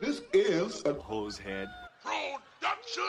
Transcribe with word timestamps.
This 0.00 0.22
is 0.32 0.82
a 0.86 0.94
hose 0.94 1.36
head. 1.36 1.68
production. 2.02 3.02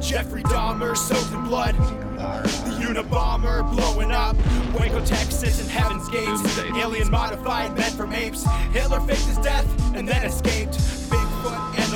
Jeffrey 0.00 0.44
Dahmer 0.44 0.96
soaked 0.96 1.32
in 1.32 1.42
blood. 1.42 1.74
The 1.74 2.84
Unabomber 2.84 3.68
blowing 3.74 4.12
up. 4.12 4.36
Waco, 4.78 5.04
Texas, 5.04 5.60
and 5.60 5.68
Heaven's 5.68 6.08
Gates. 6.08 6.40
Doomsday. 6.40 6.80
Alien 6.80 7.10
modified, 7.10 7.76
men 7.76 7.90
from 7.90 8.12
apes. 8.12 8.46
Hitler 8.72 9.00
faked 9.00 9.22
his 9.22 9.38
death 9.38 9.66
and 9.96 10.08
then 10.08 10.24
escaped. 10.24 11.05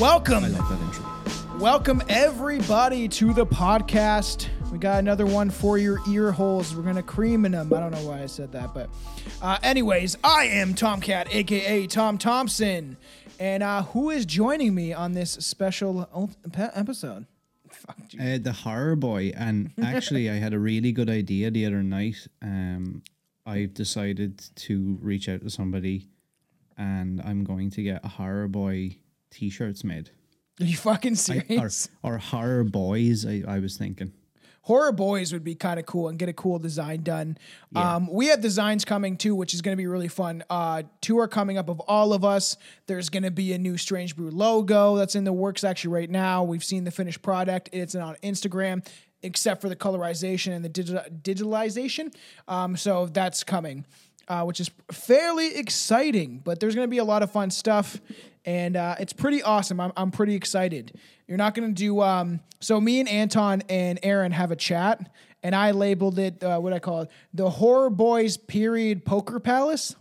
Welcome, 0.00 0.44
I 0.44 0.48
love 0.48 0.68
that 0.68 0.80
intro. 0.80 1.58
welcome 1.58 2.02
everybody 2.08 3.06
to 3.08 3.32
the 3.32 3.46
podcast. 3.46 4.48
We 4.72 4.78
got 4.78 4.98
another 4.98 5.24
one 5.24 5.50
for 5.50 5.78
your 5.78 5.98
ear 6.08 6.32
holes. 6.32 6.74
We're 6.74 6.82
gonna 6.82 7.02
cream 7.02 7.44
in 7.44 7.52
them. 7.52 7.72
I 7.72 7.78
don't 7.80 7.92
know 7.92 8.02
why 8.06 8.22
I 8.22 8.26
said 8.26 8.50
that, 8.52 8.74
but 8.74 8.90
uh, 9.40 9.58
anyways, 9.62 10.16
I 10.24 10.46
am 10.46 10.74
Tomcat, 10.74 11.32
aka 11.32 11.86
Tom 11.86 12.18
Thompson, 12.18 12.96
and 13.38 13.62
uh, 13.62 13.82
who 13.84 14.10
is 14.10 14.26
joining 14.26 14.74
me 14.74 14.92
on 14.92 15.12
this 15.12 15.30
special 15.32 16.08
o- 16.12 16.30
pe- 16.52 16.70
episode? 16.74 17.26
Fuck 17.70 17.96
you. 18.12 18.20
Uh, 18.20 18.38
the 18.42 18.52
horror 18.52 18.96
boy, 18.96 19.32
and 19.36 19.70
actually, 19.82 20.28
I 20.28 20.34
had 20.34 20.52
a 20.54 20.58
really 20.58 20.90
good 20.92 21.08
idea 21.08 21.50
the 21.52 21.66
other 21.66 21.82
night. 21.84 22.26
Um, 22.42 23.02
I've 23.46 23.74
decided 23.74 24.42
to 24.56 24.98
reach 25.00 25.28
out 25.28 25.42
to 25.42 25.50
somebody, 25.50 26.08
and 26.76 27.22
I'm 27.22 27.44
going 27.44 27.70
to 27.70 27.82
get 27.82 28.04
a 28.04 28.08
horror 28.08 28.48
boy 28.48 28.96
T-shirts 29.34 29.82
made, 29.84 30.10
Are 30.60 30.64
you 30.64 30.76
fucking 30.76 31.12
I, 31.12 31.14
or, 31.14 31.16
serious? 31.16 31.88
or 32.02 32.18
horror 32.18 32.64
boys. 32.64 33.26
I, 33.26 33.42
I 33.46 33.58
was 33.58 33.76
thinking. 33.76 34.12
Horror 34.62 34.92
Boys 34.92 35.30
would 35.34 35.44
be 35.44 35.54
kind 35.54 35.78
of 35.78 35.84
cool 35.84 36.08
and 36.08 36.18
get 36.18 36.30
a 36.30 36.32
cool 36.32 36.58
design 36.58 37.02
done. 37.02 37.36
Yeah. 37.72 37.96
Um, 37.96 38.08
we 38.10 38.28
have 38.28 38.40
designs 38.40 38.86
coming 38.86 39.18
too, 39.18 39.34
which 39.34 39.52
is 39.52 39.60
going 39.60 39.74
to 39.74 39.76
be 39.76 39.86
really 39.86 40.08
fun. 40.08 40.42
Uh, 40.48 40.84
two 41.02 41.18
are 41.18 41.28
coming 41.28 41.58
up 41.58 41.68
of 41.68 41.80
all 41.80 42.14
of 42.14 42.24
us. 42.24 42.56
There's 42.86 43.10
going 43.10 43.24
to 43.24 43.30
be 43.30 43.52
a 43.52 43.58
new 43.58 43.76
Strange 43.76 44.16
Brew 44.16 44.30
logo 44.30 44.96
that's 44.96 45.16
in 45.16 45.24
the 45.24 45.34
works 45.34 45.64
actually 45.64 45.92
right 45.92 46.08
now. 46.08 46.44
We've 46.44 46.64
seen 46.64 46.84
the 46.84 46.90
finished 46.90 47.20
product. 47.20 47.68
It's 47.74 47.94
on 47.94 48.16
Instagram, 48.22 48.86
except 49.22 49.60
for 49.60 49.68
the 49.68 49.76
colorization 49.76 50.52
and 50.52 50.64
the 50.64 50.70
digital 50.70 51.02
digitalization. 51.22 52.14
Um, 52.48 52.74
so 52.78 53.04
that's 53.04 53.44
coming, 53.44 53.84
uh, 54.28 54.44
which 54.44 54.60
is 54.60 54.70
fairly 54.90 55.56
exciting. 55.56 56.40
But 56.42 56.60
there's 56.60 56.74
going 56.74 56.86
to 56.86 56.90
be 56.90 56.98
a 56.98 57.04
lot 57.04 57.22
of 57.22 57.30
fun 57.30 57.50
stuff, 57.50 58.00
and 58.44 58.76
uh, 58.76 58.96
it's 58.98 59.12
pretty 59.12 59.42
awesome. 59.42 59.80
I'm, 59.80 59.92
I'm 59.96 60.10
pretty 60.10 60.34
excited. 60.34 60.98
You're 61.26 61.38
not 61.38 61.54
going 61.54 61.68
to 61.68 61.74
do. 61.74 62.00
Um, 62.00 62.40
so 62.60 62.80
me 62.80 63.00
and 63.00 63.08
Anton 63.08 63.62
and 63.68 63.98
Aaron 64.02 64.32
have 64.32 64.50
a 64.50 64.56
chat, 64.56 65.10
and 65.42 65.54
I 65.54 65.70
labeled 65.72 66.18
it. 66.18 66.42
Uh, 66.42 66.58
what 66.58 66.72
I 66.72 66.78
call 66.78 67.02
it, 67.02 67.10
the 67.32 67.50
Horror 67.50 67.90
Boys 67.90 68.36
Period 68.36 69.04
Poker 69.04 69.40
Palace. 69.40 69.94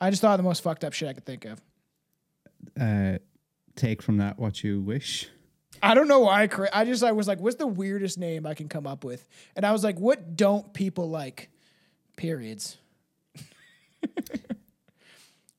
I 0.00 0.10
just 0.10 0.22
thought 0.22 0.34
of 0.34 0.38
the 0.38 0.44
most 0.44 0.62
fucked 0.62 0.84
up 0.84 0.92
shit 0.92 1.08
I 1.08 1.12
could 1.12 1.24
think 1.24 1.44
of. 1.44 1.62
Uh, 2.78 3.18
take 3.76 4.02
from 4.02 4.18
that 4.18 4.38
what 4.38 4.62
you 4.62 4.80
wish. 4.80 5.28
I 5.82 5.94
don't 5.94 6.08
know 6.08 6.20
why 6.20 6.42
I 6.42 6.46
cra- 6.46 6.70
I 6.72 6.84
just 6.84 7.02
I 7.02 7.12
was 7.12 7.28
like, 7.28 7.40
what's 7.40 7.56
the 7.56 7.66
weirdest 7.66 8.18
name 8.18 8.46
I 8.46 8.54
can 8.54 8.68
come 8.68 8.86
up 8.86 9.04
with? 9.04 9.28
And 9.56 9.66
I 9.66 9.72
was 9.72 9.84
like, 9.84 9.98
what 9.98 10.36
don't 10.36 10.72
people 10.72 11.10
like? 11.10 11.50
Periods. 12.16 12.76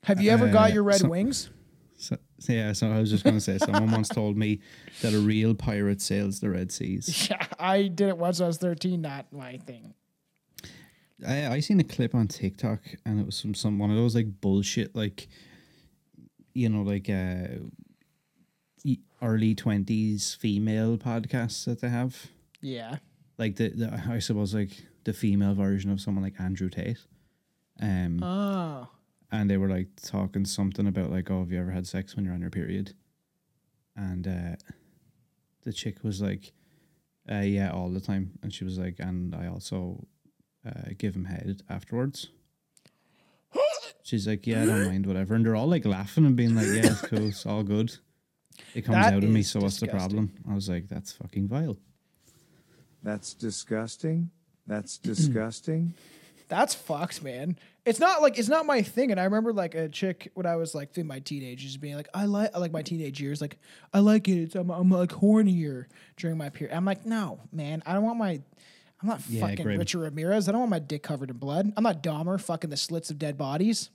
Have 0.04 0.22
you 0.22 0.30
ever 0.32 0.48
got 0.50 0.72
Uh, 0.72 0.74
your 0.76 0.84
red 0.84 1.00
so- 1.02 1.10
wings? 1.10 1.50
So, 1.98 2.18
yeah, 2.54 2.74
so 2.74 2.92
I 2.92 3.00
was 3.00 3.10
just 3.10 3.24
going 3.24 3.36
to 3.38 3.42
say, 3.42 3.58
someone 3.58 3.90
once 3.90 4.10
told 4.10 4.38
me 4.38 4.60
that 5.02 5.14
a 5.14 5.20
real 5.20 5.56
pirate 5.56 6.02
sails 6.02 6.40
the 6.42 6.50
Red 6.52 6.72
Seas. 6.72 7.28
Yeah, 7.32 7.48
I 7.58 7.84
did 7.88 8.10
it 8.10 8.18
once 8.18 8.40
I 8.42 8.46
was 8.48 8.58
13, 8.58 9.02
not 9.02 9.32
my 9.32 9.58
thing. 9.58 9.94
I 11.26 11.48
I 11.48 11.60
seen 11.62 11.80
a 11.80 11.84
clip 11.86 12.14
on 12.14 12.28
TikTok 12.28 12.82
and 13.06 13.20
it 13.22 13.26
was 13.26 13.40
from 13.42 13.56
some 13.56 13.80
one 13.80 13.90
of 13.90 13.96
those 13.96 14.14
like 14.16 14.42
bullshit 14.42 14.94
like 14.96 15.30
you 16.54 16.68
know 16.68 16.82
like 16.82 17.10
uh 17.10 17.64
early 19.22 19.56
twenties 19.56 20.34
female 20.36 20.98
podcasts 20.98 21.64
that 21.66 21.80
they 21.80 21.88
have 21.90 22.28
Yeah. 22.62 22.98
like 23.38 23.56
the, 23.56 23.70
the 23.70 24.04
I 24.10 24.20
suppose 24.20 24.54
like 24.54 24.72
the 25.06 25.14
female 25.14 25.54
version 25.56 25.90
of 25.92 26.02
someone 26.02 26.24
like 26.24 26.40
Andrew 26.40 26.70
Tate. 26.70 27.00
Um 27.82 28.22
Oh. 28.24 28.90
and 29.32 29.50
they 29.50 29.58
were 29.58 29.70
like 29.70 29.88
talking 30.02 30.46
something 30.46 30.88
about 30.88 31.10
like 31.12 31.32
oh 31.32 31.40
have 31.40 31.52
you 31.52 31.60
ever 31.60 31.72
had 31.72 31.88
sex 31.88 32.16
when 32.16 32.26
you're 32.26 32.34
on 32.34 32.42
your 32.42 32.50
period? 32.52 32.94
And 33.96 34.28
uh 34.28 34.56
the 35.64 35.74
chick 35.74 36.04
was 36.04 36.22
like 36.22 36.52
uh 37.32 37.40
yeah 37.40 37.72
all 37.72 37.90
the 37.90 38.00
time. 38.02 38.32
And 38.44 38.54
she 38.54 38.64
was 38.66 38.78
like 38.78 38.96
and 39.00 39.34
I 39.36 39.48
also 39.48 40.06
uh, 40.66 40.90
give 40.98 41.16
him 41.16 41.26
head 41.26 41.62
afterwards. 41.70 42.30
She's 44.04 44.28
like 44.28 44.46
yeah 44.48 44.64
I 44.64 44.66
don't 44.66 44.86
mind 44.88 45.06
whatever. 45.06 45.36
And 45.36 45.46
they're 45.46 45.56
all 45.56 45.68
like 45.68 45.86
laughing 45.86 46.26
and 46.26 46.36
being 46.36 46.56
like 46.56 46.68
yeah 46.68 46.92
it's 46.92 47.02
cool 47.02 47.28
it's 47.28 47.46
all 47.46 47.64
good. 47.64 47.96
It 48.74 48.82
comes 48.84 48.96
That 48.96 49.14
out 49.14 49.24
of 49.24 49.30
me 49.30 49.42
is 49.42 49.52
so 49.52 49.60
what's 49.60 49.80
the 49.82 49.88
problem? 49.88 50.32
I 50.50 50.54
was 50.56 50.70
like 50.70 50.88
that's 50.88 51.12
fucking 51.12 51.48
vile. 51.50 51.78
That's 53.04 53.34
disgusting. 53.34 54.32
That's 54.68 54.98
disgusting. 55.12 55.94
That's 56.48 56.76
fucked, 56.76 57.24
man. 57.24 57.58
It's 57.86 58.00
not 58.00 58.22
like 58.22 58.38
it's 58.38 58.50
not 58.50 58.66
my 58.66 58.82
thing. 58.82 59.12
And 59.12 59.20
I 59.20 59.24
remember 59.24 59.54
like 59.54 59.76
a 59.76 59.90
chick 59.90 60.32
when 60.34 60.46
I 60.46 60.56
was 60.56 60.74
like 60.74 60.98
in 60.98 61.08
my 61.08 61.20
teenagers 61.20 61.78
being 61.78 61.96
like, 61.96 62.08
I 62.14 62.26
like 62.26 62.56
like 62.58 62.72
my 62.72 62.82
teenage 62.82 63.22
years, 63.22 63.42
like 63.42 63.58
I 63.94 64.00
like 64.00 64.28
it. 64.28 64.42
It's, 64.42 64.56
I'm, 64.56 64.70
I'm 64.70 64.90
like 64.90 65.10
hornier 65.10 65.86
during 66.18 66.38
my 66.38 66.50
period. 66.50 66.76
I'm 66.76 66.86
like, 66.86 67.06
no, 67.06 67.40
man, 67.52 67.84
I 67.86 67.94
don't 67.94 68.04
want 68.04 68.18
my. 68.18 68.42
I'm 69.02 69.10
not 69.10 69.22
Yeah, 69.28 69.42
fucking 69.42 69.64
grim. 69.64 69.80
Richard 69.80 70.00
Ramirez. 70.00 70.48
I 70.48 70.52
don't 70.52 70.62
want 70.62 70.72
my 70.72 70.80
dick 70.80 71.04
covered 71.04 71.30
in 71.30 71.38
blood. 71.38 71.72
I'm 71.76 71.84
not 71.84 72.02
Dahmer 72.02 72.40
fucking 72.40 72.70
the 72.70 72.78
slits 72.78 73.10
of 73.10 73.20
dead 73.20 73.38
bodies. 73.38 73.90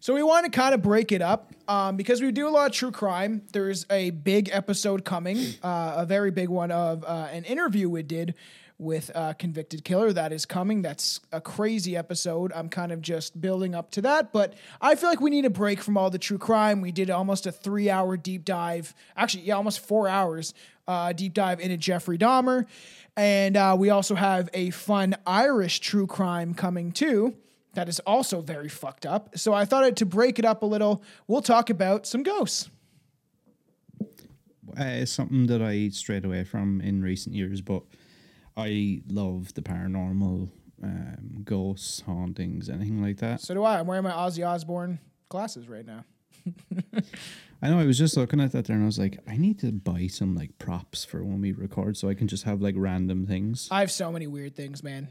So 0.00 0.14
we 0.14 0.22
want 0.22 0.44
to 0.44 0.50
kind 0.50 0.74
of 0.74 0.82
break 0.82 1.10
it 1.10 1.20
up 1.20 1.52
um, 1.66 1.96
because 1.96 2.22
we 2.22 2.30
do 2.30 2.46
a 2.46 2.50
lot 2.50 2.66
of 2.70 2.72
true 2.72 2.92
crime. 2.92 3.42
There's 3.52 3.84
a 3.90 4.10
big 4.10 4.48
episode 4.52 5.04
coming, 5.04 5.38
uh, 5.62 5.94
a 5.96 6.06
very 6.06 6.30
big 6.30 6.48
one 6.48 6.70
of 6.70 7.04
uh, 7.04 7.28
an 7.32 7.42
interview 7.44 7.90
we 7.90 8.04
did 8.04 8.36
with 8.78 9.10
a 9.14 9.34
convicted 9.34 9.84
killer 9.84 10.12
that 10.12 10.32
is 10.32 10.46
coming. 10.46 10.82
That's 10.82 11.20
a 11.32 11.40
crazy 11.40 11.96
episode. 11.96 12.52
I'm 12.54 12.68
kind 12.68 12.92
of 12.92 13.02
just 13.02 13.40
building 13.40 13.74
up 13.74 13.90
to 13.92 14.02
that, 14.02 14.32
but 14.32 14.54
I 14.80 14.94
feel 14.94 15.10
like 15.10 15.20
we 15.20 15.30
need 15.30 15.44
a 15.44 15.50
break 15.50 15.80
from 15.80 15.96
all 15.96 16.10
the 16.10 16.18
true 16.18 16.38
crime. 16.38 16.80
We 16.80 16.92
did 16.92 17.10
almost 17.10 17.46
a 17.46 17.52
three 17.52 17.90
hour 17.90 18.16
deep 18.16 18.44
dive, 18.44 18.94
actually, 19.16 19.44
yeah, 19.44 19.54
almost 19.54 19.80
four 19.80 20.08
hours 20.08 20.54
uh, 20.86 21.12
deep 21.12 21.34
dive 21.34 21.60
into 21.60 21.76
Jeffrey 21.76 22.18
Dahmer. 22.18 22.66
And 23.16 23.56
uh, 23.56 23.74
we 23.78 23.90
also 23.90 24.14
have 24.14 24.48
a 24.54 24.70
fun 24.70 25.16
Irish 25.26 25.80
true 25.80 26.06
crime 26.06 26.54
coming 26.54 26.92
too 26.92 27.36
that 27.74 27.88
is 27.88 28.00
also 28.00 28.40
very 28.40 28.68
fucked 28.68 29.06
up. 29.06 29.36
So 29.38 29.52
I 29.52 29.64
thought 29.64 29.96
to 29.96 30.06
break 30.06 30.38
it 30.38 30.44
up 30.44 30.62
a 30.62 30.66
little, 30.66 31.02
we'll 31.26 31.42
talk 31.42 31.70
about 31.70 32.06
some 32.06 32.22
ghosts. 32.22 32.70
uh, 34.78 34.84
it's 34.84 35.12
something 35.12 35.46
that 35.46 35.62
I 35.62 35.88
strayed 35.88 36.24
away 36.24 36.44
from 36.44 36.80
in 36.80 37.02
recent 37.02 37.34
years, 37.34 37.60
but 37.60 37.82
I 38.58 39.02
love 39.08 39.54
the 39.54 39.62
paranormal, 39.62 40.50
um, 40.82 41.42
ghosts, 41.44 42.00
hauntings, 42.00 42.68
anything 42.68 43.00
like 43.00 43.18
that. 43.18 43.40
So 43.40 43.54
do 43.54 43.62
I. 43.62 43.78
I'm 43.78 43.86
wearing 43.86 44.02
my 44.02 44.10
Ozzy 44.10 44.46
Osbourne 44.46 44.98
glasses 45.28 45.68
right 45.68 45.86
now. 45.86 46.04
I 47.62 47.70
know 47.70 47.78
I 47.78 47.84
was 47.84 47.98
just 47.98 48.16
looking 48.16 48.40
at 48.40 48.52
that 48.52 48.64
there 48.66 48.74
and 48.76 48.84
I 48.84 48.86
was 48.86 48.98
like, 48.98 49.18
I 49.28 49.36
need 49.36 49.60
to 49.60 49.70
buy 49.72 50.08
some 50.08 50.34
like 50.34 50.58
props 50.58 51.04
for 51.04 51.22
when 51.22 51.40
we 51.40 51.52
record 51.52 51.96
so 51.96 52.08
I 52.08 52.14
can 52.14 52.26
just 52.28 52.44
have 52.44 52.60
like 52.60 52.74
random 52.76 53.26
things. 53.26 53.68
I 53.70 53.80
have 53.80 53.90
so 53.90 54.10
many 54.10 54.26
weird 54.26 54.56
things, 54.56 54.82
man. 54.82 55.08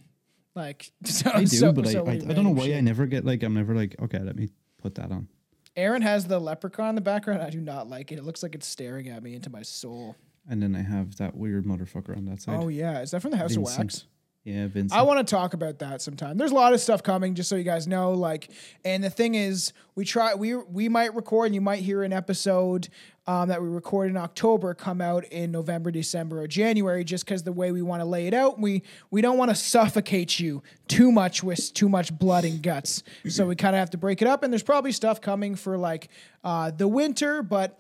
Like 0.56 0.92
so, 1.06 1.32
I 1.34 1.42
do, 1.42 1.48
so- 1.48 1.72
but 1.72 1.88
so 1.88 2.06
I, 2.06 2.12
I, 2.12 2.14
I 2.14 2.18
don't 2.20 2.44
know 2.44 2.50
why 2.50 2.74
I 2.74 2.82
never 2.82 3.06
get 3.06 3.24
like, 3.26 3.44
I'm 3.44 3.54
never 3.54 3.74
like, 3.76 3.96
okay, 4.02 4.20
let 4.20 4.36
me 4.36 4.50
put 4.82 4.96
that 4.96 5.12
on. 5.12 5.30
Aaron 5.76 6.02
has 6.02 6.26
the 6.26 6.40
leprechaun 6.40 6.90
in 6.90 6.96
the 6.96 7.02
background. 7.02 7.44
I 7.44 7.50
do 7.52 7.62
not 7.62 7.88
like 7.88 8.12
it. 8.12 8.18
It 8.18 8.24
looks 8.24 8.42
like 8.42 8.56
it's 8.56 8.66
staring 8.68 9.10
at 9.10 9.22
me 9.22 9.36
into 9.36 9.52
my 9.52 9.62
soul. 9.62 10.16
And 10.50 10.62
then 10.62 10.76
I 10.76 10.82
have 10.82 11.18
that 11.18 11.36
weird 11.36 11.66
motherfucker 11.66 12.16
on 12.16 12.26
that 12.26 12.42
side. 12.42 12.60
Oh 12.60 12.70
yeah, 12.70 13.02
is 13.02 13.12
that 13.12 13.22
from 13.22 13.32
the 13.32 13.38
House 13.38 13.56
of 13.56 13.64
Wax? 13.64 14.06
Yeah, 14.48 14.68
Vince. 14.68 14.94
I 14.94 15.02
want 15.02 15.28
to 15.28 15.30
talk 15.30 15.54
about 15.54 15.80
that 15.80 16.02
sometime. 16.02 16.38
There's 16.38 16.52
a 16.52 16.56
lot 16.56 16.72
of 16.72 16.80
stuff 16.80 17.04
coming, 17.04 17.36
just 17.36 17.50
so 17.50 17.58
you 17.58 17.66
guys 17.66 17.86
know. 17.86 18.14
Like, 18.14 18.50
and 18.86 19.04
the 19.04 19.10
thing 19.10 19.36
is, 19.36 19.74
we 19.96 20.06
try 20.06 20.36
we 20.36 20.56
we 20.56 20.88
might 20.88 21.14
record, 21.14 21.48
and 21.48 21.56
you 21.56 21.60
might 21.60 21.82
hear 21.82 22.02
an 22.02 22.14
episode 22.14 22.88
um, 23.26 23.50
that 23.50 23.62
we 23.62 23.68
record 23.68 24.10
in 24.10 24.16
October 24.16 24.74
come 24.74 25.02
out 25.02 25.26
in 25.26 25.52
November, 25.52 25.92
December, 25.92 26.42
or 26.42 26.48
January, 26.48 27.04
just 27.04 27.26
because 27.26 27.44
the 27.44 27.52
way 27.52 27.74
we 27.74 27.82
want 27.82 28.00
to 28.00 28.06
lay 28.06 28.26
it 28.26 28.34
out. 28.34 28.58
We 28.58 28.84
we 29.12 29.20
don't 29.20 29.38
want 29.38 29.50
to 29.52 29.56
suffocate 29.56 30.40
you 30.40 30.64
too 30.88 31.12
much 31.12 31.44
with 31.44 31.74
too 31.74 31.90
much 31.90 32.18
blood 32.18 32.46
and 32.46 32.64
guts. 32.64 33.04
So 33.28 33.48
we 33.48 33.58
kind 33.58 33.76
of 33.76 33.82
have 33.82 33.90
to 33.90 33.98
break 33.98 34.22
it 34.22 34.30
up. 34.30 34.44
And 34.44 34.54
there's 34.54 34.64
probably 34.64 34.94
stuff 34.94 35.20
coming 35.20 35.56
for 35.56 35.78
like 35.78 36.08
uh, 36.46 36.72
the 36.72 36.88
winter, 36.88 37.44
but. 37.44 37.78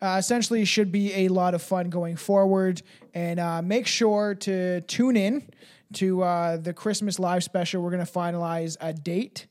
Uh, 0.00 0.16
essentially, 0.18 0.64
should 0.64 0.92
be 0.92 1.12
a 1.14 1.28
lot 1.28 1.54
of 1.54 1.62
fun 1.62 1.90
going 1.90 2.16
forward. 2.16 2.82
And 3.14 3.40
uh, 3.40 3.62
make 3.62 3.86
sure 3.86 4.34
to 4.36 4.80
tune 4.82 5.16
in 5.16 5.48
to 5.94 6.22
uh, 6.22 6.56
the 6.56 6.72
Christmas 6.72 7.18
live 7.18 7.42
special. 7.42 7.82
We're 7.82 7.90
going 7.90 8.04
to 8.06 8.12
finalize 8.12 8.76
a 8.80 8.92
date. 8.92 9.46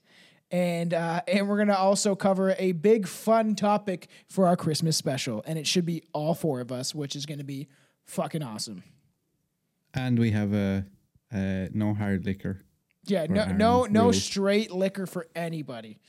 And 0.50 0.94
uh, 0.94 1.24
and 1.28 1.50
we're 1.50 1.58
gonna 1.58 1.74
also 1.74 2.16
cover 2.16 2.56
a 2.58 2.72
big 2.72 3.06
fun 3.06 3.54
topic 3.54 4.08
for 4.30 4.48
our 4.48 4.56
Christmas 4.56 4.96
special, 4.96 5.44
and 5.46 5.60
it 5.60 5.68
should 5.68 5.86
be 5.86 6.04
all 6.14 6.34
four 6.34 6.62
of 6.62 6.72
us, 6.72 6.96
which 6.96 7.18
is 7.18 7.26
gonna 7.26 7.44
be 7.44 7.68
fucking 8.06 8.42
awesome. 8.42 8.84
and 9.94 10.18
we 10.18 10.32
have 10.32 10.54
a, 10.54 10.86
a 11.34 11.68
no 11.74 11.94
hard 11.94 12.24
liquor. 12.26 12.62
Yeah, 13.04 13.26
no, 13.30 13.48
no, 13.48 13.84
no 13.88 14.04
rules. 14.04 14.24
straight 14.24 14.72
liquor 14.72 15.06
for 15.06 15.28
anybody. 15.36 16.00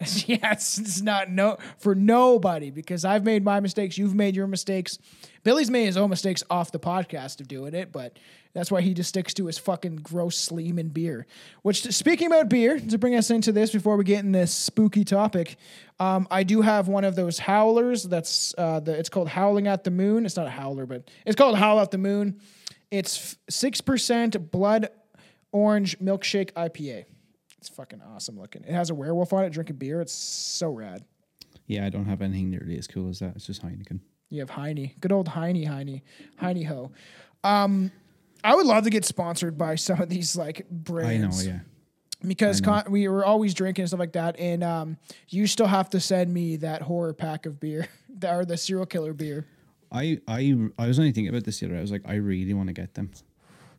yes, 0.26 0.78
it's 0.78 1.02
not 1.02 1.28
no 1.28 1.58
for 1.78 1.94
nobody 1.94 2.70
because 2.70 3.04
I've 3.04 3.24
made 3.24 3.44
my 3.44 3.58
mistakes. 3.58 3.98
You've 3.98 4.14
made 4.14 4.36
your 4.36 4.46
mistakes. 4.46 4.98
Billy's 5.42 5.70
made 5.70 5.86
his 5.86 5.96
own 5.96 6.08
mistakes 6.08 6.44
off 6.50 6.70
the 6.70 6.78
podcast 6.78 7.40
of 7.40 7.48
doing 7.48 7.74
it, 7.74 7.90
but 7.90 8.16
that's 8.52 8.70
why 8.70 8.80
he 8.80 8.94
just 8.94 9.08
sticks 9.08 9.34
to 9.34 9.46
his 9.46 9.58
fucking 9.58 9.96
gross 9.96 10.38
Sleeman 10.38 10.88
beer. 10.90 11.26
Which, 11.62 11.82
speaking 11.82 12.28
about 12.28 12.48
beer, 12.48 12.78
to 12.78 12.98
bring 12.98 13.16
us 13.16 13.30
into 13.30 13.50
this 13.50 13.72
before 13.72 13.96
we 13.96 14.04
get 14.04 14.20
in 14.24 14.30
this 14.30 14.54
spooky 14.54 15.04
topic, 15.04 15.56
um, 15.98 16.28
I 16.30 16.44
do 16.44 16.60
have 16.60 16.86
one 16.86 17.04
of 17.04 17.16
those 17.16 17.40
howlers. 17.40 18.04
That's 18.04 18.54
uh, 18.56 18.78
the 18.78 18.96
it's 18.96 19.08
called 19.08 19.28
Howling 19.28 19.66
at 19.66 19.82
the 19.82 19.90
Moon. 19.90 20.24
It's 20.24 20.36
not 20.36 20.46
a 20.46 20.50
howler, 20.50 20.86
but 20.86 21.10
it's 21.26 21.36
called 21.36 21.58
Howl 21.58 21.80
at 21.80 21.90
the 21.90 21.98
Moon. 21.98 22.40
It's 22.92 23.36
six 23.50 23.80
percent 23.80 24.52
blood 24.52 24.90
orange 25.50 25.98
milkshake 25.98 26.52
IPA. 26.52 27.06
It's 27.58 27.68
fucking 27.68 28.00
awesome 28.14 28.38
looking. 28.38 28.62
It 28.64 28.72
has 28.72 28.90
a 28.90 28.94
werewolf 28.94 29.32
on 29.32 29.44
it 29.44 29.50
drinking 29.50 29.76
beer. 29.76 30.00
It's 30.00 30.12
so 30.12 30.70
rad. 30.70 31.04
Yeah, 31.66 31.84
I 31.84 31.90
don't 31.90 32.06
have 32.06 32.22
anything 32.22 32.50
nearly 32.50 32.78
as 32.78 32.86
cool 32.86 33.08
as 33.08 33.18
that. 33.18 33.36
It's 33.36 33.46
just 33.46 33.62
Heineken. 33.62 34.00
You 34.30 34.40
have 34.40 34.50
Heine, 34.50 34.92
good 35.00 35.12
old 35.12 35.28
Heine, 35.28 35.64
Heine, 35.64 36.02
Heine 36.36 36.64
ho. 36.64 36.90
Um, 37.44 37.90
I 38.44 38.54
would 38.54 38.66
love 38.66 38.84
to 38.84 38.90
get 38.90 39.04
sponsored 39.04 39.58
by 39.58 39.74
some 39.74 40.00
of 40.00 40.08
these 40.08 40.36
like 40.36 40.68
brands. 40.70 41.40
I 41.40 41.44
know, 41.44 41.52
yeah. 41.52 41.60
because 42.26 42.60
know. 42.60 42.82
con- 42.82 42.92
we 42.92 43.08
were 43.08 43.24
always 43.24 43.54
drinking 43.54 43.82
and 43.82 43.88
stuff 43.88 44.00
like 44.00 44.12
that, 44.12 44.38
and 44.38 44.62
um, 44.62 44.96
you 45.28 45.46
still 45.46 45.66
have 45.66 45.90
to 45.90 46.00
send 46.00 46.32
me 46.32 46.56
that 46.56 46.82
horror 46.82 47.12
pack 47.12 47.46
of 47.46 47.58
beer, 47.58 47.88
the- 48.08 48.34
or 48.34 48.44
the 48.44 48.56
serial 48.56 48.86
killer 48.86 49.12
beer. 49.12 49.46
I 49.90 50.20
I 50.28 50.54
I 50.78 50.86
was 50.86 50.98
only 50.98 51.12
thinking 51.12 51.30
about 51.30 51.44
this 51.44 51.60
the 51.60 51.66
other 51.66 51.74
day. 51.74 51.78
I 51.78 51.82
was 51.82 51.92
like, 51.92 52.02
I 52.06 52.14
really 52.14 52.54
want 52.54 52.68
to 52.68 52.74
get 52.74 52.94
them. 52.94 53.10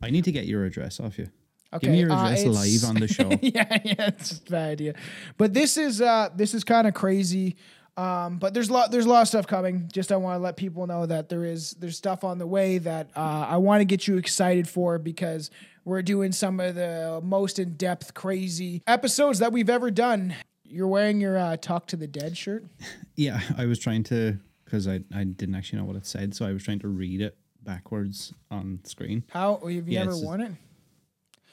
I 0.02 0.10
need 0.10 0.24
to 0.24 0.32
get 0.32 0.46
your 0.46 0.64
address 0.64 0.98
off 0.98 1.18
you. 1.18 1.28
Give 1.78 1.92
me 1.92 2.00
your 2.00 2.10
uh, 2.12 2.16
address 2.24 2.40
it's- 2.40 2.82
live 2.82 2.88
on 2.90 2.96
the 3.00 3.08
show. 3.16 3.28
yeah, 3.42 3.78
yeah, 3.84 4.08
it's 4.08 4.32
a 4.38 4.42
bad 4.50 4.70
idea. 4.72 4.94
But 5.36 5.54
this 5.54 5.76
is 5.76 6.00
uh 6.00 6.30
this 6.34 6.54
is 6.54 6.64
kind 6.64 6.86
of 6.86 6.94
crazy. 6.94 7.56
Um, 7.96 8.38
but 8.38 8.54
there's 8.54 8.70
a 8.70 8.72
lot 8.72 8.90
there's 8.90 9.04
a 9.04 9.08
lot 9.08 9.22
of 9.22 9.28
stuff 9.28 9.46
coming. 9.46 9.88
Just 9.92 10.10
I 10.10 10.16
want 10.16 10.38
to 10.38 10.42
let 10.42 10.56
people 10.56 10.86
know 10.86 11.04
that 11.06 11.28
there 11.28 11.44
is 11.44 11.72
there's 11.72 11.96
stuff 11.96 12.24
on 12.24 12.38
the 12.38 12.46
way 12.46 12.78
that 12.78 13.10
uh, 13.14 13.46
I 13.48 13.58
want 13.58 13.80
to 13.82 13.84
get 13.84 14.06
you 14.08 14.16
excited 14.16 14.68
for 14.68 14.98
because 14.98 15.50
we're 15.84 16.02
doing 16.02 16.32
some 16.32 16.60
of 16.60 16.76
the 16.76 17.20
most 17.22 17.58
in 17.58 17.74
depth 17.74 18.14
crazy 18.14 18.82
episodes 18.86 19.38
that 19.40 19.52
we've 19.52 19.68
ever 19.70 19.90
done. 19.90 20.34
You're 20.64 20.86
wearing 20.88 21.20
your 21.20 21.36
uh, 21.36 21.56
Talk 21.56 21.88
to 21.88 21.96
the 21.96 22.06
Dead 22.06 22.36
shirt. 22.38 22.64
yeah, 23.16 23.40
I 23.58 23.66
was 23.66 23.78
trying 23.78 24.04
to 24.04 24.38
because 24.64 24.86
I 24.88 25.00
I 25.14 25.24
didn't 25.24 25.56
actually 25.56 25.80
know 25.80 25.84
what 25.84 25.96
it 25.96 26.06
said, 26.06 26.34
so 26.34 26.46
I 26.46 26.52
was 26.52 26.62
trying 26.62 26.78
to 26.80 26.88
read 26.88 27.20
it 27.20 27.36
backwards 27.62 28.32
on 28.50 28.80
screen. 28.84 29.24
How 29.30 29.56
have 29.56 29.70
you 29.70 29.82
Yeah, 29.86 30.02
ever 30.02 30.16
worn 30.16 30.40
it? 30.42 30.52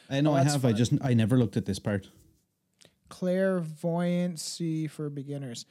I 0.10 0.22
know 0.22 0.32
Oh, 0.32 0.36
I 0.36 0.44
have. 0.44 0.64
I 0.66 0.72
just 0.74 0.94
I 1.02 1.14
never 1.14 1.38
looked 1.38 1.58
at 1.58 1.66
this 1.66 1.80
part. 1.80 2.10
clairvoyancy 3.10 4.88
for 4.88 5.10
beginners. 5.10 5.66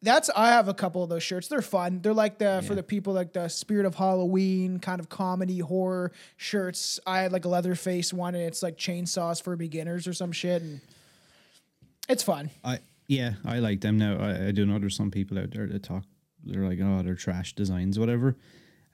That's 0.00 0.30
I 0.36 0.50
have 0.50 0.68
a 0.68 0.74
couple 0.74 1.02
of 1.02 1.08
those 1.08 1.24
shirts. 1.24 1.48
They're 1.48 1.60
fun. 1.60 2.00
They're 2.02 2.14
like 2.14 2.38
the 2.38 2.62
for 2.66 2.74
the 2.76 2.84
people 2.84 3.12
like 3.14 3.32
the 3.32 3.48
spirit 3.48 3.84
of 3.84 3.96
Halloween 3.96 4.78
kind 4.78 5.00
of 5.00 5.08
comedy 5.08 5.58
horror 5.58 6.12
shirts. 6.36 7.00
I 7.04 7.20
had 7.20 7.32
like 7.32 7.44
a 7.44 7.48
Leatherface 7.48 8.12
one, 8.12 8.34
and 8.36 8.44
it's 8.44 8.62
like 8.62 8.76
chainsaws 8.78 9.42
for 9.42 9.56
beginners 9.56 10.06
or 10.06 10.12
some 10.12 10.30
shit, 10.30 10.62
and 10.62 10.80
it's 12.08 12.22
fun. 12.22 12.50
I 12.62 12.78
yeah, 13.08 13.32
I 13.44 13.58
like 13.58 13.80
them 13.80 13.98
now. 13.98 14.18
I, 14.20 14.48
I 14.48 14.50
do 14.52 14.64
know 14.66 14.78
there's 14.78 14.94
some 14.94 15.10
people 15.10 15.36
out 15.38 15.50
there 15.50 15.66
that 15.66 15.82
talk. 15.82 16.04
They're 16.44 16.68
like, 16.68 16.78
oh, 16.80 17.02
they're 17.02 17.16
trash 17.16 17.54
designs, 17.54 17.98
whatever. 17.98 18.36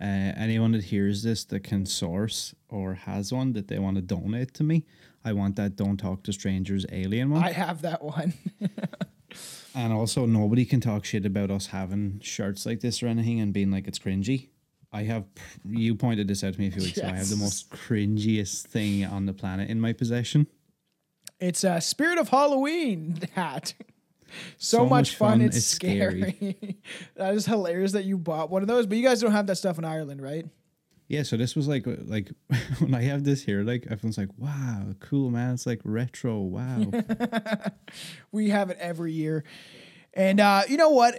Uh, 0.05 0.35
anyone 0.37 0.73
that 0.73 0.85
hears 0.85 1.23
this 1.23 1.45
that 1.47 1.61
can 1.65 1.87
source 1.87 2.55
or 2.69 2.93
has 2.93 3.33
one 3.33 3.55
that 3.55 3.69
they 3.69 3.79
want 3.79 3.97
to 3.97 4.03
donate 4.03 4.53
to 4.53 4.63
me, 4.63 4.85
I 5.25 5.33
want 5.33 5.57
that 5.57 5.77
"Don't 5.77 5.97
Talk 5.97 6.23
to 6.25 6.33
Strangers" 6.33 6.85
alien 6.93 7.31
one. 7.31 7.43
I 7.43 7.53
have 7.53 7.81
that 7.83 8.05
one. 8.05 8.35
and 9.75 9.95
also, 9.95 10.27
nobody 10.27 10.67
can 10.67 10.81
talk 10.83 11.07
shit 11.07 11.25
about 11.25 11.51
us 11.51 11.69
having 11.69 12.21
shirts 12.21 12.67
like 12.67 12.81
this 12.81 13.03
or 13.03 13.07
anything 13.07 13.41
and 13.41 13.55
being 13.55 13.71
like 13.71 13.89
it's 13.89 13.99
cringy. 13.99 14.49
I 14.93 15.05
have. 15.05 15.25
You 15.65 15.95
pointed 15.95 16.29
this 16.29 16.45
out 16.45 16.53
to 16.53 16.61
me 16.61 16.67
a 16.67 16.71
few 16.71 16.83
weeks 16.83 16.99
ago. 16.99 17.09
I 17.09 17.17
have 17.17 17.31
the 17.31 17.37
most 17.37 17.71
cringiest 17.71 18.67
thing 18.67 19.07
on 19.07 19.25
the 19.25 19.33
planet 19.33 19.71
in 19.71 19.81
my 19.81 19.95
possession. 19.95 20.49
it's 21.41 21.65
a 21.65 21.81
spirit 21.81 22.19
of 22.19 22.29
Halloween 22.29 23.21
hat. 23.35 23.73
So, 24.59 24.79
So 24.79 24.83
much, 24.85 24.91
much 24.91 25.17
fun, 25.17 25.31
fun, 25.31 25.41
it's, 25.43 25.57
it's 25.57 25.67
scary. 25.67 26.79
that 27.17 27.35
is 27.35 27.47
hilarious 27.47 27.93
that 27.93 28.05
you 28.05 28.19
bought 28.19 28.51
one 28.51 28.63
of 28.63 28.69
those, 28.69 28.87
but 28.87 28.99
you 28.99 29.05
guys 29.05 29.21
don't 29.21 29.33
have 29.33 29.47
that 29.47 29.57
stuff 29.57 29.79
in 29.79 29.85
Ireland, 29.85 30.23
right? 30.23 30.47
Yeah, 31.07 31.23
so 31.23 31.37
this 31.37 31.55
was 31.55 31.69
like 31.69 31.85
like 31.87 32.31
when 32.79 32.95
I 32.95 33.03
have 33.03 33.25
this 33.25 33.43
here, 33.43 33.63
like 33.63 33.87
everyone's 33.91 34.17
like, 34.17 34.31
"Wow, 34.39 34.95
cool, 35.01 35.31
man! 35.31 35.55
It's 35.55 35.67
like 35.67 35.81
retro. 35.85 36.39
Wow." 36.41 36.87
We 38.33 38.49
have 38.49 38.71
it 38.71 38.79
every 38.81 39.13
year. 39.13 39.45
And 40.15 40.41
uh, 40.41 40.63
you 40.69 40.77
know 40.77 40.91
what? 40.91 41.15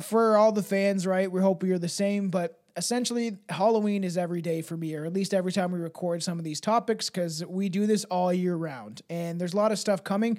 For 0.00 0.36
all 0.36 0.52
the 0.52 0.62
fans, 0.62 1.06
right? 1.06 1.30
We 1.30 1.40
hope 1.40 1.62
you're 1.64 1.78
the 1.78 1.88
same. 1.88 2.28
But 2.28 2.60
essentially, 2.76 3.38
Halloween 3.48 4.04
is 4.04 4.18
every 4.18 4.42
day 4.42 4.62
for 4.62 4.76
me, 4.76 4.94
or 4.94 5.04
at 5.04 5.12
least 5.12 5.32
every 5.32 5.52
time 5.52 5.72
we 5.72 5.78
record 5.78 6.22
some 6.22 6.38
of 6.38 6.44
these 6.44 6.60
topics, 6.60 7.08
because 7.08 7.44
we 7.44 7.68
do 7.68 7.86
this 7.86 8.04
all 8.04 8.32
year 8.32 8.54
round. 8.54 9.02
And 9.08 9.40
there's 9.40 9.54
a 9.54 9.56
lot 9.56 9.72
of 9.72 9.78
stuff 9.78 10.04
coming. 10.04 10.38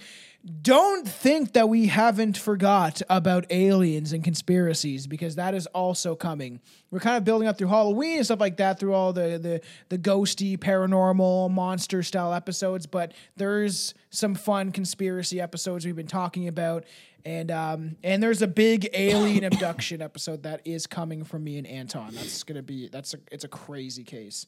Don't 0.61 1.07
think 1.07 1.53
that 1.53 1.67
we 1.67 1.87
haven't 1.87 2.37
forgot 2.37 3.01
about 3.09 3.45
aliens 3.49 4.13
and 4.13 4.23
conspiracies, 4.23 5.07
because 5.07 5.35
that 5.35 5.53
is 5.53 5.65
also 5.67 6.15
coming. 6.15 6.61
We're 6.91 6.99
kind 6.99 7.17
of 7.17 7.23
building 7.25 7.47
up 7.47 7.57
through 7.57 7.67
Halloween 7.67 8.17
and 8.17 8.25
stuff 8.25 8.39
like 8.39 8.57
that, 8.57 8.79
through 8.79 8.93
all 8.93 9.11
the 9.13 9.37
the 9.37 9.61
the 9.89 9.97
ghosty, 9.97 10.57
paranormal, 10.57 11.51
monster 11.51 12.03
style 12.03 12.33
episodes. 12.33 12.85
But 12.85 13.13
there's 13.35 13.93
some 14.09 14.35
fun 14.35 14.71
conspiracy 14.71 15.41
episodes 15.41 15.85
we've 15.85 15.95
been 15.95 16.07
talking 16.07 16.47
about, 16.47 16.85
and 17.27 17.51
um 17.51 17.97
and 18.03 18.23
there's 18.23 18.41
a 18.41 18.47
big 18.47 18.87
alien 18.93 19.43
abduction 19.43 20.01
episode 20.01 20.43
that 20.43 20.61
is 20.65 20.87
coming 20.87 21.25
from 21.25 21.43
me 21.43 21.57
and 21.57 21.67
Anton. 21.67 22.11
That's 22.13 22.43
gonna 22.43 22.63
be 22.63 22.87
that's 22.87 23.13
a 23.13 23.17
it's 23.31 23.43
a 23.43 23.49
crazy 23.49 24.03
case. 24.05 24.47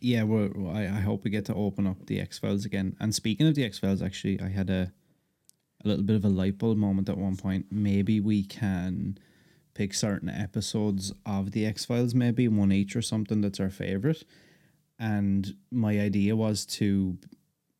yeah, 0.00 0.22
well, 0.22 0.50
I, 0.68 0.82
I 0.82 1.00
hope 1.00 1.24
we 1.24 1.30
get 1.30 1.46
to 1.46 1.54
open 1.54 1.86
up 1.86 2.06
the 2.06 2.20
X 2.20 2.38
Files 2.38 2.64
again. 2.64 2.94
And 3.00 3.14
speaking 3.14 3.46
of 3.48 3.54
the 3.54 3.64
X 3.64 3.78
Files, 3.78 4.02
actually, 4.02 4.40
I 4.40 4.48
had 4.48 4.70
a 4.70 4.92
a 5.84 5.88
little 5.88 6.04
bit 6.04 6.16
of 6.16 6.24
a 6.24 6.28
light 6.28 6.58
bulb 6.58 6.78
moment 6.78 7.08
at 7.08 7.18
one 7.18 7.36
point. 7.36 7.66
Maybe 7.70 8.20
we 8.20 8.44
can 8.44 9.18
pick 9.74 9.92
certain 9.92 10.28
episodes 10.28 11.12
of 11.26 11.50
the 11.50 11.66
X 11.66 11.84
Files, 11.84 12.14
maybe 12.14 12.46
one 12.48 12.72
each 12.72 12.94
or 12.94 13.02
something 13.02 13.40
that's 13.40 13.60
our 13.60 13.70
favorite. 13.70 14.24
And 14.98 15.56
my 15.70 15.98
idea 15.98 16.36
was 16.36 16.64
to 16.66 17.18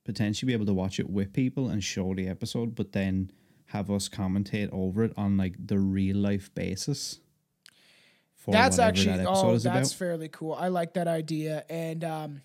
potentially 0.04 0.48
be 0.48 0.52
able 0.52 0.66
to 0.66 0.74
watch 0.74 1.00
it 1.00 1.08
with 1.08 1.32
people 1.32 1.68
and 1.68 1.82
show 1.82 2.14
the 2.14 2.28
episode, 2.28 2.74
but 2.74 2.92
then 2.92 3.30
have 3.66 3.90
us 3.90 4.08
commentate 4.08 4.68
over 4.72 5.04
it 5.04 5.12
on 5.16 5.36
like 5.36 5.54
the 5.58 5.78
real 5.78 6.16
life 6.16 6.54
basis. 6.54 7.20
That's 8.46 8.78
actually 8.78 9.16
that 9.16 9.26
oh 9.26 9.56
that's 9.56 9.64
about. 9.64 9.98
fairly 9.98 10.28
cool. 10.28 10.52
I 10.52 10.68
like 10.68 10.94
that 10.94 11.08
idea. 11.08 11.64
And 11.70 12.04
um 12.04 12.42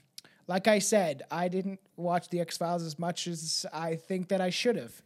like 0.47 0.67
I 0.67 0.79
said, 0.79 1.21
I 1.29 1.47
didn't 1.47 1.79
watch 1.95 2.29
the 2.29 2.39
X 2.39 2.57
Files 2.57 2.83
as 2.83 2.97
much 2.97 3.27
as 3.27 3.65
I 3.71 3.95
think 3.95 4.29
that 4.29 4.41
I 4.41 4.49
should 4.49 4.77
have. 4.77 5.01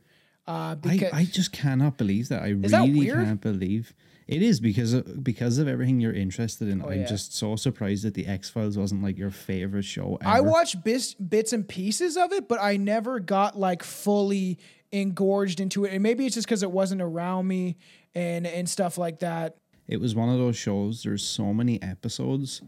Uh, 0.47 0.75
because 0.75 1.11
I, 1.11 1.19
I 1.19 1.25
just 1.25 1.51
cannot 1.51 1.97
believe 1.97 2.29
that. 2.29 2.43
I 2.43 2.49
really 2.49 2.99
weird? 2.99 3.25
can't 3.25 3.41
believe 3.41 3.93
it 4.27 4.41
is 4.41 4.59
because 4.59 4.93
of, 4.93 5.23
because 5.23 5.57
of 5.57 5.67
everything 5.67 5.99
you're 5.99 6.13
interested 6.13 6.67
in. 6.67 6.81
Oh, 6.81 6.85
I'm 6.85 6.91
Oh, 6.91 6.95
yeah. 6.95 7.05
just 7.05 7.35
so 7.35 7.55
surprised 7.55 8.03
that 8.05 8.13
the 8.13 8.25
X 8.25 8.49
Files 8.49 8.77
wasn't 8.77 9.03
like 9.03 9.17
your 9.17 9.31
favorite 9.31 9.83
show. 9.85 10.17
Ever. 10.21 10.29
I 10.29 10.39
watched 10.39 10.83
bits, 10.83 11.13
bits 11.15 11.53
and 11.53 11.67
pieces 11.67 12.15
of 12.17 12.31
it, 12.31 12.47
but 12.47 12.59
I 12.61 12.77
never 12.77 13.19
got 13.19 13.57
like 13.59 13.83
fully 13.83 14.57
engorged 14.91 15.59
into 15.59 15.85
it. 15.85 15.93
And 15.93 16.03
maybe 16.03 16.25
it's 16.25 16.35
just 16.35 16.47
because 16.47 16.63
it 16.63 16.71
wasn't 16.71 17.01
around 17.01 17.47
me 17.47 17.77
and 18.15 18.45
and 18.45 18.69
stuff 18.69 18.97
like 18.97 19.19
that. 19.19 19.55
It 19.87 19.99
was 19.99 20.15
one 20.15 20.29
of 20.29 20.37
those 20.37 20.55
shows. 20.55 21.03
There's 21.03 21.23
so 21.25 21.53
many 21.53 21.81
episodes, 21.81 22.61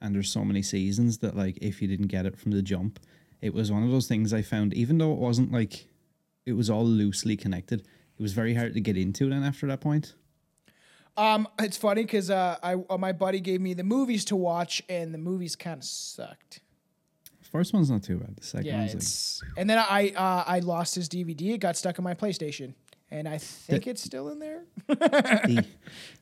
and 0.00 0.14
there's 0.14 0.28
so 0.30 0.44
many 0.44 0.62
seasons 0.62 1.18
that 1.18 1.34
like 1.36 1.58
if 1.60 1.80
you 1.82 1.88
didn't 1.88 2.08
get 2.08 2.26
it 2.26 2.36
from 2.38 2.52
the 2.52 2.62
jump, 2.62 3.00
it 3.40 3.52
was 3.52 3.72
one 3.72 3.82
of 3.82 3.90
those 3.90 4.06
things 4.06 4.32
I 4.32 4.42
found 4.42 4.74
even 4.74 4.98
though 4.98 5.12
it 5.12 5.18
wasn't 5.18 5.50
like 5.52 5.88
it 6.46 6.52
was 6.52 6.68
all 6.70 6.84
loosely 6.84 7.36
connected, 7.36 7.80
it 7.80 8.22
was 8.22 8.34
very 8.34 8.54
hard 8.54 8.74
to 8.74 8.80
get 8.80 8.96
into 8.98 9.30
then 9.30 9.42
after 9.42 9.66
that 9.66 9.80
point. 9.80 10.14
Um, 11.16 11.48
it's 11.58 11.76
funny 11.76 12.02
because 12.02 12.30
uh, 12.30 12.56
I 12.62 12.74
uh, 12.74 12.98
my 12.98 13.12
buddy 13.12 13.40
gave 13.40 13.60
me 13.60 13.74
the 13.74 13.84
movies 13.84 14.24
to 14.26 14.36
watch, 14.36 14.82
and 14.88 15.14
the 15.14 15.18
movies 15.18 15.54
kind 15.56 15.78
of 15.78 15.84
sucked. 15.84 16.60
First 17.52 17.72
one's 17.72 17.90
not 17.90 18.02
too 18.02 18.16
bad. 18.18 18.36
The 18.36 18.44
second 18.44 18.66
Yeah, 18.66 18.80
one's 18.80 19.40
like 19.42 19.52
and 19.58 19.70
then 19.70 19.78
I 19.78 20.12
uh, 20.16 20.44
I 20.46 20.58
lost 20.58 20.96
his 20.96 21.08
DVD. 21.08 21.54
It 21.54 21.58
got 21.58 21.76
stuck 21.76 21.98
in 21.98 22.04
my 22.04 22.14
PlayStation, 22.14 22.74
and 23.12 23.28
I 23.28 23.38
think 23.38 23.86
it's 23.86 24.02
still 24.02 24.28
in 24.30 24.40
there. 24.40 24.64
the, 24.88 25.64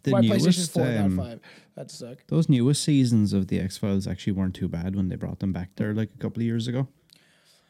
the 0.02 0.10
my 0.10 0.20
PlayStation 0.20 0.70
Four, 0.70 0.86
um, 0.86 1.16
not 1.16 1.26
five. 1.26 1.40
That 1.74 1.90
suck. 1.90 2.18
those 2.26 2.50
newest 2.50 2.84
seasons 2.84 3.32
of 3.32 3.46
the 3.46 3.60
X 3.60 3.78
Files 3.78 4.06
actually 4.06 4.34
weren't 4.34 4.54
too 4.54 4.68
bad 4.68 4.94
when 4.94 5.08
they 5.08 5.16
brought 5.16 5.38
them 5.38 5.54
back 5.54 5.70
there 5.76 5.94
like 5.94 6.10
a 6.14 6.18
couple 6.18 6.42
of 6.42 6.46
years 6.46 6.68
ago. 6.68 6.86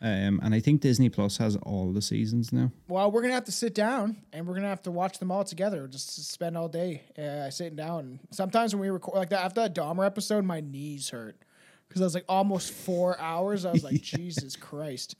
Um, 0.04 0.40
and 0.42 0.52
I 0.52 0.59
think 0.59 0.80
Disney 0.80 1.09
Plus 1.09 1.37
has 1.37 1.54
all 1.62 1.92
the 1.92 2.02
seasons 2.02 2.52
now. 2.52 2.73
Well, 2.88 3.12
we're 3.12 3.23
gonna 3.23 3.35
have 3.35 3.44
to 3.44 3.52
sit 3.52 3.73
down 3.73 4.16
and 4.32 4.49
we're 4.49 4.54
gonna 4.54 4.66
have 4.66 4.82
to 4.82 4.90
watch 4.90 5.21
them 5.21 5.30
all 5.30 5.44
together. 5.44 5.87
Just 5.87 6.28
spend 6.28 6.59
all 6.59 6.68
day 6.68 7.02
uh, 7.16 7.50
sitting 7.50 7.76
down. 7.76 8.18
Sometimes 8.32 8.75
when 8.75 8.80
we 8.80 8.90
record 8.90 9.16
like 9.16 9.30
that 9.30 9.44
after 9.44 9.61
that 9.61 9.76
Dahmer 9.76 10.04
episode, 10.04 10.44
my 10.44 10.61
knees 10.61 11.11
hurt 11.11 11.37
because 11.87 12.02
I 12.02 12.04
was 12.04 12.14
like 12.14 12.25
almost 12.28 12.73
four 12.73 13.16
hours. 13.21 13.64
I 13.64 13.71
was 13.71 13.85
like, 13.85 14.00
Jesus 14.02 14.56
Christ. 14.56 15.14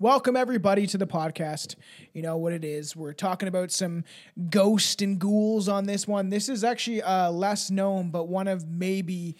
Welcome 0.00 0.34
everybody 0.34 0.88
to 0.88 0.98
the 0.98 1.06
podcast. 1.06 1.76
You 2.12 2.22
know 2.22 2.36
what 2.36 2.52
it 2.52 2.64
is. 2.64 2.96
We're 2.96 3.12
talking 3.12 3.46
about 3.46 3.70
some 3.70 4.02
ghost 4.50 5.00
and 5.00 5.16
ghouls 5.16 5.68
on 5.68 5.84
this 5.84 6.08
one. 6.08 6.30
This 6.30 6.48
is 6.48 6.64
actually 6.64 7.02
uh, 7.02 7.30
less 7.30 7.70
known, 7.70 8.10
but 8.10 8.26
one 8.26 8.48
of 8.48 8.66
maybe 8.68 9.36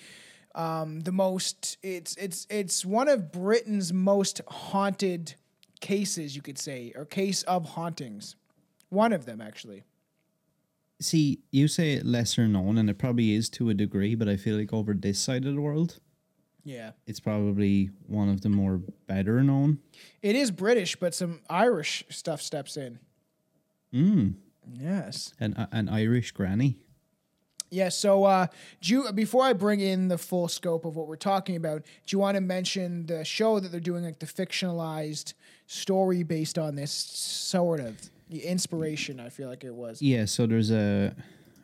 um, 0.55 1.01
the 1.01 1.13
most. 1.13 1.79
It's 1.83 2.17
it's 2.17 2.47
it's 2.51 2.85
one 2.85 3.09
of 3.09 3.33
Britain's 3.33 3.93
most 3.93 4.41
haunted 4.49 5.35
cases, 5.81 6.35
you 6.37 6.43
could 6.43 6.59
say, 6.59 6.93
or 6.95 7.05
case 7.05 7.43
of 7.45 7.71
hauntings. 7.71 8.37
One 8.89 9.13
of 9.13 9.27
them, 9.27 9.41
actually. 9.41 9.85
See, 11.01 11.41
you 11.51 11.67
say 11.69 11.95
it 11.95 12.07
lesser 12.07 12.47
known, 12.47 12.79
and 12.79 12.89
it 12.89 12.99
probably 12.99 13.35
is 13.35 13.51
to 13.51 13.69
a 13.69 13.75
degree, 13.75 14.15
but 14.15 14.29
I 14.29 14.37
feel 14.37 14.57
like 14.57 14.73
over 14.73 14.95
this 14.95 15.19
side 15.19 15.45
of 15.45 15.55
the 15.55 15.61
world, 15.61 15.99
Yeah. 16.65 16.93
it's 17.07 17.19
probably 17.21 17.91
one 18.07 18.29
of 18.29 18.43
the 18.43 18.49
more 18.49 18.81
better 19.07 19.43
known. 19.43 19.81
It 20.23 20.37
is 20.37 20.51
British, 20.53 20.97
but 20.97 21.13
some 21.15 21.41
Irish 21.51 22.05
stuff 22.09 22.41
steps 22.41 22.77
in. 22.77 23.01
Mm. 23.93 24.35
Yes. 24.73 25.35
An, 25.41 25.67
an 25.73 25.89
Irish 25.89 26.31
granny. 26.31 26.77
Yeah, 27.75 27.89
so 27.89 28.25
uh, 28.25 28.47
do 28.81 28.93
you, 28.93 29.13
before 29.13 29.43
I 29.45 29.53
bring 29.53 29.81
in 29.81 30.09
the 30.09 30.17
full 30.19 30.47
scope 30.49 30.85
of 30.85 30.95
what 30.95 31.09
we're 31.09 31.17
talking 31.17 31.57
about, 31.57 31.83
do 31.83 32.15
you 32.15 32.21
want 32.21 32.37
to 32.37 32.41
mention 32.41 33.07
the 33.07 33.25
show 33.25 33.59
that 33.59 33.71
they're 33.71 33.81
doing, 33.81 34.05
like 34.05 34.21
the 34.21 34.27
fictionalized 34.27 35.35
story 35.67 36.23
based 36.23 36.57
on 36.57 36.77
this 36.77 36.93
sort 36.93 37.81
of 37.81 38.11
the 38.31 38.47
inspiration? 38.47 39.19
I 39.19 39.29
feel 39.29 39.49
like 39.49 39.65
it 39.65 39.75
was. 39.75 40.01
Yeah, 40.01 40.25
so 40.25 40.47
there's 40.47 40.71
a 40.71 41.15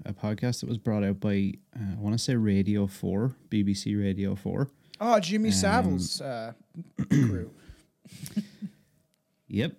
a 0.07 0.13
podcast 0.13 0.61
that 0.61 0.69
was 0.69 0.79
brought 0.79 1.05
out 1.05 1.21
by 1.21 1.53
uh, 1.77 1.93
I 1.97 2.01
want 2.01 2.15
to 2.15 2.19
say 2.19 2.35
Radio 2.35 2.87
Four, 2.87 3.37
BBC 3.49 4.01
Radio 4.01 4.35
Four. 4.35 4.69
Oh, 5.01 5.21
Jimmy 5.21 5.51
Savile's 5.51 6.21
uh, 6.21 6.53
crew. 7.09 7.51
Yep. 9.53 9.73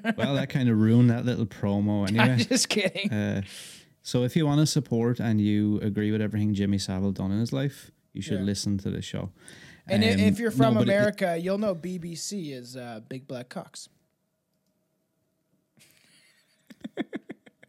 well, 0.16 0.34
that 0.34 0.48
kind 0.50 0.68
of 0.68 0.78
ruined 0.78 1.10
that 1.10 1.24
little 1.24 1.46
promo 1.46 2.06
Anyway, 2.08 2.24
I'm 2.24 2.38
just 2.38 2.68
kidding. 2.68 3.10
Uh, 3.10 3.42
so 4.02 4.24
if 4.24 4.34
you 4.36 4.44
want 4.46 4.60
to 4.60 4.66
support 4.66 5.20
and 5.20 5.40
you 5.40 5.78
agree 5.80 6.10
with 6.12 6.20
everything 6.20 6.54
Jimmy 6.54 6.78
Savile 6.78 7.12
done 7.12 7.30
in 7.32 7.38
his 7.40 7.52
life, 7.52 7.90
you 8.12 8.20
should 8.22 8.38
Yeah. 8.40 8.44
listen 8.44 8.78
to 8.78 8.90
the 8.90 9.02
show. 9.02 9.30
and 9.86 10.02
Um, 10.04 10.10
if 10.10 10.38
you're 10.38 10.50
no, 10.50 10.56
from 10.56 10.76
it- 10.76 10.82
America, 10.82 11.36
you'll 11.38 11.58
know 11.58 11.74
BBC 11.74 12.52
is 12.52 12.76
uh, 12.76 13.00
Big 13.08 13.26
Black 13.26 13.48
Cocks. 13.48 13.88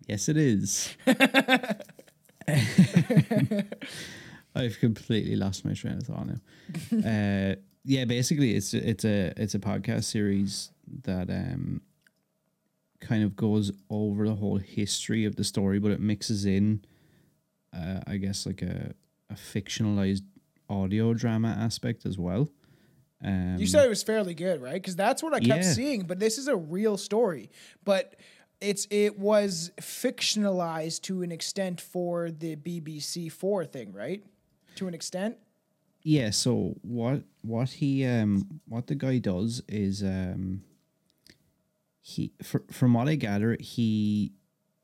yes, 0.07 0.27
it 0.29 0.37
is. 0.37 0.95
I've 4.55 4.79
completely 4.79 5.35
lost 5.35 5.65
my 5.65 5.73
train 5.73 5.97
of 5.97 6.03
thought 6.03 6.27
now. 6.27 6.39
uh, 7.51 7.55
yeah, 7.85 8.05
basically, 8.05 8.53
it's 8.55 8.73
it's 8.73 9.03
a 9.05 9.33
it's 9.37 9.55
a 9.55 9.59
podcast 9.59 10.03
series 10.05 10.71
that 11.03 11.29
um 11.29 11.81
kind 13.03 13.24
of 13.24 13.36
goes 13.36 13.72
over 13.89 14.27
the 14.27 14.36
whole 14.36 14.57
history 14.57 15.25
of 15.25 15.36
the 15.36 15.43
story, 15.43 15.77
but 15.79 15.91
it 15.91 16.00
mixes 16.00 16.45
in, 16.45 16.83
uh, 17.75 18.00
I 18.07 18.17
guess, 18.17 18.45
like 18.45 18.62
a 18.62 18.93
a 19.29 19.36
fictionalized 19.36 20.22
audio 20.69 21.13
drama 21.13 21.50
aspect 21.60 22.05
as 22.05 22.17
well. 22.17 22.50
Um, 23.24 23.55
You 23.57 23.65
said 23.67 23.86
it 23.86 23.89
was 23.89 24.03
fairly 24.03 24.33
good, 24.36 24.62
right? 24.62 24.74
Because 24.81 24.95
that's 24.95 25.24
what 25.24 25.33
I 25.33 25.39
kept 25.39 25.63
Yeah. 25.63 25.74
seeing. 25.74 26.03
But 26.05 26.19
this 26.19 26.38
is 26.38 26.48
a 26.48 26.55
real 26.55 26.98
story. 26.98 27.50
But 27.83 28.15
it's 28.62 28.86
it 28.91 29.17
was 29.17 29.72
fictionalized 29.81 31.01
to 31.03 31.22
an 31.24 31.31
extent 31.31 31.81
for 31.81 32.31
the 32.31 32.55
BBC 32.55 33.29
Four 33.31 33.65
thing, 33.65 33.91
right? 33.93 34.24
To 34.75 34.88
an 34.88 34.93
extent. 34.93 35.38
Yeah, 36.03 36.31
so 36.31 36.75
what 36.81 37.24
what 37.41 37.69
he 37.69 38.05
um 38.05 38.60
what 38.67 38.88
the 38.88 38.95
guy 38.95 39.17
does 39.19 39.62
is 39.67 40.03
um 40.03 40.63
he 42.05 42.33
fr- 42.43 42.57
from 42.69 42.93
what 42.93 43.07
I 43.07 43.15
gather 43.15 43.55
he 43.60 44.33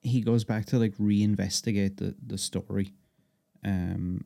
he 0.02 0.22
goes 0.22 0.46
back 0.46 0.66
to 0.68 0.80
like 0.80 0.96
reinvestigate 0.96 1.98
the 1.98 2.16
the 2.26 2.38
story. 2.38 2.94
Um 3.64 4.24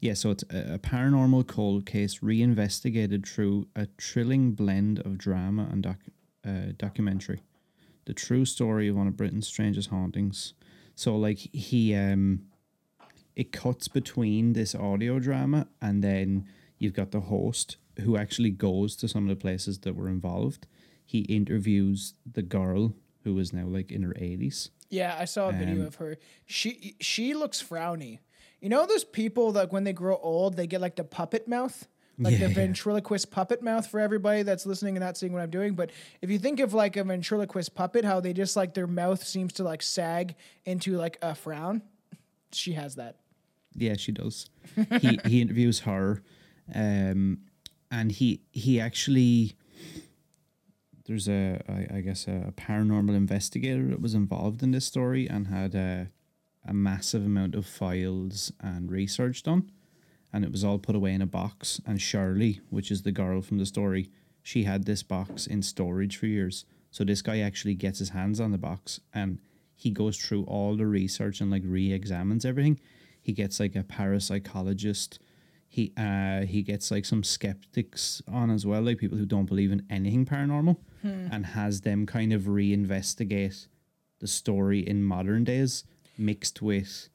yeah, 0.00 0.14
so 0.14 0.30
it's 0.30 0.44
a, 0.50 0.74
a 0.74 0.78
paranormal 0.78 1.46
cold 1.46 1.84
case 1.84 2.22
reinvestigated 2.22 3.26
through 3.26 3.68
a 3.76 3.86
thrilling 3.98 4.52
blend 4.52 4.98
of 5.00 5.16
drama 5.18 5.68
and 5.70 5.82
doc, 5.82 5.96
uh, 6.46 6.72
documentary. 6.76 7.42
The 8.04 8.14
true 8.14 8.44
story 8.44 8.88
of 8.88 8.96
one 8.96 9.08
of 9.08 9.16
Britain's 9.16 9.48
strangest 9.48 9.90
hauntings. 9.90 10.54
So 10.94 11.16
like 11.16 11.38
he 11.38 11.94
um 11.94 12.46
it 13.34 13.52
cuts 13.52 13.88
between 13.88 14.54
this 14.54 14.74
audio 14.74 15.18
drama 15.18 15.68
and 15.82 16.02
then 16.02 16.46
you've 16.78 16.94
got 16.94 17.10
the 17.10 17.20
host 17.20 17.76
who 18.00 18.16
actually 18.16 18.50
goes 18.50 18.96
to 18.96 19.08
some 19.08 19.24
of 19.24 19.28
the 19.28 19.40
places 19.40 19.80
that 19.80 19.94
were 19.96 20.08
involved. 20.08 20.66
He 21.06 21.20
interviews 21.20 22.14
the 22.30 22.42
girl 22.42 22.94
who 23.24 23.38
is 23.38 23.52
now 23.52 23.64
like 23.66 23.90
in 23.90 24.02
her 24.02 24.12
80s. 24.14 24.70
Yeah, 24.90 25.16
I 25.18 25.24
saw 25.24 25.48
a 25.48 25.52
video 25.52 25.80
Um, 25.82 25.86
of 25.86 25.94
her. 25.96 26.18
She 26.44 26.96
she 27.00 27.32
looks 27.34 27.62
frowny. 27.62 28.18
You 28.60 28.68
know 28.68 28.86
those 28.86 29.04
people 29.04 29.52
that 29.52 29.72
when 29.72 29.84
they 29.84 29.92
grow 29.92 30.16
old 30.22 30.56
they 30.56 30.66
get 30.66 30.80
like 30.80 30.96
the 30.96 31.04
puppet 31.04 31.46
mouth, 31.48 31.86
like 32.18 32.32
Yeah, 32.32 32.38
the 32.46 32.48
yeah. 32.48 32.54
ventriloquist 32.54 33.30
puppet 33.30 33.62
mouth 33.62 33.86
for 33.86 34.00
everybody 34.00 34.42
that's 34.42 34.64
listening 34.66 34.96
and 34.96 35.04
not 35.04 35.16
seeing 35.16 35.32
what 35.32 35.42
I'm 35.42 35.50
doing. 35.50 35.74
But 35.74 35.90
if 36.22 36.30
you 36.30 36.38
think 36.38 36.60
of 36.60 36.72
like 36.74 36.96
a 36.96 37.04
ventriloquist 37.04 37.74
puppet, 37.74 38.04
how 38.04 38.20
they 38.20 38.32
just 38.32 38.56
like 38.56 38.74
their 38.74 38.86
mouth 38.86 39.22
seems 39.24 39.52
to 39.54 39.64
like 39.64 39.82
sag 39.82 40.34
into 40.64 40.96
like 40.96 41.18
a 41.22 41.34
frown, 41.34 41.82
she 42.52 42.72
has 42.72 42.94
that. 42.96 43.16
Yeah, 43.74 43.94
she 43.96 44.12
does. 44.12 44.48
he 45.00 45.18
he 45.26 45.40
interviews 45.42 45.80
her, 45.80 46.22
um, 46.74 47.38
and 47.90 48.12
he 48.12 48.40
he 48.52 48.80
actually 48.80 49.54
there's 51.06 51.28
a 51.28 51.60
I, 51.68 51.98
I 51.98 52.00
guess 52.00 52.26
a, 52.26 52.52
paranormal 52.56 53.14
investigator 53.14 53.88
that 53.88 54.00
was 54.00 54.14
involved 54.14 54.62
in 54.62 54.72
this 54.72 54.86
story 54.86 55.28
and 55.28 55.48
had 55.48 55.74
a 55.74 56.08
a 56.68 56.74
massive 56.74 57.24
amount 57.24 57.54
of 57.54 57.64
files 57.64 58.52
and 58.60 58.90
research 58.90 59.44
done, 59.44 59.70
and 60.32 60.44
it 60.44 60.50
was 60.50 60.64
all 60.64 60.78
put 60.78 60.96
away 60.96 61.12
in 61.12 61.22
a 61.22 61.26
box. 61.26 61.80
And 61.86 62.02
Shirley, 62.02 62.60
which 62.70 62.90
is 62.90 63.02
the 63.02 63.12
girl 63.12 63.40
from 63.40 63.58
the 63.58 63.66
story, 63.66 64.10
she 64.42 64.64
had 64.64 64.84
this 64.84 65.02
box 65.02 65.46
in 65.46 65.62
storage 65.62 66.16
for 66.16 66.26
years. 66.26 66.64
So 66.90 67.04
this 67.04 67.22
guy 67.22 67.40
actually 67.40 67.74
gets 67.74 67.98
his 67.98 68.10
hands 68.10 68.40
on 68.40 68.52
the 68.52 68.58
box 68.58 69.00
and 69.12 69.38
he 69.74 69.90
goes 69.90 70.16
through 70.16 70.44
all 70.44 70.76
the 70.76 70.86
research 70.86 71.40
and 71.40 71.50
like 71.50 71.62
re-examines 71.64 72.44
everything. 72.44 72.80
He 73.20 73.32
gets 73.32 73.60
like 73.60 73.76
a 73.76 73.82
parapsychologist. 73.82 75.18
He 75.68 75.92
uh 75.96 76.42
he 76.46 76.62
gets 76.62 76.90
like 76.90 77.04
some 77.04 77.22
skeptics 77.22 78.22
on 78.28 78.50
as 78.50 78.64
well, 78.64 78.82
like 78.82 78.98
people 78.98 79.18
who 79.18 79.26
don't 79.26 79.46
believe 79.46 79.72
in 79.72 79.84
anything 79.90 80.24
paranormal, 80.24 80.76
Hmm. 81.06 81.28
and 81.30 81.46
has 81.46 81.82
them 81.82 82.04
kind 82.06 82.32
of 82.32 82.42
reinvestigate 82.42 83.66
the 84.18 84.26
story 84.26 84.80
in 84.80 85.04
modern 85.04 85.44
days, 85.44 85.84
mixed 86.18 86.62
with 86.62 87.08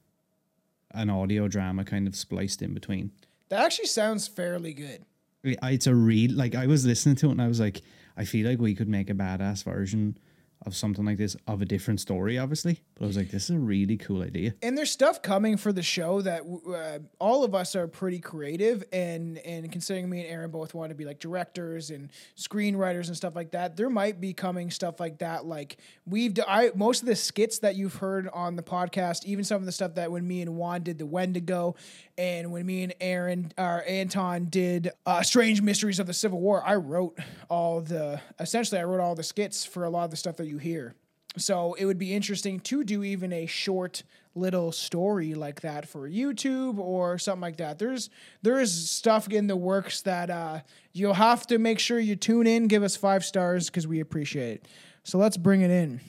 an 0.91 1.10
audio 1.10 1.48
drama 1.48 1.83
kind 1.83 2.07
of 2.07 2.15
spliced 2.15 2.62
in 2.62 2.74
between. 2.74 3.12
That 3.50 3.65
actually 3.65 3.88
sounds 3.88 4.27
fairly 4.27 4.74
good. 4.74 5.05
It's 5.43 5.88
a 5.88 5.95
real 5.95 6.31
like 6.33 6.55
I 6.55 6.67
was 6.67 6.86
listening 6.86 7.15
to 7.17 7.27
it 7.27 7.31
and 7.31 7.41
I 7.41 7.48
was 7.48 7.60
like, 7.60 7.81
I 8.15 8.25
feel 8.25 8.48
like 8.48 8.60
we 8.60 8.75
could 8.75 8.88
make 8.88 9.10
a 9.10 9.13
badass 9.13 9.63
version 9.63 10.17
of 10.65 10.75
something 10.75 11.03
like 11.03 11.17
this 11.17 11.36
of 11.48 11.62
a 11.62 11.65
different 11.65 12.00
story, 12.00 12.38
obviously, 12.38 12.81
I 13.01 13.05
was 13.05 13.17
like, 13.17 13.31
this 13.31 13.46
is 13.46 13.55
a 13.55 13.60
really 13.60 13.98
cool 13.98 14.22
idea. 14.22 14.53
and 14.62 14.77
there's 14.77 14.91
stuff 14.91 15.22
coming 15.24 15.58
for 15.58 15.74
the 15.74 15.81
show 15.81 16.22
that 16.22 16.43
uh, 16.43 17.00
all 17.20 17.43
of 17.43 17.55
us 17.55 17.75
are 17.75 17.88
pretty 17.88 18.20
creative 18.20 18.84
and 18.93 19.39
and 19.39 19.72
considering 19.72 20.08
me 20.10 20.22
and 20.22 20.29
Aaron 20.29 20.51
both 20.51 20.74
want 20.75 20.89
to 20.91 20.96
be 20.96 21.03
like 21.05 21.20
directors 21.20 21.89
and 21.89 22.10
screenwriters 22.38 23.08
and 23.08 23.17
stuff 23.17 23.36
like 23.36 23.51
that 23.51 23.75
there 23.75 23.89
might 23.89 24.22
be 24.22 24.34
coming 24.34 24.70
stuff 24.70 25.00
like 25.00 25.17
that 25.20 25.46
like 25.46 25.77
we've 26.05 26.38
I 26.48 26.72
most 26.75 27.01
of 27.01 27.08
the 27.08 27.15
skits 27.15 27.60
that 27.60 27.75
you've 27.75 27.96
heard 27.96 28.29
on 28.34 28.55
the 28.55 28.63
podcast 28.63 29.25
even 29.25 29.43
some 29.43 29.58
of 29.58 29.65
the 29.65 29.72
stuff 29.72 29.96
that 29.96 30.12
when 30.12 30.27
me 30.27 30.41
and 30.41 30.55
Juan 30.55 30.84
did 30.84 31.00
the 31.00 31.05
Wendigo 31.08 31.75
and 32.17 32.51
when 32.51 32.65
me 32.65 32.84
and 32.84 32.93
Aaron 33.01 33.51
or 33.58 33.84
Anton 33.88 34.46
did 34.46 34.91
uh, 35.08 35.24
Strange 35.24 35.62
Mysteries 35.62 36.00
of 36.00 36.05
the 36.08 36.13
Civil 36.13 36.39
War 36.39 36.63
I 36.63 36.75
wrote 36.75 37.17
all 37.50 37.81
the 37.81 38.22
essentially 38.39 38.79
I 38.79 38.84
wrote 38.84 39.00
all 39.01 39.15
the 39.15 39.24
skits 39.24 39.65
for 39.65 39.86
a 39.86 39.89
lot 39.89 40.05
of 40.05 40.12
the 40.12 40.17
stuff 40.17 40.38
that 40.38 40.48
you 40.48 40.60
hear 40.60 40.93
so 41.38 41.73
it 41.75 41.85
would 41.85 41.97
be 41.97 42.13
interesting 42.13 42.59
to 42.59 42.83
do 42.83 43.03
even 43.03 43.31
a 43.31 43.45
short 43.45 44.03
little 44.35 44.71
story 44.71 45.33
like 45.33 45.61
that 45.61 45.88
for 45.88 46.09
YouTube 46.09 46.77
or 46.77 47.17
something 47.17 47.41
like 47.41 47.57
that. 47.57 47.79
There's 47.79 48.09
there 48.41 48.59
is 48.59 48.89
stuff 48.89 49.29
in 49.29 49.47
the 49.47 49.55
works 49.55 50.01
that 50.01 50.29
uh, 50.29 50.61
you'll 50.93 51.13
have 51.13 51.47
to 51.47 51.57
make 51.57 51.79
sure 51.79 52.00
you 52.00 52.15
tune 52.15 52.47
in, 52.47 52.67
give 52.67 52.83
us 52.83 52.95
five 52.95 53.23
stars 53.25 53.67
because 53.69 53.88
we 53.88 54.00
appreciate 54.00 54.55
it. 54.55 54.67
So 55.03 55.17
let's 55.17 55.38
bring 55.38 55.61
it 55.61 55.71
in. 55.71 56.01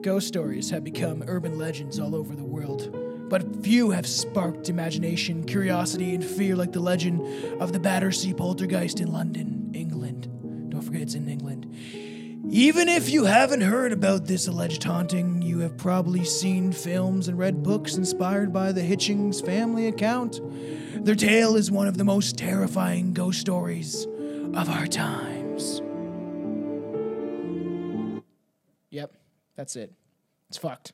Ghost 0.00 0.26
stories 0.26 0.70
have 0.70 0.82
become 0.82 1.22
urban 1.28 1.56
legends 1.56 2.00
all 2.00 2.16
over 2.16 2.34
the 2.34 2.44
world, 2.44 3.28
but 3.28 3.62
few 3.62 3.90
have 3.90 4.06
sparked 4.06 4.68
imagination, 4.68 5.44
curiosity, 5.44 6.14
and 6.14 6.24
fear 6.24 6.56
like 6.56 6.72
the 6.72 6.80
legend 6.80 7.22
of 7.60 7.72
the 7.72 7.78
Battersea 7.78 8.34
Poltergeist 8.34 9.00
in 9.00 9.12
London, 9.12 9.70
England. 9.72 10.28
Don't 10.70 10.82
forget 10.82 11.02
it's 11.02 11.14
in 11.14 11.28
England. 11.28 11.72
Even 12.50 12.88
if 12.88 13.08
you 13.08 13.24
haven't 13.24 13.62
heard 13.62 13.92
about 13.92 14.26
this 14.26 14.46
alleged 14.46 14.84
haunting, 14.84 15.40
you 15.40 15.60
have 15.60 15.76
probably 15.76 16.24
seen 16.24 16.72
films 16.72 17.26
and 17.26 17.38
read 17.38 17.62
books 17.62 17.96
inspired 17.96 18.52
by 18.52 18.70
the 18.70 18.82
Hitchings 18.82 19.44
family 19.44 19.86
account. 19.86 20.40
Their 21.04 21.14
tale 21.14 21.56
is 21.56 21.70
one 21.70 21.88
of 21.88 21.96
the 21.96 22.04
most 22.04 22.36
terrifying 22.36 23.14
ghost 23.14 23.40
stories 23.40 24.04
of 24.54 24.68
our 24.68 24.86
times. 24.86 25.80
Yep, 28.90 29.14
that's 29.56 29.74
it. 29.76 29.92
It's 30.48 30.58
fucked. 30.58 30.92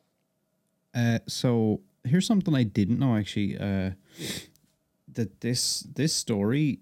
Uh, 0.94 1.18
so 1.26 1.80
here's 2.04 2.26
something 2.26 2.54
I 2.54 2.62
didn't 2.62 2.98
know 2.98 3.16
actually. 3.16 3.58
Uh, 3.58 3.90
that 5.12 5.40
this 5.40 5.80
this 5.94 6.12
story 6.14 6.78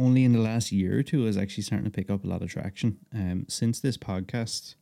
only 0.00 0.24
in 0.24 0.32
the 0.32 0.38
last 0.40 0.72
year 0.72 0.98
or 0.98 1.02
two 1.02 1.26
is 1.26 1.36
actually 1.36 1.62
starting 1.62 1.84
to 1.84 1.90
pick 1.90 2.10
up 2.10 2.24
a 2.24 2.26
lot 2.26 2.42
of 2.42 2.48
traction. 2.48 2.96
Um, 3.14 3.44
since 3.48 3.80
this 3.80 3.98
podcast 3.98 4.74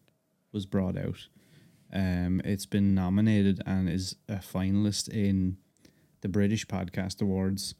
was 0.52 0.64
brought 0.64 0.96
out, 0.96 1.26
um, 1.92 2.40
it's 2.44 2.66
been 2.66 2.94
nominated 2.94 3.60
and 3.66 3.88
is 3.88 4.14
a 4.28 4.36
finalist 4.36 5.08
in 5.08 5.56
the 6.20 6.28
British 6.28 6.66
Podcast 6.66 7.20
Awards, 7.20 7.74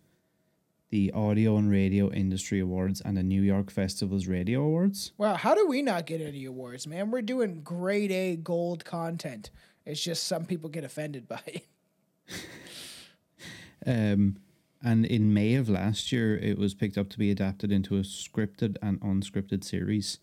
the 0.91 1.13
Audio 1.13 1.57
and 1.57 1.71
Radio 1.71 2.11
Industry 2.11 2.59
Awards, 2.59 3.01
and 3.01 3.17
the 3.17 3.23
New 3.23 3.43
York 3.43 3.71
Festivals 3.71 4.27
Radio 4.27 4.63
Awards. 4.63 5.13
Wow, 5.17 5.35
how 5.35 5.55
do 5.55 5.67
we 5.67 5.81
not 5.81 6.07
get 6.07 6.21
any 6.21 6.45
awards, 6.45 6.87
man? 6.87 7.11
We're 7.11 7.23
doing 7.23 7.63
grade 7.63 8.11
A 8.11 8.37
gold 8.37 8.85
content. 8.85 9.51
It's 9.87 10.03
just 10.03 10.25
some 10.25 10.45
people 10.45 10.71
get 10.71 10.85
offended 10.85 11.29
by 11.29 11.41
it. 11.47 11.67
Um, 13.87 14.37
and 14.83 15.05
in 15.05 15.35
May 15.35 15.55
of 15.55 15.69
last 15.69 16.13
year, 16.13 16.37
it 16.37 16.59
was 16.59 16.75
picked 16.75 16.97
up 16.99 17.09
to 17.11 17.19
be 17.19 17.31
adapted 17.31 17.73
into 17.73 17.97
a 17.97 18.01
scripted 18.01 18.77
and 18.81 19.01
unscripted 19.01 19.65
series. 19.65 20.19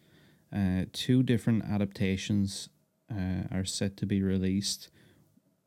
Uh, 0.56 0.86
two 0.94 1.24
different 1.24 1.66
adaptations 1.66 2.70
uh, 3.12 3.44
are 3.52 3.66
set 3.66 3.98
to 3.98 4.06
be 4.06 4.22
released. 4.22 4.90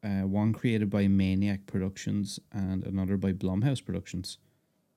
Uh, 0.02 0.26
one 0.26 0.52
created 0.52 0.88
by 0.88 1.08
Maniac 1.08 1.66
Productions 1.66 2.38
and 2.52 2.84
another 2.84 3.16
by 3.16 3.32
Blumhouse 3.32 3.84
Productions, 3.84 4.38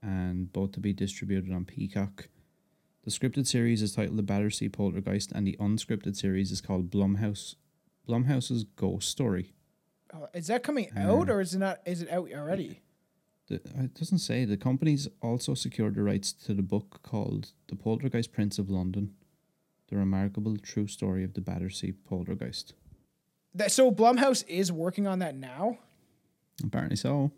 and 0.02 0.54
both 0.54 0.72
to 0.74 0.80
be 0.80 0.94
distributed 0.94 1.52
on 1.52 1.66
Peacock. 1.66 2.30
The 3.04 3.12
scripted 3.12 3.48
series 3.48 3.82
is 3.82 3.96
titled 3.96 4.18
The 4.18 4.24
Battersea 4.24 4.70
Poltergeist, 4.70 5.32
and 5.32 5.46
the 5.46 5.58
unscripted 5.60 6.16
series 6.16 6.52
is 6.52 6.62
called 6.62 6.92
Blumhouse. 6.92 7.56
Blumhouse's 8.08 8.64
Ghost 8.64 9.10
Story. 9.10 9.54
Uh, 10.14 10.28
is 10.34 10.48
that 10.48 10.62
coming 10.64 10.92
out 10.96 11.30
or 11.30 11.42
is 11.42 11.56
it 11.56 11.60
not? 11.60 11.80
Is 11.86 12.02
it 12.02 12.12
out 12.12 12.30
already? 12.32 12.82
The, 13.52 13.84
it 13.84 13.96
doesn't 13.96 14.20
say. 14.20 14.46
The 14.46 14.56
company's 14.56 15.10
also 15.22 15.56
secured 15.56 15.96
the 15.96 16.04
rights 16.04 16.32
to 16.32 16.54
the 16.54 16.62
book 16.62 17.02
called 17.04 17.52
The 17.68 17.76
Poltergeist 17.76 18.32
Prince 18.32 18.58
of 18.58 18.70
London 18.70 19.14
The 19.90 19.98
Remarkable 19.98 20.56
True 20.56 20.88
Story 20.88 21.26
of 21.26 21.34
the 21.34 21.42
Battersea 21.42 21.92
Poltergeist. 21.92 22.74
That, 23.54 23.74
so 23.74 23.92
Blumhouse 23.92 24.48
is 24.48 24.72
working 24.72 25.06
on 25.06 25.20
that 25.20 25.36
now. 25.36 25.80
Apparently 26.64 26.96
so. 26.96 27.32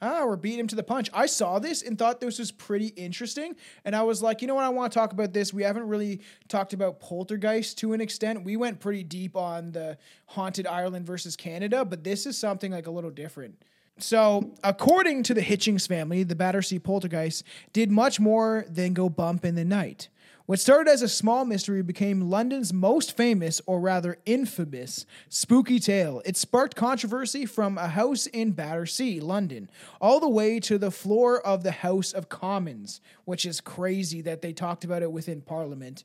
Ah, 0.00 0.24
we're 0.24 0.36
beating 0.36 0.60
him 0.60 0.68
to 0.68 0.76
the 0.76 0.82
punch. 0.82 1.10
I 1.12 1.26
saw 1.26 1.58
this 1.58 1.82
and 1.82 1.98
thought 1.98 2.18
this 2.18 2.38
was 2.38 2.50
pretty 2.50 2.86
interesting. 2.86 3.54
And 3.84 3.94
I 3.94 4.04
was 4.04 4.22
like, 4.22 4.40
you 4.40 4.48
know 4.48 4.54
what? 4.54 4.64
I 4.64 4.70
want 4.70 4.90
to 4.90 4.98
talk 4.98 5.12
about 5.12 5.34
this. 5.34 5.52
We 5.52 5.64
haven't 5.64 5.86
really 5.86 6.22
talked 6.48 6.72
about 6.72 6.98
poltergeist 6.98 7.76
to 7.78 7.92
an 7.92 8.00
extent. 8.00 8.42
We 8.42 8.56
went 8.56 8.80
pretty 8.80 9.02
deep 9.02 9.36
on 9.36 9.72
the 9.72 9.98
haunted 10.26 10.66
Ireland 10.66 11.04
versus 11.04 11.36
Canada, 11.36 11.84
but 11.84 12.04
this 12.04 12.24
is 12.24 12.38
something 12.38 12.72
like 12.72 12.86
a 12.86 12.90
little 12.90 13.10
different. 13.10 13.62
So, 13.98 14.54
according 14.64 15.22
to 15.24 15.34
the 15.34 15.42
Hitchings 15.42 15.86
family, 15.86 16.22
the 16.22 16.34
Battersea 16.34 16.78
poltergeist 16.78 17.44
did 17.72 17.90
much 17.90 18.18
more 18.18 18.64
than 18.68 18.94
go 18.94 19.08
bump 19.08 19.44
in 19.44 19.54
the 19.54 19.64
night. 19.64 20.08
What 20.46 20.58
started 20.58 20.90
as 20.90 21.02
a 21.02 21.08
small 21.08 21.44
mystery 21.44 21.82
became 21.82 22.28
London's 22.28 22.72
most 22.72 23.16
famous, 23.16 23.60
or 23.64 23.80
rather 23.80 24.18
infamous, 24.26 25.06
spooky 25.28 25.78
tale. 25.78 26.20
It 26.24 26.36
sparked 26.36 26.74
controversy 26.74 27.46
from 27.46 27.78
a 27.78 27.86
house 27.86 28.26
in 28.26 28.50
Battersea, 28.52 29.20
London, 29.20 29.70
all 30.00 30.18
the 30.18 30.28
way 30.28 30.58
to 30.60 30.78
the 30.78 30.90
floor 30.90 31.40
of 31.46 31.62
the 31.62 31.70
House 31.70 32.12
of 32.12 32.28
Commons, 32.28 33.00
which 33.24 33.46
is 33.46 33.60
crazy 33.60 34.20
that 34.22 34.42
they 34.42 34.52
talked 34.52 34.84
about 34.84 35.02
it 35.02 35.12
within 35.12 35.42
Parliament. 35.42 36.04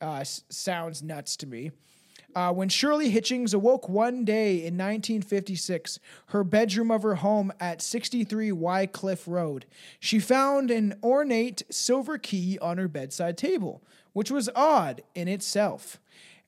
Uh, 0.00 0.24
sounds 0.24 1.02
nuts 1.02 1.36
to 1.36 1.46
me. 1.46 1.70
Uh, 2.36 2.52
when 2.52 2.68
Shirley 2.68 3.10
Hitchings 3.10 3.54
awoke 3.54 3.88
one 3.88 4.22
day 4.22 4.56
in 4.56 4.76
1956, 4.76 5.98
her 6.26 6.44
bedroom 6.44 6.90
of 6.90 7.02
her 7.02 7.14
home 7.14 7.50
at 7.58 7.80
63 7.80 8.52
Wycliffe 8.52 9.26
Road, 9.26 9.64
she 9.98 10.18
found 10.18 10.70
an 10.70 10.98
ornate 11.02 11.62
silver 11.70 12.18
key 12.18 12.58
on 12.60 12.76
her 12.76 12.88
bedside 12.88 13.38
table, 13.38 13.82
which 14.12 14.30
was 14.30 14.50
odd 14.54 15.00
in 15.14 15.28
itself. 15.28 15.98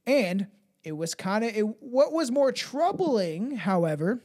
And 0.06 0.48
it 0.84 0.92
was 0.92 1.14
kind 1.14 1.42
of 1.42 1.74
what 1.80 2.12
was 2.12 2.30
more 2.30 2.52
troubling, 2.52 3.56
however, 3.56 4.22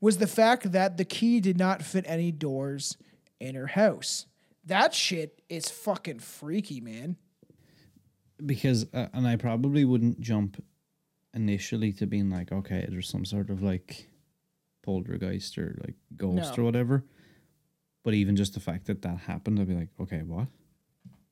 was 0.00 0.18
the 0.18 0.28
fact 0.28 0.70
that 0.70 0.98
the 0.98 1.04
key 1.04 1.40
did 1.40 1.58
not 1.58 1.82
fit 1.82 2.04
any 2.06 2.30
doors 2.30 2.96
in 3.40 3.56
her 3.56 3.66
house. 3.66 4.26
That 4.64 4.94
shit 4.94 5.42
is 5.48 5.68
fucking 5.68 6.20
freaky, 6.20 6.80
man. 6.80 7.16
Because, 8.44 8.86
uh, 8.94 9.08
and 9.12 9.26
I 9.26 9.34
probably 9.34 9.84
wouldn't 9.84 10.20
jump 10.20 10.62
initially 11.34 11.92
to 11.94 12.06
being 12.06 12.30
like, 12.30 12.52
okay, 12.52 12.86
there's 12.88 13.08
some 13.08 13.24
sort 13.24 13.50
of 13.50 13.62
like 13.62 14.08
poltergeist 14.82 15.56
or 15.58 15.76
like 15.84 15.94
ghost 16.16 16.56
No. 16.56 16.62
or 16.62 16.66
whatever. 16.66 17.04
But 18.02 18.14
even 18.14 18.34
just 18.36 18.54
the 18.54 18.60
fact 18.60 18.86
that 18.86 19.02
that 19.02 19.18
happened, 19.18 19.60
I'd 19.60 19.68
be 19.68 19.74
like, 19.74 19.90
okay, 20.00 20.22
what? 20.22 20.48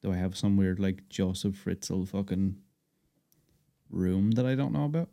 Do 0.02 0.12
I 0.12 0.16
have 0.16 0.36
some 0.36 0.56
weird 0.56 0.78
like 0.78 1.08
Josef 1.08 1.62
Fritzl 1.64 2.08
fucking 2.08 2.56
room 3.90 4.30
that 4.32 4.46
I 4.46 4.54
don't 4.54 4.72
know 4.72 4.84
about? 4.84 5.08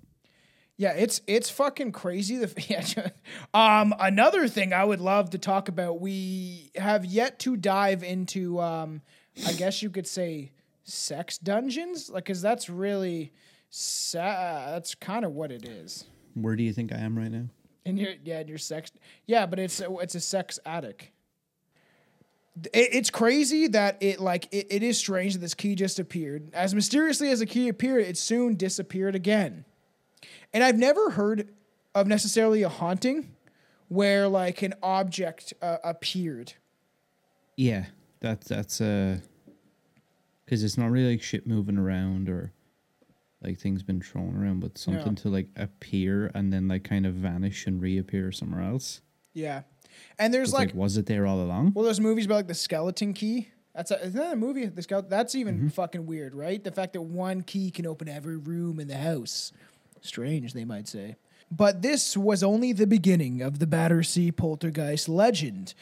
Yeah, 0.80 0.92
it's 0.92 1.22
it's 1.26 1.50
fucking 1.50 1.92
crazy. 1.92 2.38
The 2.38 2.54
yeah, 2.70 3.10
um, 3.54 3.96
another 4.00 4.48
thing 4.48 4.74
I 4.74 4.84
would 4.86 5.02
love 5.02 5.32
to 5.32 5.40
talk 5.40 5.70
about. 5.70 6.00
We 6.00 6.72
have 6.76 7.04
yet 7.04 7.40
to 7.40 7.58
dive 7.58 8.04
into, 8.04 8.60
um, 8.62 9.02
I 9.48 9.54
guess 9.54 9.82
you 9.82 9.90
could 9.90 10.06
say, 10.08 10.52
sex 10.84 11.40
dungeons. 11.40 12.12
Like, 12.12 12.26
cause 12.26 12.44
that's 12.44 12.70
really, 12.70 13.34
sa- 13.70 14.72
that's 14.72 14.96
kind 14.96 15.26
of 15.26 15.34
what 15.34 15.52
it 15.52 15.66
is. 15.66 16.06
Where 16.34 16.56
do 16.56 16.64
you 16.64 16.74
think 16.74 16.94
I 16.94 16.98
am 16.98 17.18
right 17.18 17.32
now? 17.32 17.46
And 17.86 17.98
your 17.98 18.12
yeah, 18.24 18.44
your 18.46 18.58
sex. 18.58 18.92
Yeah, 19.26 19.46
but 19.46 19.60
it's 19.60 19.80
a, 19.80 19.92
it's 19.98 20.16
a 20.16 20.20
sex 20.20 20.60
attic. 20.66 21.14
It, 22.74 22.90
it's 22.92 23.10
crazy 23.10 23.68
that 23.68 23.98
it 24.02 24.20
like 24.20 24.48
it, 24.52 24.68
it 24.70 24.84
is 24.84 24.98
strange 24.98 25.34
that 25.34 25.40
this 25.40 25.54
key 25.54 25.76
just 25.76 26.00
appeared. 26.00 26.50
As 26.54 26.76
mysteriously 26.76 27.30
as 27.30 27.40
the 27.40 27.46
key 27.46 27.70
appeared, 27.70 28.04
it 28.04 28.18
soon 28.18 28.56
disappeared 28.56 29.16
again. 29.16 29.66
And 30.54 30.64
I've 30.64 30.78
never 30.78 31.12
heard 31.12 31.50
of 31.96 32.08
necessarily 32.08 32.62
a 32.64 32.70
haunting 32.70 33.36
where 33.88 34.28
like 34.28 34.62
an 34.62 34.74
object 34.84 35.54
uh, 35.62 35.78
appeared. 35.84 36.54
Yeah, 37.56 37.86
that 38.20 38.42
that's 38.42 38.82
uh, 38.82 39.20
because 40.46 40.64
it's 40.64 40.78
not 40.78 40.92
really 40.92 41.12
like 41.12 41.22
shit 41.22 41.48
moving 41.48 41.78
around 41.78 42.30
or 42.30 42.52
like 43.42 43.60
things 43.60 43.84
been 43.84 44.02
thrown 44.02 44.36
around, 44.36 44.60
but 44.60 44.78
something 44.78 45.16
to 45.16 45.30
like 45.30 45.48
appear 45.56 46.32
and 46.34 46.52
then 46.52 46.68
like 46.68 46.84
kind 46.84 47.06
of 47.06 47.14
vanish 47.14 47.68
and 47.68 47.82
reappear 47.82 48.32
somewhere 48.32 48.62
else. 48.62 49.02
Yeah, 49.34 49.64
and 50.18 50.34
there's 50.34 50.54
like, 50.54 50.70
like, 50.70 50.76
was 50.76 50.98
it 50.98 51.06
there 51.06 51.28
all 51.28 51.42
along? 51.42 51.74
well, 51.76 51.86
there's 51.86 52.00
movies 52.00 52.26
about 52.26 52.36
like 52.36 52.48
the 52.48 52.56
skeleton 52.56 53.14
key. 53.14 53.50
That's 53.76 53.92
a, 53.92 54.00
isn't 54.00 54.20
that 54.20 54.34
a 54.34 54.36
movie? 54.36 54.66
The 54.66 54.82
Scout. 54.82 55.08
That's 55.08 55.36
even 55.36 55.58
mm-hmm. 55.58 55.68
fucking 55.68 56.08
weird, 56.08 56.34
right? 56.34 56.64
The 56.64 56.72
fact 56.72 56.94
that 56.94 57.02
one 57.04 57.44
key 57.44 57.70
can 57.70 57.86
open 57.86 58.10
every 58.10 58.36
room 58.38 58.80
in 58.80 58.88
the 58.88 58.98
house. 58.98 59.52
Strange, 60.02 60.54
they 60.54 60.66
might 60.66 60.88
say. 60.88 61.16
But 61.52 61.84
this 61.84 62.18
was 62.18 62.42
only 62.44 62.74
the 62.74 62.88
beginning 62.88 63.42
of 63.42 63.60
the 63.60 63.68
Battersea 63.68 64.32
Poltergeist 64.32 65.08
legend. 65.08 65.76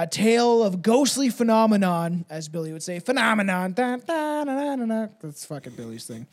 A 0.00 0.06
tale 0.06 0.62
of 0.62 0.80
ghostly 0.80 1.28
phenomenon, 1.28 2.24
as 2.30 2.48
Billy 2.48 2.72
would 2.72 2.84
say, 2.84 3.00
phenomenon. 3.00 3.72
Da, 3.72 3.96
da, 3.96 4.44
da. 4.44 5.06
That's 5.20 5.44
fucking 5.44 5.72
Billy's 5.72 6.06
thing. 6.06 6.28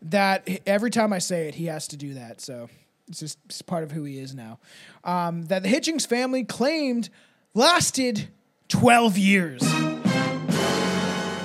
That 0.00 0.48
every 0.66 0.90
time 0.90 1.12
I 1.12 1.18
say 1.18 1.46
it, 1.46 1.54
he 1.54 1.66
has 1.66 1.86
to 1.88 1.98
do 1.98 2.14
that. 2.14 2.40
So 2.40 2.70
it's 3.08 3.20
just 3.20 3.38
it's 3.44 3.60
part 3.60 3.84
of 3.84 3.92
who 3.92 4.04
he 4.04 4.18
is 4.18 4.34
now. 4.34 4.58
Um, 5.04 5.44
that 5.46 5.62
the 5.62 5.68
Hitchings 5.68 6.06
family 6.06 6.44
claimed 6.44 7.10
lasted 7.52 8.28
12 8.68 9.18
years. 9.18 9.60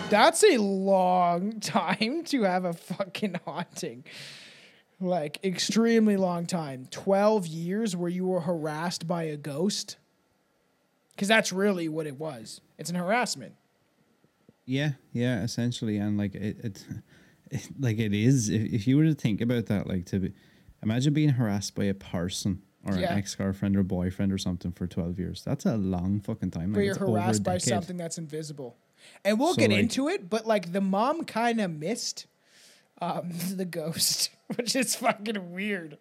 That's 0.10 0.44
a 0.44 0.58
long 0.58 1.60
time 1.60 2.24
to 2.26 2.44
have 2.44 2.64
a 2.64 2.74
fucking 2.74 3.40
haunting. 3.46 4.06
Like, 5.02 5.44
extremely 5.44 6.16
long 6.16 6.46
time. 6.46 6.88
12 6.90 7.48
years 7.48 7.98
where 7.98 8.10
you 8.10 8.28
were 8.28 8.40
harassed 8.40 9.08
by 9.08 9.24
a 9.24 9.36
ghost. 9.36 9.98
Because 11.16 11.28
that's 11.28 11.52
really 11.54 11.88
what 11.88 12.08
it 12.08 12.20
was. 12.20 12.62
It's 12.78 12.90
an 12.90 12.96
harassment. 12.98 13.54
Yeah, 14.66 14.92
yeah, 15.14 15.44
essentially, 15.44 15.98
and 15.98 16.18
like 16.18 16.36
it, 16.36 16.58
it, 16.64 16.86
it 17.52 17.68
like 17.80 18.00
it 18.00 18.14
is. 18.14 18.50
If, 18.50 18.62
if 18.74 18.88
you 18.88 18.98
were 18.98 19.06
to 19.06 19.14
think 19.16 19.42
about 19.42 19.68
that, 19.68 19.88
like 19.88 20.06
to 20.08 20.20
be, 20.20 20.34
imagine 20.84 21.14
being 21.14 21.30
harassed 21.30 21.76
by 21.76 21.86
a 21.86 21.94
person 21.94 22.62
or 22.86 22.96
Yeah. 22.96 23.14
an 23.14 23.18
ex 23.20 23.36
girlfriend 23.36 23.76
or 23.78 23.84
boyfriend 23.84 24.32
or 24.34 24.38
something 24.38 24.72
for 24.72 24.88
twelve 24.88 25.20
years. 25.20 25.44
That's 25.44 25.66
a 25.66 25.78
long 25.78 26.20
fucking 26.20 26.52
time. 26.52 26.74
Where 26.74 26.82
Like, 26.82 26.86
you're 26.86 26.94
it's 26.96 27.02
over 27.04 27.18
a 27.18 27.22
harassed 27.22 27.44
by 27.44 27.58
something 27.60 27.98
that's 27.98 28.18
invisible. 28.18 28.76
And 29.24 29.40
we'll 29.40 29.54
So, 29.54 29.60
get 29.60 29.70
like- 29.70 29.80
into 29.80 30.08
it, 30.10 30.30
but 30.30 30.48
like 30.48 30.72
the 30.74 30.82
mom 30.82 31.26
kind 31.26 31.62
of 31.62 31.72
missed 31.72 32.26
um, 33.02 33.32
the 33.56 33.66
ghost, 33.66 34.32
which 34.56 34.76
is 34.76 34.96
fucking 34.96 35.52
weird. 35.54 35.98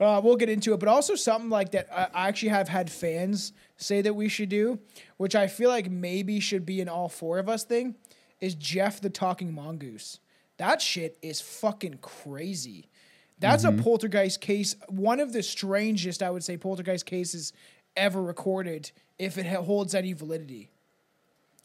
Uh, 0.00 0.20
we'll 0.24 0.36
get 0.36 0.48
into 0.48 0.72
it, 0.74 0.80
but 0.80 0.88
also 0.88 1.14
something 1.14 1.50
like 1.50 1.70
that 1.70 1.86
I 1.92 2.08
I 2.24 2.28
actually 2.28 2.48
have 2.48 2.68
had 2.68 2.90
fans 2.90 3.52
say 3.82 4.02
that 4.02 4.14
we 4.14 4.28
should 4.28 4.48
do, 4.48 4.78
which 5.16 5.34
I 5.34 5.46
feel 5.46 5.68
like 5.68 5.90
maybe 5.90 6.40
should 6.40 6.64
be 6.64 6.80
an 6.80 6.88
all 6.88 7.08
four 7.08 7.38
of 7.38 7.48
us 7.48 7.64
thing, 7.64 7.96
is 8.40 8.54
Jeff 8.54 9.00
the 9.00 9.10
Talking 9.10 9.54
Mongoose. 9.54 10.20
That 10.56 10.80
shit 10.80 11.18
is 11.22 11.40
fucking 11.40 11.98
crazy. 12.02 12.88
That's 13.38 13.64
a 13.64 13.68
mm-hmm. 13.68 13.82
poltergeist 13.82 14.40
case, 14.40 14.76
one 14.88 15.18
of 15.18 15.32
the 15.32 15.42
strangest, 15.42 16.22
I 16.22 16.30
would 16.30 16.44
say, 16.44 16.56
poltergeist 16.56 17.06
cases 17.06 17.52
ever 17.96 18.22
recorded, 18.22 18.92
if 19.18 19.36
it 19.36 19.46
holds 19.46 19.94
any 19.94 20.12
validity. 20.12 20.70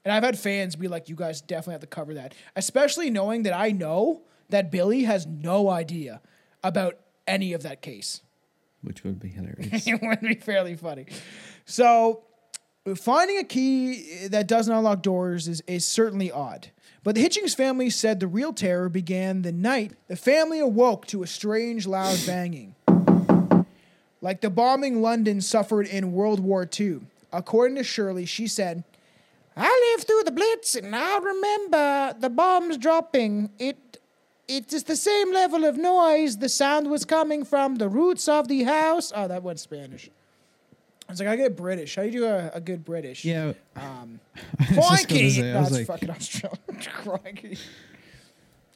And 0.03 0.13
I've 0.13 0.23
had 0.23 0.39
fans 0.39 0.75
be 0.75 0.87
like, 0.87 1.09
you 1.09 1.15
guys 1.15 1.41
definitely 1.41 1.73
have 1.73 1.81
to 1.81 1.87
cover 1.87 2.13
that. 2.15 2.33
Especially 2.55 3.09
knowing 3.09 3.43
that 3.43 3.53
I 3.53 3.71
know 3.71 4.21
that 4.49 4.71
Billy 4.71 5.03
has 5.03 5.27
no 5.27 5.69
idea 5.69 6.21
about 6.63 6.97
any 7.27 7.53
of 7.53 7.63
that 7.63 7.81
case. 7.81 8.21
Which 8.81 9.03
would 9.03 9.19
be 9.19 9.29
hilarious. 9.29 9.87
it 9.87 10.01
would 10.01 10.21
be 10.21 10.35
fairly 10.35 10.75
funny. 10.75 11.05
So, 11.65 12.23
finding 12.95 13.37
a 13.37 13.43
key 13.43 14.27
that 14.27 14.47
doesn't 14.47 14.73
unlock 14.73 15.01
doors 15.01 15.47
is, 15.47 15.61
is 15.67 15.85
certainly 15.85 16.31
odd. 16.31 16.69
But 17.03 17.15
the 17.15 17.23
Hitchings 17.23 17.55
family 17.55 17.89
said 17.89 18.19
the 18.19 18.27
real 18.27 18.53
terror 18.53 18.89
began 18.89 19.41
the 19.41 19.51
night 19.51 19.93
the 20.07 20.15
family 20.15 20.59
awoke 20.59 21.05
to 21.07 21.23
a 21.23 21.27
strange, 21.27 21.87
loud 21.87 22.19
banging. 22.25 22.75
Like 24.21 24.41
the 24.41 24.49
bombing 24.49 25.01
London 25.01 25.41
suffered 25.41 25.87
in 25.87 26.11
World 26.11 26.39
War 26.39 26.67
II. 26.79 27.01
According 27.31 27.77
to 27.77 27.83
Shirley, 27.83 28.25
she 28.25 28.47
said, 28.47 28.83
I 29.55 29.93
lived 29.95 30.07
through 30.07 30.23
the 30.23 30.31
Blitz 30.31 30.75
and 30.75 30.95
I 30.95 31.17
remember 31.17 32.15
the 32.19 32.29
bombs 32.29 32.77
dropping. 32.77 33.51
It 33.57 33.86
it 34.47 34.71
is 34.73 34.83
the 34.83 34.95
same 34.95 35.33
level 35.33 35.65
of 35.65 35.77
noise. 35.77 36.37
The 36.37 36.49
sound 36.49 36.89
was 36.89 37.05
coming 37.05 37.43
from 37.45 37.75
the 37.75 37.89
roots 37.89 38.27
of 38.27 38.47
the 38.47 38.63
house. 38.63 39.11
Oh, 39.15 39.27
that 39.27 39.43
went 39.43 39.59
Spanish. 39.59 40.09
I 41.09 41.13
was 41.13 41.19
like, 41.19 41.29
I 41.29 41.35
get 41.37 41.55
British. 41.55 41.95
How 41.95 42.01
do 42.03 42.09
you 42.09 42.19
do 42.19 42.25
a, 42.25 42.51
a 42.55 42.59
good 42.61 42.83
British? 42.83 43.23
yeah, 43.23 43.53
Um, 43.75 44.19
I 44.35 44.41
was 44.59 44.67
just 44.67 44.77
gonna 44.77 44.95
Crikey! 45.21 45.29
say, 45.29 45.51
I 45.53 45.59
was 45.59 45.69
That's 45.69 45.89
like- 45.89 45.99
fucking 46.01 46.09
Australian. 46.09 46.59
Crikey. 46.93 47.57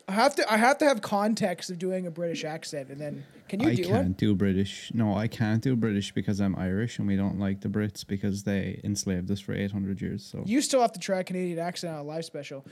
I 0.07 0.13
have 0.13 0.35
to. 0.35 0.51
I 0.51 0.57
have 0.57 0.77
to 0.79 0.85
have 0.85 1.01
context 1.01 1.69
of 1.69 1.79
doing 1.79 2.05
a 2.05 2.11
British 2.11 2.43
accent, 2.43 2.89
and 2.89 2.99
then 2.99 3.23
can 3.47 3.61
you 3.61 3.67
do 3.67 3.71
it? 3.71 3.73
I 3.73 3.75
do 3.75 3.83
can't 3.89 4.07
it? 4.09 4.17
do 4.17 4.35
British. 4.35 4.91
No, 4.93 5.15
I 5.15 5.27
can't 5.27 5.61
do 5.61 5.73
British 5.75 6.11
because 6.11 6.41
I'm 6.41 6.53
Irish 6.57 6.99
and 6.99 7.07
we 7.07 7.15
don't 7.15 7.39
like 7.39 7.61
the 7.61 7.69
Brits 7.69 8.05
because 8.05 8.43
they 8.43 8.81
enslaved 8.83 9.31
us 9.31 9.39
for 9.39 9.53
800 9.53 10.01
years. 10.01 10.23
So 10.25 10.43
You 10.45 10.61
still 10.61 10.81
have 10.81 10.91
to 10.93 10.99
try 10.99 11.19
a 11.19 11.23
Canadian 11.23 11.59
accent 11.59 11.93
on 11.93 11.99
a 11.99 12.03
live 12.03 12.25
special. 12.25 12.65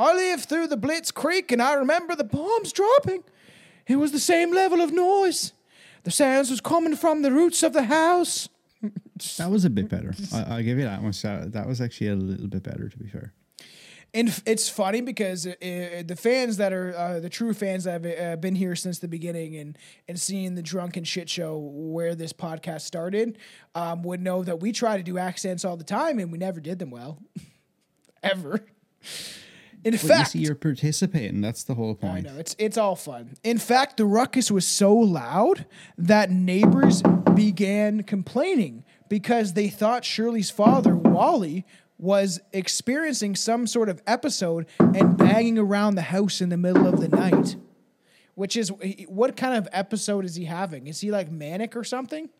I 0.00 0.14
lived 0.14 0.46
through 0.46 0.68
the 0.68 0.78
Blitz 0.78 1.10
Creek, 1.10 1.52
and 1.52 1.60
I 1.60 1.74
remember 1.74 2.16
the 2.16 2.24
bombs 2.24 2.72
dropping. 2.72 3.22
It 3.86 3.96
was 3.96 4.12
the 4.12 4.20
same 4.20 4.52
level 4.52 4.80
of 4.80 4.92
noise. 4.92 5.52
The 6.04 6.10
sounds 6.10 6.50
was 6.50 6.60
coming 6.60 6.96
from 6.96 7.20
the 7.20 7.30
roots 7.30 7.62
of 7.62 7.74
the 7.74 7.82
house. 7.82 8.48
that 9.36 9.50
was 9.50 9.66
a 9.66 9.70
bit 9.70 9.90
better. 9.90 10.14
I, 10.32 10.42
I'll 10.54 10.62
give 10.62 10.78
you 10.78 10.84
that 10.84 11.02
one. 11.02 11.12
So 11.12 11.44
that 11.48 11.66
was 11.66 11.82
actually 11.82 12.08
a 12.08 12.16
little 12.16 12.48
bit 12.48 12.62
better, 12.62 12.88
to 12.88 12.98
be 12.98 13.08
fair. 13.08 13.34
And 14.14 14.42
it's 14.46 14.68
funny 14.68 15.02
because 15.02 15.46
uh, 15.46 15.50
uh, 15.50 16.02
the 16.04 16.16
fans 16.18 16.56
that 16.56 16.72
are 16.72 16.96
uh, 16.96 17.20
the 17.20 17.28
true 17.28 17.52
fans 17.52 17.84
that 17.84 18.04
have 18.04 18.32
uh, 18.32 18.36
been 18.36 18.56
here 18.56 18.74
since 18.74 18.98
the 18.98 19.06
beginning 19.06 19.54
and 19.54 19.78
and 20.08 20.18
seeing 20.18 20.56
the 20.56 20.62
drunken 20.62 21.04
shit 21.04 21.28
show 21.28 21.58
where 21.58 22.16
this 22.16 22.32
podcast 22.32 22.80
started 22.80 23.38
um, 23.76 24.02
would 24.02 24.20
know 24.20 24.42
that 24.42 24.58
we 24.58 24.72
try 24.72 24.96
to 24.96 25.04
do 25.04 25.16
accents 25.16 25.64
all 25.64 25.76
the 25.76 25.84
time 25.84 26.18
and 26.18 26.32
we 26.32 26.38
never 26.38 26.58
did 26.58 26.80
them 26.80 26.90
well, 26.90 27.18
ever. 28.22 28.64
In 29.84 29.92
you 29.94 29.98
fact, 29.98 30.30
see, 30.30 30.40
you're 30.40 30.54
participating. 30.54 31.40
That's 31.40 31.64
the 31.64 31.74
whole 31.74 31.98
I 32.02 32.06
point. 32.06 32.26
know 32.26 32.36
it's 32.36 32.54
it's 32.58 32.76
all 32.76 32.96
fun. 32.96 33.36
In 33.42 33.58
fact, 33.58 33.96
the 33.96 34.04
ruckus 34.04 34.50
was 34.50 34.66
so 34.66 34.94
loud 34.94 35.66
that 35.96 36.30
neighbors 36.30 37.02
began 37.34 38.02
complaining 38.02 38.84
because 39.08 39.54
they 39.54 39.68
thought 39.68 40.04
Shirley's 40.04 40.50
father, 40.50 40.94
Wally, 40.94 41.64
was 41.98 42.40
experiencing 42.52 43.36
some 43.36 43.66
sort 43.66 43.88
of 43.88 44.02
episode 44.06 44.66
and 44.78 45.16
banging 45.16 45.58
around 45.58 45.94
the 45.94 46.02
house 46.02 46.40
in 46.40 46.48
the 46.48 46.56
middle 46.56 46.86
of 46.86 47.00
the 47.00 47.08
night. 47.08 47.56
Which 48.34 48.56
is 48.56 48.72
what 49.08 49.36
kind 49.36 49.56
of 49.56 49.68
episode 49.72 50.24
is 50.24 50.34
he 50.34 50.44
having? 50.44 50.86
Is 50.86 51.00
he 51.00 51.10
like 51.10 51.30
manic 51.30 51.76
or 51.76 51.84
something? 51.84 52.30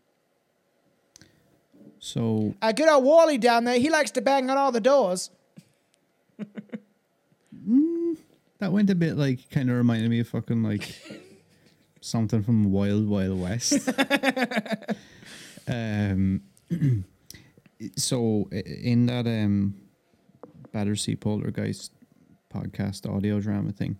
So 1.98 2.54
I 2.62 2.72
good 2.72 2.88
old 2.88 3.04
Wally 3.04 3.38
down 3.38 3.64
there. 3.64 3.78
He 3.78 3.90
likes 3.90 4.10
to 4.12 4.22
bang 4.22 4.48
on 4.50 4.56
all 4.56 4.72
the 4.72 4.80
doors. 4.80 5.30
That 8.60 8.72
went 8.72 8.90
a 8.90 8.94
bit 8.94 9.16
like, 9.16 9.50
kind 9.50 9.70
of 9.70 9.76
reminded 9.76 10.10
me 10.10 10.20
of 10.20 10.28
fucking 10.28 10.62
like 10.62 10.94
something 12.00 12.42
from 12.42 12.70
Wild 12.70 13.08
Wild 13.08 13.40
West. 13.40 13.88
um, 15.68 16.42
so 17.96 18.48
in 18.50 19.06
that 19.06 19.26
um, 19.26 19.74
Battersea 20.72 21.16
Poltergeist 21.16 21.92
podcast 22.52 23.08
audio 23.10 23.40
drama 23.40 23.72
thing, 23.72 23.98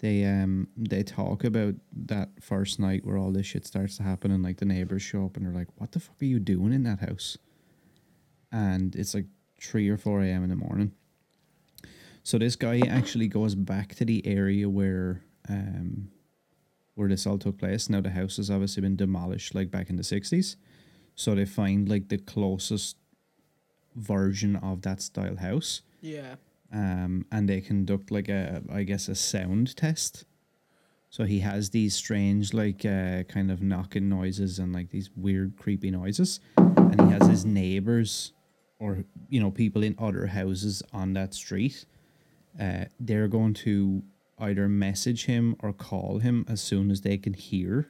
they 0.00 0.24
um 0.24 0.66
they 0.76 1.02
talk 1.04 1.44
about 1.44 1.74
that 1.92 2.30
first 2.40 2.80
night 2.80 3.06
where 3.06 3.16
all 3.16 3.30
this 3.30 3.46
shit 3.46 3.64
starts 3.64 3.96
to 3.96 4.02
happen 4.02 4.32
and 4.32 4.42
like 4.42 4.56
the 4.56 4.64
neighbors 4.64 5.02
show 5.02 5.24
up 5.24 5.36
and 5.36 5.46
they're 5.46 5.54
like, 5.54 5.68
"What 5.76 5.92
the 5.92 6.00
fuck 6.00 6.20
are 6.20 6.26
you 6.26 6.40
doing 6.40 6.72
in 6.72 6.82
that 6.82 7.00
house?" 7.00 7.38
And 8.50 8.94
it's 8.96 9.14
like 9.14 9.26
three 9.60 9.88
or 9.88 9.96
four 9.96 10.22
a.m. 10.22 10.42
in 10.42 10.50
the 10.50 10.56
morning. 10.56 10.92
So 12.24 12.38
this 12.38 12.56
guy 12.56 12.80
actually 12.86 13.28
goes 13.28 13.54
back 13.54 13.94
to 13.96 14.04
the 14.04 14.26
area 14.26 14.68
where 14.68 15.22
um 15.48 16.08
where 16.94 17.08
this 17.08 17.26
all 17.26 17.38
took 17.38 17.58
place. 17.58 17.88
Now 17.88 18.00
the 18.00 18.10
house 18.10 18.36
has 18.36 18.50
obviously 18.50 18.82
been 18.82 18.96
demolished 18.96 19.54
like 19.54 19.70
back 19.70 19.90
in 19.90 19.96
the 19.96 20.04
sixties. 20.04 20.56
So 21.14 21.34
they 21.34 21.44
find 21.44 21.88
like 21.88 22.08
the 22.08 22.18
closest 22.18 22.96
version 23.96 24.56
of 24.56 24.82
that 24.82 25.02
style 25.02 25.36
house. 25.36 25.82
Yeah. 26.00 26.36
Um 26.72 27.26
and 27.32 27.48
they 27.48 27.60
conduct 27.60 28.10
like 28.10 28.28
a 28.28 28.62
I 28.72 28.84
guess 28.84 29.08
a 29.08 29.14
sound 29.14 29.76
test. 29.76 30.24
So 31.10 31.24
he 31.24 31.40
has 31.40 31.70
these 31.70 31.94
strange 31.94 32.54
like 32.54 32.84
uh 32.84 33.24
kind 33.24 33.50
of 33.50 33.62
knocking 33.62 34.08
noises 34.08 34.58
and 34.60 34.72
like 34.72 34.90
these 34.90 35.10
weird 35.16 35.56
creepy 35.56 35.90
noises. 35.90 36.40
And 36.56 37.00
he 37.00 37.10
has 37.10 37.26
his 37.26 37.44
neighbors 37.44 38.32
or 38.78 39.04
you 39.28 39.40
know, 39.40 39.50
people 39.50 39.82
in 39.82 39.96
other 39.98 40.26
houses 40.26 40.82
on 40.92 41.14
that 41.14 41.34
street 41.34 41.84
uh, 42.60 42.84
they're 43.00 43.28
going 43.28 43.54
to 43.54 44.02
either 44.38 44.68
message 44.68 45.26
him 45.26 45.56
or 45.60 45.72
call 45.72 46.18
him 46.18 46.44
as 46.48 46.60
soon 46.60 46.90
as 46.90 47.00
they 47.02 47.16
can 47.16 47.32
hear 47.34 47.88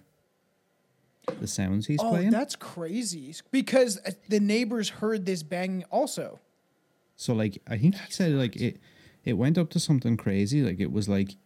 the 1.40 1.46
sounds 1.46 1.86
he's 1.86 2.00
Oh, 2.02 2.10
playing. 2.10 2.30
that's 2.30 2.56
crazy. 2.56 3.34
Because 3.50 3.98
uh, 4.04 4.10
the 4.28 4.40
neighbors 4.40 4.88
heard 4.88 5.24
this 5.24 5.42
banging 5.42 5.84
also. 5.84 6.40
so 7.16 7.32
like 7.34 7.62
I 7.68 7.78
think 7.78 7.94
he 7.94 8.10
said 8.12 8.32
like 8.32 8.56
it 8.56 8.78
it 9.24 9.34
went 9.34 9.56
up 9.56 9.70
to 9.70 9.78
something 9.80 10.16
crazy. 10.16 10.62
Like 10.62 10.80
it 10.80 10.90
was 10.92 11.08
like 11.08 11.36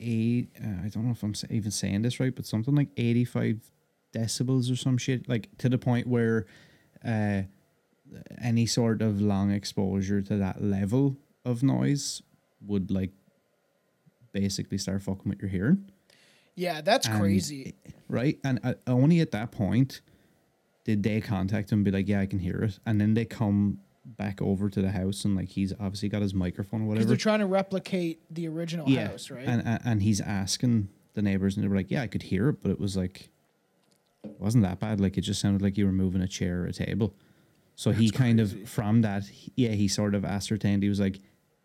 eight. 0.00 0.48
Uh, 0.62 0.84
I 0.84 0.88
don't 0.88 1.04
know 1.06 1.12
if 1.12 1.22
I'm 1.22 1.34
even 1.50 1.70
saying 1.70 2.02
this 2.02 2.18
right, 2.20 2.34
but 2.34 2.46
something 2.46 2.74
like 2.74 2.88
eighty 2.96 3.24
five 3.24 3.60
decibels 4.12 4.70
or 4.72 4.76
some 4.76 4.98
shit. 4.98 5.28
Like 5.28 5.48
to 5.58 5.68
the 5.68 5.78
point 5.78 6.06
where 6.08 6.46
uh, 7.04 7.42
any 8.42 8.66
sort 8.66 9.02
of 9.02 9.20
long 9.20 9.50
exposure 9.52 10.20
to 10.22 10.36
that 10.38 10.62
level 10.62 11.16
of 11.44 11.62
noise 11.62 12.22
would 12.66 12.90
like 12.90 13.10
basically 14.32 14.78
start 14.78 15.02
fucking 15.02 15.28
with 15.28 15.40
your 15.40 15.50
hearing. 15.50 15.90
Yeah, 16.56 16.80
that's 16.80 17.06
And- 17.06 17.20
crazy. 17.20 17.74
right? 18.08 18.38
And 18.44 18.60
uh, 18.62 18.74
only 18.86 19.20
at 19.20 19.30
that 19.32 19.50
point 19.50 20.00
did 20.84 21.02
they 21.02 21.20
contact 21.20 21.72
him 21.72 21.78
and 21.78 21.84
be 21.84 21.90
like, 21.90 22.08
"Yeah, 22.08 22.20
I 22.20 22.26
can 22.26 22.38
hear 22.38 22.62
it." 22.62 22.78
And 22.86 23.00
then 23.00 23.14
they 23.14 23.24
come 23.24 23.80
back 24.04 24.42
over 24.42 24.68
to 24.68 24.82
the 24.82 24.90
house 24.90 25.24
and 25.24 25.34
like 25.34 25.48
he's 25.48 25.72
obviously 25.80 26.10
got 26.10 26.20
his 26.20 26.34
microphone 26.34 26.82
or 26.82 26.84
whatever. 26.88 27.06
they're 27.06 27.16
trying 27.16 27.38
to 27.38 27.46
replicate 27.46 28.20
the 28.30 28.46
original 28.46 28.86
yeah, 28.88 29.08
house, 29.08 29.30
right? 29.30 29.46
And, 29.46 29.66
and 29.66 29.80
and 29.84 30.02
he's 30.02 30.20
asking 30.20 30.88
the 31.14 31.22
neighbors, 31.22 31.56
and 31.56 31.64
they 31.64 31.68
were 31.68 31.76
like, 31.76 31.90
"Yeah, 31.90 32.02
I 32.02 32.06
could 32.06 32.22
hear 32.24 32.48
it, 32.50 32.62
but 32.62 32.70
it 32.70 32.78
was 32.78 32.96
like, 32.96 33.30
it 34.24 34.38
wasn't 34.38 34.64
that 34.64 34.78
bad. 34.78 35.00
Like 35.00 35.16
it 35.16 35.22
just 35.22 35.40
sounded 35.40 35.62
like 35.62 35.78
you 35.78 35.86
were 35.86 35.92
moving 35.92 36.20
a 36.20 36.28
chair 36.28 36.62
or 36.62 36.66
a 36.66 36.72
table." 36.72 37.14
So 37.76 37.90
he 37.90 38.10
kind 38.10 38.38
of 38.38 38.68
from 38.68 39.00
that, 39.02 39.24
yeah, 39.56 39.70
he 39.70 39.88
sort 39.88 40.14
of 40.14 40.24
ascertained. 40.24 40.82
He 40.84 40.88
was 40.88 41.00
like, 41.00 41.18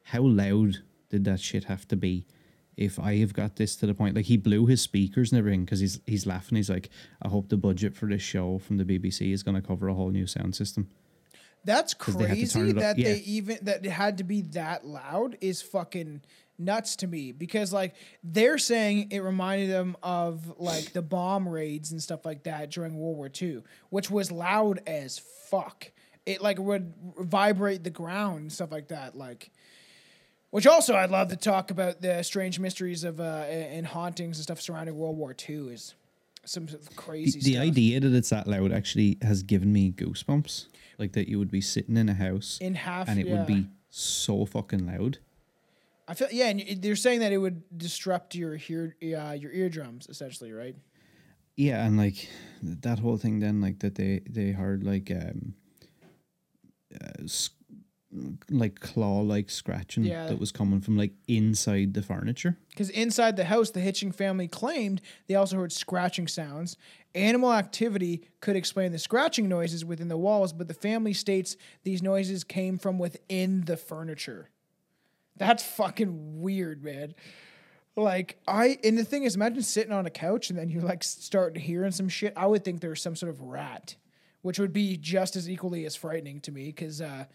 "How 0.10 0.22
loud 0.22 0.80
did 1.10 1.24
that 1.26 1.40
shit 1.40 1.66
have 1.66 1.88
to 1.90 1.96
be?" 1.96 2.26
If 2.78 2.98
I 2.98 3.18
have 3.18 3.34
got 3.34 3.58
this 3.58 3.76
to 3.78 3.88
the 3.88 3.94
point, 3.94 4.16
like 4.16 4.26
he 4.26 4.38
blew 4.38 4.66
his 4.66 4.82
speakers 4.82 5.32
and 5.32 5.40
everything, 5.40 5.66
because 5.66 5.82
he's 5.82 6.00
he's 6.06 6.26
laughing. 6.26 6.56
He's 6.56 6.70
like, 6.70 6.90
"I 7.22 7.28
hope 7.28 7.50
the 7.50 7.58
budget 7.58 7.94
for 7.96 8.06
this 8.06 8.22
show 8.22 8.58
from 8.58 8.78
the 8.78 8.86
BBC 8.86 9.34
is 9.34 9.44
going 9.44 9.56
to 9.56 9.68
cover 9.68 9.90
a 9.90 9.94
whole 9.94 10.12
new 10.12 10.26
sound 10.28 10.56
system." 10.56 10.90
That's 11.66 11.94
they 11.94 12.28
had 12.28 12.38
to 12.38 12.48
turn 12.48 12.62
crazy 12.62 12.70
up. 12.70 12.76
that 12.78 12.98
Yeah. 12.98 13.14
they 13.14 13.20
even 13.20 13.58
that 13.64 13.86
it 13.86 13.92
had 13.92 14.18
to 14.20 14.24
be 14.24 14.42
that 14.42 14.86
loud 14.86 15.38
is 15.42 15.62
fucking 15.62 16.22
nuts 16.58 16.96
to 16.98 17.08
me 17.08 17.32
because 17.32 17.74
like 17.74 17.96
they're 18.24 18.58
saying 18.58 19.12
it 19.12 19.20
reminded 19.20 19.70
them 19.70 19.96
of 20.04 20.58
like 20.58 20.94
the 20.94 21.02
bomb 21.02 21.48
raids 21.48 21.92
and 21.92 22.02
stuff 22.02 22.26
like 22.26 22.44
that 22.44 22.72
during 22.72 22.98
World 22.98 23.18
War 23.18 23.30
II, 23.42 23.64
which 23.90 24.10
was 24.10 24.32
loud 24.32 24.80
as 24.88 25.20
fuck. 25.20 25.92
It 26.26 26.42
like 26.42 26.60
would 26.60 26.94
vibrate 27.18 27.84
the 27.84 27.90
ground 27.90 28.40
and 28.40 28.52
stuff 28.54 28.72
like 28.72 28.90
that. 28.90 29.18
Like, 29.18 29.52
which 30.52 30.68
also 30.68 30.96
I'd 30.96 31.12
love 31.12 31.30
to 31.30 31.36
talk 31.36 31.72
about 31.72 32.02
the 32.02 32.24
strange 32.24 32.60
mysteries 32.60 33.04
of 33.04 33.20
uh 33.20 33.46
and 33.48 33.86
hauntings 33.86 34.38
and 34.38 34.44
stuff 34.44 34.62
surrounding 34.62 34.96
World 34.96 35.18
War 35.18 35.36
II 35.48 35.70
is 35.70 35.96
some 36.46 36.68
crazy 36.96 37.40
the 37.40 37.54
stuff. 37.54 37.64
idea 37.64 38.00
that 38.00 38.14
it's 38.14 38.30
that 38.30 38.48
loud 38.48 38.72
actually 38.72 39.18
has 39.22 39.44
given 39.44 39.72
me 39.72 39.92
goosebumps. 39.92 40.68
Like 40.98 41.14
that 41.14 41.30
you 41.30 41.40
would 41.40 41.52
be 41.52 41.62
sitting 41.62 41.96
in 41.96 42.10
a 42.10 42.14
house 42.14 42.58
in 42.62 42.76
half 42.76 43.08
and 43.08 43.20
it 43.20 43.28
yeah. 43.28 43.38
would 43.38 43.48
be 43.48 43.68
so 43.90 44.46
fucking 44.46 44.86
loud. 44.86 45.20
I 46.08 46.16
feel 46.16 46.28
yeah, 46.32 46.48
and 46.48 46.82
they're 46.82 46.96
saying 46.96 47.20
that 47.20 47.32
it 47.32 47.38
would 47.38 47.62
disrupt 47.78 48.34
your 48.36 48.56
hear 48.56 48.96
uh, 49.02 49.32
your 49.32 49.52
eardrums 49.52 50.08
essentially, 50.10 50.52
right? 50.52 50.76
Yeah, 51.56 51.86
and 51.86 51.98
like 51.98 52.28
that 52.62 53.00
whole 53.00 53.18
thing 53.18 53.40
then 53.40 53.62
like 53.62 53.80
that 53.80 53.96
they 53.96 54.22
they 54.30 54.52
heard 54.52 54.84
like 54.84 55.12
um 55.12 55.54
uh, 57.00 57.28
like 58.50 58.80
claw 58.80 59.20
like 59.22 59.50
scratching 59.52 60.04
Yeah. 60.04 60.28
that 60.28 60.40
was 60.40 60.52
coming 60.52 60.82
from 60.82 60.98
like 60.98 61.14
inside 61.28 61.94
the 61.94 62.02
furniture. 62.02 62.58
Because 62.70 62.90
inside 62.90 63.36
the 63.36 63.46
house, 63.46 63.70
the 63.70 63.80
Hitching 63.80 64.12
family 64.12 64.48
claimed 64.48 65.02
they 65.28 65.36
also 65.36 65.58
heard 65.58 65.72
scratching 65.72 66.28
sounds. 66.28 66.76
Animal 67.14 67.54
activity 67.54 68.24
could 68.42 68.56
explain 68.56 68.92
the 68.92 69.00
scratching 69.00 69.48
noises 69.48 69.86
within 69.86 70.08
the 70.08 70.18
walls, 70.18 70.54
but 70.54 70.68
the 70.68 70.74
family 70.74 71.14
states 71.14 71.56
these 71.84 72.02
noises 72.02 72.44
came 72.44 72.78
from 72.78 72.98
within 72.98 73.66
the 73.66 73.78
furniture. 73.78 74.50
That's 75.38 75.64
fucking 75.64 76.42
weird, 76.42 76.84
man. 76.84 77.14
Like 77.96 78.40
I 78.48 78.78
and 78.84 78.98
the 78.98 79.04
thing 79.06 79.24
is, 79.24 79.36
imagine 79.36 79.62
sitting 79.62 79.92
on 79.94 80.06
a 80.06 80.10
couch 80.12 80.50
and 80.50 80.58
then 80.58 80.70
you 80.70 80.82
like 80.82 81.04
start 81.04 81.58
hearing 81.58 81.92
some 81.92 82.10
shit. 82.10 82.34
I 82.36 82.48
would 82.48 82.64
think 82.66 82.82
there's 82.82 83.02
some 83.02 83.16
sort 83.16 83.30
of 83.30 83.42
rat, 83.42 83.96
which 84.42 84.58
would 84.58 84.74
be 84.74 84.98
just 84.98 85.36
as 85.36 85.50
equally 85.50 85.86
as 85.86 85.96
frightening 85.96 86.40
to 86.42 86.52
me. 86.52 86.68
Because 86.68 87.02
uh, 87.02 87.26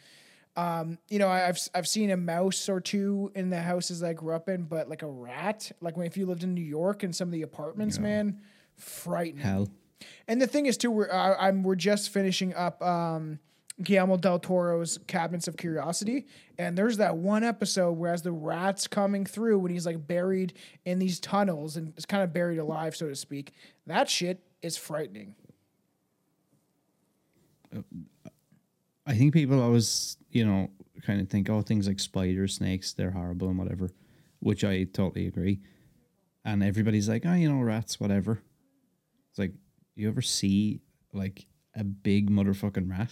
um, 0.57 0.99
you 1.09 1.19
know, 1.19 1.29
I've 1.29 1.59
I've 1.75 1.89
seen 1.89 2.11
a 2.11 2.17
mouse 2.17 2.69
or 2.69 2.81
two 2.81 3.33
in 3.35 3.51
the 3.51 3.61
houses 3.61 4.03
I 4.03 4.13
grew 4.13 4.35
up 4.35 4.49
in, 4.49 4.65
but 4.65 4.89
like 4.89 5.03
a 5.03 5.09
rat, 5.09 5.73
like 5.81 5.97
when 5.97 6.07
if 6.07 6.17
you 6.17 6.27
lived 6.27 6.45
in 6.45 6.55
New 6.55 6.63
York 6.63 7.03
and 7.03 7.15
some 7.15 7.29
of 7.29 7.33
the 7.33 7.43
apartments, 7.43 7.99
man, 7.99 8.41
frightening. 8.77 9.43
Hell. 9.43 9.69
And 10.29 10.41
the 10.41 10.47
thing 10.47 10.67
is, 10.67 10.77
too, 10.77 10.91
we're 10.91 11.11
I, 11.11 11.49
I'm 11.49 11.65
we're 11.65 11.75
just 11.75 12.11
finishing 12.11 12.55
up 12.55 12.81
um, 12.83 13.41
Guillermo 13.83 14.17
del 14.17 14.39
Toro's 14.39 14.99
Cabinets 15.09 15.49
of 15.49 15.57
Curiosity, 15.57 16.27
and 16.57 16.79
there's 16.79 16.99
that 16.99 17.17
one 17.17 17.43
episode 17.43 17.93
where 17.93 18.13
as 18.13 18.23
the 18.23 18.33
rat's 18.33 18.87
coming 18.87 19.27
through 19.27 19.59
when 19.59 19.73
he's 19.73 19.87
like 19.87 20.07
buried 20.07 20.55
in 20.85 21.01
these 21.01 21.19
tunnels 21.19 21.77
and 21.77 21.95
is 21.97 22.07
kind 22.07 22.23
of 22.23 22.33
buried 22.33 22.59
alive, 22.59 22.95
so 22.95 23.09
to 23.09 23.17
speak. 23.17 23.53
That 23.87 24.09
shit 24.09 24.41
is 24.63 24.77
frightening. 24.77 25.35
I 29.07 29.15
think 29.17 29.33
people 29.35 29.61
always, 29.61 30.17
you 30.31 30.47
know, 30.47 30.71
kind 31.03 31.21
of 31.21 31.29
think, 31.29 31.51
oh, 31.51 31.63
things 31.63 31.87
like 31.87 32.01
spiders, 32.01 32.55
snakes, 32.57 32.93
they're 32.95 33.11
horrible 33.11 33.49
and 33.49 33.59
whatever, 33.59 33.91
which 34.41 34.65
I 34.65 34.85
totally 34.85 35.27
agree. 35.27 35.61
And 36.45 36.63
everybody's 36.63 37.09
like, 37.09 37.25
oh, 37.27 37.33
you 37.35 37.51
know, 37.51 37.61
rats, 37.63 37.99
whatever. 38.01 38.43
It's 39.31 39.39
like, 39.39 39.53
you 39.97 40.09
ever 40.09 40.23
see 40.23 40.81
like 41.13 41.47
a 41.75 41.85
big 41.85 42.31
motherfucking 42.31 42.91
rat? 42.91 43.11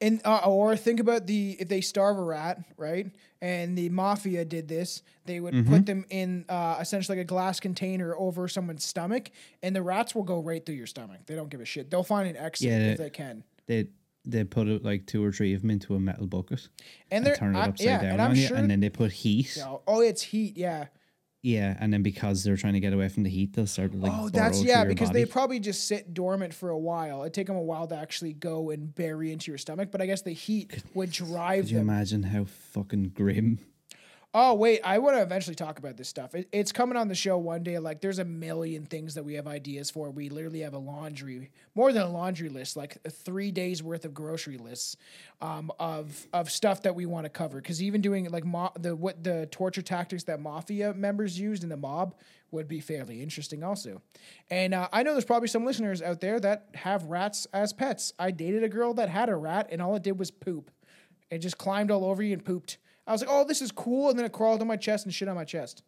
And 0.00 0.20
uh, 0.24 0.40
or 0.44 0.76
think 0.76 1.00
about 1.00 1.26
the 1.26 1.56
if 1.60 1.68
they 1.68 1.80
starve 1.80 2.18
a 2.18 2.22
rat, 2.22 2.58
right? 2.76 3.06
And 3.40 3.78
the 3.78 3.88
mafia 3.90 4.44
did 4.44 4.68
this, 4.68 5.02
they 5.24 5.38
would 5.40 5.54
Mm-hmm. 5.54 5.72
put 5.72 5.86
them 5.86 6.04
in 6.10 6.44
uh, 6.48 6.76
essentially 6.80 7.16
like 7.16 7.24
a 7.24 7.26
glass 7.28 7.60
container 7.60 8.14
over 8.16 8.46
someone's 8.48 8.84
stomach, 8.84 9.30
and 9.62 9.74
the 9.74 9.82
rats 9.82 10.14
will 10.14 10.24
go 10.24 10.40
right 10.40 10.64
through 10.66 10.74
your 10.74 10.88
stomach. 10.88 11.20
They 11.26 11.34
don't 11.36 11.48
give 11.48 11.60
a 11.60 11.64
shit. 11.64 11.90
They'll 11.90 12.02
find 12.02 12.28
an 12.28 12.36
exit 12.36 12.68
Yeah, 12.68 12.78
if 12.92 12.98
they- 12.98 13.10
can. 13.10 13.44
They 13.66 13.86
they 14.24 14.44
put 14.44 14.68
it 14.68 14.84
like 14.84 15.06
two 15.06 15.24
or 15.24 15.32
three 15.32 15.54
of 15.54 15.60
them 15.62 15.70
into 15.70 15.94
a 15.94 16.00
metal 16.00 16.26
bucket 16.26 16.68
And 17.10 17.26
they're 17.26 17.36
turn 17.36 17.54
it 17.54 17.58
upside 17.58 17.86
yeah, 17.86 18.02
down 18.02 18.12
and 18.12 18.20
on 18.20 18.36
you, 18.36 18.48
and 18.54 18.70
then 18.70 18.80
they 18.80 18.90
put 18.90 19.12
heat. 19.12 19.58
Oh, 19.86 20.00
it's 20.00 20.22
heat. 20.22 20.56
Yeah. 20.56 20.86
Yeah, 21.42 21.76
and 21.78 21.92
then 21.92 22.02
because 22.02 22.42
they're 22.42 22.56
trying 22.56 22.72
to 22.72 22.80
get 22.80 22.94
away 22.94 23.06
from 23.10 23.22
the 23.22 23.28
heat, 23.28 23.52
they'll 23.52 23.66
start 23.66 23.92
to 23.92 23.98
like. 23.98 24.12
oh, 24.14 24.30
that's 24.30 24.62
yeah. 24.62 24.84
Because 24.86 25.10
body. 25.10 25.24
they 25.24 25.26
probably 25.30 25.60
just 25.60 25.86
sit 25.86 26.14
dormant 26.14 26.54
for 26.54 26.70
a 26.70 26.78
while. 26.78 27.20
It'd 27.20 27.34
take 27.34 27.48
them 27.48 27.56
a 27.56 27.62
while 27.62 27.86
to 27.88 27.94
actually 27.94 28.32
go 28.32 28.70
and 28.70 28.94
bury 28.94 29.30
into 29.30 29.50
your 29.50 29.58
stomach. 29.58 29.90
But 29.92 30.00
I 30.00 30.06
guess 30.06 30.22
the 30.22 30.32
heat 30.32 30.82
would 30.94 31.10
drive 31.10 31.64
Could 31.64 31.72
you 31.72 31.78
them. 31.78 31.90
imagine 31.90 32.22
how 32.22 32.44
fucking 32.44 33.10
grim? 33.14 33.58
Oh 34.36 34.54
wait, 34.54 34.80
I 34.82 34.98
want 34.98 35.16
to 35.16 35.22
eventually 35.22 35.54
talk 35.54 35.78
about 35.78 35.96
this 35.96 36.08
stuff. 36.08 36.34
It, 36.34 36.48
it's 36.50 36.72
coming 36.72 36.96
on 36.96 37.06
the 37.06 37.14
show 37.14 37.38
one 37.38 37.62
day. 37.62 37.78
Like, 37.78 38.00
there's 38.00 38.18
a 38.18 38.24
million 38.24 38.84
things 38.84 39.14
that 39.14 39.24
we 39.24 39.34
have 39.34 39.46
ideas 39.46 39.92
for. 39.92 40.10
We 40.10 40.28
literally 40.28 40.58
have 40.62 40.74
a 40.74 40.78
laundry, 40.78 41.52
more 41.76 41.92
than 41.92 42.02
a 42.02 42.08
laundry 42.08 42.48
list, 42.48 42.76
like 42.76 42.98
three 43.08 43.52
days 43.52 43.80
worth 43.80 44.04
of 44.04 44.12
grocery 44.12 44.58
lists, 44.58 44.96
um, 45.40 45.70
of 45.78 46.26
of 46.32 46.50
stuff 46.50 46.82
that 46.82 46.96
we 46.96 47.06
want 47.06 47.26
to 47.26 47.28
cover. 47.30 47.60
Because 47.60 47.80
even 47.80 48.00
doing 48.00 48.28
like 48.28 48.44
mo- 48.44 48.72
the 48.76 48.96
what 48.96 49.22
the 49.22 49.46
torture 49.52 49.82
tactics 49.82 50.24
that 50.24 50.40
mafia 50.40 50.92
members 50.94 51.38
used 51.38 51.62
in 51.62 51.68
the 51.68 51.76
mob 51.76 52.16
would 52.50 52.66
be 52.66 52.80
fairly 52.80 53.22
interesting, 53.22 53.62
also. 53.62 54.02
And 54.50 54.74
uh, 54.74 54.88
I 54.92 55.04
know 55.04 55.12
there's 55.12 55.24
probably 55.24 55.48
some 55.48 55.64
listeners 55.64 56.02
out 56.02 56.20
there 56.20 56.40
that 56.40 56.70
have 56.74 57.04
rats 57.04 57.46
as 57.52 57.72
pets. 57.72 58.12
I 58.18 58.32
dated 58.32 58.64
a 58.64 58.68
girl 58.68 58.94
that 58.94 59.08
had 59.10 59.28
a 59.28 59.36
rat, 59.36 59.68
and 59.70 59.80
all 59.80 59.94
it 59.94 60.02
did 60.02 60.18
was 60.18 60.32
poop. 60.32 60.72
It 61.30 61.38
just 61.38 61.56
climbed 61.56 61.92
all 61.92 62.04
over 62.04 62.20
you 62.20 62.32
and 62.32 62.44
pooped. 62.44 62.78
I 63.06 63.12
was 63.12 63.20
like, 63.20 63.30
"Oh, 63.30 63.44
this 63.44 63.60
is 63.62 63.70
cool," 63.72 64.10
and 64.10 64.18
then 64.18 64.24
it 64.26 64.32
crawled 64.32 64.60
on 64.60 64.66
my 64.66 64.76
chest 64.76 65.04
and 65.04 65.14
shit 65.14 65.28
on 65.28 65.34
my 65.34 65.44
chest. 65.44 65.82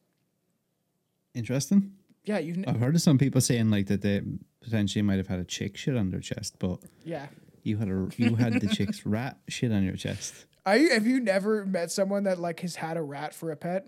Interesting. 1.34 1.92
Yeah, 2.24 2.38
you've. 2.38 2.64
I've 2.66 2.78
heard 2.80 2.94
of 2.94 3.02
some 3.02 3.18
people 3.18 3.40
saying 3.40 3.70
like 3.70 3.86
that 3.86 4.02
they 4.02 4.22
potentially 4.60 5.02
might 5.02 5.18
have 5.18 5.28
had 5.28 5.38
a 5.38 5.44
chick 5.44 5.76
shit 5.76 5.96
on 5.96 6.10
their 6.10 6.20
chest, 6.20 6.56
but 6.58 6.78
Yeah. 7.04 7.26
you 7.62 7.76
had 7.76 7.88
a 7.88 8.08
you 8.16 8.34
had 8.34 8.60
the 8.60 8.68
chick's 8.68 9.04
rat 9.06 9.38
shit 9.48 9.70
on 9.72 9.84
your 9.84 9.96
chest. 9.96 10.46
Are 10.64 10.76
you? 10.76 10.90
Have 10.90 11.06
you 11.06 11.20
never 11.20 11.64
met 11.64 11.90
someone 11.90 12.24
that 12.24 12.38
like 12.40 12.60
has 12.60 12.76
had 12.76 12.96
a 12.96 13.02
rat 13.02 13.34
for 13.34 13.50
a 13.52 13.56
pet? 13.56 13.86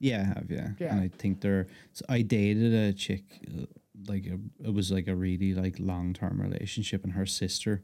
Yeah, 0.00 0.22
I 0.22 0.24
have 0.40 0.46
yeah. 0.50 0.68
Yeah. 0.80 0.92
And 0.92 1.00
I 1.00 1.08
think 1.16 1.40
they're. 1.40 1.68
So 1.92 2.04
I 2.08 2.22
dated 2.22 2.74
a 2.74 2.92
chick, 2.92 3.22
uh, 3.46 3.66
like 4.08 4.26
a, 4.26 4.38
it 4.66 4.74
was 4.74 4.90
like 4.90 5.06
a 5.06 5.14
really 5.14 5.54
like 5.54 5.76
long 5.78 6.12
term 6.14 6.40
relationship, 6.40 7.04
and 7.04 7.12
her 7.12 7.26
sister 7.26 7.82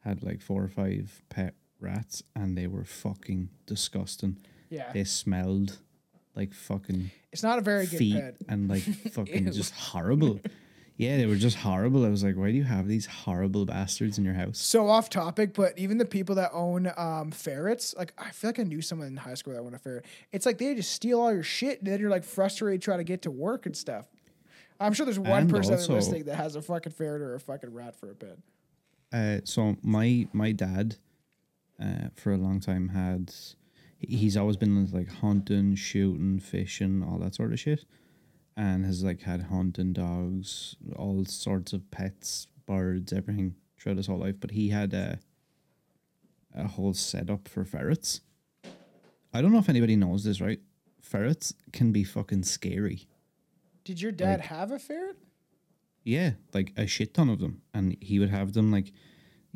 had 0.00 0.22
like 0.24 0.40
four 0.40 0.64
or 0.64 0.68
five 0.68 1.22
pet 1.28 1.54
rats, 1.80 2.22
and 2.34 2.56
they 2.56 2.66
were 2.66 2.84
fucking 2.84 3.50
disgusting. 3.66 4.38
Yeah. 4.70 4.92
They 4.92 5.04
smelled 5.04 5.78
like 6.34 6.52
fucking 6.52 7.10
It's 7.32 7.42
not 7.42 7.58
a 7.58 7.62
very 7.62 7.86
good 7.86 8.12
pet. 8.12 8.36
and 8.48 8.68
like 8.68 8.82
fucking 9.12 9.50
just 9.52 9.72
horrible. 9.74 10.40
Yeah, 10.98 11.18
they 11.18 11.26
were 11.26 11.36
just 11.36 11.58
horrible. 11.58 12.06
I 12.06 12.08
was 12.08 12.24
like, 12.24 12.36
why 12.36 12.50
do 12.50 12.56
you 12.56 12.64
have 12.64 12.88
these 12.88 13.04
horrible 13.06 13.66
bastards 13.66 14.16
in 14.16 14.24
your 14.24 14.32
house? 14.34 14.58
So 14.58 14.88
off 14.88 15.10
topic, 15.10 15.52
but 15.52 15.78
even 15.78 15.98
the 15.98 16.06
people 16.06 16.34
that 16.36 16.50
own 16.54 16.90
um, 16.96 17.30
ferrets, 17.30 17.94
like 17.98 18.14
I 18.18 18.30
feel 18.30 18.48
like 18.48 18.58
I 18.58 18.62
knew 18.62 18.80
someone 18.80 19.08
in 19.08 19.16
high 19.18 19.34
school 19.34 19.52
that 19.52 19.60
owned 19.60 19.74
a 19.74 19.78
ferret. 19.78 20.06
It's 20.32 20.46
like 20.46 20.56
they 20.58 20.74
just 20.74 20.90
steal 20.92 21.20
all 21.20 21.32
your 21.32 21.42
shit, 21.42 21.80
and 21.80 21.86
then 21.86 22.00
you're 22.00 22.10
like 22.10 22.24
frustrated 22.24 22.80
trying 22.82 22.98
to 22.98 23.04
get 23.04 23.22
to 23.22 23.30
work 23.30 23.66
and 23.66 23.76
stuff. 23.76 24.06
I'm 24.80 24.92
sure 24.94 25.04
there's 25.06 25.18
one 25.18 25.42
And 25.42 25.50
person 25.50 25.74
also- 25.74 25.94
listening 25.94 26.24
that 26.24 26.36
has 26.36 26.56
a 26.56 26.62
fucking 26.62 26.92
ferret 26.92 27.20
or 27.22 27.34
a 27.34 27.40
fucking 27.40 27.72
rat 27.72 27.94
for 27.96 28.10
a 28.10 28.14
pet. 28.14 28.38
Uh, 29.12 29.40
so 29.44 29.76
my 29.82 30.26
my 30.32 30.52
dad, 30.52 30.96
uh, 31.82 32.08
for 32.14 32.32
a 32.32 32.36
long 32.38 32.60
time 32.60 32.88
had, 32.88 33.32
he's 33.98 34.36
always 34.36 34.56
been 34.56 34.76
into, 34.76 34.94
like 34.94 35.08
hunting, 35.10 35.74
shooting, 35.74 36.38
fishing, 36.38 37.02
all 37.02 37.18
that 37.18 37.34
sort 37.34 37.52
of 37.52 37.58
shit, 37.60 37.84
and 38.56 38.84
has 38.84 39.02
like 39.04 39.22
had 39.22 39.42
hunting 39.44 39.92
dogs, 39.92 40.76
all 40.96 41.24
sorts 41.24 41.72
of 41.72 41.90
pets, 41.90 42.46
birds, 42.66 43.12
everything 43.12 43.54
throughout 43.78 43.96
his 43.98 44.06
whole 44.06 44.18
life. 44.18 44.36
But 44.40 44.52
he 44.52 44.68
had 44.70 44.92
a 44.94 45.18
a 46.54 46.66
whole 46.66 46.94
setup 46.94 47.46
for 47.48 47.64
ferrets, 47.66 48.22
I 49.34 49.42
don't 49.42 49.52
know 49.52 49.58
if 49.58 49.68
anybody 49.68 49.94
knows 49.96 50.24
this, 50.24 50.40
right? 50.40 50.60
Ferrets 51.02 51.52
can 51.72 51.92
be 51.92 52.02
fucking 52.02 52.44
scary. 52.44 53.06
Did 53.84 54.00
your 54.00 54.10
dad 54.12 54.38
Like- 54.40 54.48
have 54.48 54.70
a 54.72 54.78
ferret? 54.78 55.18
Yeah, 56.02 56.32
like 56.54 56.72
a 56.76 56.86
shit 56.86 57.12
ton 57.12 57.28
of 57.28 57.40
them, 57.40 57.60
and 57.74 57.96
he 58.00 58.18
would 58.18 58.30
have 58.30 58.54
them 58.54 58.70
like, 58.72 58.92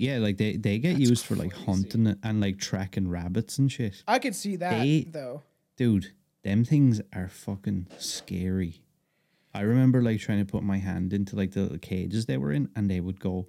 yeah, 0.01 0.19
like 0.19 0.37
they 0.39 0.57
they 0.57 0.79
get 0.79 0.95
That's 0.97 1.09
used 1.11 1.25
for 1.27 1.37
like 1.37 1.51
crazy. 1.53 1.65
hunting 1.67 2.07
and, 2.07 2.19
and 2.23 2.41
like 2.41 2.59
tracking 2.59 3.09
rabbits 3.09 3.59
and 3.59 3.71
shit. 3.71 4.03
I 4.09 4.19
could 4.19 4.35
see 4.35 4.57
that 4.57 4.81
They- 4.81 5.03
though. 5.09 5.43
Dude, 5.77 6.13
them 6.43 6.65
things 6.65 7.01
are 7.15 7.29
fucking 7.29 7.87
scary. 7.99 8.83
I 9.55 9.61
remember 9.63 10.03
like 10.03 10.21
trying 10.21 10.39
to 10.45 10.51
put 10.51 10.63
my 10.63 10.79
hand 10.79 11.13
into 11.13 11.37
like 11.37 11.53
the 11.53 11.63
little 11.63 11.79
cages 11.79 12.27
they 12.27 12.37
were 12.39 12.53
in, 12.53 12.69
and 12.77 12.91
they 12.91 13.01
would 13.01 13.21
go 13.21 13.47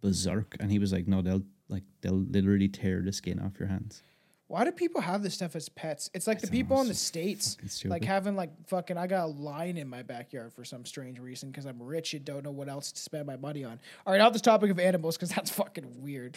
berserk. 0.00 0.56
And 0.60 0.70
he 0.70 0.78
was 0.78 0.92
like, 0.92 1.06
"No, 1.08 1.22
they'll 1.22 1.42
like 1.68 1.84
they'll 2.02 2.14
literally 2.36 2.68
tear 2.68 3.02
the 3.02 3.12
skin 3.12 3.38
off 3.40 3.58
your 3.58 3.68
hands." 3.68 4.02
Why 4.50 4.64
do 4.64 4.72
people 4.72 5.00
have 5.00 5.22
this 5.22 5.34
stuff 5.34 5.54
as 5.54 5.68
pets? 5.68 6.10
It's 6.12 6.26
like 6.26 6.40
the 6.40 6.48
people 6.48 6.80
in 6.80 6.88
the 6.88 6.94
states, 6.94 7.56
like 7.84 8.02
having 8.02 8.34
like 8.34 8.50
fucking. 8.66 8.96
I 8.96 9.06
got 9.06 9.26
a 9.26 9.26
lion 9.26 9.76
in 9.76 9.86
my 9.86 10.02
backyard 10.02 10.52
for 10.52 10.64
some 10.64 10.84
strange 10.84 11.20
reason 11.20 11.52
because 11.52 11.66
I'm 11.66 11.80
rich 11.80 12.14
and 12.14 12.24
don't 12.24 12.42
know 12.42 12.50
what 12.50 12.68
else 12.68 12.90
to 12.90 13.00
spend 13.00 13.28
my 13.28 13.36
money 13.36 13.62
on. 13.62 13.78
All 14.04 14.12
right, 14.12 14.20
off 14.20 14.32
this 14.32 14.42
topic 14.42 14.72
of 14.72 14.80
animals 14.80 15.16
because 15.16 15.28
that's 15.28 15.50
fucking 15.56 16.02
weird. 16.02 16.36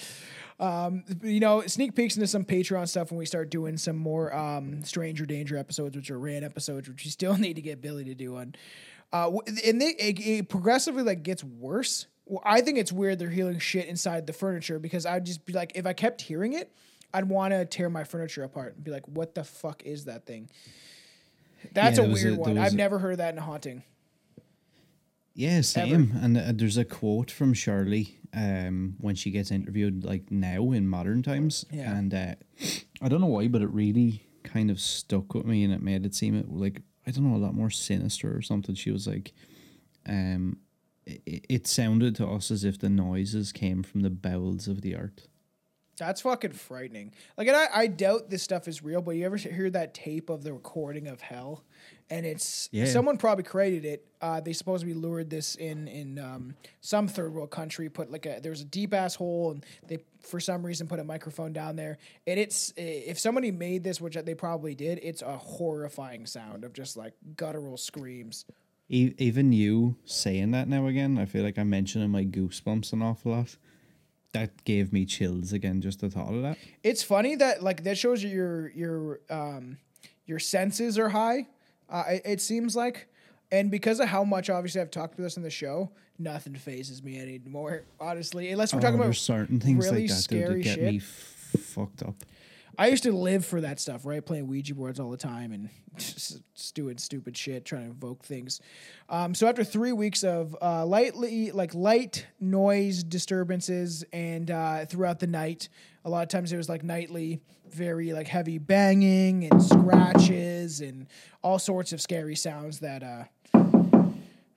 Um, 0.60 1.04
you 1.24 1.40
know, 1.40 1.62
sneak 1.66 1.96
peeks 1.96 2.16
into 2.16 2.28
some 2.28 2.46
Patreon 2.46 2.88
stuff 2.88 3.10
when 3.10 3.18
we 3.18 3.26
start 3.26 3.50
doing 3.50 3.78
some 3.78 3.96
more 3.96 4.32
um, 4.32 4.84
Stranger 4.84 5.26
Danger 5.26 5.58
episodes, 5.58 5.96
which 5.96 6.12
are 6.12 6.20
ran 6.20 6.44
episodes, 6.44 6.88
which 6.88 7.04
we 7.04 7.10
still 7.10 7.36
need 7.40 7.56
to 7.56 7.64
get 7.64 7.82
Billy 7.82 8.04
to 8.04 8.14
do 8.14 8.36
on. 8.36 8.54
Uh, 9.12 9.32
and 9.66 9.82
they, 9.82 9.96
it, 9.98 10.20
it 10.20 10.50
progressively 10.50 11.02
like 11.02 11.24
gets 11.24 11.44
worse. 11.44 12.06
Well, 12.28 12.44
I 12.46 12.62
think 12.62 12.78
it's 12.78 12.92
weird 12.92 13.18
they're 13.18 13.32
healing 13.32 13.58
shit 13.58 13.88
inside 13.88 14.28
the 14.28 14.34
furniture 14.34 14.78
because 14.78 15.08
I'd 15.08 15.26
just 15.26 15.48
be 15.48 15.54
like, 15.54 15.72
if 15.74 15.88
I 15.88 15.94
kept 15.94 16.22
hearing 16.22 16.54
it, 16.54 16.72
I'd 17.14 17.30
want 17.30 17.52
to 17.54 17.66
tear 17.66 17.90
my 17.90 18.04
furniture 18.04 18.44
apart 18.44 18.76
and 18.76 18.84
be 18.84 18.92
like, 18.92 19.08
what 19.08 19.36
the 19.36 19.44
fuck 19.44 19.84
is 19.84 20.06
that 20.06 20.26
thing? 20.26 20.50
That's 21.74 21.98
Yeah, 21.98 22.06
a 22.06 22.10
weird 22.10 22.34
a- 22.34 22.40
one. 22.40 22.58
I've 22.58 22.74
a- 22.74 22.78
never 22.78 23.00
heard 23.00 23.14
of 23.14 23.18
that 23.20 23.34
in 23.34 23.38
a 23.38 23.42
haunting. 23.44 23.84
Yeah, 25.36 25.62
same. 25.62 26.12
And 26.22 26.38
uh, 26.38 26.52
there's 26.54 26.78
a 26.78 26.86
quote 26.86 27.32
from 27.32 27.54
Shirley 27.54 28.20
um, 28.36 28.96
when 29.00 29.16
she 29.16 29.32
gets 29.32 29.50
interviewed, 29.50 30.04
like 30.04 30.30
now 30.30 30.72
in 30.72 30.88
modern 30.88 31.24
times. 31.24 31.66
Yeah. 31.72 31.96
And 31.98 32.14
uh, 32.14 32.36
I 33.02 33.10
don't 33.10 33.20
know 33.22 33.28
why, 33.28 33.48
but 33.48 33.62
it 33.64 33.70
really 33.70 34.28
kind 34.44 34.70
of 34.70 34.80
stuck 34.80 35.34
with 35.34 35.46
me, 35.46 35.64
and 35.64 35.74
it 35.74 35.82
made 35.82 36.06
it 36.06 36.14
seem 36.14 36.36
it 36.36 36.50
like 36.52 36.82
I 37.08 37.12
don't 37.12 37.30
know 37.30 37.36
a 37.36 37.44
lot 37.44 37.56
more 37.56 37.72
sinister 37.72 38.36
or 38.36 38.42
something. 38.44 38.76
She 38.76 38.92
was 38.92 39.08
like, 39.08 39.34
um, 40.08 40.58
it, 41.08 41.46
it 41.50 41.68
sounded 41.68 42.16
to 42.18 42.28
us 42.28 42.52
as 42.52 42.64
if 42.64 42.78
the 42.78 42.90
noises 42.90 43.52
came 43.52 43.82
from 43.82 44.02
the 44.02 44.10
bowels 44.12 44.68
of 44.68 44.82
the 44.82 44.96
earth. 44.96 45.28
That's 45.98 46.22
fucking 46.22 46.54
frightening. 46.54 47.14
Like, 47.38 47.48
and 47.48 47.56
I, 47.56 47.68
I 47.74 47.88
doubt 47.88 48.30
this 48.30 48.42
stuff 48.42 48.68
is 48.68 48.84
real, 48.84 49.02
but 49.02 49.12
you 49.12 49.26
ever 49.26 49.38
hear 49.38 49.70
that 49.70 49.94
tape 49.94 50.30
of 50.30 50.44
the 50.44 50.52
recording 50.52 51.08
of 51.08 51.22
hell? 51.22 51.64
And 52.10 52.26
it's 52.26 52.68
Yeah. 52.72 52.86
someone 52.86 53.18
probably 53.18 53.44
created 53.44 53.86
it. 53.86 54.06
Uh, 54.22 54.40
they 54.40 54.54
supposedly 54.54 54.94
lured 54.94 55.30
this 55.30 55.56
in 55.56 55.88
in 55.88 56.18
um, 56.20 56.56
some 56.82 57.08
third 57.08 57.34
world 57.34 57.52
country. 57.52 57.90
Put 57.90 58.12
like 58.12 58.26
a 58.26 58.40
there's 58.42 58.62
a 58.62 58.66
deep 58.66 58.94
ass 58.94 59.16
hole, 59.16 59.52
and 59.52 59.66
they 59.88 60.00
for 60.22 60.40
some 60.40 60.66
reason 60.66 60.88
put 60.88 61.00
a 61.00 61.04
microphone 61.04 61.54
down 61.54 61.76
there. 61.76 61.98
And 62.28 62.40
it's 62.40 62.74
if 62.76 63.20
somebody 63.20 63.52
made 63.52 63.84
this, 63.84 64.02
which 64.02 64.16
they 64.16 64.36
probably 64.36 64.76
did, 64.76 65.00
it's 65.04 65.22
a 65.22 65.38
horrifying 65.38 66.26
sound 66.26 66.64
of 66.64 66.74
just 66.74 66.98
like 66.98 67.14
guttural 67.38 67.78
screams. 67.78 68.46
E- 68.90 69.14
even 69.18 69.54
you 69.54 69.96
saying 70.06 70.52
that 70.52 70.68
now 70.68 70.88
again, 70.88 71.18
I 71.18 71.26
feel 71.26 71.44
like 71.44 71.58
I'm 71.58 71.70
mentioning 71.70 72.10
my 72.10 72.26
goosebumps 72.26 72.94
an 72.94 73.02
awful 73.02 73.32
lot. 73.32 73.58
That 74.34 74.64
gave 74.66 74.92
me 74.92 75.06
chills 75.06 75.54
again, 75.54 75.80
just 75.80 76.02
the 76.02 76.10
thought 76.10 76.34
of 76.34 76.42
that. 76.42 76.58
It's 76.84 77.04
funny 77.04 77.36
that 77.36 77.62
like 77.64 77.84
that 77.84 77.98
shows 77.98 78.24
you 78.24 78.30
your 78.30 78.70
your 78.72 79.20
um 79.30 79.78
your 80.26 80.40
senses 80.40 80.98
are 80.98 81.10
high. 81.10 81.48
Uh, 81.90 82.04
it, 82.10 82.22
it 82.26 82.42
seems 82.42 82.76
like, 82.76 83.08
and 83.52 83.70
because 83.70 84.00
of 84.00 84.08
how 84.08 84.24
much 84.24 84.50
obviously 84.50 84.82
I've 84.82 84.90
talked 84.90 85.14
about 85.14 85.24
this 85.24 85.38
in 85.38 85.44
the 85.44 85.50
show, 85.52 85.92
nothing 86.18 86.56
phases 86.56 87.04
me 87.04 87.20
anymore. 87.20 87.84
Honestly, 88.00 88.50
unless 88.52 88.74
we're 88.74 88.80
talking 88.82 88.96
Oh, 88.96 89.00
about 89.00 89.04
there's 89.06 89.22
certain 89.22 89.60
things 89.60 89.86
really 89.86 90.08
like 90.08 90.10
that 90.10 90.16
dude, 90.16 90.24
scary 90.24 90.56
that 90.56 90.64
get 90.64 90.76
shit. 90.76 90.84
me 90.92 90.98
f- 90.98 91.06
fucked 91.62 92.02
up. 92.02 92.16
I 92.78 92.88
used 92.88 93.04
to 93.04 93.12
live 93.12 93.46
for 93.46 93.62
that 93.62 93.80
stuff, 93.80 94.06
right? 94.06 94.26
Playing 94.26 94.48
Ouija 94.48 94.74
boards 94.74 95.00
all 95.00 95.12
the 95.12 95.18
time 95.18 95.52
and 95.52 95.70
just, 95.98 96.42
doing 96.74 96.98
stupid 96.98 97.38
shit, 97.38 97.66
trying 97.66 97.84
to 97.84 97.90
invoke 97.92 98.24
things. 98.24 98.60
Um, 99.10 99.36
so 99.36 99.48
after 99.48 99.64
three 99.64 99.92
weeks 99.92 100.24
of 100.24 100.56
uh, 100.62 100.86
lightly, 100.86 101.52
like 101.52 101.76
light 101.76 102.26
noise 102.40 103.04
disturbances, 103.04 104.04
and 104.12 104.50
uh, 104.50 104.86
throughout 104.86 105.20
the 105.20 105.28
night, 105.28 105.70
a 106.04 106.10
lot 106.10 106.24
of 106.24 106.30
times 106.30 106.52
it 106.52 106.58
was 106.58 106.68
like 106.68 106.84
nightly, 106.84 107.42
very 107.70 108.12
like 108.12 108.28
heavy 108.28 108.58
banging 108.58 109.46
and 109.46 109.62
scratches 109.62 110.82
and 110.82 111.08
all 111.44 111.60
sorts 111.60 111.94
of 111.94 112.02
scary 112.02 112.36
sounds 112.36 112.80
that 112.80 113.04
uh, 113.04 113.26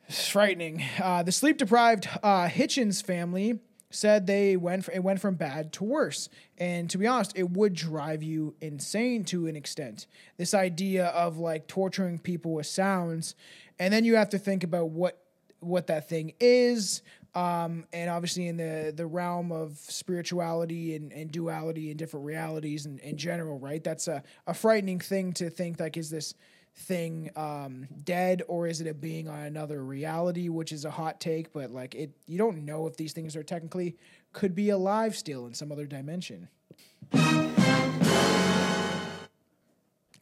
frightening. 0.08 0.82
Uh, 1.02 1.22
the 1.22 1.32
sleep 1.32 1.58
deprived 1.58 2.08
uh, 2.22 2.48
Hitchings 2.48 3.04
family 3.04 3.58
said 3.90 4.26
they 4.26 4.56
went 4.56 4.88
it 4.92 5.02
went 5.02 5.20
from 5.20 5.34
bad 5.34 5.72
to 5.74 5.84
worse, 5.84 6.28
and 6.58 6.90
to 6.90 6.98
be 6.98 7.06
honest, 7.06 7.32
it 7.36 7.50
would 7.50 7.74
drive 7.74 8.22
you 8.22 8.54
insane 8.60 9.24
to 9.24 9.46
an 9.46 9.56
extent. 9.56 10.06
This 10.36 10.54
idea 10.54 11.06
of 11.06 11.38
like 11.38 11.66
torturing 11.66 12.18
people 12.18 12.52
with 12.52 12.66
sounds, 12.66 13.34
and 13.78 13.92
then 13.92 14.04
you 14.04 14.16
have 14.16 14.30
to 14.30 14.38
think 14.38 14.64
about 14.64 14.90
what 14.90 15.22
what 15.60 15.86
that 15.88 16.08
thing 16.08 16.32
is. 16.40 17.02
Um, 17.34 17.84
and 17.92 18.08
obviously 18.08 18.48
in 18.48 18.56
the 18.56 18.92
the 18.96 19.06
realm 19.06 19.52
of 19.52 19.76
spirituality 19.76 20.96
and, 20.96 21.12
and 21.12 21.30
duality 21.30 21.90
and 21.90 21.98
different 21.98 22.24
realities 22.24 22.86
and 22.86 22.98
in 23.00 23.18
general, 23.18 23.58
right? 23.58 23.84
That's 23.84 24.08
a, 24.08 24.22
a 24.46 24.54
frightening 24.54 25.00
thing 25.00 25.34
to 25.34 25.50
think 25.50 25.78
like 25.78 25.98
is 25.98 26.08
this 26.08 26.34
thing 26.78 27.30
um, 27.36 27.88
dead 28.04 28.42
or 28.48 28.66
is 28.66 28.80
it 28.80 28.86
a 28.86 28.94
being 28.94 29.28
on 29.28 29.40
another 29.40 29.82
reality 29.82 30.48
which 30.48 30.72
is 30.72 30.84
a 30.84 30.90
hot 30.90 31.20
take 31.20 31.52
but 31.52 31.70
like 31.70 31.94
it 31.94 32.10
you 32.26 32.36
don't 32.36 32.64
know 32.64 32.86
if 32.86 32.96
these 32.96 33.12
things 33.12 33.34
are 33.34 33.42
technically 33.42 33.96
could 34.32 34.54
be 34.54 34.68
alive 34.68 35.16
still 35.16 35.46
in 35.46 35.54
some 35.54 35.72
other 35.72 35.86
dimension 35.86 36.48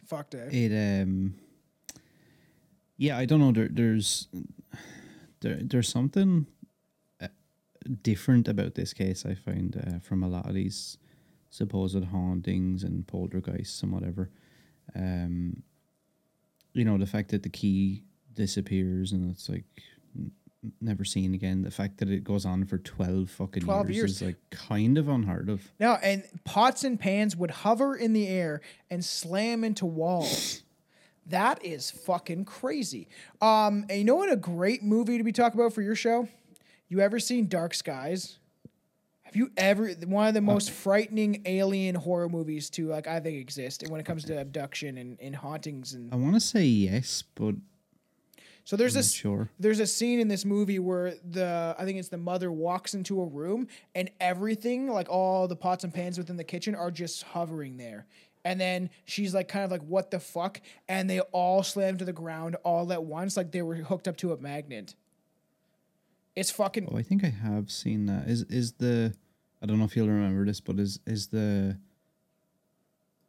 fucked 0.07 0.35
it 0.35 0.55
It 0.55 1.03
um, 1.03 1.35
yeah, 2.97 3.19
I 3.19 3.25
don't 3.25 3.41
know. 3.41 3.53
There, 3.53 3.69
there's 3.71 4.29
there, 5.41 5.59
there's 5.61 5.89
something 5.89 6.47
uh, 7.21 7.29
different 8.03 8.49
about 8.49 8.75
this 8.75 8.93
case. 8.93 9.27
I 9.27 9.35
find 9.35 9.77
uh, 9.77 9.99
from 9.99 10.23
a 10.23 10.29
lot 10.29 10.47
of 10.47 10.55
these 10.55 10.99
supposed 11.51 12.03
hauntings 12.05 12.83
and 12.83 13.07
poltergeists 13.07 13.83
and 13.83 13.93
whatever. 13.93 14.31
Um, 14.95 15.63
you 16.75 16.85
know, 16.85 16.99
the 16.99 17.07
fact 17.07 17.31
that 17.31 17.43
the 17.43 17.49
key 17.49 18.05
disappears 18.35 19.13
and 19.13 19.31
it's 19.31 19.49
like 19.49 19.65
never 20.81 21.05
seen 21.05 21.35
again. 21.35 21.63
The 21.63 21.71
fact 21.71 21.99
that 21.99 22.09
it 22.11 22.25
goes 22.25 22.45
on 22.45 22.65
for 22.65 22.79
twelve 22.79 23.31
fucking 23.31 23.63
12 23.63 23.91
years, 23.91 23.97
years. 23.97 24.11
is 24.13 24.23
like 24.23 24.37
kind 24.51 24.99
of 24.99 25.09
unheard 25.09 25.49
of. 25.49 25.63
now 25.79 25.95
and 26.03 26.25
pots 26.45 26.85
and 26.85 26.99
pans 26.99 27.37
would 27.37 27.51
hover 27.51 27.95
in 27.97 28.13
the 28.13 28.27
air 28.29 28.61
and 28.91 29.05
slam 29.05 29.63
into 29.65 29.87
walls 29.87 30.63
that 31.27 31.65
is 31.65 31.91
fucking 31.91 32.45
crazy 32.45 33.09
um 33.41 33.85
and 33.89 33.99
you 33.99 34.05
know 34.05 34.15
what 34.17 34.31
a 34.33 34.37
great 34.37 34.83
movie 34.83 35.17
to 35.19 35.25
be 35.25 35.33
talking 35.33 35.59
about 35.61 35.73
for 35.73 35.81
your 35.83 35.95
show 35.95 36.29
you 36.89 37.01
ever 37.01 37.19
seen 37.19 37.47
dark 37.49 37.73
skies 37.75 38.39
you 39.37 39.51
ever 39.57 39.89
one 40.07 40.29
of 40.29 40.35
the 40.35 40.41
most 40.41 40.71
frightening 40.71 41.43
alien 41.47 41.95
horror 41.95 42.29
movies 42.29 42.71
to 42.71 42.89
like 42.89 43.07
I 43.07 43.21
think 43.21 43.39
exist 43.39 43.85
when 43.89 44.01
it 44.01 44.07
comes 44.07 44.25
to 44.25 44.41
abduction 44.41 44.99
and, 44.99 45.19
and 45.21 45.35
hauntings 45.35 45.95
and 45.95 46.13
I 46.13 46.17
want 46.17 46.35
to 46.35 46.41
say 46.41 46.65
yes, 46.65 47.25
but 47.35 47.55
so 48.65 48.77
there's 48.77 48.95
I'm 48.97 49.01
this 49.01 49.13
sure. 49.13 49.51
there's 49.61 49.81
a 49.81 49.87
scene 49.87 50.21
in 50.21 50.29
this 50.29 50.45
movie 50.45 50.79
where 50.79 51.15
the 51.29 51.75
I 51.79 51.85
think 51.85 51.99
it's 51.99 52.09
the 52.09 52.17
mother 52.17 52.51
walks 52.51 52.95
into 52.95 53.21
a 53.21 53.27
room 53.27 53.69
and 53.95 54.11
everything 54.21 54.89
like 54.89 55.09
all 55.11 55.47
the 55.47 55.57
pots 55.57 55.85
and 55.85 55.93
pans 55.93 56.17
within 56.17 56.37
the 56.37 56.45
kitchen 56.45 56.75
are 56.75 56.91
just 56.91 57.23
hovering 57.25 57.77
there. 57.77 58.07
And 58.47 58.61
then 58.61 58.91
she's 59.07 59.35
like 59.35 59.49
kind 59.49 59.65
of 59.65 59.71
like 59.71 59.83
what 59.83 60.11
the 60.11 60.21
fuck 60.21 60.61
and 60.89 61.09
they 61.09 61.21
all 61.21 61.63
slam 61.63 61.97
to 61.99 62.05
the 62.05 62.13
ground 62.13 62.57
all 62.63 62.91
at 62.93 63.05
once 63.05 63.37
like 63.37 63.53
they 63.53 63.63
were 63.63 63.75
hooked 63.77 64.09
up 64.09 64.17
to 64.19 64.33
a 64.33 64.37
magnet. 64.39 64.95
It's 66.37 66.51
fucking 66.51 66.89
Oh, 66.91 66.97
I 66.97 67.03
think 67.03 67.23
I 67.23 67.29
have 67.29 67.71
seen 67.71 68.07
that. 68.07 68.29
Is 68.29 68.43
is 68.45 68.73
the 68.73 69.15
I 69.65 69.67
don't 69.67 69.79
know 69.79 69.87
if 69.87 69.97
you'll 69.97 70.09
remember 70.09 70.45
this, 70.45 70.61
but 70.61 70.79
is 70.79 71.01
is 71.07 71.29
the 71.29 71.79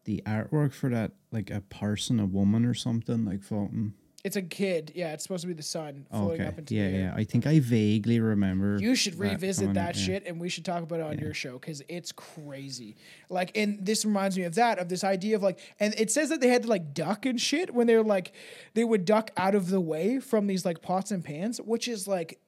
the 0.04 0.22
artwork 0.26 0.74
for 0.74 0.90
that 0.90 1.14
like 1.32 1.50
a 1.50 1.62
person, 1.62 2.20
a 2.20 2.26
woman, 2.26 2.66
or 2.66 2.74
something 2.74 3.24
like 3.26 3.42
floating? 3.42 3.94
it's 4.26 4.36
a 4.36 4.42
kid. 4.42 4.92
Yeah, 4.96 5.14
it's 5.14 5.22
supposed 5.22 5.42
to 5.44 5.48
be 5.48 5.54
the 5.54 5.62
sun 5.62 6.08
Oh, 6.12 6.22
floating 6.24 6.42
okay, 6.42 6.48
up 6.50 6.58
into 6.58 6.74
yeah, 6.74 6.90
the 6.90 6.96
air. 6.96 7.02
yeah. 7.02 7.14
I 7.16 7.24
think 7.26 7.46
I 7.46 7.60
vaguely 7.60 8.20
remember. 8.20 8.80
You 8.82 8.96
should 8.96 9.20
revisit 9.20 9.66
coming 9.66 9.76
that 9.76 9.90
out, 9.90 9.96
yeah. 9.98 10.04
shit 10.04 10.24
and 10.26 10.42
we 10.42 10.50
should 10.50 10.66
talk 10.66 10.82
about 10.82 11.00
it 11.00 11.04
on 11.06 11.20
your 11.20 11.36
show 11.36 11.60
because 11.60 11.84
it's 11.88 12.12
crazy. 12.12 12.96
Like, 13.30 13.56
and 13.56 13.86
this 13.86 14.04
reminds 14.04 14.36
me 14.36 14.46
of 14.46 14.56
that, 14.56 14.80
of 14.80 14.90
this 14.90 15.04
idea 15.04 15.36
of 15.36 15.44
like, 15.44 15.60
and 15.80 15.94
it 15.96 16.10
says 16.10 16.30
that 16.30 16.42
they 16.42 16.48
had 16.48 16.64
to 16.64 16.70
like 16.70 16.96
duck 16.96 17.28
and 17.28 17.40
shit 17.40 17.72
when 17.76 17.86
they 17.86 17.96
were 17.96 18.04
like, 18.04 18.34
they 18.74 18.84
would 18.84 19.06
duck 19.06 19.30
out 19.38 19.54
of 19.54 19.70
the 19.70 19.80
way 19.80 20.20
from 20.20 20.48
these 20.48 20.66
like 20.66 20.82
pots 20.82 21.12
and 21.12 21.24
pans, 21.24 21.60
which 21.62 21.88
is 21.88 22.08
like, 22.08 22.40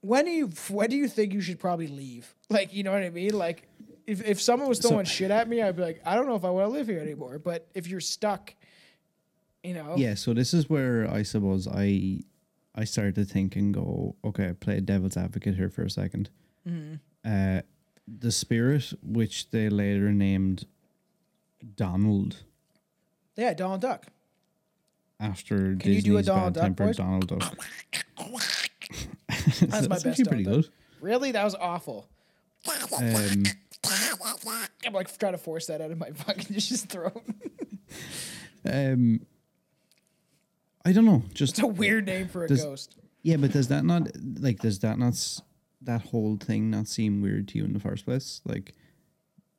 when 0.00 0.24
do 0.24 0.30
you, 0.30 0.50
when 0.70 0.90
do 0.90 0.96
you 0.96 1.08
think 1.08 1.32
you 1.32 1.40
should 1.40 1.58
probably 1.58 1.88
leave? 1.88 2.34
Like, 2.48 2.72
you 2.74 2.82
know 2.82 2.92
what 2.92 3.02
I 3.02 3.10
mean? 3.10 3.34
Like, 3.34 3.68
if, 4.06 4.24
if 4.24 4.40
someone 4.40 4.68
was 4.68 4.80
throwing 4.80 5.04
shit 5.04 5.30
at 5.30 5.48
me, 5.48 5.62
I'd 5.62 5.76
be 5.76 5.82
like, 5.82 6.00
I 6.04 6.16
don't 6.16 6.26
know 6.26 6.34
if 6.34 6.44
I 6.44 6.50
want 6.50 6.66
to 6.66 6.72
live 6.72 6.88
here 6.88 7.00
anymore. 7.00 7.38
But 7.38 7.68
if 7.74 7.86
you're 7.86 8.00
stuck, 8.00 8.54
you 9.62 9.74
know, 9.74 9.94
Yeah, 9.96 10.14
so 10.14 10.34
this 10.34 10.52
is 10.52 10.68
where 10.68 11.08
I 11.08 11.22
suppose 11.22 11.68
I 11.68 12.22
I 12.74 12.84
started 12.84 13.14
to 13.16 13.24
think 13.24 13.56
and 13.56 13.74
go, 13.74 14.16
okay, 14.24 14.52
play 14.58 14.80
devil's 14.80 15.16
advocate 15.16 15.54
here 15.54 15.68
for 15.68 15.82
a 15.82 15.86
2nd 15.86 16.28
Mm-hmm. 16.68 16.94
Uh, 17.24 17.60
the 18.06 18.30
spirit, 18.30 18.92
which 19.02 19.50
they 19.50 19.68
later 19.68 20.12
named 20.12 20.66
Donald 21.76 22.36
yeah, 23.36 23.54
Donald 23.54 23.80
Duck. 23.80 24.06
after 25.18 25.76
Can 25.76 25.92
you 25.92 26.02
do 26.02 26.16
a 26.16 26.22
Disney's 26.22 26.26
Donald 26.26 26.54
Duck? 26.76 26.96
Donald 26.96 27.26
Duck. 27.28 27.56
That's 29.28 29.88
my 29.88 29.98
best 29.98 30.24
pretty 30.26 30.44
good. 30.44 30.68
Really, 31.00 31.32
that 31.32 31.44
was 31.44 31.54
awful. 31.54 32.08
Um, 32.68 33.44
I'm 34.86 34.92
like 34.92 35.16
trying 35.18 35.32
to 35.32 35.38
force 35.38 35.66
that 35.66 35.80
out 35.80 35.90
of 35.90 35.98
my 35.98 36.10
fucking 36.10 36.44
just 36.58 36.88
throat. 36.88 37.22
um, 38.70 39.20
I 40.84 40.92
don't 40.92 41.04
know. 41.04 41.22
Just 41.34 41.54
it's 41.58 41.62
a 41.62 41.66
weird 41.66 42.06
name 42.06 42.28
for 42.28 42.44
a 42.44 42.48
Does- 42.48 42.64
ghost. 42.64 42.96
Yeah, 43.22 43.36
but 43.36 43.52
does 43.52 43.68
that 43.68 43.84
not 43.84 44.08
like 44.40 44.60
does 44.60 44.78
that 44.78 44.98
not 44.98 45.14
that 45.82 46.00
whole 46.06 46.36
thing 46.38 46.70
not 46.70 46.88
seem 46.88 47.20
weird 47.20 47.48
to 47.48 47.58
you 47.58 47.64
in 47.64 47.74
the 47.74 47.80
first 47.80 48.06
place? 48.06 48.40
Like, 48.46 48.74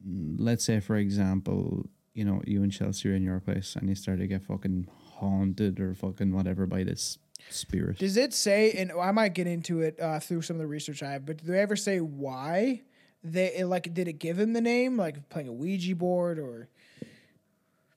let's 0.04 0.64
say 0.64 0.80
for 0.80 0.96
example, 0.96 1.86
you 2.16 2.26
know, 2.26 2.42
you 2.46 2.64
and 2.64 2.72
Chelsea 2.72 3.10
are 3.10 3.14
in 3.14 3.22
your 3.24 3.40
place 3.40 3.76
and 3.76 3.88
you 3.88 3.94
start 3.94 4.18
to 4.20 4.26
get 4.28 4.42
fucking 4.42 4.88
haunted 5.20 5.80
or 5.80 5.94
fucking 5.94 6.34
whatever 6.34 6.66
by 6.66 6.84
this 6.84 7.20
spirit. 7.50 7.98
Does 8.00 8.18
it 8.18 8.34
say? 8.34 8.72
And 8.72 8.92
I 8.92 9.12
might 9.12 9.34
get 9.34 9.48
into 9.48 9.82
it 9.82 10.00
uh, 10.00 10.20
through 10.20 10.42
some 10.44 10.56
of 10.58 10.60
the 10.62 10.68
research 10.68 11.02
I 11.04 11.12
have. 11.12 11.26
But 11.26 11.38
do 11.38 11.52
they 11.52 11.60
ever 11.60 11.76
say 11.76 12.00
why 12.00 12.82
they 13.24 13.54
it, 13.56 13.66
like? 13.68 13.94
Did 13.94 14.08
it 14.08 14.14
give 14.20 14.40
him 14.40 14.54
the 14.54 14.62
name, 14.62 14.98
like 14.98 15.30
playing 15.30 15.48
a 15.48 15.54
Ouija 15.54 15.96
board, 15.96 16.40
or 16.40 16.70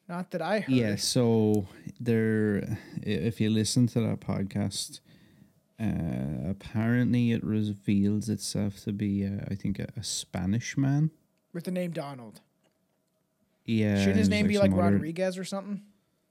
not 0.09 0.31
that 0.33 0.43
I 0.43 0.61
heard? 0.61 0.75
Yeah, 0.75 0.97
so 0.97 1.67
there, 2.01 2.79
if 3.03 3.41
you 3.41 3.51
listen 3.51 3.87
to 3.89 4.01
that 4.01 4.21
podcast, 4.21 5.01
uh, 5.81 6.49
apparently 6.51 7.33
it 7.33 7.43
reveals 7.45 8.29
itself 8.29 8.83
to 8.85 8.93
be, 8.93 9.27
uh, 9.27 9.45
I 9.51 9.55
think, 9.55 9.79
a, 9.79 9.89
a 9.97 10.03
Spanish 10.03 10.77
man. 10.77 11.11
with 11.53 11.65
the 11.65 11.71
name 11.71 11.93
Donald. 11.93 12.41
Yeah, 13.65 13.99
Shouldn't 13.99 14.17
his 14.19 14.29
name 14.29 14.47
be 14.47 14.59
like 14.59 14.73
other- 14.73 14.83
Rodriguez 14.83 15.39
or 15.39 15.45
something? 15.45 15.81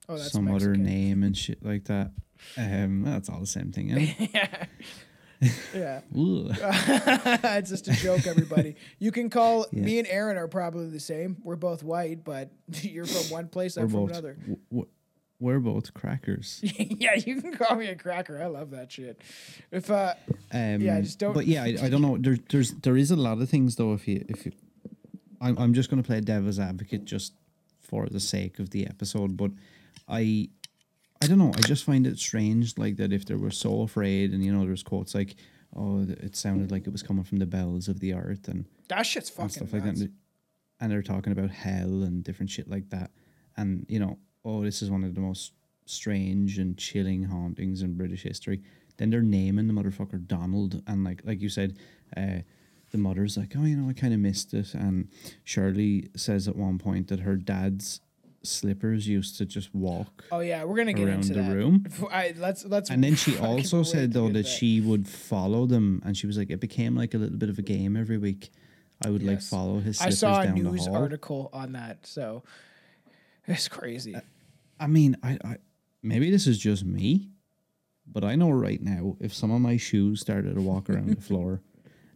Oh, 0.10 0.18
that's 0.18 0.32
some 0.32 0.48
other 0.50 0.76
name 0.76 1.24
and 1.24 1.36
shit 1.38 1.64
like 1.64 1.86
that. 1.86 2.12
Um, 2.58 3.04
that's 3.04 3.30
all 3.30 3.40
the 3.40 3.46
same 3.48 3.72
thing. 3.72 3.90
Yeah. 3.90 4.66
Yeah, 5.76 6.00
it's 6.14 7.70
just 7.70 7.90
a 7.90 7.92
joke, 7.94 8.26
everybody. 8.28 8.76
You 9.00 9.12
can 9.12 9.30
call 9.30 9.66
me 9.74 10.00
and 10.00 10.08
Aaron 10.08 10.38
are 10.38 10.48
probably 10.48 10.88
the 10.90 11.02
same. 11.02 11.36
We're 11.44 11.58
both 11.58 11.84
white, 11.84 12.24
but 12.24 12.50
you're 12.82 13.06
from 13.06 13.30
one 13.30 13.48
place, 13.50 13.76
I'm 13.76 13.90
from 13.90 14.08
another. 14.08 14.36
w- 14.36 14.58
w- 14.72 14.88
we're 15.42 15.60
both 15.60 15.94
crackers. 15.94 16.62
yeah, 16.64 17.16
you 17.16 17.42
can 17.42 17.52
call 17.58 17.76
me 17.76 17.88
a 17.88 17.96
cracker. 17.96 18.42
I 18.42 18.46
love 18.46 18.72
that 18.72 18.90
shit. 18.94 19.20
If 19.70 19.92
uh, 19.92 20.14
Um, 20.54 20.80
Yeah, 20.80 21.02
just 21.02 21.20
don't- 21.20 21.34
But 21.34 21.46
yeah, 21.46 21.64
I, 21.64 21.76
I 21.84 21.90
don't 21.90 22.02
know. 22.02 22.18
There, 22.18 22.38
there's 22.50 22.72
there 22.76 22.96
is 22.96 23.12
a 23.12 23.18
lot 23.18 23.42
of 23.42 23.50
things 23.50 23.76
though. 23.76 23.92
If 23.94 24.08
you 24.08 24.24
if 24.30 24.46
you, 24.46 24.54
I'm 25.42 25.58
I'm 25.58 25.74
just 25.74 25.90
gonna 25.90 26.04
play 26.04 26.22
devil's 26.22 26.58
advocate 26.60 27.04
just 27.04 27.34
for 27.82 28.08
the 28.08 28.22
sake 28.22 28.60
of 28.60 28.70
the 28.70 28.88
episode. 28.88 29.36
But 29.36 29.52
I 30.08 30.50
I 31.22 31.28
don't 31.28 31.38
know. 31.38 31.54
I 31.56 31.62
just 31.62 31.86
find 31.86 32.06
it 32.06 32.20
strange, 32.20 32.78
like 32.78 32.98
that 32.98 33.14
if 33.14 33.26
they 33.26 33.36
were 33.36 33.52
so 33.52 33.82
afraid, 33.82 34.34
and 34.34 34.44
you 34.44 34.54
know, 34.54 34.66
there's 34.66 34.84
quotes 34.84 35.16
like, 35.16 35.36
"Oh, 35.76 36.02
it 36.02 36.36
sounded 36.36 36.70
like 36.72 36.86
it 36.86 36.92
was 36.92 37.04
coming 37.04 37.24
from 37.24 37.38
the 37.40 37.46
bells 37.46 37.88
of 37.88 38.00
the 38.00 38.14
earth," 38.14 38.48
and 38.48 38.66
that 38.90 39.04
shit's 39.04 39.30
and 39.30 39.38
fucking 39.38 39.50
stuff 39.50 39.74
like 39.74 39.86
nuts. 39.86 40.02
that. 40.02 40.12
And 40.80 40.92
they're 40.92 41.02
talking 41.02 41.32
about 41.32 41.50
hell 41.50 42.04
and 42.04 42.24
different 42.24 42.50
shit 42.50 42.70
like 42.70 42.90
that. 42.90 43.12
And, 43.56 43.86
you 43.88 44.00
know, 44.00 44.18
oh, 44.44 44.64
this 44.64 44.82
is 44.82 44.92
one 44.92 45.06
of 45.06 45.16
the 45.16 45.22
most 45.22 45.54
strange 45.86 46.58
and 46.58 46.78
chilling 46.78 47.24
hauntings 47.24 47.82
in 47.82 47.96
British 47.96 48.24
history. 48.24 48.62
Then 48.98 49.10
they're 49.10 49.22
naming 49.22 49.68
the 49.68 49.74
motherfucker 49.74 50.28
Donald. 50.28 50.82
And, 50.88 51.06
like 51.06 51.22
like 51.24 51.42
you 51.42 51.48
said, 51.48 51.78
uh, 52.18 52.40
the 52.92 52.98
mother's 52.98 53.38
like, 53.38 53.54
oh, 53.58 53.64
you 53.64 53.78
know, 53.78 53.90
I 53.90 53.94
kind 53.94 54.14
of 54.14 54.20
missed 54.20 54.54
it. 54.54 54.74
And 54.74 55.08
Shirley 55.46 56.10
says 56.18 56.48
at 56.48 56.56
one 56.56 56.80
point 56.80 57.08
that 57.08 57.22
her 57.22 57.38
dad's 57.38 58.02
slippers 58.44 59.08
used 59.08 59.38
to 59.38 59.46
just 59.46 59.74
walk. 59.74 60.26
Oh 60.32 60.40
yeah, 60.40 60.64
we're 60.64 60.76
gonna 60.76 60.94
get 60.94 61.08
around 61.08 61.22
into 61.22 61.34
the 61.34 61.42
that. 61.42 61.56
room. 61.56 61.86
I, 62.12 62.34
let's 62.38 62.66
let's. 62.66 62.90
And 62.90 63.04
then 63.04 63.16
she 63.16 63.38
also 63.40 63.84
said 63.84 64.14
though 64.14 64.28
get 64.28 64.34
that 64.34 64.48
she 64.48 64.82
would 64.82 65.08
follow 65.08 65.66
them, 65.66 66.02
and 66.06 66.16
she 66.16 66.28
was 66.28 66.38
like, 66.38 66.50
it 66.50 66.60
became 66.60 66.96
like 66.96 67.14
a 67.14 67.18
little 67.18 67.38
bit 67.38 67.50
of 67.50 67.58
a 67.58 67.62
game 67.62 67.96
every 67.96 68.18
week. 68.18 68.52
I 69.06 69.10
would 69.10 69.24
like 69.24 69.42
follow 69.42 69.80
his. 69.80 70.00
I 70.00 70.06
Slippers 70.06 70.20
saw 70.20 70.42
a 70.42 70.46
down 70.46 70.56
the 70.56 70.72
news 70.72 70.88
article 70.88 71.50
on 71.52 71.74
that, 71.74 72.06
so 72.06 72.44
it's 73.48 73.68
crazy. 73.68 74.16
Uh, 74.16 74.22
I 74.80 74.88
mean, 74.88 75.18
I, 75.24 75.38
I 75.44 75.58
maybe 76.02 76.30
this 76.30 76.48
is 76.48 76.58
just 76.58 76.86
me, 76.86 77.30
but 78.06 78.24
I 78.24 78.36
know 78.36 78.50
right 78.52 78.82
now 78.82 79.18
if 79.20 79.34
some 79.34 79.52
of 79.52 79.62
my 79.62 79.78
shoes 79.78 80.22
started 80.22 80.56
to 80.56 80.62
walk 80.62 80.90
around 80.90 81.10
the 81.10 81.22
floor 81.22 81.62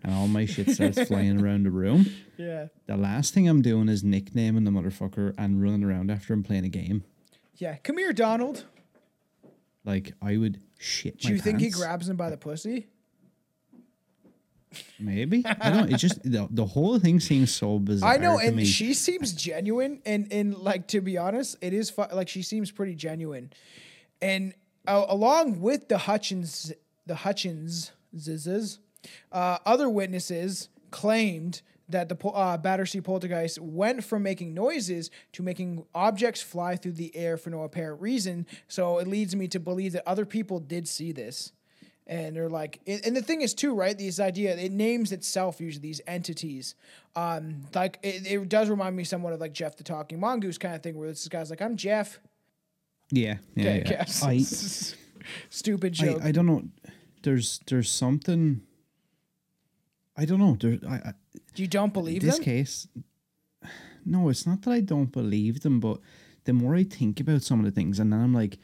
and 0.04 0.14
all 0.14 0.28
my 0.28 0.46
shit 0.46 0.70
starts 0.70 1.02
flying 1.04 1.42
around 1.42 1.64
the 1.64 1.72
room, 1.72 2.06
yeah, 2.38 2.68
the 2.86 2.98
last 2.98 3.34
thing 3.34 3.48
I'm 3.48 3.62
doing 3.62 3.90
is 3.90 4.04
nicknaming 4.04 4.64
the 4.64 4.72
motherfucker 4.72 5.34
and 5.38 5.62
running 5.62 5.84
around 5.84 6.12
after 6.12 6.34
him 6.34 6.44
playing 6.44 6.66
a 6.66 6.70
game. 6.70 7.04
yeah. 7.56 7.76
Come 7.78 7.98
here, 7.98 8.14
Donald. 8.14 8.66
Like 9.86 10.14
I 10.22 10.38
would 10.38 10.60
shit. 10.78 11.20
Do 11.20 11.30
you 11.30 11.40
think 11.40 11.60
he 11.62 11.70
grabs 11.70 12.10
him 12.10 12.18
by 12.18 12.30
the 12.30 12.38
pussy? 12.38 12.88
Maybe 15.00 15.44
I 15.46 15.70
don't. 15.70 15.92
It 15.92 15.98
just 15.98 16.22
the, 16.24 16.48
the 16.52 16.66
whole 16.66 17.00
thing 17.00 17.20
seems 17.20 17.54
so 17.54 17.80
bizarre. 17.80 18.14
I 18.14 18.18
know, 18.18 18.38
and 18.38 18.58
me. 18.58 18.66
she 18.66 18.94
seems 18.94 19.32
genuine, 19.34 20.02
and 20.06 20.28
and 20.32 20.58
like 20.58 20.88
to 20.88 21.02
be 21.02 21.18
honest, 21.18 21.56
it 21.62 21.74
is 21.74 21.90
fu- 21.90 22.04
like 22.12 22.28
she 22.28 22.42
seems 22.42 22.70
pretty 22.70 22.94
genuine, 22.96 23.52
and 24.22 24.54
uh, 24.86 25.06
along 25.08 25.62
with 25.62 25.88
the 25.88 25.98
Hutchins, 25.98 26.74
the 27.06 27.16
Hutchins, 27.16 27.92
zizzes, 28.16 28.80
uh, 29.32 29.58
other 29.66 29.90
witnesses 29.90 30.70
claimed 30.92 31.62
that 31.90 32.10
the 32.10 32.28
uh, 32.28 32.58
Battersea 32.58 33.02
poltergeist 33.02 33.60
went 33.60 34.04
from 34.04 34.24
making 34.24 34.54
noises 34.54 35.10
to 35.34 35.44
making 35.44 35.86
objects 35.96 36.42
fly 36.42 36.76
through 36.76 36.94
the 36.94 37.16
air 37.16 37.38
for 37.38 37.50
no 37.50 37.64
apparent 37.64 38.02
reason. 38.02 38.46
So 38.68 38.98
it 39.00 39.08
leads 39.08 39.36
me 39.36 39.48
to 39.50 39.60
believe 39.60 39.94
that 39.94 40.08
other 40.08 40.26
people 40.26 40.60
did 40.60 40.88
see 40.88 41.12
this. 41.12 41.54
And 42.06 42.36
they're 42.36 42.50
like, 42.50 42.80
and 42.88 43.16
the 43.16 43.22
thing 43.22 43.42
is 43.42 43.54
too, 43.54 43.74
right? 43.74 43.98
This 43.98 44.20
idea, 44.20 44.56
it 44.56 44.72
names 44.72 45.12
itself 45.12 45.60
usually 45.60 45.82
these 45.82 46.00
entities. 46.08 46.76
Um, 47.18 47.64
like 47.76 48.00
it, 48.02 48.26
it 48.26 48.48
does 48.50 48.70
remind 48.70 48.96
me 48.96 49.04
somewhat 49.04 49.34
of 49.34 49.42
like 49.42 49.52
Jeff 49.52 49.76
the 49.76 49.84
Talking 49.84 50.20
Mongoose 50.20 50.58
kind 50.58 50.74
of 50.74 50.82
thing, 50.82 50.98
where 50.98 51.10
this 51.10 51.28
guy's 51.28 51.50
like, 51.50 51.62
"I'm 51.62 51.76
Jeff." 51.76 52.20
yeah, 53.12 53.40
yeah, 53.56 53.70
Okay, 53.70 53.84
yeah. 53.90 54.06
I, 54.24 54.38
Stupid 55.50 55.94
joke. 55.94 56.22
I 56.24 56.30
I 56.30 56.32
don't 56.32 56.46
know. 56.46 56.64
There's 57.24 57.60
there's 57.68 57.92
something. 57.92 58.62
I 60.18 60.26
don't 60.26 60.40
know. 60.40 60.58
There, 60.60 60.80
I, 60.90 60.96
I 60.96 61.14
you 61.56 61.68
don't 61.68 61.94
believe 61.94 62.22
this 62.22 62.36
them? 62.36 62.44
case 62.46 62.88
no 64.06 64.30
it's 64.30 64.46
not 64.48 64.62
that 64.62 64.72
i 64.72 64.80
don't 64.80 65.12
believe 65.12 65.62
them 65.62 65.80
but 65.80 66.00
the 66.46 66.54
more 66.54 66.76
i 66.76 66.84
think 66.84 67.20
about 67.20 67.42
some 67.44 67.60
of 67.60 67.66
the 67.66 67.72
things 67.72 68.00
and 68.00 68.14
then 68.14 68.20
i'm 68.22 68.34
like 68.34 68.58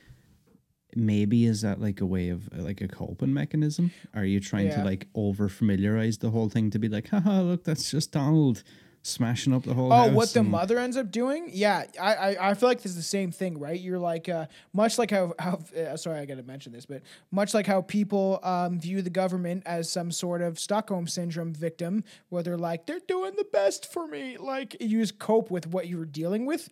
maybe 0.95 1.45
is 1.45 1.61
that 1.61 1.81
like 1.81 1.99
a 2.01 2.05
way 2.05 2.29
of 2.29 2.47
like 2.55 2.79
a 2.81 2.87
coping 2.87 3.33
mechanism 3.33 3.91
are 4.13 4.23
you 4.25 4.39
trying 4.39 4.67
Yeah. 4.67 4.77
to 4.77 4.85
like 4.85 5.07
over 5.15 5.49
familiarize 5.49 6.19
the 6.19 6.29
whole 6.29 6.49
thing 6.49 6.69
to 6.69 6.79
be 6.79 6.87
like 6.87 7.09
haha 7.09 7.41
look 7.41 7.63
that's 7.63 7.89
just 7.91 8.11
donald 8.11 8.63
smashing 9.03 9.53
up 9.53 9.63
the 9.63 9.73
whole 9.73 9.91
Oh, 9.91 10.07
what 10.13 10.33
the 10.33 10.41
mother 10.43 10.79
ends 10.79 10.95
up 10.95 11.11
doing? 11.11 11.49
Yeah, 11.51 11.83
I, 12.01 12.15
I, 12.15 12.49
I 12.49 12.53
feel 12.53 12.69
like 12.69 12.81
this 12.81 12.91
is 12.91 12.95
the 12.95 13.03
same 13.03 13.31
thing, 13.31 13.59
right? 13.59 13.79
You're 13.79 13.99
like, 13.99 14.29
uh, 14.29 14.45
much 14.71 14.97
like 14.97 15.11
how, 15.11 15.33
how 15.37 15.59
uh, 15.77 15.97
sorry, 15.97 16.19
I 16.19 16.25
got 16.25 16.37
to 16.37 16.43
mention 16.43 16.71
this, 16.71 16.85
but 16.85 17.01
much 17.29 17.53
like 17.53 17.67
how 17.67 17.81
people 17.81 18.39
um, 18.43 18.79
view 18.79 19.01
the 19.01 19.09
government 19.09 19.63
as 19.65 19.91
some 19.91 20.09
sort 20.09 20.41
of 20.41 20.57
Stockholm 20.57 21.05
syndrome 21.07 21.53
victim, 21.53 22.03
where 22.29 22.43
they're 22.43 22.57
like, 22.57 22.87
they're 22.87 23.01
doing 23.07 23.33
the 23.35 23.45
best 23.51 23.91
for 23.91 24.07
me. 24.07 24.37
Like, 24.37 24.77
you 24.79 25.01
just 25.01 25.19
cope 25.19 25.51
with 25.51 25.67
what 25.67 25.87
you 25.87 25.97
were 25.97 26.05
dealing 26.05 26.45
with. 26.45 26.69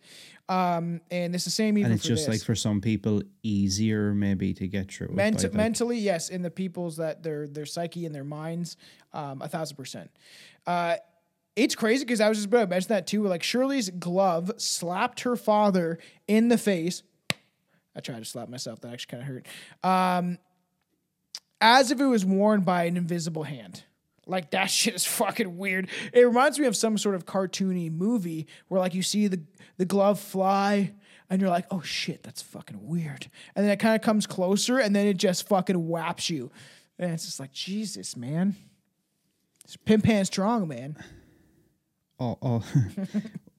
Um, 0.48 1.00
and 1.10 1.34
it's 1.34 1.44
the 1.44 1.50
same 1.50 1.78
even 1.78 1.92
and 1.92 1.98
it's 1.98 2.04
for 2.06 2.14
just 2.14 2.26
this. 2.26 2.40
like 2.40 2.44
for 2.44 2.54
some 2.54 2.80
people 2.80 3.22
easier 3.42 4.12
maybe 4.12 4.52
to 4.54 4.66
get 4.66 4.90
through 4.90 5.08
it 5.08 5.14
Ment- 5.14 5.42
like- 5.42 5.54
mentally, 5.54 5.98
yes, 5.98 6.30
in 6.30 6.42
the 6.42 6.50
people's 6.50 6.96
that 6.96 7.22
their 7.22 7.46
their 7.46 7.64
psyche 7.64 8.06
and 8.06 8.14
their 8.14 8.24
minds, 8.24 8.76
um, 9.12 9.40
a 9.40 9.48
thousand 9.48 9.76
percent. 9.76 10.10
Uh, 10.66 10.96
it's 11.56 11.74
crazy 11.74 12.04
because 12.04 12.20
I 12.20 12.28
was 12.28 12.38
just 12.38 12.48
about 12.48 12.62
to 12.62 12.66
mention 12.68 12.88
that 12.88 13.06
too. 13.06 13.24
Like 13.24 13.42
Shirley's 13.42 13.90
glove 13.90 14.52
slapped 14.56 15.20
her 15.20 15.36
father 15.36 15.98
in 16.26 16.48
the 16.48 16.58
face. 16.58 17.02
I 17.94 18.00
tried 18.00 18.20
to 18.20 18.24
slap 18.24 18.48
myself. 18.48 18.80
That 18.80 18.92
actually 18.92 19.18
kind 19.18 19.22
of 19.22 19.28
hurt. 19.28 19.46
Um, 19.84 20.38
as 21.60 21.90
if 21.90 22.00
it 22.00 22.06
was 22.06 22.24
worn 22.24 22.62
by 22.62 22.84
an 22.84 22.96
invisible 22.96 23.42
hand. 23.42 23.84
Like 24.26 24.50
that 24.52 24.66
shit 24.70 24.94
is 24.94 25.04
fucking 25.04 25.58
weird. 25.58 25.88
It 26.12 26.22
reminds 26.22 26.58
me 26.58 26.66
of 26.66 26.76
some 26.76 26.96
sort 26.96 27.14
of 27.14 27.26
cartoony 27.26 27.92
movie 27.92 28.46
where 28.68 28.80
like 28.80 28.94
you 28.94 29.02
see 29.02 29.28
the 29.28 29.42
the 29.78 29.84
glove 29.84 30.20
fly 30.20 30.92
and 31.28 31.40
you're 31.40 31.50
like, 31.50 31.66
oh 31.70 31.80
shit, 31.80 32.22
that's 32.22 32.42
fucking 32.42 32.86
weird. 32.86 33.28
And 33.54 33.64
then 33.64 33.72
it 33.72 33.78
kind 33.78 33.96
of 33.96 34.02
comes 34.02 34.26
closer 34.26 34.78
and 34.78 34.94
then 34.94 35.06
it 35.06 35.16
just 35.16 35.48
fucking 35.48 35.88
whaps 35.88 36.28
you. 36.28 36.50
And 36.98 37.12
it's 37.12 37.24
just 37.24 37.40
like, 37.40 37.52
Jesus, 37.52 38.16
man. 38.16 38.54
Pimp 39.86 40.04
hand 40.04 40.26
strong, 40.26 40.68
man. 40.68 41.02
Al- 42.22 42.38
al- 42.42 42.64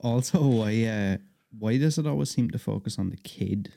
also, 0.00 0.40
why 0.42 0.84
uh, 0.84 1.16
why 1.58 1.78
does 1.78 1.98
it 1.98 2.06
always 2.06 2.30
seem 2.30 2.50
to 2.50 2.58
focus 2.58 2.98
on 2.98 3.10
the 3.10 3.16
kid? 3.16 3.72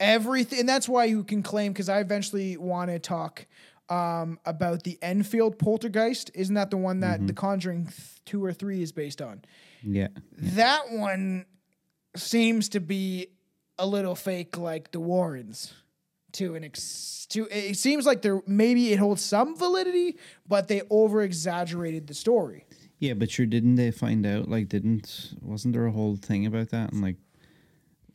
everything 0.00 0.58
and 0.58 0.68
that's 0.68 0.88
why 0.88 1.04
you 1.04 1.22
can 1.22 1.44
claim 1.44 1.70
because 1.70 1.88
i 1.88 2.00
eventually 2.00 2.56
want 2.56 2.90
to 2.90 2.98
talk 2.98 3.46
um, 3.92 4.38
about 4.46 4.84
the 4.84 4.98
enfield 5.02 5.58
poltergeist. 5.58 6.30
Isn't 6.34 6.54
that 6.54 6.70
the 6.70 6.76
one 6.76 7.00
that 7.00 7.26
the 7.26 7.32
conjuring 7.32 7.86
th- 7.86 8.24
2 8.26 8.44
or 8.44 8.52
3 8.52 8.82
is 8.82 8.92
based 8.92 9.20
on? 9.20 9.42
Yeah, 9.82 10.08
that 10.38 10.90
one 10.90 11.44
seems 12.16 12.70
to 12.70 12.80
be 12.80 13.28
a 13.78 13.86
little 13.86 14.14
fake 14.14 14.56
like 14.56 14.92
the 14.92 15.00
warrens 15.00 15.74
to 16.32 16.54
an 16.54 16.64
ex 16.64 17.26
to 17.30 17.46
it 17.50 17.76
seems 17.76 18.06
like 18.06 18.22
there 18.22 18.42
maybe 18.46 18.92
it 18.92 18.98
holds 18.98 19.22
some 19.22 19.56
validity 19.56 20.16
but 20.46 20.68
they 20.68 20.82
over 20.88 21.22
exaggerated 21.22 22.06
the 22.06 22.14
story 22.14 22.64
yeah, 23.02 23.14
but 23.14 23.30
sure, 23.32 23.46
didn't 23.46 23.74
they 23.74 23.90
find 23.90 24.24
out? 24.24 24.48
Like, 24.48 24.68
didn't 24.68 25.34
wasn't 25.42 25.74
there 25.74 25.86
a 25.86 25.90
whole 25.92 26.14
thing 26.16 26.46
about 26.46 26.70
that? 26.70 26.92
And 26.92 27.02
like, 27.02 27.16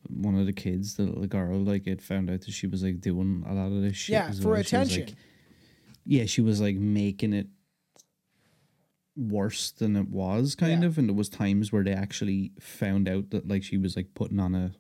one 0.07 0.35
of 0.39 0.45
the 0.45 0.53
kids, 0.53 0.95
the 0.95 1.03
little 1.03 1.27
girl, 1.27 1.59
like, 1.59 1.85
it 1.87 2.01
found 2.01 2.29
out 2.29 2.39
that 2.41 2.51
she 2.53 2.67
was 2.67 2.83
like 2.83 3.01
doing 3.01 3.43
a 3.45 3.53
lot 3.53 3.67
of 3.73 3.81
this 3.81 3.97
shit. 3.97 4.13
yeah 4.13 4.31
for 4.31 4.51
well. 4.51 4.55
She 4.55 4.59
was, 4.59 4.67
attention 4.67 5.05
like- 5.07 5.15
yeah, 6.05 6.25
she 6.25 6.39
was 6.41 6.61
like 6.61 6.77
making 6.77 7.33
it 7.33 7.47
worse 9.17 9.71
than 9.71 9.95
it 9.97 10.07
was, 10.09 10.55
kind 10.55 10.83
Yeah. 10.83 10.87
of. 10.87 10.97
And 10.97 11.09
there 11.09 11.15
was 11.15 11.27
times 11.27 11.71
where 11.73 11.83
they 11.83 11.91
actually 11.91 12.51
found 12.59 13.09
out 13.09 13.31
that 13.31 13.47
like 13.47 13.63
she 13.63 13.77
was 13.77 13.95
like 13.97 14.13
putting 14.13 14.39
on 14.39 14.55
a 14.55 14.71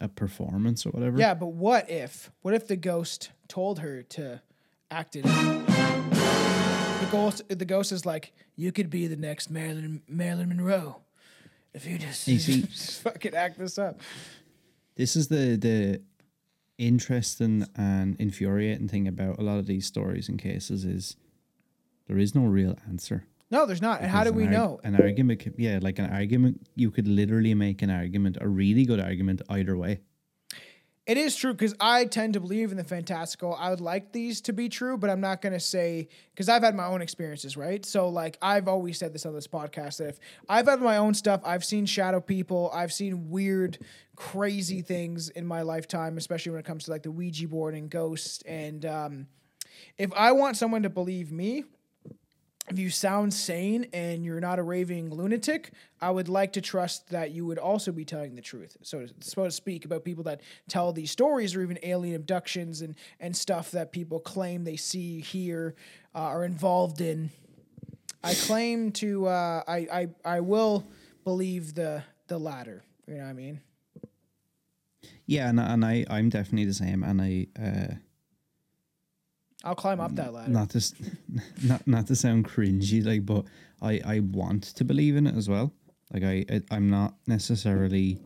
a 0.00 0.08
performance 0.08 0.86
or 0.86 0.90
whatever. 0.92 1.18
Yeah, 1.18 1.34
but 1.34 1.48
what 1.48 1.90
if? 1.90 2.30
What 2.40 2.54
if 2.54 2.66
the 2.66 2.76
ghost 2.76 3.32
told 3.48 3.80
her 3.80 4.02
to 4.02 4.40
act 4.90 5.14
it 5.14 5.26
ghost, 7.10 7.42
the 7.48 7.64
ghost 7.64 7.92
is 7.92 8.04
like, 8.06 8.32
you 8.56 8.72
could 8.72 8.90
be 8.90 9.06
the 9.06 9.16
next 9.16 9.50
Marilyn 9.50 10.02
Marilyn 10.08 10.48
Monroe 10.48 11.00
if 11.74 11.86
you 11.86 11.98
just, 11.98 12.26
You 12.28 12.38
see- 12.38 12.62
just 12.62 13.02
fucking 13.02 13.34
act 13.34 13.58
this 13.58 13.78
up. 13.78 14.00
This 14.96 15.16
is 15.16 15.28
the 15.28 15.56
the 15.56 16.02
interesting 16.78 17.66
and 17.76 18.16
infuriating 18.18 18.88
thing 18.88 19.06
about 19.06 19.38
a 19.38 19.42
lot 19.42 19.58
of 19.58 19.66
these 19.66 19.86
stories 19.86 20.28
and 20.28 20.38
cases 20.38 20.84
is 20.84 21.16
there 22.06 22.18
is 22.18 22.34
no 22.34 22.44
real 22.46 22.76
answer. 22.88 23.24
No, 23.50 23.66
there's 23.66 23.82
not. 23.82 24.00
And 24.00 24.10
how 24.10 24.24
do 24.24 24.32
we 24.32 24.44
arg- 24.44 24.52
know? 24.52 24.80
An 24.84 24.94
argument, 24.96 25.42
yeah, 25.58 25.78
like 25.82 25.98
an 25.98 26.08
argument, 26.10 26.66
you 26.76 26.90
could 26.90 27.08
literally 27.08 27.52
make 27.54 27.82
an 27.82 27.90
argument, 27.90 28.38
a 28.40 28.48
really 28.48 28.84
good 28.86 29.00
argument 29.00 29.42
either 29.48 29.76
way. 29.76 30.00
It 31.10 31.16
is 31.16 31.34
true 31.34 31.52
because 31.52 31.74
I 31.80 32.04
tend 32.04 32.34
to 32.34 32.40
believe 32.40 32.70
in 32.70 32.76
the 32.76 32.84
fantastical. 32.84 33.56
I 33.56 33.70
would 33.70 33.80
like 33.80 34.12
these 34.12 34.40
to 34.42 34.52
be 34.52 34.68
true, 34.68 34.96
but 34.96 35.10
I'm 35.10 35.20
not 35.20 35.42
going 35.42 35.54
to 35.54 35.58
say 35.58 36.06
because 36.32 36.48
I've 36.48 36.62
had 36.62 36.76
my 36.76 36.84
own 36.84 37.02
experiences, 37.02 37.56
right? 37.56 37.84
So, 37.84 38.08
like, 38.08 38.38
I've 38.40 38.68
always 38.68 38.96
said 38.96 39.12
this 39.12 39.26
on 39.26 39.34
this 39.34 39.48
podcast 39.48 39.96
that 39.96 40.10
if 40.10 40.20
I've 40.48 40.68
had 40.68 40.80
my 40.80 40.98
own 40.98 41.14
stuff, 41.14 41.40
I've 41.44 41.64
seen 41.64 41.84
shadow 41.84 42.20
people, 42.20 42.70
I've 42.72 42.92
seen 42.92 43.28
weird, 43.28 43.78
crazy 44.14 44.82
things 44.82 45.30
in 45.30 45.44
my 45.44 45.62
lifetime, 45.62 46.16
especially 46.16 46.52
when 46.52 46.60
it 46.60 46.64
comes 46.64 46.84
to 46.84 46.92
like 46.92 47.02
the 47.02 47.10
Ouija 47.10 47.48
board 47.48 47.74
and 47.74 47.90
ghosts. 47.90 48.42
And 48.42 48.86
um, 48.86 49.26
if 49.98 50.12
I 50.14 50.30
want 50.30 50.58
someone 50.58 50.84
to 50.84 50.90
believe 50.90 51.32
me, 51.32 51.64
if 52.70 52.78
you 52.78 52.88
sound 52.88 53.34
sane 53.34 53.86
and 53.92 54.24
you're 54.24 54.40
not 54.40 54.58
a 54.58 54.62
raving 54.62 55.10
lunatic, 55.10 55.72
I 56.00 56.10
would 56.10 56.28
like 56.28 56.52
to 56.54 56.60
trust 56.60 57.10
that 57.10 57.32
you 57.32 57.44
would 57.44 57.58
also 57.58 57.90
be 57.92 58.04
telling 58.04 58.36
the 58.36 58.42
truth, 58.42 58.76
so 58.82 59.06
to, 59.06 59.12
so 59.20 59.44
to 59.44 59.50
speak, 59.50 59.84
about 59.84 60.04
people 60.04 60.24
that 60.24 60.40
tell 60.68 60.92
these 60.92 61.10
stories 61.10 61.54
or 61.56 61.62
even 61.62 61.78
alien 61.82 62.14
abductions 62.14 62.80
and, 62.80 62.94
and 63.18 63.36
stuff 63.36 63.72
that 63.72 63.92
people 63.92 64.20
claim 64.20 64.64
they 64.64 64.76
see, 64.76 65.20
hear, 65.20 65.74
uh, 66.14 66.18
are 66.18 66.44
involved 66.44 67.00
in. 67.00 67.30
I 68.22 68.34
claim 68.34 68.92
to, 68.92 69.26
uh, 69.26 69.62
I, 69.66 69.76
I, 69.92 70.08
I 70.24 70.40
will 70.40 70.86
believe 71.24 71.74
the 71.74 72.02
the 72.28 72.38
latter. 72.38 72.84
You 73.08 73.14
know 73.14 73.24
what 73.24 73.30
I 73.30 73.32
mean? 73.32 73.60
Yeah, 75.26 75.48
and, 75.48 75.58
and 75.58 75.84
I, 75.84 76.06
I'm 76.08 76.28
definitely 76.28 76.66
the 76.66 76.74
same. 76.74 77.02
And 77.02 77.20
I, 77.20 77.46
uh, 77.60 77.94
I'll 79.64 79.74
climb 79.74 80.00
up 80.00 80.14
that 80.16 80.32
ladder. 80.32 80.50
not 80.50 80.70
to, 80.70 80.78
s- 80.78 80.94
not 81.64 81.86
not 81.86 82.06
to 82.06 82.16
sound 82.16 82.46
cringy, 82.48 83.04
like, 83.04 83.26
but 83.26 83.44
I, 83.82 84.00
I 84.04 84.20
want 84.20 84.62
to 84.76 84.84
believe 84.84 85.16
in 85.16 85.26
it 85.26 85.36
as 85.36 85.48
well. 85.48 85.72
Like 86.12 86.24
I, 86.24 86.44
I 86.50 86.62
I'm 86.70 86.88
not 86.90 87.14
necessarily. 87.26 88.18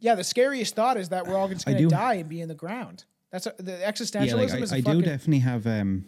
Yeah, 0.00 0.14
the 0.14 0.24
scariest 0.24 0.74
thought 0.74 0.96
is 0.96 1.08
that 1.10 1.26
we're 1.26 1.36
all 1.36 1.48
just 1.48 1.66
I 1.66 1.72
going 1.72 1.82
to 1.84 1.88
do- 1.88 1.94
die 1.94 2.14
and 2.14 2.28
be 2.28 2.40
in 2.40 2.48
the 2.48 2.54
ground. 2.54 3.04
That's 3.30 3.46
a, 3.46 3.54
the 3.58 3.72
existentialism 3.72 4.26
Yeah, 4.26 4.34
like 4.34 4.60
is 4.62 4.72
a 4.72 4.74
I, 4.74 4.78
I 4.78 4.82
fucking, 4.82 5.00
do 5.00 5.06
definitely 5.06 5.38
have 5.40 5.66
um 5.66 6.04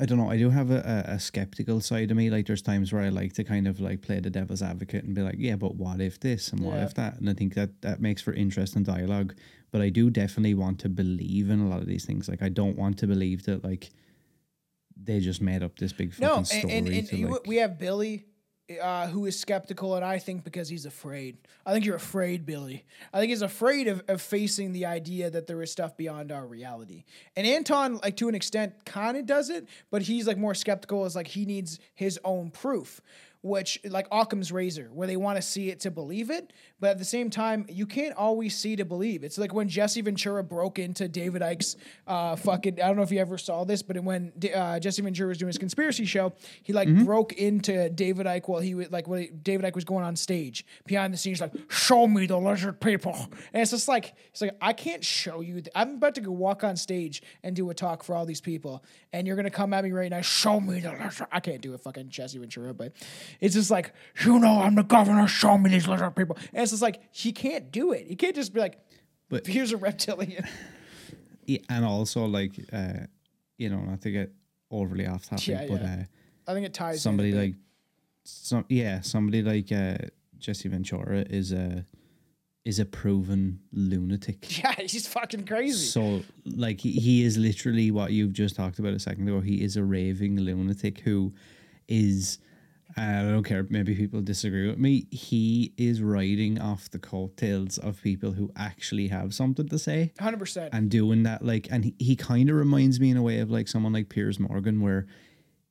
I 0.00 0.06
don't 0.06 0.18
know, 0.18 0.30
I 0.30 0.36
do 0.38 0.50
have 0.50 0.70
a, 0.70 1.04
a, 1.08 1.12
a 1.14 1.20
skeptical 1.20 1.80
side 1.80 2.10
of 2.10 2.16
me. 2.16 2.30
Like 2.30 2.46
there's 2.46 2.62
times 2.62 2.92
where 2.92 3.02
I 3.02 3.08
like 3.10 3.32
to 3.34 3.44
kind 3.44 3.68
of 3.68 3.78
like 3.80 4.02
play 4.02 4.20
the 4.20 4.30
devil's 4.30 4.62
advocate 4.62 5.04
and 5.04 5.14
be 5.14 5.22
like, 5.22 5.36
yeah, 5.38 5.56
but 5.56 5.74
what 5.76 6.00
if 6.00 6.18
this 6.20 6.50
and 6.52 6.60
what 6.60 6.76
Yeah. 6.76 6.84
if 6.84 6.94
that? 6.94 7.18
And 7.18 7.28
I 7.30 7.34
think 7.34 7.54
that 7.54 7.82
that 7.82 8.00
makes 8.00 8.22
for 8.22 8.32
interesting 8.32 8.82
dialogue. 8.82 9.34
But 9.70 9.82
I 9.82 9.88
do 9.90 10.10
definitely 10.10 10.54
want 10.54 10.78
to 10.80 10.88
believe 10.88 11.50
in 11.50 11.60
a 11.60 11.68
lot 11.68 11.80
of 11.80 11.86
these 11.86 12.04
things. 12.04 12.28
Like 12.28 12.42
I 12.42 12.48
don't 12.48 12.76
want 12.76 12.98
to 12.98 13.06
believe 13.06 13.44
that 13.44 13.64
like 13.64 13.90
they 14.96 15.20
just 15.20 15.42
made 15.42 15.62
up 15.62 15.78
this 15.78 15.92
big 15.92 16.12
fucking 16.14 16.26
No, 16.26 16.36
and, 16.38 16.46
story. 16.46 16.72
and, 16.72 16.88
and 16.88 17.30
like- 17.30 17.46
we 17.46 17.56
have 17.56 17.78
Billy, 17.78 18.24
uh, 18.82 19.06
who 19.08 19.26
is 19.26 19.38
skeptical, 19.38 19.94
and 19.94 20.04
I 20.04 20.18
think 20.18 20.42
because 20.42 20.68
he's 20.68 20.86
afraid. 20.86 21.36
I 21.64 21.72
think 21.72 21.84
you're 21.84 21.96
afraid, 21.96 22.44
Billy. 22.44 22.84
I 23.12 23.20
think 23.20 23.30
he's 23.30 23.42
afraid 23.42 23.86
of, 23.86 24.02
of 24.08 24.20
facing 24.20 24.72
the 24.72 24.86
idea 24.86 25.30
that 25.30 25.46
there 25.46 25.62
is 25.62 25.70
stuff 25.70 25.96
beyond 25.96 26.32
our 26.32 26.44
reality. 26.44 27.04
And 27.36 27.46
Anton, 27.46 27.98
like 28.02 28.16
to 28.16 28.28
an 28.28 28.34
extent, 28.34 28.84
kind 28.84 29.16
of 29.16 29.26
does 29.26 29.50
it, 29.50 29.68
but 29.90 30.02
he's 30.02 30.26
like 30.26 30.38
more 30.38 30.54
skeptical. 30.54 31.04
Is 31.04 31.14
like 31.14 31.28
he 31.28 31.44
needs 31.44 31.78
his 31.94 32.18
own 32.24 32.50
proof. 32.50 33.00
Which 33.46 33.78
like 33.84 34.08
Occam's 34.10 34.50
razor, 34.50 34.90
where 34.92 35.06
they 35.06 35.16
want 35.16 35.36
to 35.36 35.42
see 35.42 35.70
it 35.70 35.78
to 35.80 35.90
believe 35.92 36.30
it, 36.30 36.52
but 36.80 36.90
at 36.90 36.98
the 36.98 37.04
same 37.04 37.30
time, 37.30 37.64
you 37.68 37.86
can't 37.86 38.14
always 38.16 38.56
see 38.56 38.74
to 38.74 38.84
believe. 38.84 39.22
It's 39.22 39.38
like 39.38 39.54
when 39.54 39.68
Jesse 39.68 40.00
Ventura 40.00 40.42
broke 40.42 40.80
into 40.80 41.06
David 41.06 41.42
Icke's 41.42 41.76
uh, 42.08 42.34
fucking. 42.34 42.82
I 42.82 42.88
don't 42.88 42.96
know 42.96 43.02
if 43.02 43.12
you 43.12 43.20
ever 43.20 43.38
saw 43.38 43.62
this, 43.62 43.82
but 43.82 44.02
when 44.02 44.32
uh, 44.52 44.80
Jesse 44.80 45.00
Ventura 45.00 45.28
was 45.28 45.38
doing 45.38 45.48
his 45.48 45.58
conspiracy 45.58 46.04
show, 46.06 46.32
he 46.64 46.72
like 46.72 46.88
broke 47.04 47.34
into 47.34 47.88
David 47.90 48.26
Icke 48.26 48.48
while 48.48 48.60
he 48.60 48.74
was 48.74 48.90
like 48.90 49.06
when 49.06 49.40
David 49.42 49.64
Icke 49.64 49.76
was 49.76 49.84
going 49.84 50.04
on 50.04 50.16
stage 50.16 50.66
behind 50.86 51.14
the 51.14 51.18
scenes, 51.18 51.40
like 51.40 51.52
show 51.70 52.08
me 52.08 52.26
the 52.26 52.36
lizard 52.38 52.80
people, 52.80 53.14
and 53.52 53.62
it's 53.62 53.70
just 53.70 53.86
like 53.86 54.14
it's 54.30 54.40
like 54.42 54.56
I 54.60 54.72
can't 54.72 55.04
show 55.04 55.40
you. 55.40 55.54
th- 55.54 55.68
I'm 55.74 55.94
about 55.94 56.16
to 56.16 56.20
go 56.20 56.32
walk 56.32 56.64
on 56.64 56.76
stage 56.76 57.22
and 57.44 57.54
do 57.54 57.70
a 57.70 57.74
talk 57.74 58.02
for 58.02 58.16
all 58.16 58.26
these 58.26 58.40
people, 58.40 58.82
and 59.12 59.24
you're 59.26 59.36
gonna 59.36 59.50
come 59.50 59.72
at 59.72 59.84
me 59.84 59.92
right 59.92 60.10
now. 60.10 60.20
Show 60.20 60.58
me 60.58 60.80
the 60.80 60.90
lizard. 60.90 61.28
I 61.30 61.38
can't 61.38 61.60
do 61.60 61.74
it, 61.74 61.80
fucking 61.80 62.08
Jesse 62.08 62.38
Ventura, 62.38 62.74
but 62.74 62.92
it's 63.40 63.54
just 63.54 63.70
like 63.70 63.92
you 64.24 64.38
know 64.38 64.60
I'm 64.60 64.74
the 64.74 64.82
governor. 64.82 65.26
Show 65.28 65.56
me 65.58 65.70
these 65.70 65.86
lizard 65.88 66.14
people, 66.16 66.36
and 66.52 66.62
it's 66.62 66.70
just 66.72 66.82
like 66.82 67.00
he 67.12 67.32
can't 67.32 67.70
do 67.72 67.92
it. 67.92 68.06
He 68.06 68.16
can't 68.16 68.34
just 68.34 68.52
be 68.54 68.60
like, 68.60 68.78
But- 69.28 69.46
here's 69.46 69.72
a 69.72 69.76
reptilian. 69.76 70.44
Yeah, 71.48 71.58
and 71.68 71.84
also 71.84 72.24
like 72.24 72.52
uh 72.72 73.06
you 73.56 73.70
know, 73.70 73.78
not 73.80 74.00
to 74.02 74.10
get 74.10 74.32
overly 74.70 75.06
off 75.06 75.26
topic, 75.28 75.46
Yeah, 75.46 75.66
but 75.68 75.80
yeah. 75.80 75.96
uh 76.00 76.50
I 76.50 76.54
think 76.54 76.66
it 76.66 76.74
ties 76.74 77.00
somebody 77.02 77.30
like 77.32 77.54
some 78.24 78.64
yeah 78.68 79.00
somebody 79.02 79.42
like 79.42 79.70
uh 79.70 79.96
jesse 80.38 80.68
ventura 80.68 81.20
is 81.30 81.52
a 81.52 81.84
is 82.64 82.80
a 82.80 82.84
proven 82.84 83.60
lunatic 83.72 84.58
yeah, 84.62 84.72
he's 84.80 85.06
fucking 85.06 85.46
crazy. 85.46 85.78
so 85.86 86.20
like 86.44 86.80
he, 86.80 86.90
he 86.92 87.22
is 87.22 87.38
literally 87.38 87.92
what 87.92 88.10
you've 88.10 88.32
just 88.32 88.56
talked 88.56 88.80
about 88.80 88.92
a 88.92 88.98
second 88.98 89.28
ago 89.28 89.40
he 89.40 89.62
is 89.62 89.76
a 89.76 89.84
raving 89.84 90.40
lunatic 90.40 90.98
who 91.00 91.32
is 91.86 92.38
Uh, 92.98 93.02
I 93.02 93.22
don't 93.30 93.42
care. 93.44 93.66
Maybe 93.68 93.94
people 93.94 94.22
disagree 94.22 94.66
with 94.68 94.78
me. 94.78 95.06
He 95.10 95.74
is 95.76 96.00
riding 96.00 96.58
off 96.58 96.90
the 96.90 96.98
coattails 96.98 97.76
of 97.76 98.00
people 98.02 98.32
who 98.32 98.50
actually 98.56 99.08
have 99.08 99.34
something 99.34 99.68
to 99.68 99.78
say 99.78 100.12
Hundred 100.18 100.38
percent. 100.38 100.70
and 100.72 100.90
doing 100.90 101.24
that 101.24 101.44
like 101.44 101.68
and 101.70 101.84
he, 101.84 101.94
he 101.98 102.16
kind 102.16 102.48
of 102.48 102.56
reminds 102.56 102.98
me 102.98 103.10
in 103.10 103.16
a 103.18 103.22
way 103.22 103.40
of 103.40 103.50
like 103.50 103.68
someone 103.68 103.92
like 103.92 104.08
Piers 104.08 104.40
Morgan 104.40 104.80
where 104.80 105.06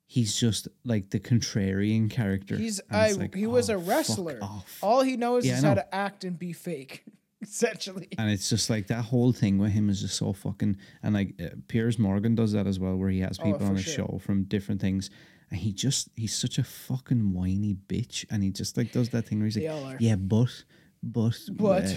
he's 0.05 0.35
just 0.39 0.67
like 0.83 1.09
the 1.09 1.19
contrarian 1.19 2.11
character 2.11 2.57
He's 2.57 2.79
I, 2.91 3.13
like, 3.13 3.33
he 3.33 3.47
was 3.47 3.71
oh, 3.71 3.73
a 3.73 3.77
wrestler. 3.79 4.39
All 4.83 5.01
he 5.01 5.17
knows 5.17 5.47
Yeah, 5.47 5.57
is 5.57 5.63
how 5.63 5.73
to 5.73 5.95
act 5.95 6.23
and 6.23 6.37
be 6.37 6.53
fake, 6.53 7.03
essentially. 7.49 8.07
and 8.17 8.29
it's 8.29 8.49
just 8.49 8.69
like 8.69 8.87
that 8.87 9.05
whole 9.05 9.31
thing 9.31 9.57
with 9.57 9.71
him 9.71 9.89
is 9.89 10.01
just 10.01 10.15
so 10.17 10.33
fucking 10.33 10.77
and 11.03 11.13
like 11.13 11.33
uh, 11.41 11.49
Piers 11.67 11.97
Morgan 11.99 12.35
does 12.35 12.51
that 12.53 12.67
as 12.67 12.79
well 12.79 12.95
where 12.95 13.09
he 13.09 13.21
has 13.21 13.37
people 13.37 13.59
Oh, 13.61 13.67
on 13.67 13.75
his 13.75 13.85
sure. 13.85 14.05
show 14.07 14.19
from 14.21 14.43
different 14.43 14.81
things 14.81 15.09
and 15.51 15.59
he 15.59 15.71
just 15.71 16.09
he's 16.15 16.35
such 16.35 16.57
a 16.57 16.63
fucking 16.63 17.33
whiny 17.33 17.75
bitch 17.87 18.25
and 18.31 18.43
he 18.43 18.49
just 18.51 18.77
like 18.77 18.91
does 18.91 19.09
that 19.09 19.27
thing 19.27 19.39
where 19.39 19.45
he's 19.45 19.55
They 19.55 19.69
like 19.69 19.97
yeah 19.99 20.15
but 20.15 20.63
but 21.03 21.37
But. 21.53 21.85
uh, 21.85 21.89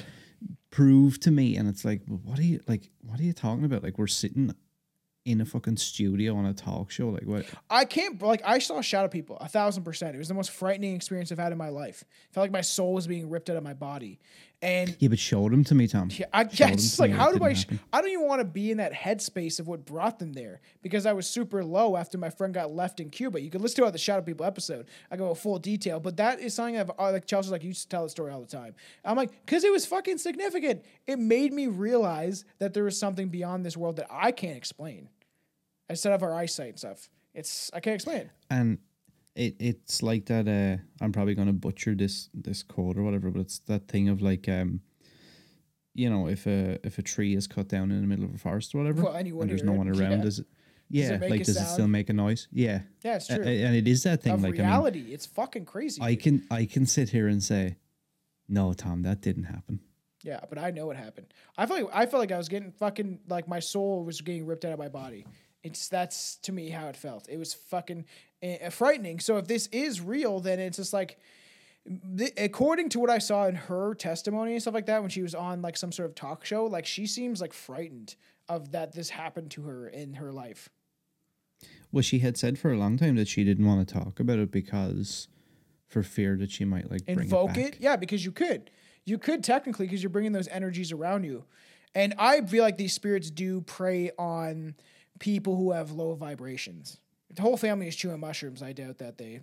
prove 0.71 1.19
to 1.21 1.31
me 1.31 1.57
and 1.57 1.69
it's 1.69 1.85
like 1.85 2.03
what 2.07 2.39
are 2.39 2.43
you 2.43 2.61
like 2.69 2.91
what 3.01 3.19
are 3.19 3.25
you 3.25 3.33
talking 3.33 3.65
about 3.65 3.83
like 3.83 3.99
we're 3.99 4.07
sitting 4.07 4.55
in 5.25 5.41
a 5.41 5.45
fucking 5.45 5.77
studio 5.77 6.37
on 6.37 6.47
a 6.47 6.55
talk 6.55 6.91
show 6.91 7.09
like 7.09 7.25
what 7.25 7.45
I 7.69 7.85
can't 7.85 8.23
like 8.23 8.41
I 8.45 8.59
saw 8.61 8.81
shadow 8.81 9.09
people 9.09 9.37
a 9.39 9.49
thousand 9.49 9.83
percent. 9.83 10.15
It 10.15 10.19
was 10.19 10.29
the 10.29 10.35
most 10.35 10.51
frightening 10.51 10.95
experience 10.95 11.31
I've 11.33 11.39
had 11.39 11.53
in 11.53 11.59
my 11.59 11.69
life. 11.71 12.05
felt 12.33 12.45
like 12.45 12.51
my 12.53 12.61
soul 12.63 12.95
was 12.95 13.07
being 13.07 13.29
ripped 13.29 13.51
out 13.51 13.57
of 13.57 13.63
my 13.63 13.75
body, 13.75 14.21
And 14.61 14.97
Yeah, 14.99 15.09
but 15.09 15.21
show 15.21 15.49
them 15.49 15.63
to 15.65 15.75
me, 15.77 15.87
Tom. 15.87 16.09
yeah, 16.11 16.27
I, 16.33 16.41
yeah, 16.51 16.71
it's 16.71 16.99
like 16.99 17.13
how 17.13 17.31
do 17.33 17.45
I? 17.45 17.53
Sh- 17.53 17.67
I 17.93 18.01
don't 18.01 18.11
even 18.11 18.27
want 18.27 18.41
to 18.41 18.45
be 18.45 18.73
in 18.73 18.79
that 18.79 18.93
headspace 18.93 19.61
of 19.61 19.69
what 19.69 19.85
brought 19.85 20.19
them 20.19 20.33
there 20.33 20.61
because 20.83 21.07
I 21.07 21.13
was 21.13 21.29
super 21.29 21.63
low 21.65 21.97
after 21.97 22.19
my 22.19 22.29
friend 22.29 22.53
got 22.53 22.73
left 22.73 22.99
in 22.99 23.09
Cuba. 23.11 23.41
You 23.41 23.51
can 23.51 23.63
listen 23.63 23.77
to 23.77 23.85
our 23.85 23.93
the 23.93 23.99
Shadow 23.99 24.23
People 24.23 24.45
episode. 24.45 24.87
I 25.13 25.17
go 25.17 25.33
full 25.35 25.61
detail, 25.61 26.01
but 26.01 26.17
that 26.17 26.41
is 26.41 26.55
something 26.55 26.77
I've 26.77 26.91
uh, 26.99 27.13
like 27.13 27.27
Chelsea's 27.27 27.53
like 27.53 27.63
you 27.63 27.69
used 27.69 27.83
to 27.83 27.89
tell 27.89 28.03
the 28.03 28.09
story 28.11 28.33
all 28.33 28.41
the 28.41 28.47
time. 28.49 28.75
I'm 29.05 29.17
like 29.17 29.31
because 29.47 29.63
it 29.63 29.71
was 29.71 29.87
fucking 29.87 30.19
significant. 30.19 30.85
It 31.07 31.21
made 31.21 31.53
me 31.53 31.69
realize 31.69 32.45
that 32.59 32.75
there 32.75 32.87
is 32.89 32.99
something 32.99 33.29
beyond 33.29 33.65
this 33.65 33.77
world 33.77 33.95
that 33.97 34.09
I 34.11 34.33
can't 34.33 34.57
explain. 34.57 35.09
Instead 35.89 36.13
of 36.15 36.23
our 36.25 36.35
eyesight 36.35 36.71
and 36.71 36.79
stuff, 36.79 37.09
it's 37.33 37.71
I 37.73 37.79
can't 37.81 37.95
explain. 37.95 38.23
it. 38.23 38.31
and 38.51 38.79
it 39.39 39.55
it's 39.59 40.03
like 40.03 40.27
that 40.27 40.47
uh 40.49 40.83
i'm 41.03 41.13
probably 41.13 41.35
gonna 41.35 41.53
butcher 41.53 41.95
this 41.95 42.29
this 42.35 42.63
quote 42.63 42.97
or 42.99 43.03
whatever 43.03 43.31
but 43.31 43.41
it's 43.41 43.61
that 43.61 43.89
thing 43.89 44.09
of 44.09 44.21
like 44.21 44.49
um 44.49 44.81
you 45.95 46.11
know 46.11 46.27
if 46.29 46.47
a 46.47 46.79
if 46.85 46.99
a 46.99 47.03
tree 47.03 47.35
is 47.35 47.47
cut 47.47 47.69
down 47.69 47.91
in 47.91 48.01
the 48.01 48.07
middle 48.07 48.25
of 48.25 48.35
a 48.35 48.39
forest 48.39 48.75
or 48.75 48.79
whatever 48.79 49.03
Well, 49.05 49.15
and 49.15 49.51
there's 49.51 49.63
no 49.65 49.73
one 49.73 49.89
around 49.89 50.19
yeah. 50.19 50.25
does 50.25 50.39
it 50.41 50.47
yeah 50.91 51.13
it 51.15 51.31
like 51.31 51.45
does 51.45 51.57
it 51.57 51.67
still 51.67 51.89
make 51.89 52.09
a 52.09 52.13
noise 52.13 52.49
yeah 52.51 52.81
Yeah, 53.05 53.17
it's 53.17 53.27
true. 53.29 53.37
and 53.45 53.77
it 53.77 53.87
is 53.87 54.03
that 54.05 54.23
thing 54.23 54.33
of 54.33 54.43
like 54.43 54.55
I, 54.55 54.59
mean, 54.59 54.67
reality, 54.67 55.05
it's 55.13 55.27
fucking 55.27 55.65
crazy. 55.67 56.01
I 56.03 56.15
can 56.15 56.47
i 56.51 56.65
can 56.65 56.87
sit 56.87 57.11
here 57.11 57.29
and 57.29 57.43
say 57.43 57.77
no 58.49 58.73
tom 58.73 59.03
that 59.03 59.21
didn't 59.21 59.45
happen 59.45 59.81
Yeah, 60.25 60.41
but 60.49 60.59
I 60.59 60.71
know 60.73 60.87
what 60.87 60.97
happened. 60.97 61.29
I 61.57 61.67
feel 61.67 61.77
like 61.85 61.91
I 61.95 62.07
felt 62.07 62.21
like 62.21 62.33
I 62.33 62.39
was 62.39 62.49
getting 62.49 62.73
fucking 62.73 63.21
like 63.29 63.47
my 63.47 63.61
soul 63.61 64.05
was 64.05 64.21
getting 64.21 64.47
ripped 64.47 64.65
out 64.65 64.73
of 64.73 64.79
my 64.79 64.89
body. 64.89 65.27
It's 65.63 65.89
that's 65.89 66.37
to 66.47 66.53
me 66.53 66.71
how 66.71 66.89
it 66.89 66.97
felt. 66.97 67.29
It 67.29 67.39
was 67.39 67.55
fucking 67.55 68.05
Eh, 68.43 68.57
eh, 68.61 68.69
frightening. 68.71 69.19
So 69.21 69.37
if 69.39 69.47
this 69.47 69.67
is 69.69 70.01
real, 70.01 70.41
then 70.41 70.61
it's 70.61 70.77
just 70.77 70.93
like, 70.93 71.19
according 72.37 72.89
to 72.91 73.01
what 73.01 73.11
I 73.11 73.19
saw 73.19 73.47
in 73.47 73.55
her 73.55 73.95
testimony 73.95 74.53
and 74.53 74.63
stuff 74.63 74.75
like 74.75 74.87
that, 74.87 75.01
when 75.01 75.11
she 75.11 75.23
was 75.23 75.35
on 75.35 75.61
like 75.63 75.77
some 75.77 75.91
sort 75.91 76.09
of 76.09 76.15
talk 76.15 76.45
show, 76.45 76.65
like 76.67 76.87
she 76.87 77.07
seems 77.07 77.41
like 77.41 77.53
frightened 77.53 78.15
of 78.49 78.71
that 78.73 78.93
this 78.93 79.11
happened 79.11 79.51
to 79.53 79.63
her 79.63 79.89
in 79.89 80.15
her 80.15 80.33
life. 80.33 80.71
well 81.93 82.03
she 82.03 82.21
had 82.21 82.37
said 82.37 82.59
for 82.59 82.73
a 82.73 82.79
long 82.79 82.97
time 82.97 83.17
that 83.17 83.29
she 83.29 83.45
didn't 83.45 83.67
want 83.67 83.87
to 83.87 83.95
talk 83.95 84.21
about 84.21 84.39
it 84.39 84.51
because 84.51 85.29
for 85.87 86.03
fear 86.03 86.37
that 86.37 86.51
she 86.51 86.65
might 86.65 86.91
like 86.91 87.03
invoke 87.07 87.57
it, 87.57 87.75
it, 87.75 87.77
yeah 87.81 87.97
because 87.97 88.25
you 88.25 88.33
could. 88.33 88.71
You 89.05 89.19
could 89.19 89.43
technically 89.43 89.87
because 89.87 90.03
you're 90.03 90.11
bringing 90.11 90.33
those 90.33 90.49
energies 90.49 90.93
around 90.93 91.25
you. 91.25 91.45
And 91.95 92.15
i 92.19 92.41
feel 92.43 92.63
like 92.63 92.77
these 92.77 92.93
spirits 92.93 93.31
do 93.31 93.63
prey 93.63 94.11
on 94.19 94.75
people 95.19 95.57
who 95.57 95.73
have 95.73 95.91
low 95.91 96.15
vibrations 96.15 96.99
the 97.35 97.43
whole 97.43 97.57
family 97.57 97.87
is 97.87 97.95
chewing 97.95 98.21
mushrooms 98.21 98.63
i 98.63 98.73
doubt 98.73 98.99
that 98.99 99.19
they 99.19 99.41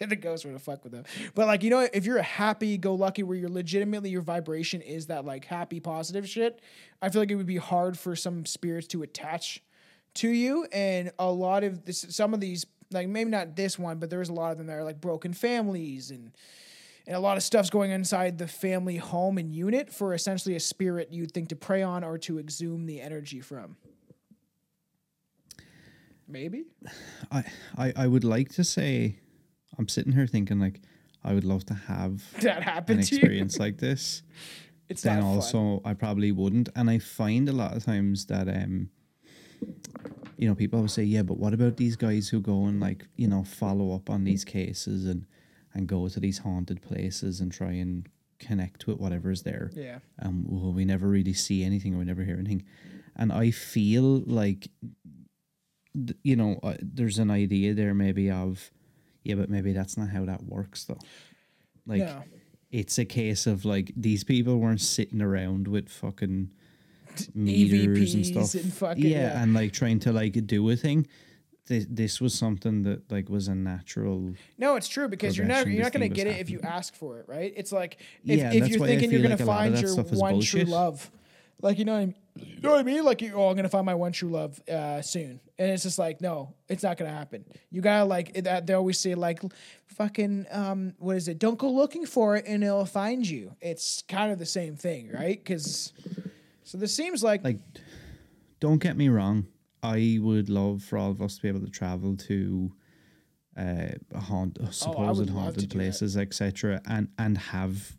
the 0.00 0.16
ghosts 0.16 0.44
were 0.44 0.52
to 0.52 0.58
fuck 0.58 0.82
with 0.82 0.92
them. 0.92 1.04
But 1.34 1.46
like 1.46 1.62
you 1.62 1.70
know 1.70 1.88
if 1.92 2.04
you're 2.04 2.18
a 2.18 2.22
happy 2.22 2.76
go 2.76 2.94
lucky 2.94 3.22
where 3.22 3.36
you're 3.36 3.50
legitimately 3.50 4.10
your 4.10 4.22
vibration 4.22 4.80
is 4.80 5.06
that 5.06 5.24
like 5.24 5.44
happy 5.44 5.80
positive 5.80 6.28
shit 6.28 6.60
i 7.00 7.08
feel 7.08 7.22
like 7.22 7.30
it 7.30 7.36
would 7.36 7.46
be 7.46 7.56
hard 7.56 7.98
for 7.98 8.16
some 8.16 8.44
spirits 8.46 8.86
to 8.88 9.02
attach 9.02 9.62
to 10.14 10.28
you. 10.28 10.66
And 10.72 11.12
a 11.18 11.30
lot 11.30 11.64
of 11.64 11.84
this 11.84 12.06
some 12.10 12.34
of 12.34 12.40
these 12.40 12.66
like 12.90 13.08
maybe 13.08 13.30
not 13.30 13.56
this 13.56 13.78
one 13.78 13.98
but 13.98 14.10
there's 14.10 14.28
a 14.28 14.32
lot 14.32 14.52
of 14.52 14.58
them 14.58 14.66
that 14.66 14.74
are 14.74 14.84
like 14.84 15.00
broken 15.00 15.32
families 15.32 16.10
and 16.10 16.32
and 17.06 17.16
a 17.16 17.20
lot 17.20 17.36
of 17.36 17.42
stuff's 17.42 17.70
going 17.70 17.90
inside 17.90 18.38
the 18.38 18.46
family 18.46 18.96
home 18.96 19.38
and 19.38 19.54
unit 19.54 19.92
for 19.92 20.12
essentially 20.14 20.54
a 20.54 20.60
spirit 20.60 21.08
you'd 21.10 21.32
think 21.32 21.48
to 21.48 21.56
prey 21.56 21.82
on 21.82 22.04
or 22.04 22.18
to 22.18 22.38
exhume 22.38 22.86
the 22.86 23.00
energy 23.00 23.40
from 23.40 23.76
maybe 26.30 26.64
I, 27.30 27.44
I 27.76 27.92
I 27.96 28.06
would 28.06 28.24
like 28.24 28.50
to 28.54 28.64
say 28.64 29.18
I'm 29.78 29.88
sitting 29.88 30.12
here 30.12 30.26
thinking 30.26 30.58
like 30.58 30.80
I 31.22 31.34
would 31.34 31.44
love 31.44 31.64
to 31.66 31.74
have 31.74 32.22
that 32.42 32.66
an 32.66 32.84
to 32.86 32.92
you 32.92 32.98
experience 33.00 33.58
like 33.58 33.78
this. 33.78 34.22
it's 34.88 35.02
then 35.02 35.22
also 35.22 35.80
I 35.84 35.94
probably 35.94 36.32
wouldn't. 36.32 36.68
And 36.74 36.88
I 36.90 36.98
find 36.98 37.48
a 37.48 37.52
lot 37.52 37.76
of 37.76 37.84
times 37.84 38.26
that 38.26 38.48
um 38.48 38.90
you 40.36 40.48
know, 40.48 40.54
people 40.54 40.78
always 40.78 40.94
say, 40.94 41.02
Yeah, 41.02 41.22
but 41.22 41.36
what 41.36 41.52
about 41.52 41.76
these 41.76 41.96
guys 41.96 42.28
who 42.30 42.40
go 42.40 42.64
and 42.64 42.80
like, 42.80 43.06
you 43.16 43.28
know, 43.28 43.44
follow 43.44 43.94
up 43.94 44.08
on 44.08 44.24
these 44.24 44.44
cases 44.44 45.04
and 45.06 45.26
and 45.74 45.86
go 45.86 46.08
to 46.08 46.18
these 46.18 46.38
haunted 46.38 46.82
places 46.82 47.40
and 47.40 47.52
try 47.52 47.72
and 47.72 48.08
connect 48.38 48.86
with 48.86 48.98
whatever's 48.98 49.42
there. 49.42 49.70
yeah 49.74 49.98
Um 50.22 50.44
well, 50.48 50.72
we 50.72 50.84
never 50.84 51.08
really 51.08 51.34
see 51.34 51.62
anything 51.62 51.94
or 51.94 51.98
we 51.98 52.04
never 52.04 52.24
hear 52.24 52.36
anything. 52.38 52.64
And 53.16 53.32
I 53.32 53.50
feel 53.50 54.20
like 54.26 54.70
you 56.22 56.36
know, 56.36 56.58
uh, 56.62 56.74
there's 56.80 57.18
an 57.18 57.30
idea 57.30 57.74
there 57.74 57.94
maybe 57.94 58.30
of 58.30 58.70
yeah, 59.24 59.34
but 59.34 59.50
maybe 59.50 59.72
that's 59.72 59.96
not 59.96 60.08
how 60.10 60.24
that 60.24 60.44
works 60.44 60.84
though. 60.84 60.98
Like 61.86 62.00
No. 62.02 62.22
it's 62.70 62.98
a 62.98 63.04
case 63.04 63.46
of 63.46 63.64
like 63.64 63.92
these 63.96 64.24
people 64.24 64.58
weren't 64.58 64.80
sitting 64.80 65.20
around 65.20 65.66
with 65.68 65.88
fucking 65.88 66.50
meters 67.34 68.14
and 68.14 68.26
stuff. 68.26 68.54
and 68.54 68.72
fucking- 68.72 69.04
yeah, 69.04 69.32
yeah. 69.34 69.42
and 69.42 69.54
like 69.54 69.72
trying 69.72 69.98
to 70.00 70.12
like 70.12 70.46
do 70.46 70.68
a 70.70 70.76
thing. 70.76 71.06
This, 71.66 71.86
this 71.88 72.20
was 72.20 72.34
something 72.34 72.82
that 72.82 73.10
like 73.12 73.28
was 73.28 73.46
a 73.46 73.54
natural. 73.54 74.34
no 74.58 74.74
it's 74.74 74.88
true 74.88 75.06
because 75.08 75.36
you're 75.36 75.46
not 75.46 75.68
you're 75.68 75.82
not 75.84 75.92
going 75.92 76.08
to 76.08 76.12
get 76.14 76.26
it 76.26 76.38
if 76.40 76.50
you 76.50 76.58
ask 76.64 76.94
for 76.96 77.18
it 77.20 77.26
right 77.28 77.52
it's 77.56 77.70
like 77.70 77.98
if, 78.24 78.38
Yeah, 78.40 78.52
if 78.52 78.68
you're 78.68 78.84
thinking 78.84 79.10
you're 79.12 79.22
going 79.22 79.36
to 79.36 79.44
like 79.44 79.68
a 79.68 79.70
lot 79.70 79.80
of 79.84 79.94
find 79.94 80.12
your 80.12 80.18
one 80.20 80.32
bullshit. 80.34 80.62
true 80.66 80.72
love 80.72 81.08
like 81.62 81.78
you 81.78 81.84
know 81.84 81.92
what 81.92 81.98
I 81.98 82.04
mean? 82.06 82.14
You 82.36 82.60
know 82.60 82.70
what 82.70 82.80
I 82.80 82.82
mean 82.82 83.04
like 83.04 83.22
oh 83.22 83.48
I'm 83.48 83.54
going 83.54 83.62
to 83.64 83.68
find 83.68 83.86
my 83.86 83.94
one 83.94 84.12
true 84.12 84.28
love 84.30 84.60
uh, 84.68 85.02
soon 85.02 85.40
and 85.58 85.70
it's 85.70 85.82
just 85.82 85.98
like 85.98 86.20
no 86.20 86.54
it's 86.68 86.82
not 86.82 86.96
going 86.96 87.10
to 87.10 87.16
happen 87.16 87.44
you 87.70 87.80
got 87.80 87.98
to 87.98 88.04
like 88.04 88.34
that 88.44 88.66
they 88.66 88.74
always 88.74 88.98
say 88.98 89.14
like 89.14 89.40
fucking 89.86 90.46
um 90.50 90.94
what 90.98 91.16
is 91.16 91.28
it 91.28 91.38
don't 91.38 91.58
go 91.58 91.70
looking 91.70 92.06
for 92.06 92.36
it 92.36 92.44
and 92.46 92.62
it'll 92.62 92.84
find 92.84 93.28
you 93.28 93.54
it's 93.60 94.02
kind 94.08 94.30
of 94.32 94.38
the 94.38 94.46
same 94.46 94.76
thing 94.76 95.10
right 95.12 95.44
cuz 95.44 95.92
so 96.70 96.78
this 96.78 96.94
seems 96.94 97.24
like, 97.24 97.42
Like, 97.42 97.58
don't 98.60 98.80
get 98.80 98.96
me 98.96 99.08
wrong. 99.08 99.48
I 99.82 100.18
would 100.20 100.48
love 100.48 100.84
for 100.84 100.98
all 100.98 101.10
of 101.10 101.20
us 101.20 101.34
to 101.34 101.42
be 101.42 101.48
able 101.48 101.62
to 101.62 101.70
travel 101.70 102.16
to 102.16 102.72
uh, 103.56 103.88
haunt, 104.16 104.56
supposed 104.72 105.28
Oh, 105.28 105.32
haunted 105.32 105.68
places, 105.70 106.16
etc., 106.16 106.80
and 106.86 107.08
and 107.18 107.36
have 107.38 107.96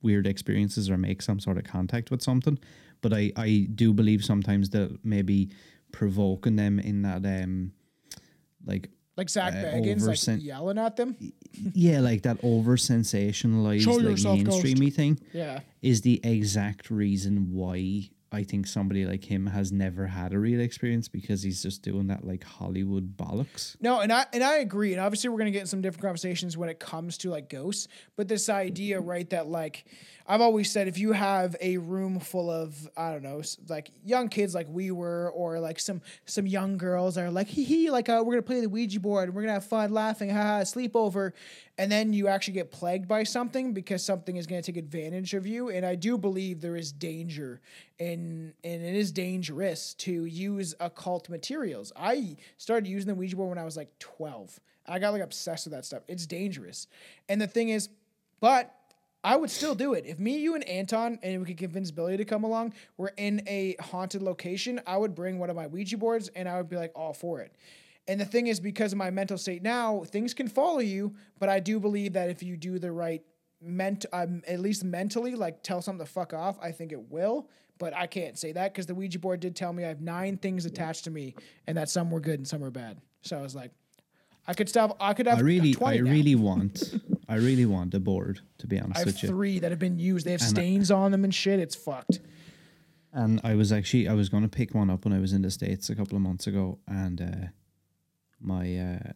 weird 0.00 0.26
experiences 0.26 0.88
or 0.88 0.96
make 0.96 1.20
some 1.20 1.38
sort 1.38 1.58
of 1.58 1.64
contact 1.64 2.10
with 2.10 2.22
something. 2.22 2.58
But 3.04 3.12
I 3.12 3.32
I 3.36 3.68
do 3.74 3.92
believe 3.92 4.24
sometimes 4.24 4.70
that 4.70 4.98
maybe 5.04 5.50
provoking 5.92 6.56
them 6.56 6.80
in 6.80 7.02
that 7.02 7.24
um 7.24 7.72
like 8.66 8.90
like 9.16 9.30
Zak 9.30 9.52
uh, 9.52 9.56
Bagans 9.56 10.26
like 10.26 10.42
yelling 10.42 10.78
at 10.78 10.96
them 10.96 11.16
yeah 11.72 12.00
like 12.00 12.22
that 12.22 12.38
over 12.42 12.76
sensationalized 12.76 13.86
like 13.86 14.02
yourself, 14.10 14.42
ghost. 14.42 14.64
mainstreamy 14.64 14.92
thing 14.92 15.20
yeah 15.32 15.60
is 15.82 16.00
the 16.00 16.20
exact 16.24 16.90
reason 16.90 17.52
why 17.52 18.08
I 18.34 18.42
think 18.42 18.66
somebody 18.66 19.06
like 19.06 19.24
him 19.24 19.46
has 19.46 19.70
never 19.70 20.08
had 20.08 20.32
a 20.32 20.38
real 20.40 20.60
experience 20.60 21.06
because 21.06 21.42
he's 21.42 21.62
just 21.62 21.82
doing 21.82 22.08
that 22.08 22.26
like 22.26 22.42
Hollywood 22.42 23.16
bollocks. 23.16 23.76
No, 23.80 24.00
and 24.00 24.12
I 24.12 24.26
and 24.32 24.42
I 24.42 24.56
agree. 24.56 24.92
And 24.92 25.00
obviously 25.00 25.30
we're 25.30 25.38
gonna 25.38 25.52
get 25.52 25.60
in 25.60 25.66
some 25.68 25.80
different 25.80 26.02
conversations 26.02 26.56
when 26.56 26.68
it 26.68 26.80
comes 26.80 27.16
to 27.18 27.30
like 27.30 27.48
ghosts. 27.48 27.86
But 28.16 28.26
this 28.26 28.48
idea, 28.48 29.00
right, 29.00 29.30
that 29.30 29.46
like 29.46 29.84
I've 30.26 30.40
always 30.40 30.70
said 30.70 30.88
if 30.88 30.96
you 30.96 31.12
have 31.12 31.54
a 31.60 31.76
room 31.76 32.18
full 32.18 32.50
of, 32.50 32.88
I 32.96 33.12
don't 33.12 33.22
know, 33.22 33.42
like 33.68 33.90
young 34.04 34.28
kids 34.28 34.54
like 34.54 34.66
we 34.70 34.90
were, 34.90 35.30
or 35.34 35.60
like 35.60 35.78
some 35.78 36.00
some 36.24 36.46
young 36.46 36.78
girls 36.78 37.18
are 37.18 37.30
like, 37.30 37.46
hee 37.46 37.64
hee, 37.64 37.90
like 37.90 38.08
uh, 38.08 38.22
we're 38.24 38.32
gonna 38.32 38.42
play 38.42 38.60
the 38.60 38.68
Ouija 38.68 39.00
board 39.00 39.28
and 39.28 39.34
we're 39.34 39.42
gonna 39.42 39.52
have 39.52 39.66
fun 39.66 39.92
laughing, 39.92 40.30
haha, 40.30 40.62
sleepover. 40.62 41.32
And 41.76 41.92
then 41.92 42.14
you 42.14 42.28
actually 42.28 42.54
get 42.54 42.70
plagued 42.70 43.06
by 43.06 43.24
something 43.24 43.74
because 43.74 44.02
something 44.02 44.36
is 44.36 44.46
gonna 44.46 44.62
take 44.62 44.78
advantage 44.78 45.34
of 45.34 45.46
you. 45.46 45.68
And 45.68 45.84
I 45.84 45.94
do 45.94 46.16
believe 46.16 46.62
there 46.62 46.76
is 46.76 46.90
danger 46.90 47.60
and 48.00 48.54
and 48.64 48.82
it 48.82 48.94
is 48.94 49.12
dangerous 49.12 49.92
to 49.94 50.24
use 50.24 50.74
occult 50.80 51.28
materials. 51.28 51.92
I 51.96 52.38
started 52.56 52.88
using 52.88 53.08
the 53.08 53.14
Ouija 53.14 53.36
board 53.36 53.50
when 53.50 53.58
I 53.58 53.64
was 53.64 53.76
like 53.76 53.98
12. 53.98 54.58
I 54.86 54.98
got 54.98 55.12
like 55.12 55.22
obsessed 55.22 55.66
with 55.66 55.72
that 55.72 55.84
stuff. 55.84 56.02
It's 56.08 56.26
dangerous. 56.26 56.86
And 57.28 57.40
the 57.40 57.46
thing 57.46 57.68
is, 57.68 57.90
but 58.40 58.74
I 59.24 59.36
would 59.36 59.50
still 59.50 59.74
do 59.74 59.94
it. 59.94 60.04
If 60.06 60.18
me, 60.18 60.36
you, 60.36 60.54
and 60.54 60.62
Anton, 60.68 61.18
and 61.22 61.40
we 61.40 61.46
could 61.46 61.56
convince 61.56 61.90
Billy 61.90 62.18
to 62.18 62.26
come 62.26 62.44
along, 62.44 62.74
we're 62.98 63.12
in 63.16 63.42
a 63.46 63.74
haunted 63.80 64.22
location, 64.22 64.80
I 64.86 64.98
would 64.98 65.14
bring 65.14 65.38
one 65.38 65.48
of 65.48 65.56
my 65.56 65.66
Ouija 65.66 65.96
boards 65.96 66.28
and 66.36 66.46
I 66.46 66.58
would 66.58 66.68
be 66.68 66.76
like 66.76 66.92
all 66.94 67.14
for 67.14 67.40
it. 67.40 67.56
And 68.06 68.20
the 68.20 68.26
thing 68.26 68.48
is, 68.48 68.60
because 68.60 68.92
of 68.92 68.98
my 68.98 69.10
mental 69.10 69.38
state 69.38 69.62
now, 69.62 70.04
things 70.04 70.34
can 70.34 70.46
follow 70.46 70.80
you, 70.80 71.14
but 71.38 71.48
I 71.48 71.58
do 71.58 71.80
believe 71.80 72.12
that 72.12 72.28
if 72.28 72.42
you 72.42 72.58
do 72.58 72.78
the 72.78 72.92
right 72.92 73.22
ment 73.62 74.04
um, 74.12 74.42
at 74.46 74.60
least 74.60 74.84
mentally, 74.84 75.34
like 75.34 75.62
tell 75.62 75.80
something 75.80 76.04
to 76.04 76.12
fuck 76.12 76.34
off, 76.34 76.58
I 76.60 76.70
think 76.70 76.92
it 76.92 77.10
will. 77.10 77.48
But 77.78 77.94
I 77.94 78.06
can't 78.06 78.38
say 78.38 78.52
that 78.52 78.74
because 78.74 78.84
the 78.86 78.94
Ouija 78.94 79.18
board 79.18 79.40
did 79.40 79.56
tell 79.56 79.72
me 79.72 79.84
I 79.84 79.88
have 79.88 80.02
nine 80.02 80.36
things 80.36 80.66
attached 80.66 81.04
to 81.04 81.10
me, 81.10 81.34
and 81.66 81.76
that 81.78 81.88
some 81.88 82.10
were 82.10 82.20
good 82.20 82.38
and 82.38 82.46
some 82.46 82.60
were 82.60 82.70
bad. 82.70 82.98
So 83.22 83.38
I 83.38 83.42
was 83.42 83.54
like, 83.54 83.72
I 84.46 84.54
could 84.54 84.68
stop. 84.68 84.96
I 85.00 85.14
could 85.14 85.26
have. 85.26 85.38
I 85.38 85.40
really, 85.40 85.72
20 85.74 85.98
I 85.98 86.00
now. 86.02 86.10
really 86.10 86.34
want, 86.34 86.94
I 87.34 87.38
really 87.38 87.66
want 87.66 87.94
a 87.94 88.00
board 88.00 88.40
to 88.58 88.66
be 88.66 88.78
honest 88.78 88.90
with 88.90 88.96
you. 88.96 89.00
I 89.00 89.04
have 89.04 89.06
with 89.06 89.22
you. 89.22 89.28
three 89.28 89.58
that 89.60 89.70
have 89.70 89.78
been 89.80 89.98
used. 89.98 90.24
They 90.26 90.32
have 90.32 90.40
And 90.40 90.48
I- 90.58 90.60
stains 90.60 90.90
on 90.90 91.10
them 91.12 91.24
and 91.24 91.34
shit. 91.34 91.58
It's 91.60 91.74
fucked. 91.74 92.20
And 93.12 93.40
I 93.44 93.54
was 93.54 93.70
actually, 93.72 94.08
I 94.08 94.14
was 94.14 94.28
going 94.28 94.42
to 94.42 94.48
pick 94.48 94.74
one 94.74 94.90
up 94.90 95.04
when 95.04 95.12
I 95.14 95.20
was 95.20 95.32
in 95.32 95.42
the 95.42 95.50
states 95.50 95.90
a 95.90 95.94
couple 95.94 96.16
of 96.16 96.22
months 96.22 96.46
ago, 96.46 96.78
and 96.88 97.20
uh, 97.20 97.46
my 98.40 98.76
uh, 98.76 99.12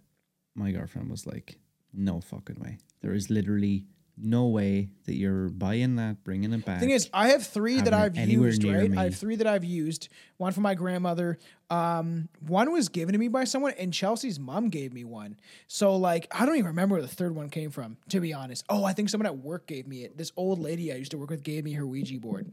my 0.55 0.71
girlfriend 0.71 1.11
was 1.11 1.27
like, 1.27 1.59
"No 1.93 2.21
fucking 2.21 2.61
way! 2.61 2.79
There 3.01 3.13
is 3.13 3.29
literally 3.29 3.87
no 4.21 4.47
way 4.47 4.89
that 5.05 5.15
you're 5.15 5.49
buying 5.49 5.97
that, 5.97 6.25
bringing 6.25 6.53
it 6.53 6.65
back. 6.65 6.81
Thing 6.81 6.91
is, 6.91 7.09
I 7.13 7.29
have 7.29 7.47
three 7.47 7.81
that 7.81 7.93
I've 7.95 8.17
used. 8.17 8.65
Right, 8.65 8.91
me. 8.91 8.97
I 8.97 9.05
have 9.05 9.17
three 9.17 9.37
that 9.37 9.47
I've 9.47 9.65
used. 9.65 10.09
One 10.37 10.53
for 10.53 10.61
my 10.61 10.75
grandmother. 10.75 11.39
Um, 11.71 12.29
one 12.47 12.73
was 12.73 12.89
given 12.89 13.13
to 13.13 13.19
me 13.19 13.29
by 13.29 13.45
someone, 13.45 13.75
and 13.79 13.93
Chelsea's 13.93 14.39
mom 14.39 14.69
gave 14.69 14.93
me 14.93 15.05
one. 15.05 15.39
So 15.67 15.97
like, 15.97 16.27
I 16.31 16.47
don't 16.47 16.57
even 16.57 16.69
remember 16.69 16.95
where 16.97 17.03
the 17.03 17.09
third 17.09 17.35
one 17.35 17.51
came 17.51 17.71
from. 17.71 17.97
To 18.11 18.21
be 18.21 18.33
honest, 18.33 18.65
oh, 18.69 18.85
I 18.85 18.93
think 18.93 19.09
someone 19.09 19.27
at 19.27 19.39
work 19.39 19.67
gave 19.67 19.87
me 19.87 20.05
it. 20.05 20.17
This 20.17 20.33
old 20.37 20.59
lady 20.59 20.93
I 20.93 20.97
used 20.97 21.11
to 21.13 21.19
work 21.19 21.31
with 21.31 21.43
gave 21.43 21.65
me 21.65 21.73
her 21.75 21.87
Ouija 21.87 22.19
board. 22.19 22.51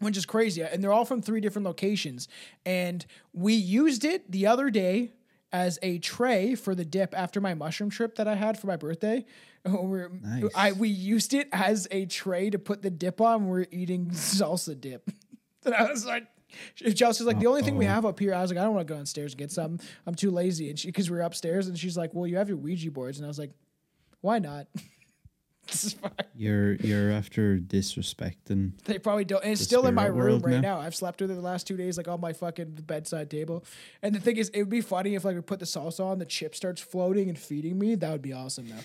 Which 0.00 0.16
is 0.16 0.26
crazy, 0.26 0.62
and 0.62 0.82
they're 0.82 0.92
all 0.92 1.04
from 1.04 1.22
three 1.22 1.40
different 1.40 1.64
locations. 1.64 2.26
And 2.66 3.06
we 3.32 3.54
used 3.54 4.04
it 4.04 4.28
the 4.30 4.48
other 4.48 4.68
day 4.68 5.12
as 5.52 5.78
a 5.82 5.98
tray 5.98 6.54
for 6.54 6.74
the 6.74 6.84
dip 6.84 7.14
after 7.16 7.40
my 7.40 7.54
mushroom 7.54 7.90
trip 7.90 8.16
that 8.16 8.26
I 8.26 8.34
had 8.34 8.58
for 8.58 8.66
my 8.66 8.76
birthday. 8.76 9.24
We're- 9.64 10.08
Nice. 10.22 10.50
I 10.56 10.72
we 10.72 10.88
used 10.88 11.34
it 11.34 11.48
as 11.52 11.86
a 11.90 12.06
tray 12.06 12.50
to 12.50 12.58
put 12.58 12.82
the 12.82 12.90
dip 12.90 13.20
on. 13.20 13.46
We're 13.46 13.66
eating 13.70 14.06
salsa 14.12 14.80
dip. 14.80 15.10
And 15.64 15.74
I 15.76 15.88
was 15.88 16.04
like, 16.04 16.26
Chelsea's 16.74 17.24
like, 17.24 17.38
the 17.38 17.46
only 17.46 17.62
thing 17.62 17.76
we 17.76 17.84
have 17.84 18.04
up 18.04 18.18
here. 18.18 18.34
I 18.34 18.40
was 18.42 18.50
like, 18.50 18.58
I 18.58 18.64
don't 18.64 18.74
want 18.74 18.88
to 18.88 18.92
go 18.92 18.98
downstairs 18.98 19.32
and 19.32 19.38
get 19.38 19.52
some. 19.52 19.78
I'm 20.08 20.16
too 20.16 20.32
lazy. 20.32 20.70
And 20.70 20.76
she, 20.76 20.88
because 20.88 21.08
we 21.08 21.16
are 21.18 21.20
upstairs, 21.22 21.68
and 21.68 21.78
she's 21.78 21.96
like, 21.96 22.12
well, 22.14 22.26
you 22.26 22.36
have 22.38 22.48
your 22.48 22.56
Ouija 22.58 22.90
boards. 22.90 23.18
And 23.18 23.24
I 23.24 23.28
was 23.28 23.38
like, 23.38 23.52
why 24.22 24.40
not? 24.40 24.66
this 25.66 25.84
is 25.84 25.92
fine. 25.94 26.10
you're 26.34 26.74
you're 26.74 27.12
after 27.12 27.58
disrespecting. 27.58 28.72
They 28.84 28.98
probably 28.98 29.24
don't. 29.24 29.42
And 29.42 29.52
it's 29.52 29.62
still 29.62 29.86
in 29.86 29.94
my 29.94 30.06
room 30.06 30.40
right 30.40 30.60
now? 30.60 30.76
now. 30.76 30.80
I've 30.80 30.94
slept 30.94 31.20
with 31.20 31.30
it 31.30 31.34
the 31.34 31.40
last 31.40 31.66
two 31.66 31.76
days, 31.76 31.96
like 31.96 32.08
on 32.08 32.20
my 32.20 32.32
fucking 32.32 32.78
bedside 32.86 33.30
table. 33.30 33.64
And 34.02 34.14
the 34.14 34.20
thing 34.20 34.36
is, 34.36 34.48
it 34.50 34.58
would 34.58 34.70
be 34.70 34.80
funny 34.80 35.14
if 35.14 35.24
like 35.24 35.36
we 35.36 35.42
put 35.42 35.60
the 35.60 35.66
salsa 35.66 36.04
on, 36.04 36.18
the 36.18 36.26
chip 36.26 36.54
starts 36.54 36.80
floating 36.80 37.28
and 37.28 37.38
feeding 37.38 37.78
me. 37.78 37.94
That 37.94 38.10
would 38.10 38.22
be 38.22 38.32
awesome 38.32 38.68
now. 38.68 38.80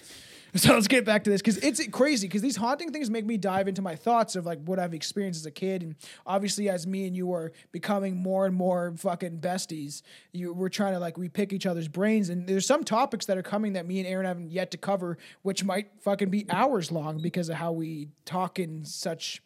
So 0.68 0.74
let's 0.74 0.88
get 0.88 1.06
back 1.06 1.24
to 1.26 1.30
this 1.30 1.42
because 1.42 1.58
it's 1.58 1.86
crazy 1.90 2.28
because 2.28 2.42
these 2.42 2.56
haunting 2.56 2.92
things 2.92 3.12
make 3.12 3.26
me 3.26 3.38
dive 3.38 3.68
into 3.68 3.84
my 3.84 3.96
thoughts 3.96 4.36
of 4.36 4.46
like 4.46 4.60
what 4.66 4.80
I've 4.80 4.94
experienced 4.94 5.42
as 5.42 5.46
a 5.46 5.52
kid 5.52 5.84
and 5.84 5.96
obviously 6.26 6.68
as 6.68 6.88
me 6.88 7.06
and 7.06 7.16
you 7.16 7.32
are 7.34 7.52
becoming 7.72 8.18
more 8.18 8.48
and 8.48 8.56
more 8.56 8.94
fucking 8.98 9.38
besties, 9.40 10.02
you 10.32 10.54
we're 10.54 10.70
trying 10.70 10.94
to 10.94 11.00
like 11.00 11.16
we 11.16 11.30
pick 11.30 11.54
each 11.54 11.68
other's 11.68 11.88
brains 11.88 12.30
and 12.30 12.48
there's 12.48 12.66
some 12.66 12.84
topics 12.84 13.28
that 13.28 13.38
are 13.38 13.44
coming 13.44 13.74
that 13.74 13.86
me 13.86 14.00
and 14.00 14.08
Aaron 14.08 14.26
haven't 14.26 14.52
yet 14.52 14.72
to 14.72 14.78
cover, 14.78 15.20
which 15.44 15.64
might 15.64 15.90
fucking 16.02 16.30
be 16.30 16.46
hours 16.50 16.92
long 16.92 17.20
because 17.20 17.50
of 17.50 17.56
how 17.58 17.72
we 17.72 18.08
talk 18.26 18.58
in 18.58 18.84
such 18.84 19.44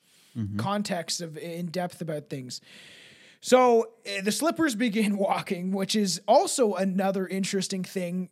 context 0.58 1.20
of 1.20 1.38
in 1.38 1.68
depth 1.68 2.00
about 2.00 2.30
things. 2.30 2.62
So 3.42 3.90
uh, 4.06 4.22
the 4.24 4.32
slippers 4.32 4.76
begin 4.76 5.18
walking, 5.30 5.72
which 5.72 5.96
is 5.96 6.22
also 6.28 6.76
another 6.76 7.28
interesting 7.28 7.84
thing 7.84 8.30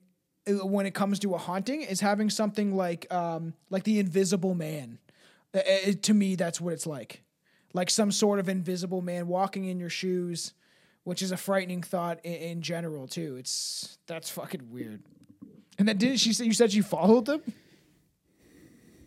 when 0.49 0.85
it 0.85 0.93
comes 0.93 1.19
to 1.19 1.33
a 1.33 1.37
haunting 1.37 1.81
is 1.81 2.01
having 2.01 2.29
something 2.29 2.75
like 2.75 3.11
um 3.13 3.53
like 3.69 3.83
the 3.83 3.99
invisible 3.99 4.55
man. 4.55 4.99
Uh, 5.53 5.59
uh, 5.59 5.91
to 6.01 6.13
me, 6.13 6.35
that's 6.35 6.61
what 6.61 6.73
it's 6.73 6.85
like, 6.85 7.23
like 7.73 7.89
some 7.89 8.11
sort 8.11 8.39
of 8.39 8.47
invisible 8.47 9.01
man 9.01 9.27
walking 9.27 9.65
in 9.65 9.79
your 9.79 9.89
shoes, 9.89 10.53
which 11.03 11.21
is 11.23 11.31
a 11.31 11.37
frightening 11.37 11.81
thought 11.81 12.19
in, 12.23 12.33
in 12.33 12.61
general 12.61 13.07
too. 13.07 13.35
It's 13.37 13.97
that's 14.07 14.29
fucking 14.29 14.69
weird. 14.71 15.01
And 15.79 15.87
then 15.87 15.97
didn't 15.97 16.17
she 16.17 16.33
say 16.33 16.45
you 16.45 16.53
said 16.53 16.73
you 16.73 16.83
followed 16.83 17.25
them? 17.25 17.41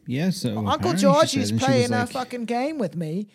Yeah, 0.06 0.30
so 0.30 0.66
Uncle 0.66 0.94
George 0.94 1.36
is 1.36 1.50
she 1.50 1.56
playing 1.58 1.92
a 1.92 2.00
like- 2.00 2.10
fucking 2.10 2.46
game 2.46 2.78
with 2.78 2.96
me. 2.96 3.28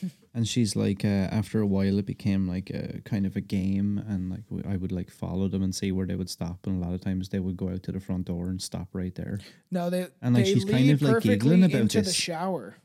And 0.36 0.48
she's 0.48 0.74
like, 0.74 1.04
uh, 1.04 1.28
after 1.30 1.60
a 1.60 1.66
while, 1.66 1.96
it 2.00 2.06
became 2.06 2.48
like 2.48 2.68
a 2.70 3.00
kind 3.04 3.24
of 3.24 3.36
a 3.36 3.40
game, 3.40 4.02
and 4.08 4.30
like 4.30 4.44
w- 4.50 4.64
I 4.68 4.76
would 4.76 4.90
like 4.90 5.08
follow 5.10 5.46
them 5.46 5.62
and 5.62 5.72
see 5.72 5.92
where 5.92 6.06
they 6.06 6.16
would 6.16 6.28
stop, 6.28 6.66
and 6.66 6.82
a 6.82 6.84
lot 6.84 6.92
of 6.92 7.00
times 7.00 7.28
they 7.28 7.38
would 7.38 7.56
go 7.56 7.68
out 7.68 7.84
to 7.84 7.92
the 7.92 8.00
front 8.00 8.24
door 8.26 8.48
and 8.48 8.60
stop 8.60 8.88
right 8.92 9.14
there. 9.14 9.38
No, 9.70 9.90
they 9.90 10.08
And, 10.20 10.34
like, 10.34 10.44
they 10.44 10.54
she's 10.54 10.64
kind 10.64 10.90
of, 10.90 11.00
like, 11.02 11.22
giggling 11.22 11.62
about 11.62 11.82
into 11.82 11.98
the 11.98 12.04
this. 12.06 12.14
shower. 12.14 12.76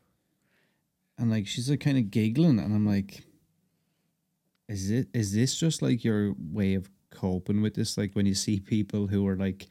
And 1.17 1.29
like 1.31 1.47
she's 1.47 1.69
like 1.69 1.79
kind 1.79 1.97
of 1.97 2.11
giggling, 2.11 2.59
and 2.59 2.73
I'm 2.73 2.85
like, 2.85 3.23
is 4.67 4.91
it 4.91 5.07
is 5.13 5.33
this 5.33 5.59
just 5.59 5.81
like 5.81 6.03
your 6.03 6.33
way 6.39 6.75
of 6.75 6.89
coping 7.09 7.61
with 7.61 7.73
this? 7.73 7.97
Like 7.97 8.13
when 8.13 8.25
you 8.27 8.35
see 8.35 8.59
people 8.59 9.07
who 9.07 9.27
are 9.27 9.35
like 9.35 9.67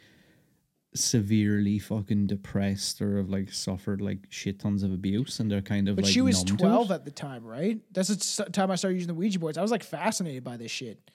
severely 0.98 1.78
fucking 1.78 2.26
depressed 2.26 3.00
or 3.00 3.18
have 3.18 3.28
like 3.28 3.52
suffered 3.52 4.00
like 4.00 4.26
shit 4.28 4.58
tons 4.58 4.82
of 4.82 4.92
abuse, 4.92 5.40
and 5.40 5.50
they're 5.50 5.62
kind 5.62 5.88
of 5.88 5.96
But 5.96 6.04
like 6.04 6.12
she 6.12 6.20
was 6.20 6.44
numb 6.44 6.56
to 6.58 6.64
it? 6.64 6.68
12 6.68 6.90
at 6.90 7.04
the 7.04 7.10
time, 7.10 7.44
right? 7.44 7.78
That's 7.92 8.36
the 8.36 8.44
time 8.44 8.70
I 8.70 8.76
started 8.76 8.96
using 8.96 9.08
the 9.08 9.14
Ouija 9.14 9.38
boards. 9.38 9.58
I 9.58 9.62
was 9.62 9.70
like 9.70 9.82
fascinated 9.82 10.44
by 10.44 10.56
this 10.56 10.70
shit. 10.70 11.10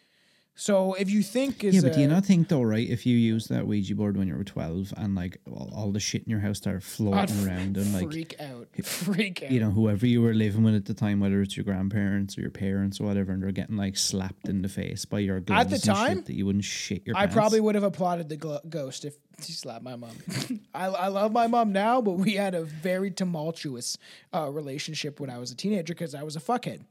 So 0.56 0.94
if 0.94 1.10
you 1.10 1.24
think 1.24 1.64
is 1.64 1.74
Yeah, 1.76 1.82
but 1.82 1.94
do 1.94 2.02
you 2.02 2.08
not 2.08 2.26
think 2.26 2.48
though, 2.48 2.62
right? 2.62 2.88
If 2.88 3.08
you 3.08 3.18
use 3.18 3.48
that 3.48 3.66
Ouija 3.66 3.96
board 3.96 4.18
when 4.18 4.28
you 4.28 4.36
were 4.36 4.44
twelve 4.44 4.94
and 4.96 5.16
like 5.16 5.40
all, 5.52 5.72
all 5.76 5.92
the 5.92 6.00
shit 6.00 6.24
in 6.24 6.30
your 6.30 6.42
house 6.42 6.58
started 6.60 6.84
floating 6.84 7.38
f- 7.38 7.46
around 7.48 7.76
and 7.76 7.92
like 7.92 8.12
freak 8.12 8.36
out, 8.40 8.68
freak 8.86 9.42
out. 9.42 9.50
you 9.52 9.60
know 9.60 9.72
whoever 9.72 10.06
you 10.06 10.22
were 10.22 10.36
living 10.36 10.62
with 10.64 10.76
at 10.76 10.86
the 10.86 10.94
time, 10.94 11.20
whether 11.20 11.42
it's 11.42 11.58
your 11.58 11.64
grandparents 11.64 12.38
or 12.38 12.42
your 12.42 12.52
parents 12.52 13.00
or 13.00 13.06
whatever, 13.06 13.32
and 13.32 13.42
they're 13.42 13.52
getting 13.52 13.78
like 13.78 13.98
slapped 13.98 14.48
in 14.48 14.62
the 14.62 14.70
face 14.70 15.06
by 15.06 15.20
your 15.20 15.38
At 15.50 15.72
the 15.72 15.80
time, 15.80 16.22
that 16.24 16.34
you 16.36 16.46
wouldn't 16.46 16.64
shit 16.66 17.02
your 17.08 17.16
I 17.18 17.22
pants. 17.22 17.34
probably 17.34 17.60
would 17.60 17.74
have 17.74 17.84
applauded 17.84 18.30
the 18.30 18.38
glo- 18.38 18.60
ghost 18.70 19.06
if 19.06 19.16
she 19.42 19.54
slapped 19.54 19.84
my 19.84 19.96
mom. 19.96 20.12
I, 20.76 20.86
I 20.86 21.08
love 21.08 21.32
my 21.32 21.48
mom 21.48 21.72
now, 21.72 22.00
but 22.00 22.12
we 22.14 22.34
had 22.36 22.54
a 22.54 22.64
very 22.64 23.10
tumultuous 23.10 23.98
uh, 24.34 24.50
relationship 24.52 25.20
when 25.20 25.32
I 25.32 25.40
was 25.40 25.50
a 25.52 25.56
teenager 25.56 25.96
because 25.96 26.14
I 26.14 26.22
was 26.22 26.36
a 26.36 26.40
fuckhead. 26.40 26.82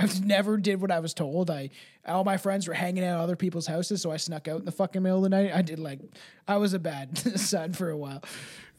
I 0.00 0.08
never 0.24 0.56
did 0.56 0.80
what 0.80 0.90
I 0.90 1.00
was 1.00 1.14
told. 1.14 1.50
I 1.50 1.70
all 2.06 2.24
my 2.24 2.36
friends 2.38 2.66
were 2.66 2.74
hanging 2.74 3.04
out 3.04 3.18
at 3.18 3.22
other 3.22 3.36
people's 3.36 3.66
houses, 3.66 4.00
so 4.02 4.10
I 4.10 4.16
snuck 4.16 4.48
out 4.48 4.60
in 4.60 4.64
the 4.64 4.72
fucking 4.72 5.02
middle 5.02 5.18
of 5.18 5.22
the 5.24 5.28
night. 5.28 5.52
I 5.54 5.62
did 5.62 5.78
like 5.78 6.00
I 6.48 6.56
was 6.56 6.72
a 6.72 6.78
bad 6.78 7.18
son 7.38 7.72
for 7.74 7.90
a 7.90 7.96
while, 7.96 8.22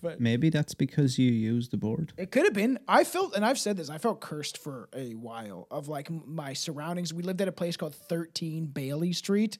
but 0.02 0.20
Maybe 0.20 0.50
that's 0.50 0.74
because 0.74 1.20
you 1.20 1.32
used 1.32 1.72
the 1.72 1.78
board. 1.78 2.14
it 2.18 2.32
could 2.32 2.44
have 2.46 2.54
been. 2.54 2.80
I 2.88 3.04
felt, 3.04 3.36
and 3.36 3.46
I've 3.46 3.60
said 3.60 3.78
this, 3.78 3.90
I 3.90 3.98
felt 4.00 4.20
cursed 4.20 4.58
for 4.58 4.90
a 4.96 5.12
while 5.14 5.68
of 5.70 5.88
like 5.88 6.10
my 6.10 6.54
surroundings. 6.54 7.14
We 7.14 7.22
lived 7.24 7.42
at 7.42 7.48
a 7.48 7.52
place 7.52 7.78
called 7.78 7.94
13 7.96 8.66
Bailey 8.66 9.14
Street. 9.14 9.58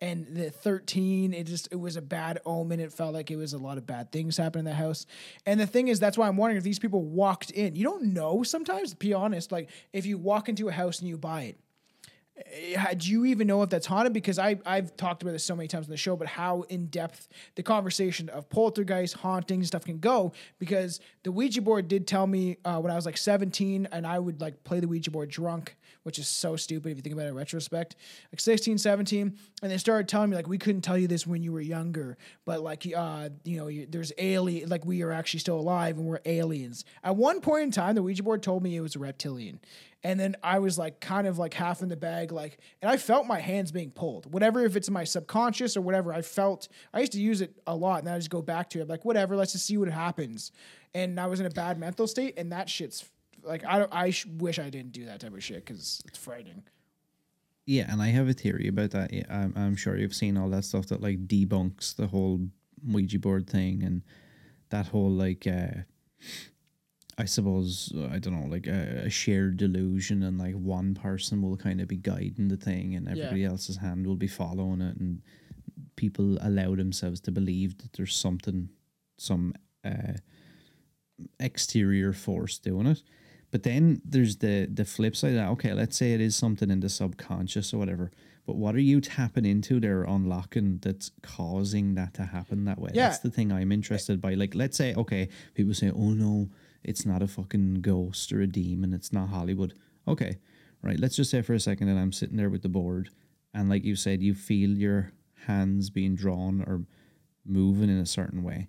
And 0.00 0.26
the 0.36 0.50
13, 0.50 1.32
it 1.32 1.44
just, 1.44 1.68
it 1.70 1.76
was 1.76 1.96
a 1.96 2.02
bad 2.02 2.40
omen. 2.44 2.80
It 2.80 2.92
felt 2.92 3.14
like 3.14 3.30
it 3.30 3.36
was 3.36 3.52
a 3.52 3.58
lot 3.58 3.78
of 3.78 3.86
bad 3.86 4.12
things 4.12 4.36
happening 4.36 4.66
in 4.66 4.72
the 4.72 4.74
house. 4.74 5.06
And 5.46 5.58
the 5.58 5.66
thing 5.66 5.88
is, 5.88 5.98
that's 5.98 6.18
why 6.18 6.28
I'm 6.28 6.36
wondering 6.36 6.58
if 6.58 6.64
these 6.64 6.78
people 6.78 7.02
walked 7.02 7.50
in. 7.50 7.74
You 7.74 7.84
don't 7.84 8.12
know 8.12 8.42
sometimes, 8.42 8.90
to 8.90 8.96
be 8.96 9.14
honest. 9.14 9.50
Like, 9.52 9.70
if 9.92 10.04
you 10.04 10.18
walk 10.18 10.48
into 10.48 10.68
a 10.68 10.72
house 10.72 10.98
and 10.98 11.08
you 11.08 11.16
buy 11.16 11.42
it, 11.42 11.58
uh, 12.76 12.94
do 12.94 13.10
you 13.10 13.24
even 13.26 13.46
know 13.46 13.62
if 13.62 13.70
that's 13.70 13.86
haunted? 13.86 14.12
Because 14.12 14.40
I 14.40 14.58
I've 14.66 14.96
talked 14.96 15.22
about 15.22 15.32
this 15.32 15.44
so 15.44 15.54
many 15.54 15.68
times 15.68 15.86
on 15.86 15.90
the 15.90 15.96
show, 15.96 16.16
but 16.16 16.26
how 16.26 16.62
in 16.62 16.86
depth 16.86 17.28
the 17.54 17.62
conversation 17.62 18.28
of 18.28 18.48
poltergeist, 18.48 19.14
hauntings, 19.14 19.68
stuff 19.68 19.84
can 19.84 19.98
go. 19.98 20.32
Because 20.58 21.00
the 21.22 21.30
Ouija 21.30 21.62
board 21.62 21.86
did 21.86 22.08
tell 22.08 22.26
me 22.26 22.56
uh, 22.64 22.80
when 22.80 22.90
I 22.90 22.96
was 22.96 23.06
like 23.06 23.16
17, 23.16 23.86
and 23.92 24.06
I 24.06 24.18
would 24.18 24.40
like 24.40 24.64
play 24.64 24.80
the 24.80 24.88
Ouija 24.88 25.12
board 25.12 25.30
drunk, 25.30 25.76
which 26.04 26.18
is 26.18 26.28
so 26.28 26.56
stupid 26.56 26.92
if 26.92 26.96
you 26.96 27.02
think 27.02 27.14
about 27.14 27.26
it 27.26 27.30
in 27.30 27.34
retrospect. 27.34 27.96
Like 28.32 28.40
16, 28.40 28.78
17, 28.78 29.36
and 29.62 29.70
they 29.70 29.78
started 29.78 30.08
telling 30.08 30.30
me 30.30 30.36
like 30.36 30.46
we 30.46 30.58
couldn't 30.58 30.82
tell 30.82 30.96
you 30.96 31.08
this 31.08 31.26
when 31.26 31.42
you 31.42 31.52
were 31.52 31.60
younger, 31.60 32.16
but 32.44 32.62
like 32.62 32.86
uh 32.96 33.30
you 33.44 33.58
know 33.58 33.86
there's 33.88 34.12
alien 34.18 34.68
like 34.68 34.84
we 34.84 35.02
are 35.02 35.12
actually 35.12 35.40
still 35.40 35.58
alive 35.58 35.98
and 35.98 36.06
we're 36.06 36.20
aliens. 36.24 36.84
At 37.02 37.16
one 37.16 37.40
point 37.40 37.64
in 37.64 37.70
time, 37.70 37.94
the 37.96 38.02
Ouija 38.02 38.22
board 38.22 38.42
told 38.42 38.62
me 38.62 38.76
it 38.76 38.80
was 38.80 38.96
a 38.96 39.00
reptilian. 39.00 39.60
And 40.04 40.20
then 40.20 40.36
I 40.42 40.58
was 40.58 40.76
like 40.76 41.00
kind 41.00 41.26
of 41.26 41.38
like 41.38 41.54
half 41.54 41.80
in 41.80 41.88
the 41.88 41.96
bag, 41.96 42.30
like, 42.30 42.58
and 42.82 42.90
I 42.90 42.98
felt 42.98 43.26
my 43.26 43.40
hands 43.40 43.72
being 43.72 43.90
pulled. 43.90 44.30
Whatever, 44.32 44.62
if 44.62 44.76
it's 44.76 44.90
my 44.90 45.04
subconscious 45.04 45.78
or 45.78 45.80
whatever, 45.80 46.12
I 46.12 46.20
felt 46.20 46.68
I 46.92 47.00
used 47.00 47.12
to 47.12 47.20
use 47.20 47.40
it 47.40 47.58
a 47.66 47.74
lot, 47.74 48.00
and 48.00 48.08
I 48.10 48.18
just 48.18 48.28
go 48.28 48.42
back 48.42 48.68
to 48.70 48.80
it, 48.82 48.88
like, 48.88 49.06
whatever, 49.06 49.34
let's 49.34 49.52
just 49.52 49.64
see 49.64 49.78
what 49.78 49.88
happens. 49.88 50.52
And 50.92 51.18
I 51.18 51.26
was 51.26 51.40
in 51.40 51.46
a 51.46 51.50
bad 51.50 51.78
mental 51.78 52.06
state, 52.06 52.34
and 52.36 52.52
that 52.52 52.68
shit's 52.68 53.08
like, 53.44 53.64
I 53.64 53.78
don't, 53.78 53.92
I 53.94 54.10
sh- 54.10 54.26
wish 54.26 54.58
I 54.58 54.70
didn't 54.70 54.92
do 54.92 55.06
that 55.06 55.20
type 55.20 55.32
of 55.34 55.42
shit 55.42 55.64
because 55.64 56.02
it's 56.06 56.18
frightening. 56.18 56.62
Yeah, 57.66 57.90
and 57.90 58.02
I 58.02 58.08
have 58.08 58.28
a 58.28 58.34
theory 58.34 58.68
about 58.68 58.90
that. 58.90 59.10
I'm, 59.30 59.52
I'm 59.56 59.76
sure 59.76 59.96
you've 59.96 60.14
seen 60.14 60.36
all 60.36 60.50
that 60.50 60.64
stuff 60.64 60.86
that 60.88 61.00
like 61.00 61.26
debunks 61.26 61.96
the 61.96 62.06
whole 62.06 62.40
Ouija 62.86 63.18
board 63.18 63.48
thing 63.48 63.82
and 63.82 64.02
that 64.70 64.88
whole 64.88 65.10
like 65.10 65.46
uh 65.46 65.82
I 67.16 67.24
suppose 67.26 67.92
I 68.10 68.18
don't 68.18 68.38
know 68.38 68.46
like 68.48 68.66
a, 68.66 69.04
a 69.06 69.10
shared 69.10 69.56
delusion 69.56 70.22
and 70.22 70.36
like 70.38 70.54
one 70.54 70.94
person 70.94 71.40
will 71.40 71.56
kind 71.56 71.80
of 71.80 71.88
be 71.88 71.96
guiding 71.96 72.48
the 72.48 72.56
thing 72.56 72.94
and 72.94 73.08
everybody 73.08 73.44
else's 73.44 73.76
hand 73.76 74.06
will 74.06 74.16
be 74.16 74.26
following 74.26 74.80
it 74.80 74.96
and 74.96 75.22
people 75.96 76.38
allow 76.42 76.74
themselves 76.74 77.20
to 77.20 77.30
believe 77.30 77.78
that 77.78 77.92
there's 77.92 78.16
something 78.16 78.68
some 79.16 79.54
uh 79.84 80.14
exterior 81.38 82.12
force 82.12 82.58
doing 82.58 82.86
it. 82.86 83.02
But 83.54 83.62
then 83.62 84.02
there's 84.04 84.38
the 84.38 84.66
the 84.66 84.84
flip 84.84 85.14
side 85.14 85.28
of 85.28 85.36
that. 85.36 85.48
Okay, 85.50 85.72
let's 85.72 85.96
say 85.96 86.12
it 86.12 86.20
is 86.20 86.34
something 86.34 86.72
in 86.72 86.80
the 86.80 86.88
subconscious 86.88 87.72
or 87.72 87.78
whatever. 87.78 88.10
But 88.48 88.56
what 88.56 88.74
are 88.74 88.80
you 88.80 89.00
tapping 89.00 89.46
into 89.46 89.78
there, 89.78 90.02
unlocking 90.02 90.80
that's 90.82 91.12
causing 91.22 91.94
that 91.94 92.14
to 92.14 92.24
happen 92.24 92.64
that 92.64 92.80
way? 92.80 92.90
Yeah. 92.92 93.10
That's 93.10 93.20
the 93.20 93.30
thing 93.30 93.52
I'm 93.52 93.70
interested 93.70 94.20
by. 94.20 94.34
Like, 94.34 94.56
let's 94.56 94.76
say, 94.76 94.92
okay, 94.94 95.28
people 95.54 95.72
say, 95.72 95.92
oh 95.94 96.10
no, 96.10 96.50
it's 96.82 97.06
not 97.06 97.22
a 97.22 97.28
fucking 97.28 97.74
ghost 97.74 98.32
or 98.32 98.40
a 98.40 98.48
demon, 98.48 98.92
it's 98.92 99.12
not 99.12 99.28
Hollywood. 99.28 99.74
Okay, 100.08 100.38
right. 100.82 100.98
Let's 100.98 101.14
just 101.14 101.30
say 101.30 101.40
for 101.40 101.54
a 101.54 101.60
second 101.60 101.86
that 101.86 101.96
I'm 101.96 102.10
sitting 102.10 102.36
there 102.36 102.50
with 102.50 102.62
the 102.62 102.68
board, 102.68 103.10
and 103.54 103.68
like 103.68 103.84
you 103.84 103.94
said, 103.94 104.20
you 104.20 104.34
feel 104.34 104.70
your 104.70 105.12
hands 105.46 105.90
being 105.90 106.16
drawn 106.16 106.64
or 106.66 106.86
moving 107.46 107.88
in 107.88 107.98
a 107.98 108.06
certain 108.06 108.42
way. 108.42 108.66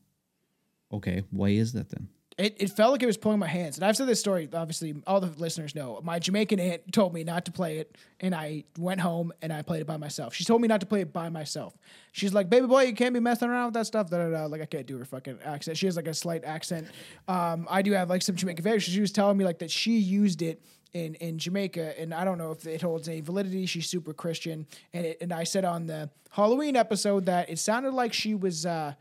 Okay, 0.93 1.23
why 1.31 1.49
is 1.49 1.73
that 1.73 1.89
then? 1.89 2.09
It, 2.37 2.57
it 2.59 2.69
felt 2.71 2.91
like 2.91 3.01
it 3.01 3.05
was 3.05 3.15
pulling 3.15 3.39
my 3.39 3.47
hands. 3.47 3.77
And 3.77 3.85
I've 3.85 3.95
said 3.95 4.07
this 4.07 4.19
story, 4.19 4.49
obviously, 4.53 4.93
all 5.07 5.21
the 5.21 5.27
listeners 5.39 5.73
know. 5.73 6.01
My 6.03 6.19
Jamaican 6.19 6.59
aunt 6.59 6.91
told 6.91 7.13
me 7.13 7.23
not 7.23 7.45
to 7.45 7.51
play 7.51 7.77
it, 7.77 7.97
and 8.19 8.35
I 8.35 8.65
went 8.77 8.99
home 8.99 9.31
and 9.41 9.53
I 9.53 9.61
played 9.61 9.79
it 9.79 9.87
by 9.87 9.95
myself. 9.95 10.33
She 10.33 10.43
told 10.43 10.61
me 10.61 10.67
not 10.67 10.81
to 10.81 10.85
play 10.85 10.99
it 10.99 11.13
by 11.13 11.29
myself. 11.29 11.77
She's 12.11 12.33
like, 12.33 12.49
baby 12.49 12.67
boy, 12.67 12.83
you 12.83 12.93
can't 12.93 13.13
be 13.13 13.21
messing 13.21 13.47
around 13.47 13.67
with 13.67 13.73
that 13.75 13.87
stuff. 13.87 14.09
Da, 14.09 14.17
da, 14.17 14.29
da. 14.29 14.45
Like, 14.47 14.61
I 14.61 14.65
can't 14.65 14.85
do 14.85 14.97
her 14.97 15.05
fucking 15.05 15.39
accent. 15.45 15.77
She 15.77 15.85
has 15.85 15.95
like 15.95 16.07
a 16.07 16.13
slight 16.13 16.43
accent. 16.43 16.87
Um, 17.29 17.67
I 17.69 17.81
do 17.81 17.93
have 17.93 18.09
like 18.09 18.21
some 18.21 18.35
Jamaican 18.35 18.63
variation. 18.63 18.93
She 18.93 19.01
was 19.01 19.13
telling 19.13 19.37
me 19.37 19.45
like 19.45 19.59
that 19.59 19.71
she 19.71 19.97
used 19.97 20.41
it 20.41 20.61
in, 20.93 21.15
in 21.15 21.37
Jamaica, 21.37 21.99
and 21.99 22.13
I 22.13 22.25
don't 22.25 22.37
know 22.37 22.51
if 22.51 22.65
it 22.65 22.81
holds 22.81 23.07
any 23.07 23.21
validity. 23.21 23.65
She's 23.65 23.87
super 23.87 24.13
Christian, 24.13 24.65
and 24.93 25.05
it, 25.05 25.17
and 25.21 25.31
I 25.31 25.43
said 25.43 25.63
on 25.63 25.87
the 25.87 26.09
Halloween 26.31 26.75
episode 26.75 27.25
that 27.27 27.49
it 27.49 27.59
sounded 27.59 27.93
like 27.93 28.11
she 28.11 28.33
was 28.33 28.65
uh, 28.65 28.93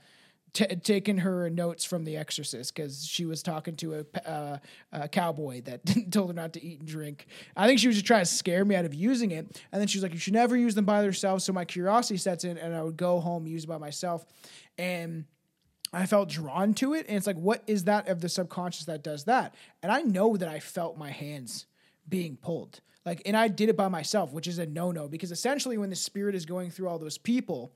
t- 0.54 0.64
taking 0.76 1.18
her 1.18 1.50
notes 1.50 1.84
from 1.84 2.04
The 2.04 2.16
Exorcist 2.16 2.74
because 2.74 3.06
she 3.06 3.26
was 3.26 3.42
talking 3.42 3.76
to 3.76 3.94
a, 3.94 4.28
uh, 4.28 4.58
a 4.92 5.08
cowboy 5.08 5.60
that 5.62 5.80
told 6.10 6.28
her 6.28 6.34
not 6.34 6.54
to 6.54 6.64
eat 6.64 6.78
and 6.78 6.88
drink. 6.88 7.26
I 7.54 7.66
think 7.66 7.80
she 7.80 7.88
was 7.88 7.96
just 7.96 8.06
trying 8.06 8.22
to 8.22 8.26
scare 8.26 8.64
me 8.64 8.74
out 8.74 8.86
of 8.86 8.94
using 8.94 9.32
it, 9.32 9.60
and 9.70 9.80
then 9.80 9.86
she 9.86 9.98
was 9.98 10.02
like, 10.02 10.14
"You 10.14 10.18
should 10.18 10.32
never 10.32 10.56
use 10.56 10.74
them 10.74 10.86
by 10.86 11.02
themselves." 11.02 11.44
So 11.44 11.52
my 11.52 11.66
curiosity 11.66 12.16
sets 12.16 12.44
in, 12.44 12.56
and 12.56 12.74
I 12.74 12.82
would 12.82 12.96
go 12.96 13.20
home 13.20 13.46
use 13.46 13.64
it 13.64 13.68
by 13.68 13.78
myself, 13.78 14.24
and. 14.78 15.26
I 15.92 16.06
felt 16.06 16.28
drawn 16.28 16.74
to 16.74 16.94
it. 16.94 17.06
And 17.06 17.16
it's 17.16 17.28
like, 17.28 17.36
what 17.36 17.62
is 17.68 17.84
that 17.84 18.08
of 18.08 18.20
the 18.20 18.28
subconscious 18.28 18.86
that 18.86 19.04
does 19.04 19.26
that? 19.26 19.54
And 19.80 19.92
I 19.92 20.00
know 20.00 20.36
that 20.36 20.48
I 20.48 20.58
felt 20.58 20.98
my 20.98 21.12
hands 21.12 21.66
being 22.08 22.36
pulled. 22.36 22.80
Like, 23.04 23.22
and 23.26 23.36
I 23.36 23.48
did 23.48 23.68
it 23.68 23.76
by 23.76 23.88
myself, 23.88 24.32
which 24.32 24.46
is 24.46 24.58
a 24.58 24.66
no 24.66 24.90
no 24.90 25.08
because 25.08 25.30
essentially, 25.30 25.76
when 25.76 25.90
the 25.90 25.96
spirit 25.96 26.34
is 26.34 26.46
going 26.46 26.70
through 26.70 26.88
all 26.88 26.98
those 26.98 27.18
people, 27.18 27.72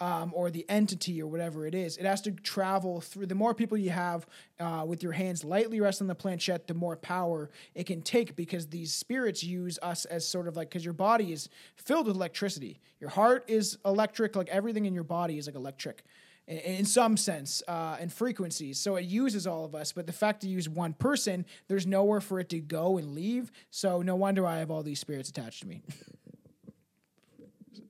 um, 0.00 0.32
or 0.34 0.50
the 0.50 0.64
entity 0.68 1.20
or 1.20 1.26
whatever 1.26 1.66
it 1.66 1.74
is, 1.74 1.96
it 1.96 2.04
has 2.04 2.20
to 2.22 2.30
travel 2.30 3.00
through. 3.00 3.26
The 3.26 3.34
more 3.34 3.54
people 3.54 3.76
you 3.76 3.90
have 3.90 4.26
uh, 4.60 4.84
with 4.86 5.02
your 5.02 5.12
hands 5.12 5.42
lightly 5.42 5.80
resting 5.80 6.04
on 6.04 6.08
the 6.08 6.14
planchette, 6.14 6.66
the 6.66 6.74
more 6.74 6.96
power 6.96 7.50
it 7.74 7.84
can 7.84 8.02
take 8.02 8.36
because 8.36 8.68
these 8.68 8.92
spirits 8.92 9.42
use 9.42 9.78
us 9.82 10.04
as 10.04 10.26
sort 10.26 10.46
of 10.46 10.56
like 10.56 10.68
because 10.68 10.84
your 10.84 10.94
body 10.94 11.32
is 11.32 11.48
filled 11.76 12.06
with 12.06 12.16
electricity. 12.16 12.80
Your 13.00 13.10
heart 13.10 13.44
is 13.48 13.78
electric, 13.84 14.36
like 14.36 14.48
everything 14.48 14.86
in 14.86 14.94
your 14.94 15.04
body 15.04 15.38
is 15.38 15.46
like 15.46 15.56
electric 15.56 16.04
in, 16.48 16.58
in 16.58 16.84
some 16.84 17.16
sense 17.16 17.62
uh, 17.68 17.96
and 18.00 18.12
frequencies. 18.12 18.80
So 18.80 18.96
it 18.96 19.04
uses 19.04 19.46
all 19.46 19.64
of 19.64 19.74
us, 19.74 19.92
but 19.92 20.06
the 20.06 20.12
fact 20.12 20.40
to 20.40 20.48
use 20.48 20.68
one 20.68 20.94
person, 20.94 21.46
there's 21.68 21.86
nowhere 21.86 22.20
for 22.20 22.40
it 22.40 22.48
to 22.48 22.58
go 22.58 22.98
and 22.98 23.14
leave. 23.14 23.52
So 23.70 24.02
no 24.02 24.16
wonder 24.16 24.46
I 24.46 24.58
have 24.58 24.70
all 24.70 24.82
these 24.82 24.98
spirits 24.98 25.28
attached 25.28 25.60
to 25.60 25.68
me. 25.68 25.82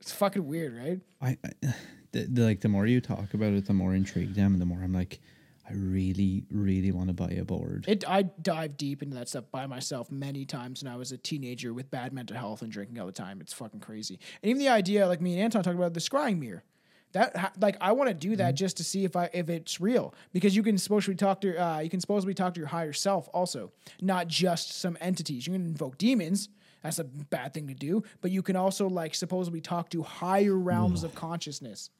it's 0.00 0.12
fucking 0.12 0.46
weird, 0.46 0.76
right? 0.76 1.00
I, 1.22 1.38
I 1.44 1.74
the, 2.12 2.24
the, 2.24 2.42
like 2.42 2.60
the 2.60 2.68
more 2.68 2.86
you 2.86 3.00
talk 3.00 3.32
about 3.32 3.52
it, 3.52 3.66
the 3.66 3.72
more 3.72 3.94
intrigued 3.94 4.38
I 4.38 4.42
am. 4.42 4.58
The 4.58 4.66
more 4.66 4.82
I'm 4.82 4.92
like, 4.92 5.20
I 5.68 5.74
really, 5.74 6.44
really 6.50 6.92
want 6.92 7.08
to 7.08 7.12
buy 7.12 7.28
a 7.28 7.44
board. 7.44 7.84
It 7.86 8.02
I 8.08 8.22
dive 8.22 8.78
deep 8.78 9.02
into 9.02 9.16
that 9.16 9.28
stuff 9.28 9.44
by 9.52 9.66
myself 9.66 10.10
many 10.10 10.46
times 10.46 10.82
when 10.82 10.90
I 10.90 10.96
was 10.96 11.12
a 11.12 11.18
teenager 11.18 11.74
with 11.74 11.90
bad 11.90 12.14
mental 12.14 12.38
health 12.38 12.62
and 12.62 12.72
drinking 12.72 12.98
all 12.98 13.04
the 13.04 13.12
time. 13.12 13.42
It's 13.42 13.52
fucking 13.52 13.80
crazy. 13.80 14.18
And 14.42 14.48
even 14.48 14.60
the 14.60 14.70
idea, 14.70 15.06
like 15.06 15.20
me 15.20 15.34
and 15.34 15.42
Anton 15.42 15.62
talked 15.62 15.76
about 15.76 15.92
the 15.92 16.00
scrying 16.00 16.38
mirror. 16.38 16.64
That 17.12 17.54
like 17.58 17.76
I 17.80 17.92
want 17.92 18.08
to 18.08 18.14
do 18.14 18.36
that 18.36 18.54
just 18.54 18.76
to 18.78 18.84
see 18.84 19.04
if 19.04 19.16
I 19.16 19.30
if 19.32 19.48
it's 19.48 19.80
real 19.80 20.14
because 20.32 20.54
you 20.54 20.62
can 20.62 20.76
supposedly 20.76 21.16
talk 21.16 21.40
to 21.40 21.56
uh, 21.56 21.78
you 21.80 21.88
can 21.88 22.00
supposedly 22.00 22.34
talk 22.34 22.54
to 22.54 22.60
your 22.60 22.68
higher 22.68 22.92
self 22.92 23.28
also, 23.32 23.72
not 24.00 24.28
just 24.28 24.78
some 24.78 24.98
entities. 25.00 25.46
You 25.46 25.54
can 25.54 25.64
invoke 25.64 25.96
demons. 25.96 26.48
That's 26.82 26.98
a 26.98 27.04
bad 27.04 27.54
thing 27.54 27.66
to 27.68 27.74
do, 27.74 28.04
but 28.20 28.30
you 28.30 28.42
can 28.42 28.56
also 28.56 28.88
like 28.88 29.14
supposedly 29.14 29.60
talk 29.60 29.90
to 29.90 30.02
higher 30.02 30.56
realms 30.56 31.02
of 31.02 31.14
consciousness. 31.14 31.90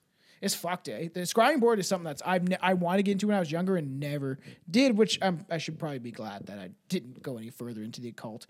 It's 0.41 0.55
fucked. 0.55 0.89
Eh? 0.89 1.09
The 1.13 1.21
scrying 1.21 1.61
board 1.61 1.79
is 1.79 1.89
something 1.89 2.05
that's 2.05 2.23
I've 2.25 2.49
ne- 2.49 2.59
I 2.61 2.75
wanted 2.75 2.99
to 2.99 3.03
get 3.05 3.13
into 3.13 3.29
when 3.29 3.37
I 3.37 3.41
was 3.41 3.51
younger 3.51 3.77
and 3.77 3.99
never 3.99 4.39
did, 4.71 4.97
which 4.97 5.19
I'm, 5.21 5.45
I 5.51 5.59
should 5.59 5.79
probably 5.79 5.99
be 5.99 6.13
glad 6.13 6.47
that 6.47 6.59
I 6.59 6.71
didn't 6.89 7.23
go 7.23 7.39
any 7.39 7.51
further 7.51 7.83
into 7.83 8.01
the 8.01 8.09
occult. 8.09 8.47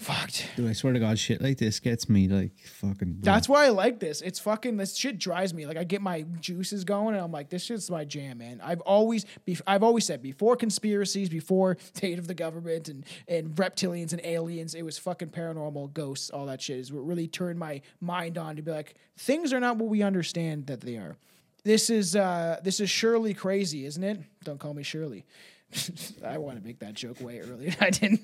Fucked. 0.00 0.46
Dude, 0.56 0.70
I 0.70 0.72
swear 0.72 0.94
to 0.94 0.98
God, 0.98 1.18
shit 1.18 1.42
like 1.42 1.58
this 1.58 1.78
gets 1.78 2.08
me 2.08 2.26
like 2.26 2.58
fucking. 2.58 3.18
That's 3.20 3.50
why 3.50 3.66
I 3.66 3.68
like 3.68 4.00
this. 4.00 4.22
It's 4.22 4.38
fucking 4.38 4.78
this 4.78 4.96
shit 4.96 5.18
drives 5.18 5.52
me. 5.52 5.66
Like 5.66 5.76
I 5.76 5.84
get 5.84 6.00
my 6.00 6.22
juices 6.40 6.84
going, 6.84 7.14
and 7.14 7.22
I'm 7.22 7.30
like, 7.30 7.50
this 7.50 7.64
shit's 7.64 7.90
my 7.90 8.06
jam, 8.06 8.38
man. 8.38 8.62
I've 8.64 8.80
always, 8.80 9.26
bef- 9.46 9.60
I've 9.66 9.82
always 9.82 10.06
said 10.06 10.22
before 10.22 10.56
conspiracies, 10.56 11.28
before 11.28 11.76
state 11.92 12.18
of 12.18 12.28
the 12.28 12.34
government 12.34 12.88
and 12.88 13.04
and 13.28 13.54
reptilians 13.56 14.12
and 14.12 14.22
aliens, 14.24 14.74
it 14.74 14.86
was 14.86 14.96
fucking 14.96 15.28
paranormal, 15.28 15.92
ghosts, 15.92 16.30
all 16.30 16.46
that 16.46 16.62
shit 16.62 16.78
is 16.78 16.90
what 16.90 17.06
really 17.06 17.28
turned 17.28 17.58
my 17.58 17.82
mind 18.00 18.38
on 18.38 18.56
to 18.56 18.62
be 18.62 18.70
like, 18.70 18.94
things 19.18 19.52
are 19.52 19.60
not 19.60 19.76
what 19.76 19.90
we 19.90 20.02
understand 20.02 20.66
that 20.68 20.80
they 20.80 20.96
are. 20.96 21.18
This 21.62 21.90
is 21.90 22.16
uh 22.16 22.58
this 22.64 22.80
is 22.80 22.88
surely 22.88 23.34
crazy, 23.34 23.84
isn't 23.84 24.02
it? 24.02 24.18
Don't 24.44 24.58
call 24.58 24.72
me 24.72 24.82
Shirley. 24.82 25.26
I 26.24 26.38
want 26.38 26.58
to 26.58 26.64
make 26.64 26.78
that 26.78 26.94
joke 26.94 27.20
way 27.20 27.40
earlier. 27.40 27.74
I 27.82 27.90
didn't. 27.90 28.22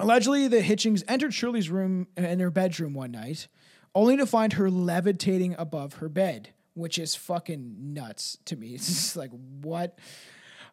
Allegedly, 0.00 0.48
the 0.48 0.60
Hitchings 0.60 1.02
entered 1.08 1.34
Shirley's 1.34 1.70
room 1.70 2.06
in 2.16 2.40
her 2.40 2.50
bedroom 2.50 2.94
one 2.94 3.10
night, 3.10 3.48
only 3.94 4.16
to 4.16 4.26
find 4.26 4.54
her 4.54 4.70
levitating 4.70 5.56
above 5.58 5.94
her 5.94 6.08
bed, 6.08 6.50
which 6.74 6.98
is 6.98 7.14
fucking 7.14 7.94
nuts 7.94 8.38
to 8.44 8.56
me. 8.56 8.68
It's 8.74 8.86
just 8.86 9.16
like, 9.16 9.30
what? 9.62 9.98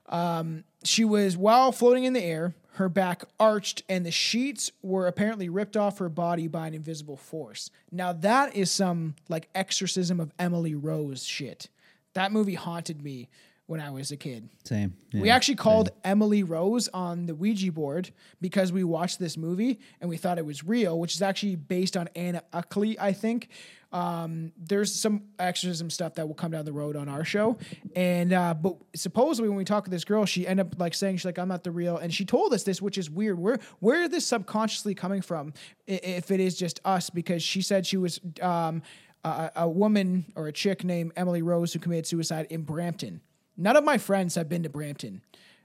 Um, 0.08 0.64
she 0.84 1.04
was, 1.04 1.36
while 1.36 1.72
floating 1.72 2.04
in 2.04 2.14
the 2.14 2.24
air, 2.24 2.54
her 2.74 2.90
back 2.90 3.24
arched, 3.40 3.84
and 3.90 4.06
the 4.06 4.12
sheets 4.12 4.72
were 4.84 5.08
apparently 5.08 5.50
ripped 5.50 5.76
off 5.76 5.98
her 5.98 6.10
body 6.10 6.48
by 6.48 6.68
an 6.68 6.74
invisible 6.74 7.18
force. 7.18 7.72
Now, 7.92 8.14
that 8.14 8.56
is 8.56 8.70
some 8.70 9.16
like 9.30 9.50
exorcism 9.56 10.20
of 10.20 10.32
Emily 10.38 10.76
Rose 10.76 11.24
shit. 11.24 11.70
That 12.14 12.32
movie 12.32 12.56
haunted 12.56 13.02
me 13.02 13.30
when 13.68 13.82
I 13.82 13.90
was 13.90 14.12
a 14.12 14.18
kid. 14.18 14.50
Same. 14.64 14.96
We 15.12 15.30
actually 15.30 15.56
called 15.56 15.90
Emily 16.04 16.44
Rose 16.44 16.88
on 16.90 17.26
the 17.26 17.34
Ouija 17.34 17.72
board 17.72 18.12
because 18.40 18.72
we 18.72 18.84
watched 18.84 19.18
this 19.18 19.38
movie 19.38 19.80
and 20.00 20.10
we 20.10 20.18
thought 20.18 20.38
it 20.38 20.46
was 20.46 20.64
real, 20.64 21.00
which 21.00 21.16
is 21.16 21.22
actually 21.22 21.56
based 21.56 21.98
on 21.98 22.08
Anna 22.16 22.44
Uckley, 22.54 22.96
I 23.00 23.14
think. 23.14 23.50
Um, 23.92 24.52
there's 24.58 24.94
some 24.94 25.24
exorcism 25.40 25.90
stuff 25.90 26.16
that 26.16 26.28
will 26.28 26.36
come 26.36 26.52
down 26.52 26.66
the 26.66 26.74
road 26.74 26.98
on 26.98 27.08
our 27.08 27.24
show, 27.24 27.58
and 27.96 28.34
uh, 28.34 28.54
but 28.54 28.76
supposedly 28.94 29.48
when 29.48 29.58
we 29.58 29.64
talked 29.64 29.86
to 29.86 29.92
this 29.92 30.04
girl, 30.04 30.26
she 30.26 30.46
ended 30.46 30.66
up 30.66 30.80
like 30.80 30.94
saying 30.94 31.16
she's 31.16 31.26
like 31.26 31.38
I'm 31.38 31.48
not 31.48 31.64
the 31.64 31.72
real, 31.72 31.96
and 31.96 32.14
she 32.14 32.26
told 32.26 32.54
us 32.54 32.64
this, 32.64 32.82
which 32.82 32.98
is 32.98 33.10
weird. 33.10 33.40
Where 33.40 33.58
where 33.80 34.04
is 34.04 34.10
this 34.10 34.28
subconsciously 34.28 34.96
coming 34.96 35.22
from? 35.22 35.54
If 35.88 36.30
it 36.30 36.42
is 36.42 36.58
just 36.58 36.82
us, 36.84 37.10
because 37.10 37.42
she 37.42 37.62
said 37.62 37.88
she 37.88 37.96
was 37.96 38.20
um, 38.42 38.82
a, 39.24 39.52
a 39.56 39.70
woman 39.70 40.26
or 40.36 40.48
a 40.48 40.52
chick 40.52 40.84
named 40.84 41.14
Emily 41.16 41.42
Rose 41.42 41.72
who 41.72 41.80
committed 41.80 42.06
suicide 42.06 42.48
in 42.50 42.64
Brampton. 42.64 43.22
None 43.58 43.76
of 43.76 43.84
my 43.84 43.98
friends 43.98 44.36
have 44.36 44.50
been 44.50 44.64
to 44.64 44.70
Brampton. 44.70 45.22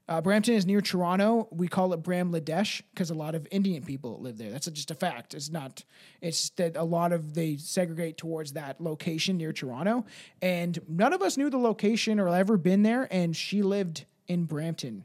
Uh, 0.08 0.20
Brampton 0.20 0.54
is 0.54 0.66
near 0.66 0.80
Toronto. 0.80 1.46
We 1.52 1.68
call 1.68 1.92
it 1.92 2.02
Bramladesh 2.02 2.82
because 2.92 3.10
a 3.10 3.14
lot 3.14 3.36
of 3.36 3.46
Indian 3.52 3.84
people 3.84 4.20
live 4.20 4.38
there. 4.38 4.50
That's 4.50 4.68
just 4.70 4.90
a 4.90 4.94
fact. 4.94 5.34
It's 5.34 5.50
not. 5.50 5.84
It's 6.20 6.50
that 6.50 6.76
a 6.76 6.82
lot 6.82 7.12
of 7.12 7.34
they 7.34 7.56
segregate 7.56 8.16
towards 8.16 8.54
that 8.54 8.80
location 8.80 9.36
near 9.36 9.52
Toronto, 9.52 10.04
and 10.42 10.78
none 10.88 11.12
of 11.12 11.22
us 11.22 11.36
knew 11.36 11.48
the 11.48 11.58
location 11.58 12.18
or 12.18 12.28
ever 12.28 12.56
been 12.56 12.82
there. 12.82 13.06
And 13.10 13.36
she 13.36 13.62
lived 13.62 14.04
in 14.26 14.46
Brampton. 14.46 15.04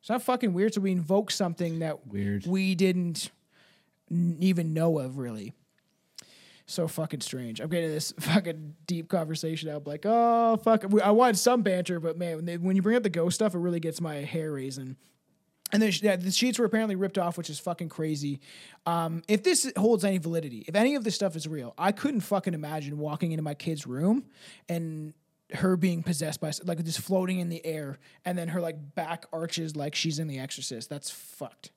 It's 0.00 0.10
not 0.10 0.22
fucking 0.22 0.52
weird. 0.52 0.74
So 0.74 0.82
we 0.82 0.92
invoke 0.92 1.30
something 1.30 1.78
that 1.78 2.06
Weird. 2.06 2.46
we 2.46 2.74
didn't 2.74 3.30
even 4.10 4.74
know 4.74 4.98
of 4.98 5.16
really. 5.18 5.52
So 6.66 6.88
fucking 6.88 7.20
strange. 7.20 7.60
I'm 7.60 7.68
getting 7.68 7.90
this 7.90 8.12
fucking 8.20 8.74
deep 8.86 9.08
conversation 9.08 9.68
out. 9.68 9.86
Like, 9.86 10.04
oh 10.04 10.56
fuck, 10.56 10.84
I 11.02 11.10
wanted 11.12 11.38
some 11.38 11.62
banter, 11.62 12.00
but 12.00 12.18
man, 12.18 12.36
when, 12.36 12.44
they, 12.44 12.56
when 12.56 12.76
you 12.76 12.82
bring 12.82 12.96
up 12.96 13.02
the 13.02 13.10
ghost 13.10 13.36
stuff, 13.36 13.54
it 13.54 13.58
really 13.58 13.80
gets 13.80 14.00
my 14.00 14.16
hair 14.16 14.52
raising. 14.52 14.96
And 15.72 16.02
yeah, 16.02 16.14
the 16.14 16.30
sheets 16.30 16.58
were 16.58 16.64
apparently 16.64 16.94
ripped 16.94 17.18
off, 17.18 17.36
which 17.36 17.50
is 17.50 17.58
fucking 17.58 17.88
crazy. 17.88 18.40
Um, 18.84 19.22
if 19.26 19.42
this 19.42 19.70
holds 19.76 20.04
any 20.04 20.18
validity, 20.18 20.64
if 20.68 20.76
any 20.76 20.94
of 20.94 21.02
this 21.02 21.16
stuff 21.16 21.34
is 21.34 21.48
real, 21.48 21.74
I 21.76 21.90
couldn't 21.90 22.20
fucking 22.20 22.54
imagine 22.54 22.98
walking 22.98 23.32
into 23.32 23.42
my 23.42 23.54
kid's 23.54 23.84
room 23.84 24.26
and 24.68 25.12
her 25.52 25.76
being 25.76 26.02
possessed 26.02 26.40
by 26.40 26.52
like 26.64 26.82
just 26.84 27.00
floating 27.00 27.40
in 27.40 27.48
the 27.48 27.64
air, 27.64 27.98
and 28.24 28.36
then 28.36 28.48
her 28.48 28.60
like 28.60 28.94
back 28.94 29.26
arches 29.32 29.76
like 29.76 29.94
she's 29.94 30.18
in 30.18 30.28
The 30.28 30.38
Exorcist. 30.38 30.88
That's 30.88 31.10
fucked. 31.10 31.70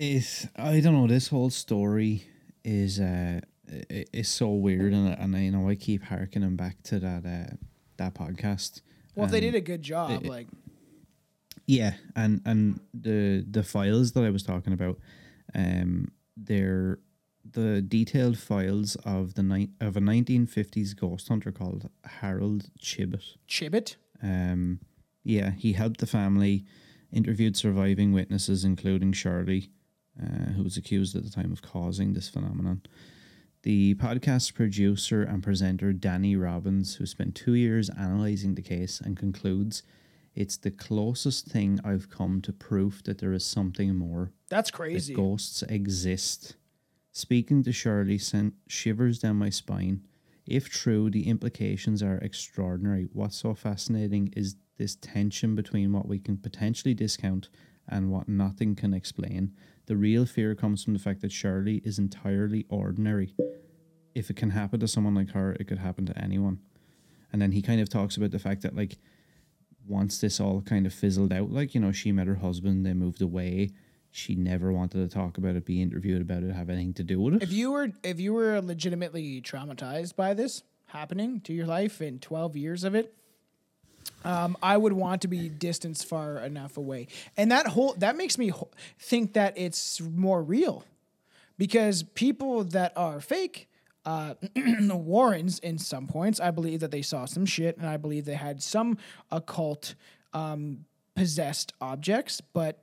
Is 0.00 0.48
I 0.56 0.80
don't 0.80 0.94
know. 0.94 1.06
This 1.06 1.28
whole 1.28 1.50
story 1.50 2.24
is 2.64 2.98
uh 2.98 3.40
is 3.68 4.28
so 4.30 4.48
weird, 4.48 4.94
and 4.94 5.08
and 5.08 5.36
I, 5.36 5.40
you 5.40 5.50
know 5.50 5.68
I 5.68 5.74
keep 5.74 6.02
harkening 6.04 6.56
back 6.56 6.82
to 6.84 6.98
that 7.00 7.26
uh 7.26 7.54
that 7.98 8.14
podcast. 8.14 8.80
Well, 9.14 9.26
if 9.26 9.30
they 9.30 9.40
did 9.40 9.54
a 9.54 9.60
good 9.60 9.82
job, 9.82 10.10
it- 10.24 10.24
like 10.26 10.48
Yeah, 11.66 11.94
and 12.16 12.40
and 12.46 12.80
the 12.94 13.44
the 13.48 13.62
files 13.62 14.12
that 14.12 14.24
I 14.24 14.30
was 14.30 14.42
talking 14.42 14.72
about, 14.72 14.98
um, 15.54 16.08
they're 16.34 16.98
the 17.52 17.82
detailed 17.82 18.38
files 18.38 18.96
of 19.04 19.34
the 19.34 19.42
night 19.42 19.68
of 19.82 19.98
a 19.98 20.00
nineteen 20.00 20.46
fifties 20.46 20.94
ghost 20.94 21.28
hunter 21.28 21.52
called 21.52 21.90
Harold 22.04 22.70
Chibbett. 22.78 23.36
Chibbit. 23.46 23.96
Um, 24.22 24.80
yeah, 25.24 25.50
he 25.50 25.74
helped 25.74 26.00
the 26.00 26.06
family, 26.06 26.64
interviewed 27.12 27.54
surviving 27.54 28.12
witnesses, 28.14 28.64
including 28.64 29.12
Shirley, 29.12 29.70
uh, 30.20 30.52
who 30.52 30.62
was 30.62 30.76
accused 30.76 31.16
at 31.16 31.24
the 31.24 31.30
time 31.30 31.52
of 31.52 31.62
causing 31.62 32.12
this 32.12 32.28
phenomenon. 32.28 32.82
The 33.62 33.94
podcast 33.96 34.54
producer 34.54 35.22
and 35.22 35.42
presenter 35.42 35.92
Danny 35.92 36.34
Robbins, 36.34 36.94
who 36.96 37.06
spent 37.06 37.34
two 37.34 37.54
years 37.54 37.90
analyzing 37.90 38.54
the 38.54 38.62
case 38.62 39.00
and 39.00 39.16
concludes 39.16 39.82
it's 40.34 40.56
the 40.56 40.70
closest 40.70 41.46
thing 41.46 41.80
I've 41.84 42.08
come 42.08 42.40
to 42.42 42.52
proof 42.52 43.02
that 43.04 43.18
there 43.18 43.32
is 43.32 43.44
something 43.44 43.94
more 43.96 44.32
That's 44.48 44.70
that 44.70 44.76
crazy. 44.76 45.12
ghosts 45.14 45.62
exist. 45.64 46.56
Speaking 47.12 47.62
to 47.64 47.72
Shirley 47.72 48.18
sent 48.18 48.54
shivers 48.68 49.18
down 49.18 49.36
my 49.36 49.50
spine. 49.50 50.06
If 50.46 50.68
true, 50.68 51.10
the 51.10 51.28
implications 51.28 52.02
are 52.02 52.18
extraordinary. 52.18 53.08
What's 53.12 53.36
so 53.36 53.54
fascinating 53.54 54.32
is 54.36 54.56
this 54.78 54.96
tension 54.96 55.54
between 55.54 55.92
what 55.92 56.08
we 56.08 56.18
can 56.18 56.36
potentially 56.38 56.94
discount 56.94 57.48
and 57.88 58.10
what 58.10 58.28
nothing 58.28 58.74
can 58.76 58.94
explain. 58.94 59.52
The 59.90 59.96
real 59.96 60.24
fear 60.24 60.54
comes 60.54 60.84
from 60.84 60.92
the 60.92 61.00
fact 61.00 61.20
that 61.22 61.32
Shirley 61.32 61.82
is 61.84 61.98
entirely 61.98 62.64
ordinary. 62.68 63.34
If 64.14 64.30
it 64.30 64.36
can 64.36 64.50
happen 64.50 64.78
to 64.78 64.86
someone 64.86 65.16
like 65.16 65.30
her, 65.30 65.56
it 65.58 65.66
could 65.66 65.78
happen 65.78 66.06
to 66.06 66.16
anyone. 66.16 66.60
And 67.32 67.42
then 67.42 67.50
he 67.50 67.60
kind 67.60 67.80
of 67.80 67.88
talks 67.88 68.16
about 68.16 68.30
the 68.30 68.38
fact 68.38 68.62
that, 68.62 68.76
like, 68.76 68.98
once 69.88 70.20
this 70.20 70.38
all 70.38 70.60
kind 70.60 70.86
of 70.86 70.94
fizzled 70.94 71.32
out, 71.32 71.50
like, 71.50 71.74
you 71.74 71.80
know, 71.80 71.90
she 71.90 72.12
met 72.12 72.28
her 72.28 72.36
husband, 72.36 72.86
they 72.86 72.94
moved 72.94 73.20
away. 73.20 73.72
She 74.12 74.36
never 74.36 74.72
wanted 74.72 74.98
to 74.98 75.12
talk 75.12 75.38
about 75.38 75.56
it, 75.56 75.64
be 75.64 75.82
interviewed 75.82 76.22
about 76.22 76.44
it, 76.44 76.54
have 76.54 76.70
anything 76.70 76.94
to 76.94 77.02
do 77.02 77.20
with 77.20 77.34
it. 77.34 77.42
If 77.42 77.52
you 77.52 77.72
were 77.72 77.88
if 78.04 78.20
you 78.20 78.32
were 78.32 78.60
legitimately 78.60 79.42
traumatized 79.42 80.14
by 80.14 80.34
this 80.34 80.62
happening 80.86 81.40
to 81.40 81.52
your 81.52 81.66
life 81.66 82.00
in 82.00 82.20
12 82.20 82.56
years 82.56 82.84
of 82.84 82.94
it, 82.94 83.12
um, 84.24 84.56
I 84.62 84.76
would 84.76 84.92
want 84.92 85.22
to 85.22 85.28
be 85.28 85.48
distanced 85.48 86.06
far 86.06 86.38
enough 86.38 86.76
away. 86.76 87.08
And 87.36 87.50
that 87.52 87.66
whole 87.66 87.94
that 87.98 88.16
makes 88.16 88.38
me 88.38 88.52
think 88.98 89.34
that 89.34 89.56
it's 89.56 90.00
more 90.00 90.42
real. 90.42 90.84
Because 91.58 92.02
people 92.02 92.64
that 92.64 92.94
are 92.96 93.20
fake 93.20 93.70
uh, 94.04 94.34
the 94.54 94.96
Warrens, 94.96 95.58
in 95.58 95.78
some 95.78 96.06
points, 96.06 96.40
I 96.40 96.50
believe 96.50 96.80
that 96.80 96.90
they 96.90 97.02
saw 97.02 97.26
some 97.26 97.44
shit, 97.44 97.76
and 97.76 97.86
I 97.86 97.96
believe 97.96 98.24
they 98.24 98.34
had 98.34 98.62
some 98.62 98.98
occult 99.30 99.94
um, 100.32 100.84
possessed 101.14 101.72
objects. 101.80 102.40
But 102.40 102.82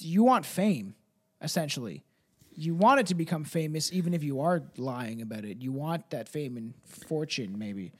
you 0.00 0.22
want 0.22 0.46
fame, 0.46 0.94
essentially. 1.42 2.04
You 2.54 2.74
want 2.74 3.00
it 3.00 3.06
to 3.06 3.14
become 3.14 3.44
famous, 3.44 3.92
even 3.92 4.14
if 4.14 4.22
you 4.24 4.40
are 4.40 4.62
lying 4.76 5.22
about 5.22 5.44
it. 5.44 5.62
You 5.62 5.72
want 5.72 6.10
that 6.10 6.28
fame 6.28 6.56
and 6.56 6.74
fortune, 6.84 7.58
maybe. 7.58 7.92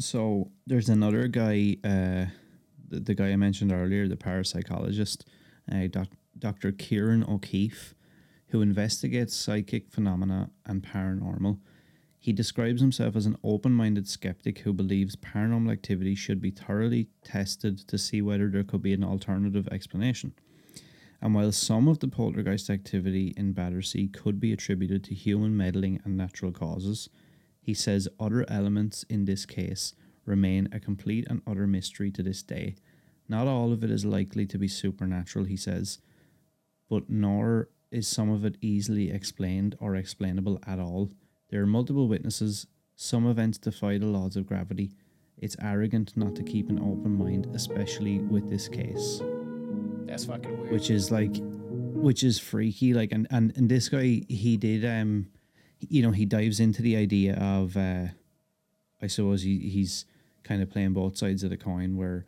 So 0.00 0.50
there's 0.66 0.88
another 0.88 1.28
guy, 1.28 1.76
uh, 1.84 2.26
the, 2.88 3.00
the 3.00 3.14
guy 3.14 3.32
I 3.32 3.36
mentioned 3.36 3.70
earlier, 3.70 4.08
the 4.08 4.16
parapsychologist, 4.16 5.24
uh, 5.70 5.88
doc, 5.90 6.08
Dr. 6.38 6.72
Ciarán 6.72 7.28
O'Keeffe, 7.28 7.94
who 8.48 8.62
investigates 8.62 9.36
psychic 9.36 9.90
phenomena 9.90 10.50
and 10.64 10.82
paranormal. 10.82 11.58
He 12.18 12.32
describes 12.32 12.80
himself 12.80 13.14
as 13.14 13.26
an 13.26 13.36
open 13.44 13.72
minded 13.72 14.08
skeptic 14.08 14.60
who 14.60 14.72
believes 14.72 15.16
paranormal 15.16 15.70
activity 15.70 16.14
should 16.14 16.40
be 16.40 16.50
thoroughly 16.50 17.08
tested 17.22 17.78
to 17.86 17.98
see 17.98 18.22
whether 18.22 18.48
there 18.48 18.64
could 18.64 18.82
be 18.82 18.94
an 18.94 19.04
alternative 19.04 19.68
explanation. 19.70 20.32
And 21.20 21.34
while 21.34 21.52
some 21.52 21.88
of 21.88 21.98
the 21.98 22.08
poltergeist 22.08 22.70
activity 22.70 23.34
in 23.36 23.52
Battersea 23.52 24.08
could 24.08 24.40
be 24.40 24.54
attributed 24.54 25.04
to 25.04 25.14
human 25.14 25.54
meddling 25.54 26.00
and 26.04 26.16
natural 26.16 26.52
causes, 26.52 27.10
he 27.60 27.74
says 27.74 28.08
other 28.18 28.44
elements 28.48 29.04
in 29.08 29.24
this 29.24 29.46
case 29.46 29.94
remain 30.24 30.68
a 30.72 30.80
complete 30.80 31.26
and 31.28 31.42
utter 31.46 31.66
mystery 31.66 32.10
to 32.12 32.22
this 32.22 32.42
day. 32.42 32.74
Not 33.28 33.46
all 33.46 33.72
of 33.72 33.84
it 33.84 33.90
is 33.90 34.04
likely 34.04 34.46
to 34.46 34.58
be 34.58 34.68
supernatural, 34.68 35.44
he 35.44 35.56
says, 35.56 35.98
but 36.88 37.08
nor 37.08 37.68
is 37.90 38.06
some 38.08 38.30
of 38.30 38.44
it 38.44 38.56
easily 38.60 39.10
explained 39.10 39.76
or 39.80 39.94
explainable 39.96 40.58
at 40.66 40.78
all. 40.78 41.10
There 41.50 41.62
are 41.62 41.66
multiple 41.66 42.08
witnesses, 42.08 42.66
some 42.96 43.26
events 43.26 43.58
defy 43.58 43.98
the 43.98 44.06
laws 44.06 44.36
of 44.36 44.46
gravity. 44.46 44.92
It's 45.38 45.56
arrogant 45.60 46.16
not 46.16 46.34
to 46.36 46.42
keep 46.42 46.68
an 46.68 46.78
open 46.78 47.16
mind, 47.16 47.48
especially 47.54 48.18
with 48.18 48.50
this 48.50 48.68
case 48.68 49.22
That's 50.06 50.24
fucking 50.26 50.60
weird. 50.60 50.72
which 50.72 50.90
is 50.90 51.10
like 51.10 51.36
which 51.40 52.22
is 52.24 52.38
freaky 52.38 52.94
like 52.94 53.12
and 53.12 53.26
and, 53.30 53.52
and 53.56 53.68
this 53.68 53.88
guy 53.88 54.22
he 54.28 54.56
did 54.56 54.84
um 54.84 55.26
you 55.88 56.02
know 56.02 56.10
he 56.10 56.24
dives 56.26 56.60
into 56.60 56.82
the 56.82 56.96
idea 56.96 57.34
of 57.36 57.76
uh 57.76 58.06
i 59.02 59.06
suppose 59.06 59.42
he, 59.42 59.58
he's 59.58 60.04
kind 60.44 60.62
of 60.62 60.70
playing 60.70 60.92
both 60.92 61.16
sides 61.16 61.42
of 61.42 61.50
the 61.50 61.56
coin 61.56 61.96
where 61.96 62.26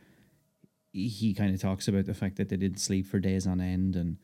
he- 0.93 1.35
kind 1.35 1.55
of 1.55 1.61
talks 1.61 1.89
about 1.89 2.07
the 2.07 2.15
fact 2.15 2.37
that 2.37 2.49
they 2.49 2.57
didn't 2.57 2.79
sleep 2.81 3.07
for 3.07 3.19
days 3.19 3.47
on 3.47 3.61
end 3.61 3.97
and 3.97 4.17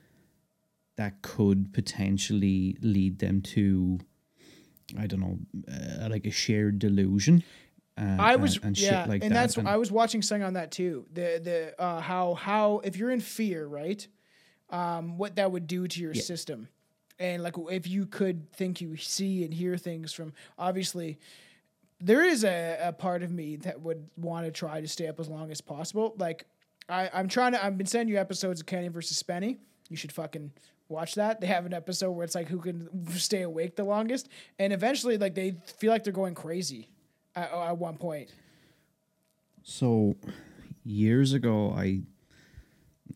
that 0.97 1.23
could 1.23 1.73
potentially 1.73 2.77
lead 2.83 3.19
them 3.19 3.41
to 3.41 3.99
i 4.99 5.07
don't 5.07 5.21
know 5.21 5.39
uh, 5.71 6.09
like 6.09 6.27
a 6.27 6.31
shared 6.31 6.79
delusion 6.79 7.43
uh, 7.99 8.17
I 8.21 8.37
was 8.37 8.57
and, 8.57 8.67
and 8.67 8.79
yeah, 8.79 9.03
shit 9.03 9.09
like 9.09 9.23
and 9.25 9.33
that 9.33 9.55
that's 9.55 9.59
I 9.59 9.77
was 9.77 9.91
watching 9.91 10.23
something 10.23 10.45
on 10.45 10.53
that 10.53 10.71
too. 10.71 11.07
The 11.13 11.41
the 11.43 11.83
uh, 11.83 12.01
how 12.01 12.35
how 12.35 12.81
if 12.85 12.97
you're 12.97 13.11
in 13.11 13.19
fear, 13.19 13.67
right? 13.67 14.07
Um, 14.71 15.19
what 15.19 15.35
that 15.35 15.51
would 15.51 15.67
do 15.67 15.89
to 15.89 16.01
your 16.01 16.15
system, 16.15 16.69
and 17.19 17.43
like 17.43 17.55
if 17.71 17.87
you 17.87 18.07
could 18.07 18.53
think 18.53 18.81
you 18.81 18.97
see 18.97 19.45
and 19.45 19.53
hear 19.53 19.77
things 19.77 20.13
from 20.13 20.33
obviously. 20.59 21.19
There 22.01 22.23
is 22.23 22.45
a, 22.45 22.79
a 22.81 22.93
part 22.93 23.25
of 23.25 23.33
me 23.33 23.57
that 23.57 23.81
would 23.81 24.09
want 24.17 24.47
to 24.47 24.53
try 24.53 24.81
to 24.81 24.87
stay 24.87 25.09
up 25.09 25.19
as 25.19 25.29
long 25.29 25.51
as 25.51 25.61
possible. 25.61 26.15
Like 26.17 26.47
I, 26.89 27.11
I'm 27.13 27.29
trying 27.29 27.53
to. 27.53 27.65
I've 27.65 27.77
been 27.77 27.87
sending 27.87 28.15
you 28.15 28.21
episodes 28.21 28.61
of 28.61 28.67
Kenny 28.67 28.89
versus 28.89 29.23
Spenny. 29.23 29.59
You 29.89 29.97
should 29.97 30.13
fucking 30.13 30.53
watch 30.89 31.15
that. 31.17 31.41
They 31.41 31.47
have 31.47 31.67
an 31.67 31.75
episode 31.75 32.13
where 32.13 32.25
it's 32.25 32.35
like 32.35 32.49
who 32.49 32.59
can 32.59 32.89
stay 33.19 33.43
awake 33.43 33.77
the 33.77 33.85
longest, 33.85 34.29
and 34.59 34.73
eventually, 34.73 35.19
like 35.19 35.35
they 35.35 35.53
feel 35.79 35.91
like 35.91 36.05
they're 36.05 36.13
going 36.13 36.35
crazy 36.35 36.89
at, 37.37 37.53
at 37.53 37.79
one 37.79 37.97
point. 37.97 38.31
So 39.63 40.17
years 40.85 41.35
ago, 41.35 41.75
I 41.77 42.03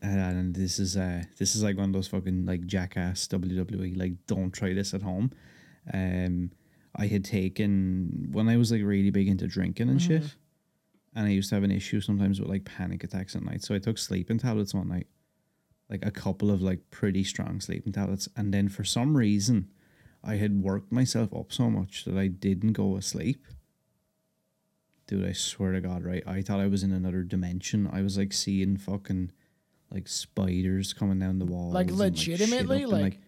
and 0.01 0.55
this 0.55 0.79
is 0.79 0.97
uh 0.97 1.23
this 1.37 1.55
is 1.55 1.63
like 1.63 1.77
one 1.77 1.89
of 1.89 1.93
those 1.93 2.07
fucking 2.07 2.45
like 2.45 2.65
jackass 2.65 3.27
WWE 3.27 3.97
like 3.97 4.13
don't 4.27 4.51
try 4.51 4.73
this 4.73 4.93
at 4.93 5.01
home. 5.01 5.31
Um, 5.93 6.51
I 6.95 7.07
had 7.07 7.25
taken 7.25 8.29
when 8.31 8.47
I 8.47 8.57
was 8.57 8.71
like 8.71 8.81
really 8.83 9.09
big 9.09 9.27
into 9.27 9.47
drinking 9.47 9.89
and 9.89 10.01
shit, 10.01 10.35
and 11.15 11.25
I 11.27 11.31
used 11.31 11.49
to 11.49 11.55
have 11.55 11.63
an 11.63 11.71
issue 11.71 12.01
sometimes 12.01 12.39
with 12.39 12.49
like 12.49 12.65
panic 12.65 13.03
attacks 13.03 13.35
at 13.35 13.43
night. 13.43 13.63
So 13.63 13.75
I 13.75 13.79
took 13.79 13.97
sleeping 13.97 14.37
tablets 14.37 14.73
one 14.73 14.89
night, 14.89 15.07
like 15.89 16.05
a 16.05 16.11
couple 16.11 16.51
of 16.51 16.61
like 16.61 16.79
pretty 16.91 17.23
strong 17.23 17.59
sleeping 17.59 17.93
tablets, 17.93 18.29
and 18.37 18.53
then 18.53 18.69
for 18.69 18.83
some 18.83 19.17
reason, 19.17 19.69
I 20.23 20.35
had 20.35 20.61
worked 20.61 20.91
myself 20.91 21.33
up 21.33 21.51
so 21.51 21.69
much 21.69 22.05
that 22.05 22.17
I 22.17 22.27
didn't 22.27 22.73
go 22.73 22.95
asleep. 22.95 23.45
Dude, 25.07 25.27
I 25.27 25.33
swear 25.33 25.73
to 25.73 25.81
God, 25.81 26.03
right? 26.03 26.23
I 26.25 26.41
thought 26.41 26.61
I 26.61 26.67
was 26.67 26.83
in 26.83 26.93
another 26.93 27.23
dimension. 27.23 27.89
I 27.91 28.01
was 28.01 28.17
like 28.17 28.31
seeing 28.31 28.77
fucking 28.77 29.31
like 29.93 30.07
spiders 30.07 30.93
coming 30.93 31.19
down 31.19 31.39
the 31.39 31.45
walls. 31.45 31.73
Like 31.73 31.89
and, 31.89 31.97
legitimately? 31.97 32.83
and, 32.83 32.91
Like- 32.91 33.19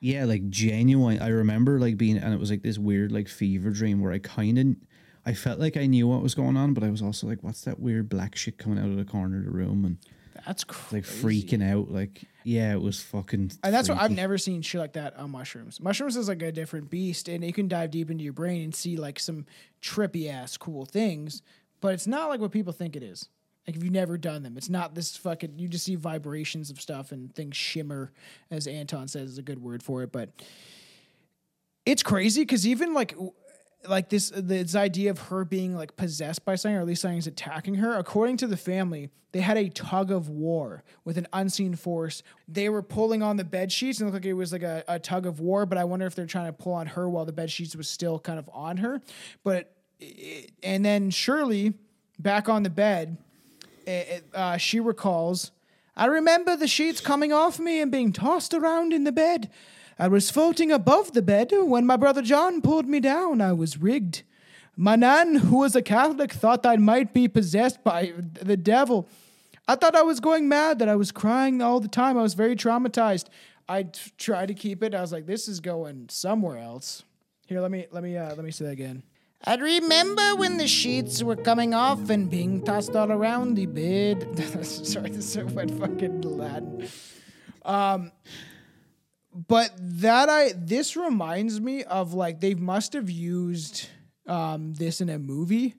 yeah, 0.00 0.24
like 0.24 0.48
genuine. 0.50 1.20
I 1.22 1.28
remember 1.28 1.80
like 1.80 1.96
being, 1.96 2.18
and 2.18 2.34
it 2.34 2.38
was 2.40 2.50
like 2.50 2.62
this 2.62 2.78
weird 2.78 3.12
like 3.12 3.28
fever 3.28 3.70
dream 3.70 4.00
where 4.00 4.12
I 4.12 4.18
kind 4.18 4.58
of, 4.58 4.66
I 5.24 5.32
felt 5.32 5.58
like 5.58 5.76
I 5.76 5.86
knew 5.86 6.06
what 6.06 6.22
was 6.22 6.34
going 6.34 6.56
on, 6.56 6.74
but 6.74 6.84
I 6.84 6.90
was 6.90 7.00
also 7.02 7.26
like, 7.26 7.42
what's 7.42 7.62
that 7.62 7.80
weird 7.80 8.08
black 8.08 8.36
shit 8.36 8.58
coming 8.58 8.78
out 8.78 8.90
of 8.90 8.96
the 8.96 9.04
corner 9.04 9.38
of 9.38 9.44
the 9.44 9.50
room 9.50 9.84
and 9.84 9.96
That's 10.44 10.64
crazy. 10.64 10.96
like 10.96 11.04
freaking 11.04 11.66
out. 11.66 11.90
Like, 11.90 12.24
yeah, 12.44 12.72
it 12.72 12.80
was 12.80 13.00
fucking. 13.02 13.52
And 13.64 13.74
that's 13.74 13.88
what 13.88 13.98
I've 13.98 14.10
never 14.10 14.36
seen 14.38 14.60
shit 14.62 14.80
like 14.80 14.92
that 14.92 15.16
on 15.16 15.30
mushrooms. 15.30 15.80
Mushrooms 15.80 16.16
is 16.16 16.28
like 16.28 16.42
a 16.42 16.52
different 16.52 16.90
beast, 16.90 17.28
and 17.28 17.42
you 17.42 17.52
can 17.52 17.66
dive 17.66 17.90
deep 17.90 18.10
into 18.10 18.22
your 18.22 18.34
brain 18.34 18.62
and 18.62 18.74
see 18.74 18.96
like 18.96 19.18
some 19.18 19.46
trippy 19.82 20.30
ass 20.30 20.56
cool 20.56 20.84
things. 20.84 21.42
But 21.80 21.94
it's 21.94 22.06
not 22.06 22.28
like 22.28 22.38
what 22.40 22.52
people 22.52 22.72
think 22.72 22.96
it 22.96 23.02
is. 23.02 23.28
Like 23.66 23.76
if 23.76 23.82
you've 23.82 23.92
never 23.92 24.16
done 24.16 24.42
them, 24.42 24.56
it's 24.56 24.68
not 24.68 24.94
this 24.94 25.16
fucking. 25.16 25.58
You 25.58 25.68
just 25.68 25.84
see 25.84 25.96
vibrations 25.96 26.70
of 26.70 26.80
stuff 26.80 27.10
and 27.10 27.34
things 27.34 27.56
shimmer, 27.56 28.12
as 28.50 28.66
Anton 28.66 29.08
says 29.08 29.30
is 29.30 29.38
a 29.38 29.42
good 29.42 29.60
word 29.60 29.82
for 29.82 30.02
it. 30.02 30.12
But 30.12 30.30
it's 31.84 32.02
crazy 32.02 32.42
because 32.42 32.66
even 32.66 32.92
like 32.92 33.16
like 33.88 34.08
this 34.08 34.32
uh, 34.32 34.40
this 34.42 34.74
idea 34.74 35.10
of 35.10 35.18
her 35.18 35.44
being 35.44 35.74
like 35.74 35.96
possessed 35.96 36.44
by 36.44 36.56
something 36.56 36.76
or 36.76 36.80
at 36.80 36.86
least 36.86 37.02
something's 37.02 37.26
attacking 37.26 37.76
her 37.76 37.96
according 37.96 38.36
to 38.36 38.46
the 38.46 38.56
family 38.56 39.10
they 39.32 39.40
had 39.40 39.56
a 39.56 39.68
tug 39.68 40.10
of 40.10 40.28
war 40.28 40.82
with 41.04 41.16
an 41.16 41.26
unseen 41.32 41.74
force 41.74 42.22
they 42.48 42.68
were 42.68 42.82
pulling 42.82 43.22
on 43.22 43.36
the 43.36 43.44
bed 43.44 43.70
sheets 43.70 44.00
and 44.00 44.10
looked 44.10 44.24
like 44.24 44.28
it 44.28 44.32
was 44.32 44.52
like 44.52 44.62
a, 44.62 44.82
a 44.88 44.98
tug 44.98 45.26
of 45.26 45.38
war 45.38 45.66
but 45.66 45.78
i 45.78 45.84
wonder 45.84 46.06
if 46.06 46.14
they're 46.14 46.26
trying 46.26 46.46
to 46.46 46.52
pull 46.52 46.72
on 46.72 46.86
her 46.86 47.08
while 47.08 47.24
the 47.24 47.32
bed 47.32 47.50
sheets 47.50 47.76
was 47.76 47.88
still 47.88 48.18
kind 48.18 48.38
of 48.38 48.50
on 48.52 48.78
her 48.78 49.00
but 49.44 49.72
it, 50.00 50.50
and 50.62 50.84
then 50.84 51.10
shirley 51.10 51.74
back 52.18 52.48
on 52.48 52.62
the 52.62 52.70
bed 52.70 53.16
uh, 54.34 54.56
she 54.56 54.80
recalls 54.80 55.52
I 55.96 56.06
remember 56.06 56.56
the 56.56 56.68
sheets 56.68 57.00
coming 57.00 57.32
off 57.32 57.58
me 57.58 57.80
and 57.80 57.90
being 57.90 58.12
tossed 58.12 58.52
around 58.52 58.92
in 58.92 59.04
the 59.04 59.12
bed. 59.12 59.50
I 59.98 60.08
was 60.08 60.30
floating 60.30 60.70
above 60.70 61.14
the 61.14 61.22
bed 61.22 61.52
when 61.52 61.86
my 61.86 61.96
brother 61.96 62.20
John 62.20 62.60
pulled 62.60 62.86
me 62.86 63.00
down. 63.00 63.40
I 63.40 63.54
was 63.54 63.78
rigged. 63.78 64.22
My 64.76 64.94
nan, 64.94 65.36
who 65.36 65.60
was 65.60 65.74
a 65.74 65.80
Catholic, 65.80 66.34
thought 66.34 66.66
I 66.66 66.76
might 66.76 67.14
be 67.14 67.28
possessed 67.28 67.82
by 67.82 68.12
the 68.42 68.58
devil. 68.58 69.08
I 69.66 69.74
thought 69.74 69.96
I 69.96 70.02
was 70.02 70.20
going 70.20 70.50
mad, 70.50 70.80
that 70.80 70.88
I 70.88 70.96
was 70.96 71.10
crying 71.12 71.62
all 71.62 71.80
the 71.80 71.88
time. 71.88 72.18
I 72.18 72.22
was 72.22 72.34
very 72.34 72.54
traumatized. 72.54 73.28
I 73.66 73.84
t- 73.84 74.12
tried 74.18 74.48
to 74.48 74.54
keep 74.54 74.82
it. 74.82 74.94
I 74.94 75.00
was 75.00 75.12
like, 75.12 75.24
this 75.24 75.48
is 75.48 75.60
going 75.60 76.10
somewhere 76.10 76.58
else. 76.58 77.04
Here, 77.46 77.62
let 77.62 77.70
me 77.70 77.86
let 77.90 78.02
me 78.02 78.18
uh, 78.18 78.34
let 78.34 78.44
me 78.44 78.50
say 78.50 78.66
that 78.66 78.72
again. 78.72 79.02
I 79.48 79.54
remember 79.54 80.34
when 80.34 80.56
the 80.56 80.66
sheets 80.66 81.22
were 81.22 81.36
coming 81.36 81.72
off 81.72 82.10
and 82.10 82.28
being 82.28 82.62
tossed 82.62 82.96
all 82.96 83.12
around 83.12 83.54
the 83.54 83.66
bed. 83.66 84.26
Sorry, 84.64 85.10
this 85.10 85.32
so 85.32 85.48
fucking 85.48 86.22
Latin. 86.22 86.88
Um, 87.64 88.10
but 89.32 89.70
that 89.78 90.28
I 90.28 90.52
this 90.56 90.96
reminds 90.96 91.60
me 91.60 91.84
of 91.84 92.12
like 92.12 92.40
they 92.40 92.54
must 92.54 92.94
have 92.94 93.08
used 93.08 93.88
um 94.26 94.74
this 94.74 95.00
in 95.00 95.08
a 95.08 95.18
movie 95.18 95.74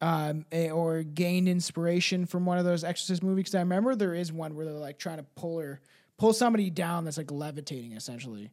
um, 0.00 0.46
or 0.52 1.02
gained 1.02 1.48
inspiration 1.48 2.24
from 2.24 2.46
one 2.46 2.58
of 2.58 2.64
those 2.64 2.84
Exorcist 2.84 3.22
movies. 3.22 3.44
Because 3.44 3.56
I 3.56 3.60
remember 3.60 3.94
there 3.94 4.14
is 4.14 4.32
one 4.32 4.54
where 4.54 4.64
they're 4.64 4.74
like 4.74 4.98
trying 4.98 5.18
to 5.18 5.26
pull 5.36 5.58
her, 5.58 5.80
pull 6.16 6.32
somebody 6.32 6.70
down 6.70 7.04
that's 7.04 7.18
like 7.18 7.30
levitating, 7.30 7.92
essentially. 7.92 8.50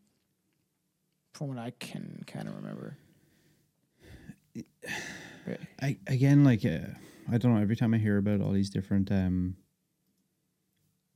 From 1.34 1.50
what 1.50 1.58
I 1.58 1.72
can 1.80 2.24
kind 2.28 2.48
of 2.48 2.56
remember. 2.56 2.98
I 5.82 5.98
again 6.08 6.44
like 6.44 6.66
uh, 6.66 6.88
I 7.32 7.38
don't 7.38 7.56
know. 7.56 7.62
Every 7.62 7.76
time 7.76 7.94
I 7.94 7.98
hear 7.98 8.18
about 8.18 8.42
all 8.42 8.52
these 8.52 8.70
different 8.70 9.12
um 9.12 9.58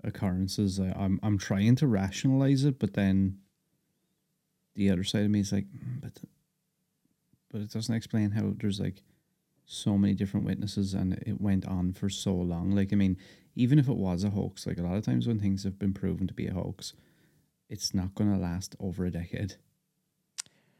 occurrences, 0.03 0.79
I, 0.79 0.93
I'm 0.97 1.19
I'm 1.23 1.37
trying 1.37 1.75
to 1.77 1.87
rationalize 1.87 2.65
it, 2.65 2.79
but 2.79 2.93
then 2.93 3.39
the 4.75 4.89
other 4.89 5.03
side 5.03 5.23
of 5.23 5.31
me 5.31 5.39
is 5.39 5.51
like, 5.51 5.65
"Mm, 5.65 6.01
but 6.01 6.19
but 7.51 7.61
it 7.61 7.71
doesn't 7.71 7.95
explain 7.95 8.31
how 8.31 8.53
there's 8.59 8.79
like 8.79 9.03
so 9.65 9.97
many 9.97 10.13
different 10.13 10.45
witnesses 10.45 10.93
and 10.93 11.13
it 11.25 11.39
went 11.39 11.65
on 11.65 11.93
for 11.93 12.09
so 12.09 12.33
long. 12.33 12.71
Like 12.71 12.91
I 12.91 12.95
mean, 12.95 13.17
even 13.55 13.79
if 13.79 13.87
it 13.87 13.97
was 13.97 14.23
a 14.23 14.29
hoax, 14.31 14.65
like 14.65 14.79
a 14.79 14.83
lot 14.83 14.97
of 14.97 15.05
times 15.05 15.27
when 15.27 15.39
things 15.39 15.63
have 15.63 15.77
been 15.77 15.93
proven 15.93 16.27
to 16.27 16.33
be 16.33 16.47
a 16.47 16.53
hoax, 16.53 16.93
it's 17.69 17.93
not 17.93 18.15
going 18.15 18.31
to 18.33 18.39
last 18.39 18.75
over 18.79 19.05
a 19.05 19.11
decade. 19.11 19.55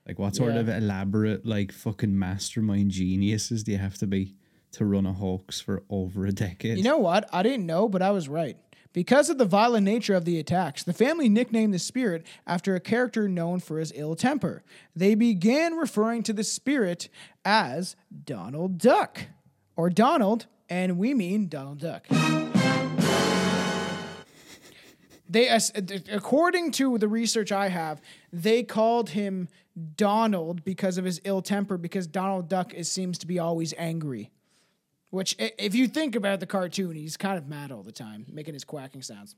Like, 0.08 0.18
what 0.20 0.36
sort 0.36 0.54
Yeah. 0.54 0.62
of 0.62 0.70
elaborate, 0.70 1.46
like, 1.46 1.72
fucking 1.72 2.18
mastermind 2.18 2.92
geniuses 2.92 3.64
do 3.64 3.72
you 3.74 3.78
have 3.78 3.98
to 4.00 4.08
be 4.08 4.36
to 4.72 4.86
run 4.86 5.06
a 5.06 5.14
hoax 5.14 5.60
for 5.62 5.84
over 5.90 6.26
a 6.26 6.32
decade? 6.32 6.78
You 6.78 6.84
know 6.84 6.98
what? 6.98 7.30
I 7.34 7.44
didn't 7.44 7.66
know, 7.66 7.88
but 7.88 8.02
I 8.02 8.12
was 8.12 8.28
right. 8.28 8.58
Because 8.92 9.30
of 9.30 9.38
the 9.38 9.46
violent 9.46 9.86
nature 9.86 10.16
of 10.16 10.26
the 10.26 10.40
attacks, 10.40 10.84
the 10.84 10.94
family 10.94 11.30
nicknamed 11.30 11.76
the 11.76 11.80
spirit 11.80 12.26
after 12.48 12.74
a 12.74 12.80
character 12.80 13.30
known 13.30 13.60
for 13.60 13.78
his 13.78 13.94
ill 13.96 14.16
temper. 14.16 14.64
They 14.96 15.14
began 15.14 15.76
referring 15.76 16.24
to 16.24 16.34
the 16.34 16.44
spirit 16.44 17.08
as 17.46 17.96
Donald 18.26 18.80
Duck, 18.80 19.28
or 19.76 19.92
Donald, 19.92 20.48
and 20.70 20.98
we 20.98 21.14
mean 21.14 21.48
Donald 21.50 21.80
Duck. 21.80 22.08
They, 25.30 25.48
as- 25.48 25.72
according 26.12 26.72
to 26.74 26.98
the 26.98 27.08
research 27.08 27.52
I 27.52 27.70
have, 27.70 28.02
they 28.34 28.64
called 28.64 29.12
him 29.12 29.48
Donald 29.96 30.64
because 30.66 30.98
of 30.98 31.06
his 31.06 31.22
ill 31.24 31.42
temper. 31.42 31.78
Because 31.78 32.08
Donald 32.08 32.50
Duck 32.50 32.74
is, 32.74 32.90
seems 32.92 33.18
to 33.20 33.28
be 33.28 33.38
always 33.38 33.74
angry. 33.78 34.32
Which, 35.12 35.36
if 35.40 35.74
you 35.76 35.88
think 35.88 36.16
about 36.16 36.40
the 36.40 36.46
cartoon, 36.46 36.96
he's 36.96 37.18
kind 37.18 37.38
of 37.38 37.48
mad 37.48 37.72
all 37.72 37.84
the 37.84 37.92
time, 37.92 38.26
making 38.32 38.54
his 38.56 38.64
quacking 38.64 39.02
sounds. 39.02 39.36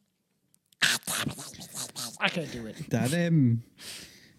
I 2.20 2.30
can't 2.30 2.52
do 2.52 2.66
it. 2.68 2.90
that 2.90 3.14
um 3.14 3.64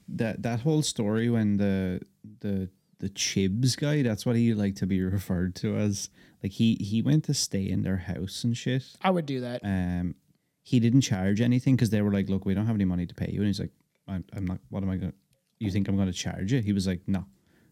that 0.09 0.43
that 0.43 0.61
whole 0.61 0.83
story 0.83 1.31
when 1.31 1.57
the 1.57 2.01
the 2.41 2.69
the 2.99 3.09
Chibs 3.11 3.77
guy, 3.77 4.03
that's 4.03 4.25
what 4.27 4.37
he 4.37 4.55
like 4.55 4.77
to 4.77 4.87
be 4.87 5.03
referred 5.03 5.55
to 5.57 5.77
as. 5.77 6.09
Like 6.43 6.53
he 6.53 6.75
he 6.81 7.03
went 7.03 7.25
to 7.25 7.35
stay 7.35 7.63
in 7.69 7.83
their 7.83 7.99
house 7.99 8.43
and 8.43 8.57
shit. 8.57 8.83
I 9.01 9.11
would 9.11 9.27
do 9.27 9.41
that. 9.43 9.61
Um, 9.65 10.17
he 10.63 10.79
didn't 10.81 11.01
charge 11.03 11.41
anything 11.41 11.75
because 11.75 11.91
they 11.91 12.03
were 12.03 12.13
like, 12.13 12.29
"Look, 12.29 12.45
we 12.45 12.55
don't 12.55 12.67
have 12.67 12.77
any 12.77 12.85
money 12.85 13.07
to 13.07 13.15
pay 13.15 13.31
you," 13.31 13.41
and 13.41 13.47
he's 13.47 13.61
like, 13.61 13.73
"I'm, 14.09 14.25
I'm 14.33 14.47
not. 14.47 14.59
What 14.69 14.83
am 14.83 14.91
I 14.91 14.97
going? 14.97 15.13
to 15.13 15.19
You 15.59 15.71
think 15.71 15.89
I'm 15.89 15.97
going 15.97 16.09
to 16.09 16.13
charge 16.13 16.53
you?" 16.53 16.61
He 16.61 16.73
was 16.73 16.87
like, 16.87 17.01
"No." 17.07 17.27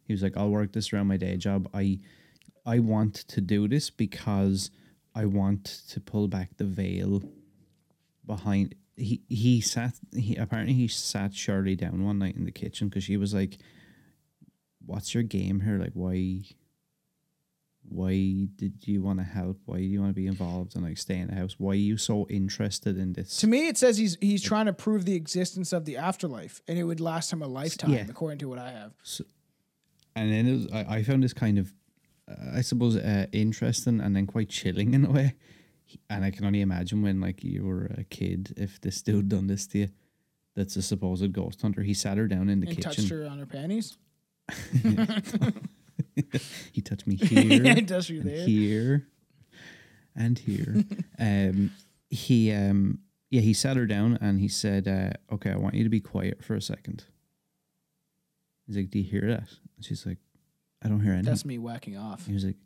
He 0.05 0.12
was 0.12 0.22
like, 0.22 0.36
"I'll 0.36 0.51
work 0.51 0.72
this 0.72 0.93
around 0.93 1.07
my 1.07 1.16
day 1.16 1.36
job. 1.36 1.68
I, 1.72 2.01
I 2.66 2.80
want 2.80 3.14
to 3.14 3.41
do 3.41 3.68
this 3.68 3.91
because 3.91 4.70
I 5.14 5.26
want 5.26 5.82
to 5.88 6.01
pull 6.01 6.28
back 6.28 6.57
the 6.57 6.64
veil 6.64 7.22
behind." 8.26 8.74
He 8.97 9.22
he 9.28 9.61
sat. 9.61 9.95
He 10.14 10.36
apparently 10.36 10.74
he 10.74 10.88
sat 10.88 11.34
Shirley 11.34 11.76
down 11.76 12.05
one 12.05 12.18
night 12.18 12.36
in 12.36 12.45
the 12.45 12.53
kitchen 12.53 12.88
because 12.88 13.05
she 13.05 13.16
was 13.16 13.32
like, 13.32 13.59
"What's 14.84 15.14
your 15.14 15.22
game 15.22 15.61
here? 15.61 15.78
Like, 15.78 15.93
why?" 15.95 16.43
Why 17.89 18.47
did 18.57 18.87
you 18.87 19.03
want 19.03 19.18
to 19.18 19.24
help? 19.24 19.59
Why 19.64 19.78
do 19.78 19.83
you 19.85 20.01
want 20.01 20.11
to 20.11 20.14
be 20.14 20.26
involved 20.26 20.76
and 20.76 20.85
like 20.85 20.99
stay 20.99 21.18
in 21.18 21.28
the 21.28 21.35
house? 21.35 21.57
Why 21.59 21.72
are 21.72 21.74
you 21.74 21.97
so 21.97 22.26
interested 22.28 22.97
in 22.99 23.14
this? 23.14 23.39
To 23.39 23.47
me, 23.47 23.68
it 23.68 23.76
says 23.78 23.97
he's 23.99 24.16
he's 24.20 24.43
trying 24.43 24.66
to 24.66 24.72
prove 24.72 25.05
the 25.07 25.14
existence 25.14 25.72
of 25.72 25.85
the 25.87 25.97
afterlife, 25.97 26.61
and 26.68 26.78
it 26.78 26.85
would 26.85 27.01
last 27.01 27.33
him 27.33 27.43
a 27.43 27.49
lifetime, 27.49 27.91
Yeah. 27.93 28.07
according 28.09 28.39
to 28.41 28.49
what 28.49 28.59
I 28.59 28.70
have. 28.70 28.93
and 30.14 30.33
then 30.33 30.47
it 30.47 30.53
was, 30.53 30.72
I, 30.72 30.97
I 30.99 31.03
found 31.03 31.22
this 31.22 31.33
kind 31.33 31.59
of, 31.59 31.72
uh, 32.31 32.57
I 32.59 32.61
suppose, 32.61 32.97
uh, 32.97 33.26
interesting 33.33 34.01
and 34.01 34.14
then 34.14 34.26
quite 34.26 34.49
chilling 34.51 34.95
in 34.95 35.05
a 35.07 35.11
way. 35.11 35.35
And 36.09 36.24
I 36.24 36.31
can 36.31 36.45
only 36.45 36.61
imagine 36.61 37.03
when 37.03 37.20
like 37.20 37.43
you 37.43 37.64
were 37.64 37.87
a 37.99 38.05
kid, 38.05 38.55
if 38.57 38.81
this 38.81 39.03
dude 39.03 39.28
done 39.28 39.49
this 39.49 39.66
to 39.68 39.78
you, 39.78 39.89
that's 40.55 40.76
a 40.76 40.83
supposed 40.83 41.33
ghost 41.33 41.61
hunter. 41.62 41.83
He 41.83 41.95
sat 41.95 42.18
her 42.18 42.28
down 42.28 42.49
in 42.49 42.61
the 42.61 42.68
And 42.68 42.76
kitchen. 42.76 42.93
touched 42.93 43.09
her 43.09 43.26
on 43.26 43.39
her 43.39 43.47
panties. 43.47 43.97
He 46.72 46.80
touched 46.80 47.07
me 47.07 47.16
here, 47.20 47.62
Yeah, 47.62 47.74
he 47.80 47.82
touched 47.82 48.11
you 48.11 48.20
and 48.20 48.28
there. 48.30 48.46
here, 48.46 49.07
and 50.16 50.38
here. 50.38 50.84
um, 51.18 51.72
he 52.09 52.53
um, 52.53 53.01
yeah, 53.30 53.40
he 53.40 53.53
sat 53.55 53.76
her 53.76 53.86
down 53.86 54.18
and 54.20 54.40
he 54.40 54.48
said, 54.48 54.88
uh, 54.88 55.34
"Okay, 55.34 55.51
I 55.53 55.57
want 55.57 55.74
you 55.74 55.84
to 55.84 55.90
be 55.90 56.01
quiet 56.01 56.42
for 56.44 56.55
a 56.55 56.62
second. 56.62 57.05
He's 58.66 58.76
like, 58.76 58.90
"Do 58.90 58.98
you 58.98 59.05
hear 59.05 59.28
that?" 59.28 59.48
And 59.76 59.84
she's 59.84 60.05
like, 60.07 60.18
"I 60.82 60.88
don't 60.88 61.01
hear 61.01 61.12
anything." 61.12 61.30
That's 61.30 61.44
me 61.44 61.59
whacking 61.59 61.96
off. 61.96 62.26
He 62.26 62.34
was 62.34 62.44
like, 62.44 62.57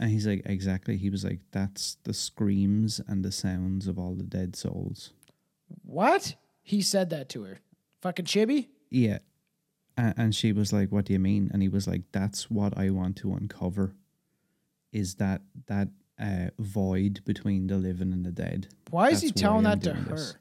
and 0.00 0.10
he's 0.10 0.26
like, 0.26 0.42
exactly. 0.44 0.96
He 0.96 1.08
was 1.08 1.24
like, 1.24 1.38
that's 1.52 1.98
the 2.02 2.12
screams 2.12 3.00
and 3.06 3.24
the 3.24 3.30
sounds 3.30 3.86
of 3.86 3.96
all 3.96 4.14
the 4.16 4.24
dead 4.24 4.56
souls. 4.56 5.12
What? 5.84 6.34
He 6.62 6.82
said 6.82 7.10
that 7.10 7.28
to 7.30 7.44
her. 7.44 7.60
Fucking 8.02 8.24
Chibi? 8.24 8.68
Yeah. 8.90 9.18
And, 9.98 10.14
and 10.16 10.34
she 10.34 10.52
was 10.52 10.72
like, 10.72 10.90
what 10.90 11.04
do 11.04 11.12
you 11.12 11.18
mean? 11.18 11.50
And 11.52 11.60
he 11.60 11.68
was 11.68 11.86
like, 11.86 12.02
that's 12.12 12.50
what 12.50 12.78
I 12.78 12.88
want 12.88 13.16
to 13.18 13.34
uncover 13.34 13.94
is 14.92 15.16
that, 15.16 15.42
that 15.66 15.88
uh, 16.18 16.46
void 16.58 17.20
between 17.26 17.66
the 17.66 17.76
living 17.76 18.12
and 18.12 18.24
the 18.24 18.30
dead. 18.30 18.68
Why 18.90 19.10
is 19.10 19.20
he 19.20 19.30
telling 19.30 19.64
that 19.64 19.82
to 19.82 19.92
her? 19.92 20.14
this. 20.16 20.36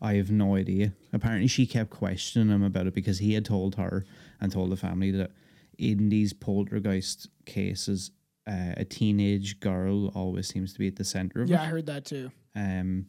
I 0.00 0.14
have 0.14 0.30
no 0.30 0.54
idea. 0.54 0.92
Apparently, 1.12 1.46
she 1.48 1.66
kept 1.66 1.90
questioning 1.90 2.54
him 2.54 2.62
about 2.62 2.86
it 2.86 2.94
because 2.94 3.18
he 3.18 3.34
had 3.34 3.44
told 3.44 3.74
her 3.76 4.04
and 4.40 4.50
told 4.52 4.70
the 4.70 4.76
family 4.76 5.10
that 5.10 5.30
in 5.78 6.08
these 6.08 6.32
poltergeist 6.32 7.28
cases, 7.46 8.10
uh, 8.46 8.74
a 8.76 8.84
teenage 8.84 9.60
girl 9.60 10.08
always 10.08 10.48
seems 10.48 10.72
to 10.74 10.78
be 10.78 10.88
at 10.88 10.96
the 10.96 11.04
center 11.04 11.42
of 11.42 11.50
it. 11.50 11.52
Yeah, 11.52 11.62
I 11.62 11.66
heard 11.66 11.86
that 11.86 12.04
too. 12.04 12.30
Um, 12.54 13.06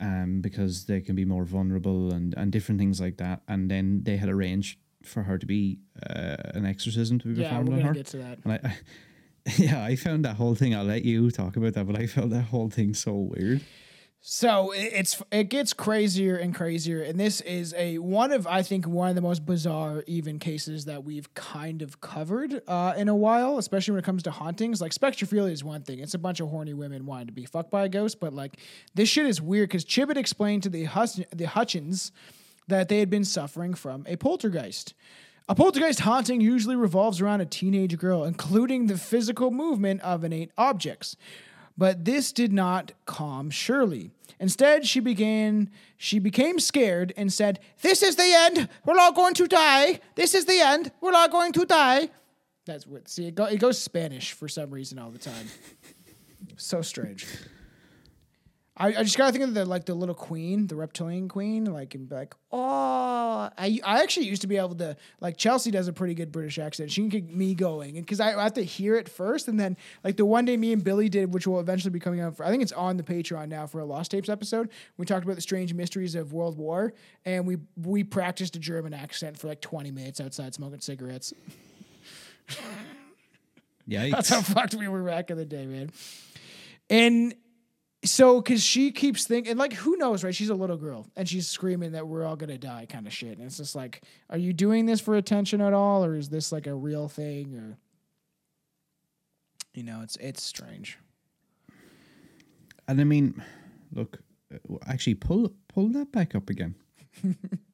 um, 0.00 0.40
because 0.40 0.84
they 0.86 1.00
can 1.00 1.14
be 1.14 1.24
more 1.24 1.44
vulnerable 1.44 2.12
and, 2.12 2.34
and 2.36 2.50
different 2.52 2.78
things 2.80 3.00
like 3.00 3.16
that. 3.18 3.42
And 3.48 3.70
then 3.70 4.02
they 4.04 4.16
had 4.16 4.28
arranged 4.28 4.78
for 5.04 5.22
her 5.22 5.38
to 5.38 5.46
be 5.46 5.78
uh, 6.08 6.36
an 6.54 6.66
exorcism 6.66 7.18
to 7.20 7.28
be 7.34 7.40
Yeah, 7.40 7.48
performed 7.50 7.72
on 7.74 7.80
her. 7.80 7.94
get 7.94 8.06
to 8.06 8.16
that. 8.18 8.38
And 8.44 8.52
I, 8.54 8.60
I, 8.64 8.76
yeah, 9.56 9.82
I 9.84 9.96
found 9.96 10.24
that 10.24 10.36
whole 10.36 10.54
thing. 10.54 10.74
I'll 10.74 10.84
let 10.84 11.04
you 11.04 11.30
talk 11.30 11.56
about 11.56 11.74
that, 11.74 11.86
but 11.86 11.96
I 11.98 12.06
found 12.06 12.32
that 12.32 12.42
whole 12.44 12.68
thing 12.70 12.94
so 12.94 13.14
weird. 13.14 13.60
So 14.20 14.72
it- 14.72 14.92
it's 14.92 15.22
it 15.30 15.44
gets 15.44 15.72
crazier 15.72 16.36
and 16.36 16.54
crazier, 16.54 17.00
and 17.02 17.18
this 17.18 17.40
is 17.42 17.72
a 17.78 17.98
one 17.98 18.32
of 18.32 18.46
I 18.46 18.62
think 18.62 18.86
one 18.86 19.08
of 19.10 19.14
the 19.14 19.20
most 19.22 19.46
bizarre 19.46 20.02
even 20.06 20.38
cases 20.38 20.84
that 20.86 21.04
we've 21.04 21.32
kind 21.34 21.82
of 21.82 22.00
covered 22.00 22.60
uh, 22.66 22.94
in 22.96 23.08
a 23.08 23.14
while, 23.14 23.58
especially 23.58 23.92
when 23.92 24.00
it 24.00 24.04
comes 24.04 24.24
to 24.24 24.30
hauntings. 24.32 24.80
Like 24.80 24.92
spectrophilia 24.92 25.52
is 25.52 25.62
one 25.62 25.82
thing; 25.82 26.00
it's 26.00 26.14
a 26.14 26.18
bunch 26.18 26.40
of 26.40 26.48
horny 26.48 26.74
women 26.74 27.06
wanting 27.06 27.28
to 27.28 27.32
be 27.32 27.46
fucked 27.46 27.70
by 27.70 27.84
a 27.84 27.88
ghost, 27.88 28.18
but 28.20 28.34
like 28.34 28.58
this 28.94 29.08
shit 29.08 29.24
is 29.24 29.40
weird 29.40 29.68
because 29.68 29.84
Chibbett 29.84 30.16
explained 30.16 30.64
to 30.64 30.68
the 30.68 30.84
Hus- 30.84 31.20
the 31.34 31.46
Hutchins 31.46 32.10
that 32.66 32.88
they 32.88 32.98
had 32.98 33.08
been 33.08 33.24
suffering 33.24 33.72
from 33.72 34.04
a 34.08 34.16
poltergeist. 34.16 34.94
A 35.48 35.54
poltergeist 35.54 36.00
haunting 36.00 36.42
usually 36.42 36.76
revolves 36.76 37.22
around 37.22 37.40
a 37.40 37.46
teenage 37.46 37.96
girl, 37.96 38.24
including 38.24 38.88
the 38.88 38.98
physical 38.98 39.50
movement 39.50 40.02
of 40.02 40.22
innate 40.22 40.50
objects. 40.58 41.16
But 41.78 42.04
this 42.04 42.32
did 42.32 42.52
not 42.52 42.92
calm 43.06 43.50
Shirley. 43.50 44.10
Instead, 44.40 44.84
she 44.84 44.98
began 44.98 45.70
she 45.96 46.18
became 46.18 46.58
scared 46.58 47.14
and 47.16 47.32
said, 47.32 47.60
"This 47.82 48.02
is 48.02 48.16
the 48.16 48.30
end. 48.30 48.68
We're 48.84 48.98
all 48.98 49.12
going 49.12 49.34
to 49.34 49.46
die. 49.46 50.00
This 50.16 50.34
is 50.34 50.44
the 50.44 50.60
end. 50.60 50.90
We're 51.00 51.14
all 51.14 51.28
going 51.28 51.52
to 51.52 51.64
die." 51.64 52.10
That's 52.66 52.86
what. 52.86 53.08
See, 53.08 53.28
it, 53.28 53.34
go, 53.34 53.44
it 53.44 53.58
goes 53.58 53.80
Spanish 53.80 54.32
for 54.32 54.48
some 54.48 54.70
reason 54.70 54.98
all 54.98 55.10
the 55.10 55.18
time. 55.18 55.46
so 56.56 56.82
strange. 56.82 57.26
I, 58.80 58.88
I 58.88 59.02
just 59.02 59.18
gotta 59.18 59.32
think 59.32 59.42
of 59.42 59.54
the 59.54 59.64
like 59.64 59.86
the 59.86 59.94
little 59.94 60.14
queen, 60.14 60.68
the 60.68 60.76
reptilian 60.76 61.28
queen, 61.28 61.64
like 61.64 61.96
and 61.96 62.08
be 62.08 62.14
like, 62.14 62.34
oh, 62.52 63.50
I 63.58 63.80
I 63.84 64.02
actually 64.02 64.26
used 64.26 64.42
to 64.42 64.46
be 64.46 64.56
able 64.56 64.76
to 64.76 64.96
like 65.20 65.36
Chelsea 65.36 65.72
does 65.72 65.88
a 65.88 65.92
pretty 65.92 66.14
good 66.14 66.30
British 66.30 66.60
accent. 66.60 66.92
She 66.92 67.00
can 67.00 67.08
get 67.08 67.28
me 67.28 67.54
going, 67.54 67.96
and 67.96 68.06
because 68.06 68.20
I, 68.20 68.38
I 68.38 68.44
have 68.44 68.54
to 68.54 68.62
hear 68.62 68.94
it 68.94 69.08
first, 69.08 69.48
and 69.48 69.58
then 69.58 69.76
like 70.04 70.16
the 70.16 70.24
one 70.24 70.44
day 70.44 70.56
me 70.56 70.72
and 70.72 70.84
Billy 70.84 71.08
did, 71.08 71.34
which 71.34 71.44
will 71.44 71.58
eventually 71.58 71.90
be 71.90 71.98
coming 71.98 72.20
out. 72.20 72.36
For, 72.36 72.44
I 72.44 72.50
think 72.50 72.62
it's 72.62 72.70
on 72.70 72.96
the 72.96 73.02
Patreon 73.02 73.48
now 73.48 73.66
for 73.66 73.80
a 73.80 73.84
Lost 73.84 74.12
Tapes 74.12 74.28
episode. 74.28 74.68
We 74.96 75.06
talked 75.06 75.24
about 75.24 75.34
the 75.34 75.42
strange 75.42 75.74
mysteries 75.74 76.14
of 76.14 76.32
World 76.32 76.56
War, 76.56 76.94
and 77.24 77.48
we 77.48 77.56
we 77.76 78.04
practiced 78.04 78.54
a 78.54 78.60
German 78.60 78.94
accent 78.94 79.36
for 79.38 79.48
like 79.48 79.60
twenty 79.60 79.90
minutes 79.90 80.20
outside 80.20 80.54
smoking 80.54 80.80
cigarettes. 80.80 81.32
Yikes. 83.88 84.12
That's 84.12 84.28
how 84.28 84.42
fucked 84.42 84.74
we 84.74 84.86
were 84.86 85.02
back 85.02 85.30
in 85.30 85.36
the 85.36 85.46
day, 85.46 85.66
man. 85.66 85.90
And 86.90 87.34
so, 88.04 88.40
because 88.40 88.62
she 88.62 88.92
keeps 88.92 89.26
thinking, 89.26 89.56
like, 89.56 89.72
who 89.72 89.96
knows, 89.96 90.22
right? 90.22 90.34
She's 90.34 90.50
a 90.50 90.54
little 90.54 90.76
girl 90.76 91.08
and 91.16 91.28
she's 91.28 91.48
screaming 91.48 91.92
that 91.92 92.06
we're 92.06 92.24
all 92.24 92.36
gonna 92.36 92.58
die, 92.58 92.86
kind 92.88 93.06
of 93.06 93.12
shit. 93.12 93.38
And 93.38 93.46
it's 93.46 93.56
just 93.56 93.74
like, 93.74 94.02
are 94.30 94.38
you 94.38 94.52
doing 94.52 94.86
this 94.86 95.00
for 95.00 95.16
attention 95.16 95.60
at 95.60 95.72
all, 95.72 96.04
or 96.04 96.14
is 96.14 96.28
this 96.28 96.52
like 96.52 96.66
a 96.66 96.74
real 96.74 97.08
thing, 97.08 97.54
or 97.56 97.78
you 99.74 99.82
know, 99.82 100.00
it's 100.02 100.16
it's 100.16 100.42
strange. 100.42 100.98
And 102.86 103.00
I 103.00 103.04
mean, 103.04 103.42
look, 103.92 104.18
uh, 104.52 104.76
actually, 104.86 105.14
pull 105.14 105.52
pull 105.68 105.88
that 105.90 106.12
back 106.12 106.34
up 106.34 106.50
again. 106.50 106.74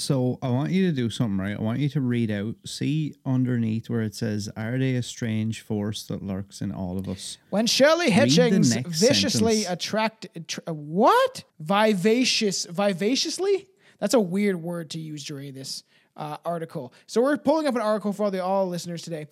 so 0.00 0.38
I 0.42 0.48
want 0.50 0.70
you 0.72 0.86
to 0.86 0.92
do 0.92 1.10
something, 1.10 1.38
right? 1.38 1.56
I 1.56 1.60
want 1.60 1.78
you 1.78 1.88
to 1.90 2.00
read 2.00 2.30
out, 2.30 2.56
see 2.64 3.14
underneath 3.24 3.90
where 3.90 4.02
it 4.02 4.14
says, 4.14 4.48
"Are 4.56 4.78
they 4.78 4.94
a 4.96 5.02
strange 5.02 5.60
force 5.60 6.04
that 6.04 6.22
lurks 6.22 6.60
in 6.60 6.72
all 6.72 6.98
of 6.98 7.08
us?" 7.08 7.38
When 7.50 7.66
Shirley 7.66 8.10
Hitchings 8.10 8.86
viciously 8.86 9.64
attracted, 9.64 10.48
tr- 10.48 10.60
uh, 10.68 10.74
what? 10.74 11.44
Vivacious, 11.58 12.66
vivaciously? 12.66 13.68
That's 13.98 14.14
a 14.14 14.20
weird 14.20 14.62
word 14.62 14.90
to 14.90 14.98
use 14.98 15.24
during 15.24 15.52
this 15.54 15.84
uh, 16.16 16.36
article. 16.44 16.92
So 17.06 17.22
we're 17.22 17.36
pulling 17.36 17.66
up 17.66 17.74
an 17.74 17.82
article 17.82 18.12
for 18.12 18.24
all 18.24 18.30
the 18.30 18.42
all 18.44 18.68
listeners 18.68 19.02
today, 19.02 19.26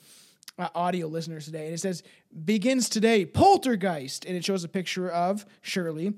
uh, 0.58 0.68
audio 0.74 1.06
listeners 1.06 1.44
today, 1.44 1.66
and 1.66 1.74
it 1.74 1.78
says 1.78 2.02
begins 2.44 2.88
today 2.88 3.24
poltergeist, 3.24 4.24
and 4.24 4.36
it 4.36 4.44
shows 4.44 4.64
a 4.64 4.68
picture 4.68 5.10
of 5.10 5.46
Shirley. 5.62 6.14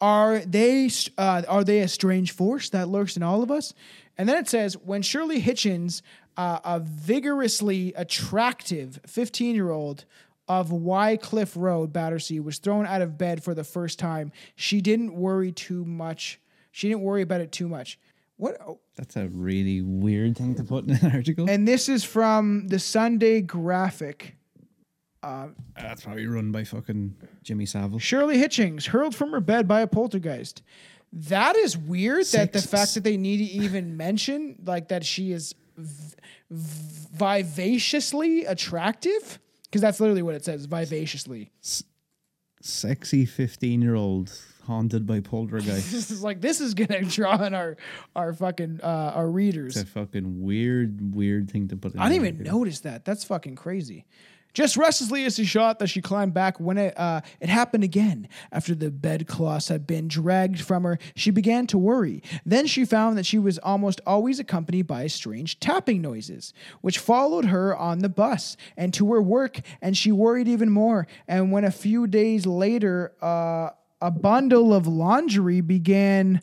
Are 0.00 0.40
they 0.40 0.90
uh, 1.18 1.42
are 1.48 1.64
they 1.64 1.80
a 1.80 1.88
strange 1.88 2.32
force 2.32 2.70
that 2.70 2.88
lurks 2.88 3.16
in 3.16 3.22
all 3.22 3.42
of 3.42 3.50
us? 3.50 3.74
And 4.18 4.28
then 4.28 4.36
it 4.36 4.48
says 4.48 4.76
when 4.76 5.02
Shirley 5.02 5.40
Hitchings, 5.40 6.02
uh, 6.36 6.60
a 6.64 6.80
vigorously 6.80 7.92
attractive 7.94 9.00
fifteen 9.06 9.54
year 9.54 9.70
old 9.70 10.04
of 10.48 10.72
Wycliffe 10.72 11.56
Road, 11.56 11.92
Battersea, 11.92 12.40
was 12.40 12.58
thrown 12.58 12.86
out 12.86 13.00
of 13.00 13.16
bed 13.16 13.42
for 13.42 13.54
the 13.54 13.64
first 13.64 13.98
time. 13.98 14.32
She 14.56 14.80
didn't 14.80 15.14
worry 15.14 15.52
too 15.52 15.84
much. 15.84 16.40
She 16.72 16.88
didn't 16.88 17.02
worry 17.02 17.22
about 17.22 17.40
it 17.40 17.52
too 17.52 17.68
much. 17.68 17.98
What? 18.42 18.60
oh, 18.66 18.80
That's 18.96 19.14
a 19.14 19.28
really 19.28 19.82
weird 19.82 20.36
thing 20.36 20.56
to 20.56 20.64
put 20.64 20.88
in 20.88 20.96
an 20.96 21.12
article. 21.14 21.48
And 21.48 21.68
this 21.68 21.88
is 21.88 22.02
from 22.02 22.66
the 22.66 22.80
Sunday 22.80 23.40
Graphic. 23.40 24.34
Uh, 25.22 25.50
that's 25.80 26.02
probably 26.02 26.26
run 26.26 26.50
by 26.50 26.64
fucking 26.64 27.14
Jimmy 27.44 27.66
Savile. 27.66 28.00
Shirley 28.00 28.38
Hitchings 28.38 28.86
hurled 28.86 29.14
from 29.14 29.30
her 29.30 29.38
bed 29.38 29.68
by 29.68 29.80
a 29.80 29.86
poltergeist. 29.86 30.60
That 31.12 31.54
is 31.54 31.78
weird. 31.78 32.24
That 32.32 32.52
the 32.52 32.60
fact 32.60 32.94
that 32.94 33.04
they 33.04 33.16
need 33.16 33.36
to 33.36 33.44
even 33.44 33.96
mention 33.96 34.56
like 34.66 34.88
that 34.88 35.04
she 35.04 35.30
is 35.30 35.54
v- 35.76 36.16
v- 36.50 37.42
vivaciously 37.42 38.44
attractive, 38.44 39.38
because 39.66 39.80
that's 39.82 40.00
literally 40.00 40.22
what 40.22 40.34
it 40.34 40.44
says. 40.44 40.64
Vivaciously. 40.66 41.52
Sexy 42.60 43.24
fifteen-year-old 43.24 44.36
haunted 44.66 45.06
by 45.06 45.20
poltergeist. 45.20 45.92
This 45.92 46.10
is 46.10 46.22
like 46.22 46.40
this 46.40 46.60
is 46.60 46.74
gonna 46.74 47.02
draw 47.18 47.42
in 47.44 47.54
our 47.54 47.76
our 48.14 48.32
fucking 48.32 48.80
uh, 48.82 49.12
our 49.14 49.28
readers. 49.28 49.76
It's 49.76 49.88
a 49.88 49.92
fucking 49.92 50.42
weird, 50.42 51.14
weird 51.14 51.50
thing 51.50 51.68
to 51.68 51.76
put 51.76 51.94
in. 51.94 52.00
I 52.00 52.08
didn't 52.08 52.26
even 52.26 52.42
notice 52.44 52.80
that. 52.80 53.04
That's 53.04 53.24
fucking 53.24 53.56
crazy. 53.56 54.06
Just 54.54 54.76
restlessly 54.76 55.24
as 55.24 55.36
she 55.36 55.46
shot 55.46 55.78
that 55.78 55.86
she 55.86 56.02
climbed 56.02 56.34
back 56.34 56.60
when 56.60 56.76
it 56.76 56.98
uh, 56.98 57.22
it 57.40 57.48
happened 57.48 57.84
again. 57.84 58.28
After 58.50 58.74
the 58.74 58.90
bedcloths 58.90 59.70
had 59.70 59.86
been 59.86 60.08
dragged 60.08 60.60
from 60.60 60.84
her, 60.84 60.98
she 61.16 61.30
began 61.30 61.66
to 61.68 61.78
worry. 61.78 62.22
Then 62.44 62.66
she 62.66 62.84
found 62.84 63.16
that 63.16 63.24
she 63.24 63.38
was 63.38 63.56
almost 63.58 64.02
always 64.06 64.38
accompanied 64.38 64.86
by 64.86 65.06
strange 65.06 65.58
tapping 65.58 66.02
noises, 66.02 66.52
which 66.82 66.98
followed 66.98 67.46
her 67.46 67.74
on 67.74 68.00
the 68.00 68.10
bus 68.10 68.58
and 68.76 68.92
to 68.94 69.10
her 69.12 69.22
work, 69.22 69.60
and 69.80 69.96
she 69.96 70.12
worried 70.12 70.48
even 70.48 70.68
more. 70.68 71.06
And 71.26 71.50
when 71.50 71.64
a 71.64 71.70
few 71.70 72.06
days 72.06 72.44
later, 72.44 73.14
uh, 73.22 73.70
a 74.02 74.10
bundle 74.10 74.74
of 74.74 74.86
laundry 74.86 75.60
began 75.60 76.42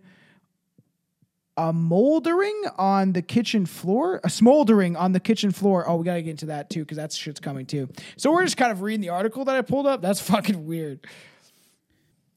a 1.58 1.74
moldering 1.74 2.64
on 2.78 3.12
the 3.12 3.22
kitchen 3.22 3.66
floor, 3.66 4.22
a 4.24 4.30
smoldering 4.30 4.96
on 4.96 5.12
the 5.12 5.20
kitchen 5.20 5.52
floor. 5.52 5.88
Oh, 5.88 5.98
we 5.98 6.06
gotta 6.06 6.22
get 6.22 6.32
into 6.32 6.46
that 6.48 6.70
too, 6.70 6.80
because 6.80 6.96
that 6.96 7.12
shit's 7.12 7.42
coming 7.42 7.66
too. 7.66 7.90
So 8.16 8.32
we're 8.32 8.46
just 8.46 8.56
kind 8.56 8.72
of 8.72 8.82
reading 8.82 9.02
the 9.02 9.10
article 9.10 9.44
that 9.44 9.56
I 9.58 9.62
pulled 9.62 9.86
up. 9.86 10.02
That's 10.02 10.22
fucking 10.32 10.66
weird. 10.66 11.06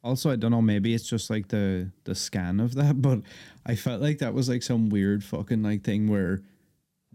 Also, 0.02 0.32
I 0.32 0.36
don't 0.36 0.50
know. 0.50 0.60
Maybe 0.60 0.92
it's 0.92 1.08
just 1.08 1.30
like 1.30 1.48
the 1.48 1.92
the 2.02 2.16
scan 2.16 2.58
of 2.58 2.74
that, 2.74 3.00
but 3.02 3.20
I 3.64 3.76
felt 3.76 4.02
like 4.02 4.18
that 4.18 4.34
was 4.34 4.48
like 4.48 4.64
some 4.64 4.88
weird 4.88 5.22
fucking 5.22 5.62
like 5.62 5.84
thing 5.84 6.08
where 6.08 6.42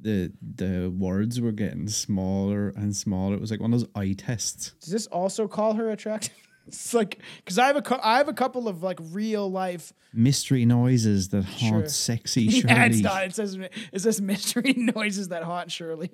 the 0.01 0.31
the 0.41 0.89
words 0.97 1.41
were 1.41 1.51
getting 1.51 1.89
smaller 1.89 2.69
and 2.69 2.95
smaller. 2.95 3.35
It 3.35 3.41
was 3.41 3.51
like 3.51 3.59
one 3.59 3.73
of 3.73 3.81
those 3.81 3.89
eye 3.95 4.15
tests. 4.17 4.71
Does 4.79 4.93
this 4.93 5.07
also 5.07 5.45
call 5.49 5.73
her 5.73 5.89
attractive? 5.89 6.47
It's 6.68 6.94
like 6.94 7.19
because 7.38 7.57
I 7.57 7.68
have 7.68 7.77
a 7.77 7.99
I 8.07 8.18
have 8.18 8.27
a 8.27 8.34
couple 8.34 8.68
of 8.68 8.84
like 8.84 8.99
real 9.11 9.49
life. 9.49 9.94
Mystery 10.14 10.65
noises 10.65 11.30
that 11.30 11.44
haunt 11.45 11.60
Sure. 11.84 11.88
sexy 11.89 12.49
Shirley. 12.49 12.64
Yeah, 12.73 12.85
it's 12.85 12.99
not. 13.02 13.23
It 13.26 13.35
says 13.35 13.56
it 13.56 13.99
says 14.02 14.22
mystery 14.22 14.73
noises 14.95 15.30
that 15.30 15.44
haunt 15.44 15.72
Shirley. 15.72 16.11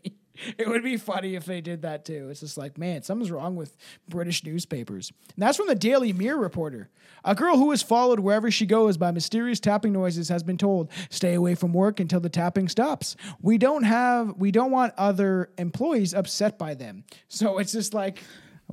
It 0.57 0.67
would 0.67 0.83
be 0.83 0.97
funny 0.97 1.35
if 1.35 1.45
they 1.45 1.61
did 1.61 1.83
that 1.83 2.05
too. 2.05 2.29
It's 2.31 2.39
just 2.39 2.57
like, 2.57 2.75
man, 2.79 3.03
something's 3.03 3.29
wrong 3.29 3.55
with 3.55 3.77
British 4.09 4.43
newspapers. 4.43 5.11
And 5.35 5.43
that's 5.43 5.57
from 5.57 5.67
the 5.67 5.75
Daily 5.75 6.11
Mirror 6.11 6.39
reporter. 6.39 6.89
A 7.23 7.35
girl 7.35 7.55
who 7.55 7.71
is 7.71 7.83
followed 7.83 8.19
wherever 8.19 8.49
she 8.49 8.65
goes 8.65 8.97
by 8.97 9.11
mysterious 9.11 9.59
tapping 9.59 9.93
noises 9.93 10.29
has 10.29 10.41
been 10.41 10.57
told, 10.57 10.89
"Stay 11.11 11.35
away 11.35 11.53
from 11.53 11.71
work 11.71 11.99
until 11.99 12.19
the 12.19 12.29
tapping 12.29 12.67
stops. 12.67 13.15
We 13.43 13.59
don't 13.59 13.83
have, 13.83 14.33
we 14.37 14.49
don't 14.51 14.71
want 14.71 14.93
other 14.97 15.51
employees 15.59 16.15
upset 16.15 16.57
by 16.57 16.73
them." 16.73 17.03
So 17.27 17.59
it's 17.59 17.71
just 17.71 17.93
like, 17.93 18.23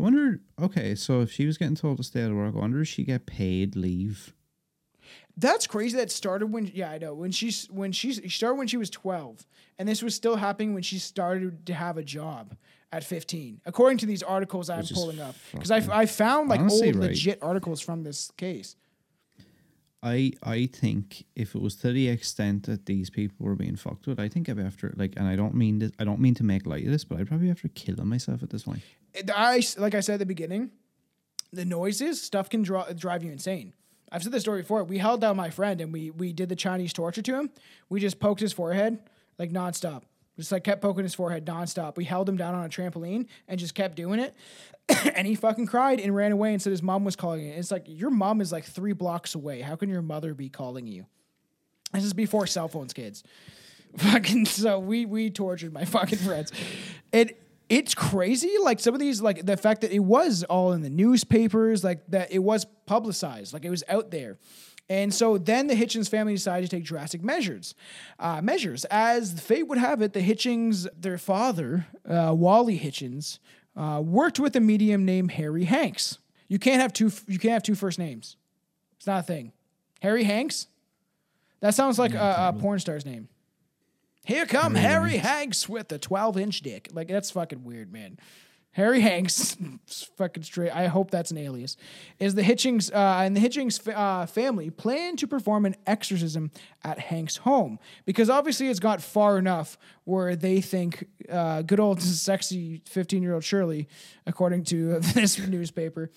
I 0.01 0.02
wonder. 0.02 0.40
Okay, 0.59 0.94
so 0.94 1.20
if 1.20 1.31
she 1.31 1.44
was 1.44 1.59
getting 1.59 1.74
told 1.74 1.98
to 1.98 2.02
stay 2.02 2.22
out 2.22 2.31
of 2.31 2.36
work, 2.36 2.55
I 2.56 2.59
wonder 2.59 2.81
if 2.81 2.89
she 2.89 3.05
get 3.05 3.27
paid 3.27 3.77
leave. 3.77 4.32
That's 5.36 5.66
crazy. 5.66 5.94
That 5.94 6.10
started 6.10 6.47
when 6.47 6.70
yeah, 6.72 6.90
I 6.90 6.97
know 6.97 7.12
when 7.12 7.32
she's 7.32 7.66
when 7.66 7.93
she's 7.93 8.18
she 8.22 8.31
started 8.31 8.56
when 8.56 8.66
she 8.66 8.78
was 8.78 8.89
twelve, 8.89 9.47
and 9.78 9.86
this 9.86 10.02
was 10.02 10.14
still 10.14 10.36
happening 10.36 10.72
when 10.72 10.82
she 10.82 10.98
started 10.98 11.66
to 11.66 11.74
have 11.74 11.98
a 11.98 12.02
job 12.02 12.56
at 12.90 13.05
fifteen, 13.05 13.60
according 13.66 13.98
to 13.98 14.06
these 14.06 14.22
articles 14.22 14.70
I'm 14.70 14.86
pulling 14.86 15.20
up. 15.20 15.35
Because 15.52 15.70
I 15.70 15.82
I 15.93 16.06
found 16.06 16.48
like 16.48 16.60
old 16.62 16.81
right. 16.82 16.97
legit 16.97 17.39
articles 17.43 17.82
from 17.82 18.02
this 18.02 18.31
case. 18.39 18.77
I 20.02 20.32
I 20.43 20.66
think 20.66 21.24
if 21.36 21.55
it 21.55 21.60
was 21.60 21.77
to 21.77 21.93
the 21.93 22.09
extent 22.09 22.64
that 22.64 22.86
these 22.86 23.10
people 23.10 23.44
were 23.47 23.55
being 23.56 23.77
fucked 23.77 24.06
with, 24.06 24.18
I 24.18 24.28
think 24.28 24.48
I'd 24.48 24.56
be 24.56 24.62
after 24.62 24.93
like, 24.97 25.14
and 25.16 25.27
I 25.28 25.36
don't 25.36 25.55
mean 25.55 25.78
this, 25.81 25.93
I 25.98 26.05
don't 26.05 26.20
mean 26.20 26.35
to 26.35 26.44
make 26.44 26.66
light 26.66 26.85
of 26.86 26.90
this, 26.93 27.05
but 27.05 27.18
I'd 27.18 27.27
probably 27.28 27.47
be 27.47 27.51
after 27.51 27.68
killing 27.68 28.06
myself 28.09 28.43
at 28.43 28.51
this 28.51 28.62
point. 28.64 28.81
It- 29.14 29.31
I 29.35 29.62
like 29.77 29.94
I 29.94 30.01
said 30.01 30.14
at 30.14 30.18
the 30.20 30.27
beginning, 30.27 30.70
the 31.52 31.64
noises 31.64 32.20
stuff 32.22 32.48
can 32.48 32.62
draw, 32.62 32.85
drive 32.93 33.22
you 33.24 33.31
insane. 33.32 33.74
I've 34.12 34.22
said 34.22 34.32
this 34.32 34.43
story 34.43 34.62
before. 34.62 34.82
We 34.85 34.98
held 34.98 35.20
down 35.20 35.36
my 35.36 35.51
friend 35.51 35.81
and 35.81 35.93
we 35.93 36.10
we 36.10 36.32
did 36.32 36.48
the 36.48 36.56
Chinese 36.56 36.93
torture 36.93 37.22
to 37.22 37.35
him. 37.39 37.51
We 37.89 38.01
just 38.01 38.18
poked 38.20 38.40
his 38.40 38.52
forehead 38.52 38.98
like 39.39 39.51
nonstop. 39.51 40.02
Just 40.39 40.52
like 40.52 40.64
kept 40.64 40.81
poking 40.81 41.05
his 41.05 41.14
forehead 41.14 41.44
nonstop. 41.44 41.97
We 41.97 42.05
held 42.06 42.27
him 42.27 42.39
down 42.39 42.55
on 42.55 42.64
a 42.64 42.68
trampoline 42.68 43.27
and 43.47 43.60
just 43.60 43.74
kept 43.74 43.94
doing 43.97 44.18
it. 44.20 44.35
and 45.14 45.26
he 45.26 45.34
fucking 45.34 45.66
cried 45.66 46.00
and 46.00 46.14
ran 46.14 46.32
away 46.32 46.52
and 46.52 46.60
said 46.62 46.70
his 46.70 46.82
mom 46.82 47.04
was 47.04 47.16
calling 47.16 47.46
it. 47.46 47.58
It's 47.58 47.70
like 47.70 47.84
your 47.86 48.10
mom 48.10 48.40
is 48.40 48.52
like 48.52 48.64
three 48.64 48.92
blocks 48.92 49.34
away. 49.34 49.60
How 49.60 49.76
can 49.76 49.88
your 49.88 50.02
mother 50.02 50.34
be 50.34 50.48
calling 50.48 50.86
you? 50.86 51.06
This 51.92 52.04
is 52.04 52.12
before 52.12 52.46
cell 52.46 52.68
phones, 52.68 52.92
kids. 52.92 53.22
Fucking 53.96 54.46
so 54.46 54.78
we 54.78 55.04
we 55.04 55.30
tortured 55.30 55.72
my 55.72 55.84
fucking 55.86 56.18
friends. 56.18 56.52
It 57.12 57.42
it's 57.68 57.94
crazy. 57.94 58.56
Like 58.60 58.80
some 58.80 58.94
of 58.94 59.00
these, 59.00 59.22
like 59.22 59.46
the 59.46 59.56
fact 59.56 59.82
that 59.82 59.92
it 59.92 60.00
was 60.00 60.42
all 60.44 60.72
in 60.72 60.82
the 60.82 60.90
newspapers, 60.90 61.84
like 61.84 62.04
that 62.08 62.32
it 62.32 62.40
was 62.40 62.66
publicized, 62.86 63.52
like 63.52 63.64
it 63.64 63.70
was 63.70 63.84
out 63.88 64.10
there. 64.10 64.38
And 64.88 65.14
so 65.14 65.38
then 65.38 65.68
the 65.68 65.74
Hitchings 65.74 66.08
family 66.08 66.34
decided 66.34 66.68
to 66.68 66.76
take 66.76 66.84
drastic 66.84 67.22
measures. 67.22 67.76
Uh, 68.18 68.42
measures, 68.42 68.84
as 68.86 69.40
fate 69.40 69.68
would 69.68 69.78
have 69.78 70.02
it, 70.02 70.14
the 70.14 70.20
Hitchings, 70.20 70.88
their 70.98 71.16
father, 71.16 71.86
uh, 72.08 72.34
Wally 72.36 72.76
Hitchings, 72.76 73.38
uh, 73.76 74.01
worked 74.05 74.40
with 74.40 74.56
a 74.56 74.60
medium 74.60 75.05
named 75.05 75.32
Harry 75.32 75.64
Hanks. 75.64 76.18
You 76.48 76.59
can't 76.59 76.80
have 76.80 76.92
two. 76.92 77.10
You 77.26 77.38
can't 77.38 77.52
have 77.52 77.62
two 77.62 77.74
first 77.74 77.98
names. 77.98 78.36
It's 78.97 79.06
not 79.06 79.20
a 79.20 79.22
thing. 79.22 79.52
Harry 80.01 80.24
Hanks. 80.24 80.66
That 81.60 81.74
sounds 81.74 81.98
like 81.98 82.14
a, 82.14 82.52
a 82.55 82.59
porn 82.59 82.78
star's 82.78 83.05
name. 83.05 83.28
Here 84.24 84.47
come 84.47 84.74
Harry 84.74 85.16
Hanks 85.16 85.68
with 85.68 85.90
a 85.92 85.98
12 85.98 86.38
inch 86.38 86.60
dick. 86.60 86.88
Like, 86.92 87.09
that's 87.09 87.30
fucking 87.30 87.64
weird, 87.64 87.92
man. 87.92 88.18
Harry 88.72 89.01
Hanks, 89.01 89.56
fucking 90.16 90.44
straight. 90.44 90.70
I 90.70 90.86
hope 90.86 91.10
that's 91.10 91.30
an 91.30 91.38
alias. 91.38 91.76
Is 92.18 92.34
the 92.34 92.42
Hitchings 92.42 92.92
uh, 92.92 93.22
and 93.24 93.36
the 93.36 93.40
Hitchings 93.40 93.80
uh, 93.92 94.26
family 94.26 94.70
plan 94.70 95.16
to 95.16 95.26
perform 95.26 95.66
an 95.66 95.74
exorcism 95.86 96.51
at 96.84 96.98
Hank's 96.98 97.38
home? 97.38 97.78
Because 98.05 98.30
obviously 98.30 98.68
it's 98.68 98.80
got 98.80 99.02
far 99.02 99.38
enough 99.38 99.76
where 100.05 100.36
they 100.36 100.60
think 100.60 101.06
uh, 101.28 101.62
good 101.62 101.80
old 101.80 102.01
sexy 102.02 102.82
fifteen 102.86 103.22
year 103.22 103.34
old 103.34 103.44
Shirley, 103.44 103.88
according 104.26 104.64
to 104.64 104.98
this 105.14 105.38
newspaper, 105.38 106.10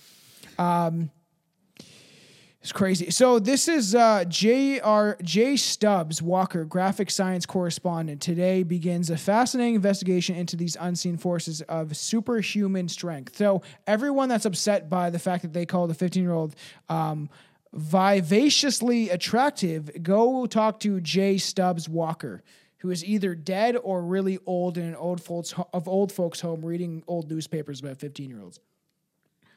it's 2.64 2.72
crazy. 2.72 3.12
So 3.12 3.40
this 3.40 3.68
is 3.68 3.94
uh, 3.94 4.24
J.R. 4.24 5.18
J. 5.22 5.58
Stubbs 5.58 6.22
Walker, 6.22 6.64
graphic 6.64 7.12
science 7.12 7.46
correspondent. 7.46 8.22
Today 8.22 8.64
begins 8.64 9.10
a 9.10 9.18
fascinating 9.18 9.76
investigation 9.76 10.38
into 10.38 10.56
these 10.56 10.78
unseen 10.80 11.18
forces 11.18 11.62
of 11.64 11.98
superhuman 11.98 12.88
strength. 12.88 13.36
So 13.36 13.64
everyone 13.86 14.30
that's 14.30 14.46
upset 14.46 14.90
by 14.90 15.10
the 15.10 15.20
fact 15.20 15.42
that 15.42 15.52
they 15.52 15.66
call 15.66 15.88
the 15.88 15.94
15 15.94 16.24
year 16.24 16.32
old 16.32 16.56
um, 16.88 17.30
vivaciously 17.74 19.10
attractive, 19.10 20.02
go 20.02 20.46
talk 20.46 20.80
to 20.80 21.02
J. 21.02 21.40
Stubbs 21.40 21.90
Walker, 21.90 22.44
who 22.78 22.92
is 22.92 23.04
either 23.04 23.36
dead 23.36 23.76
or 23.76 24.02
really 24.02 24.40
old 24.46 24.78
in 24.78 24.86
an 24.86 24.96
old 24.96 25.22
folks 25.22 25.54
of 25.74 25.90
old 25.90 26.14
folks 26.14 26.40
home 26.40 26.66
reading 26.66 27.04
old 27.08 27.30
newspapers 27.30 27.82
about 27.82 27.98
15 27.98 28.30
year 28.30 28.42
olds. 28.42 28.62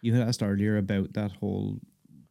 You 0.00 0.12
had 0.12 0.26
asked 0.26 0.42
earlier 0.42 0.76
about 0.76 1.12
that 1.12 1.30
whole 1.30 1.78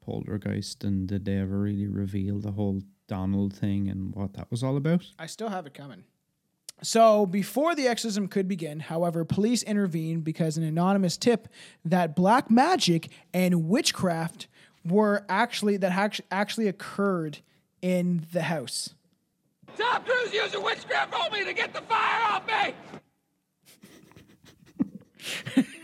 poltergeist, 0.06 0.84
and 0.84 1.08
did 1.08 1.26
they 1.26 1.38
ever 1.38 1.60
really 1.60 1.88
reveal 1.88 2.40
the 2.40 2.52
whole 2.52 2.82
Donald 3.08 3.54
thing 3.54 3.90
and 3.90 4.14
what 4.14 4.34
that 4.34 4.50
was 4.52 4.64
all 4.64 4.78
about? 4.78 5.06
I 5.18 5.26
still 5.26 5.50
have 5.50 5.66
it 5.66 5.74
coming. 5.74 6.04
So, 6.84 7.26
before 7.26 7.74
the 7.74 7.88
exorcism 7.88 8.28
could 8.28 8.48
begin, 8.48 8.82
however, 8.82 9.24
police 9.24 9.64
intervened 9.64 10.26
because 10.26 10.58
an 10.58 10.64
anonymous 10.64 11.16
tip 11.16 11.48
that 11.86 12.16
black 12.16 12.52
magic 12.52 13.10
and 13.34 13.70
witchcraft 13.70 14.48
were 14.84 15.26
actually 15.30 15.78
that 15.78 15.94
act- 15.94 16.22
actually 16.32 16.68
occurred 16.68 17.40
in 17.82 18.26
the 18.34 18.44
house. 18.44 18.94
Tom 19.78 20.04
Cruise 20.04 20.34
using 20.34 20.62
witchcraft 20.62 21.14
only 21.14 21.46
to 21.46 21.54
get 21.54 21.74
the 21.74 21.82
fire 21.82 22.22
off 22.24 22.46
me! 22.48 22.74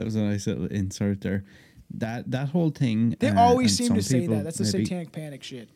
That 0.00 0.06
was 0.06 0.16
a 0.16 0.22
nice 0.22 0.46
little 0.46 0.64
insert 0.64 1.20
there. 1.20 1.44
That 1.94 2.30
that 2.30 2.50
whole 2.50 2.70
thing. 2.70 3.16
They 3.18 3.28
uh, 3.28 3.40
always 3.40 3.76
seem 3.76 3.94
to 3.94 4.02
say 4.02 4.26
that. 4.26 4.44
That's 4.44 4.58
the 4.58 4.64
satanic 4.64 5.12
panic 5.12 5.42
shit. 5.42 5.68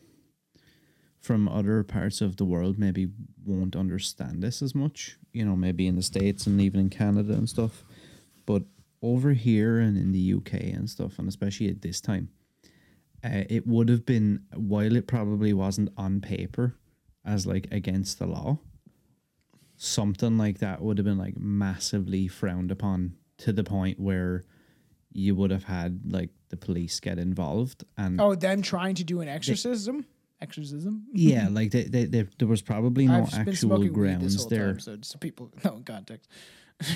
From 1.20 1.49
other 1.49 1.82
parts 1.82 2.20
of 2.20 2.36
the 2.36 2.45
world, 2.45 2.78
maybe 2.78 3.09
won't 3.45 3.74
understand 3.74 4.43
this 4.43 4.62
as 4.62 4.74
much. 4.74 5.16
You 5.32 5.45
know, 5.45 5.57
maybe 5.57 5.86
in 5.86 5.97
the 5.97 6.03
states 6.03 6.47
and 6.47 6.61
even 6.61 6.81
in 6.81 6.91
Canada 6.91 7.32
and 7.32 7.49
stuff. 7.49 7.85
But 8.47 8.62
over 9.03 9.32
here 9.32 9.78
and 9.81 9.97
in 9.97 10.12
the 10.12 10.35
UK 10.35 10.55
and 10.74 10.89
stuff, 10.89 11.19
and 11.19 11.28
especially 11.28 11.69
at 11.69 11.82
this 11.82 12.01
time, 12.01 12.28
uh, 13.24 13.45
it 13.49 13.66
would 13.66 13.89
have 13.89 14.05
been 14.05 14.43
while 14.55 14.95
it 14.95 15.07
probably 15.07 15.53
wasn't 15.53 15.91
on 15.97 16.20
paper 16.20 16.74
as 17.24 17.47
like 17.47 17.66
against 17.70 18.19
the 18.19 18.27
law. 18.27 18.59
Something 19.77 20.39
like 20.39 20.59
that 20.59 20.82
would 20.82 20.99
have 20.99 21.05
been 21.05 21.19
like 21.19 21.39
massively 21.39 22.28
frowned 22.28 22.70
upon 22.70 23.16
to 23.39 23.53
the 23.53 23.65
point 23.65 23.99
where 23.99 24.45
you 25.15 25.35
would 25.35 25.51
have 25.51 25.65
had 25.65 26.01
like 26.12 26.31
the 26.51 26.57
police 26.57 27.01
get 27.01 27.19
involved 27.19 27.85
and 27.97 28.20
Oh, 28.20 28.35
them 28.35 28.61
trying 28.62 28.95
to 28.97 29.05
do 29.05 29.20
an 29.20 29.28
exorcism? 29.28 30.05
Exorcism? 30.41 31.07
yeah, 31.12 31.49
like 31.51 31.70
they, 31.70 31.85
they, 31.85 32.05
they, 32.05 32.23
there 32.39 32.49
was 32.49 32.61
probably 32.62 33.07
no 33.07 33.23
I've 33.32 33.49
actual 33.49 33.86
grounds 33.89 34.47
there. 34.47 34.73
time, 34.73 34.81
so 34.81 34.99
so 35.03 35.19
people 35.19 35.51
know 35.65 35.77
in 35.77 35.85
context. 35.85 36.28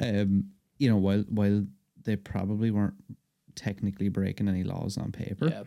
Um, 0.00 0.50
you 0.78 0.90
know, 0.90 0.96
while 0.98 1.24
while 1.28 1.64
they 2.04 2.16
probably 2.16 2.70
weren't 2.70 2.94
technically 3.54 4.08
breaking 4.08 4.48
any 4.48 4.62
laws 4.62 4.98
on 4.98 5.10
paper, 5.12 5.64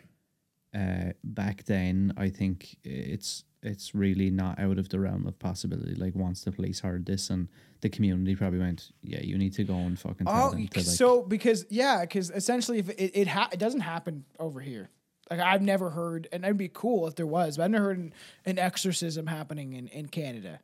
Yeah. 0.73 0.79
uh, 0.79 1.13
back 1.23 1.63
then 1.65 2.13
I 2.17 2.29
think 2.29 2.77
it's 2.83 3.43
it's 3.61 3.93
really 3.93 4.29
not 4.29 4.57
out 4.59 4.77
of 4.77 4.89
the 4.89 4.99
realm 4.99 5.27
of 5.27 5.37
possibility. 5.39 5.95
Like 5.95 6.15
once 6.15 6.43
the 6.43 6.51
police 6.51 6.79
heard 6.79 7.05
this 7.05 7.29
and 7.29 7.47
the 7.81 7.89
community 7.89 8.35
probably 8.35 8.59
went, 8.59 8.91
yeah, 9.03 9.21
you 9.21 9.37
need 9.37 9.53
to 9.53 9.63
go 9.63 9.75
and 9.75 9.99
fucking 9.99 10.27
tell 10.27 10.47
Oh, 10.47 10.49
them 10.51 10.67
to 10.67 10.79
like. 10.79 10.85
so 10.85 11.21
because 11.21 11.65
yeah, 11.69 12.01
because 12.01 12.29
essentially, 12.31 12.79
if 12.79 12.89
it 12.89 13.11
it, 13.15 13.27
ha- 13.27 13.49
it 13.51 13.59
doesn't 13.59 13.81
happen 13.81 14.25
over 14.39 14.59
here. 14.61 14.89
Like 15.29 15.41
I've 15.41 15.61
never 15.61 15.91
heard, 15.91 16.27
and 16.31 16.43
it'd 16.43 16.57
be 16.57 16.69
cool 16.73 17.05
if 17.07 17.15
there 17.15 17.27
was, 17.27 17.57
but 17.57 17.63
I've 17.65 17.71
never 17.71 17.85
heard 17.85 17.97
an, 17.99 18.13
an 18.45 18.57
exorcism 18.57 19.27
happening 19.27 19.73
in 19.73 19.87
in 19.89 20.07
Canada. 20.07 20.59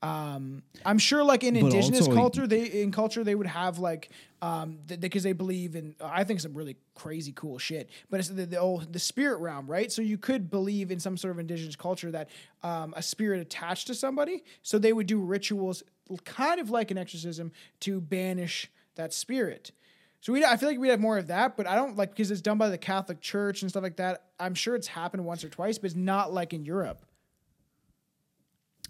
Um, 0.00 0.62
I'm 0.84 0.98
sure, 0.98 1.24
like 1.24 1.42
in 1.42 1.54
But 1.54 1.64
indigenous 1.64 2.06
culture, 2.06 2.46
they 2.46 2.66
in 2.66 2.92
culture 2.92 3.24
they 3.24 3.34
would 3.34 3.48
have 3.48 3.78
like 3.78 4.10
um 4.40 4.78
because 4.86 5.24
they 5.24 5.32
believe 5.32 5.74
in 5.74 5.96
I 6.00 6.22
think 6.22 6.38
some 6.38 6.54
really 6.54 6.76
crazy 6.94 7.32
cool 7.32 7.58
shit. 7.58 7.90
But 8.08 8.20
it's 8.20 8.28
the 8.28 8.46
the, 8.46 8.58
old, 8.58 8.92
the 8.92 9.00
spirit 9.00 9.38
realm, 9.38 9.66
right? 9.66 9.90
So 9.90 10.00
you 10.00 10.16
could 10.16 10.50
believe 10.50 10.92
in 10.92 11.00
some 11.00 11.16
sort 11.16 11.32
of 11.32 11.40
indigenous 11.40 11.74
culture 11.74 12.12
that 12.12 12.30
um, 12.62 12.94
a 12.96 13.02
spirit 13.02 13.40
attached 13.40 13.88
to 13.88 13.94
somebody, 13.94 14.44
so 14.62 14.78
they 14.78 14.92
would 14.92 15.08
do 15.08 15.20
rituals, 15.20 15.82
kind 16.24 16.60
of 16.60 16.70
like 16.70 16.92
an 16.92 16.98
exorcism, 16.98 17.50
to 17.80 18.00
banish 18.00 18.70
that 18.94 19.12
spirit. 19.12 19.72
So 20.20 20.32
we, 20.32 20.44
I 20.44 20.56
feel 20.56 20.68
like 20.68 20.78
we'd 20.78 20.88
have 20.88 21.00
more 21.00 21.18
of 21.18 21.28
that, 21.28 21.56
but 21.56 21.66
I 21.66 21.76
don't 21.76 21.96
like 21.96 22.10
because 22.10 22.30
it's 22.30 22.40
done 22.40 22.58
by 22.58 22.68
the 22.68 22.78
Catholic 22.78 23.20
Church 23.20 23.62
and 23.62 23.70
stuff 23.70 23.82
like 23.82 23.96
that. 23.96 24.24
I'm 24.38 24.54
sure 24.54 24.74
it's 24.74 24.88
happened 24.88 25.24
once 25.24 25.44
or 25.44 25.48
twice, 25.48 25.78
but 25.78 25.86
it's 25.86 25.96
not 25.96 26.32
like 26.32 26.52
in 26.52 26.64
Europe. 26.64 27.04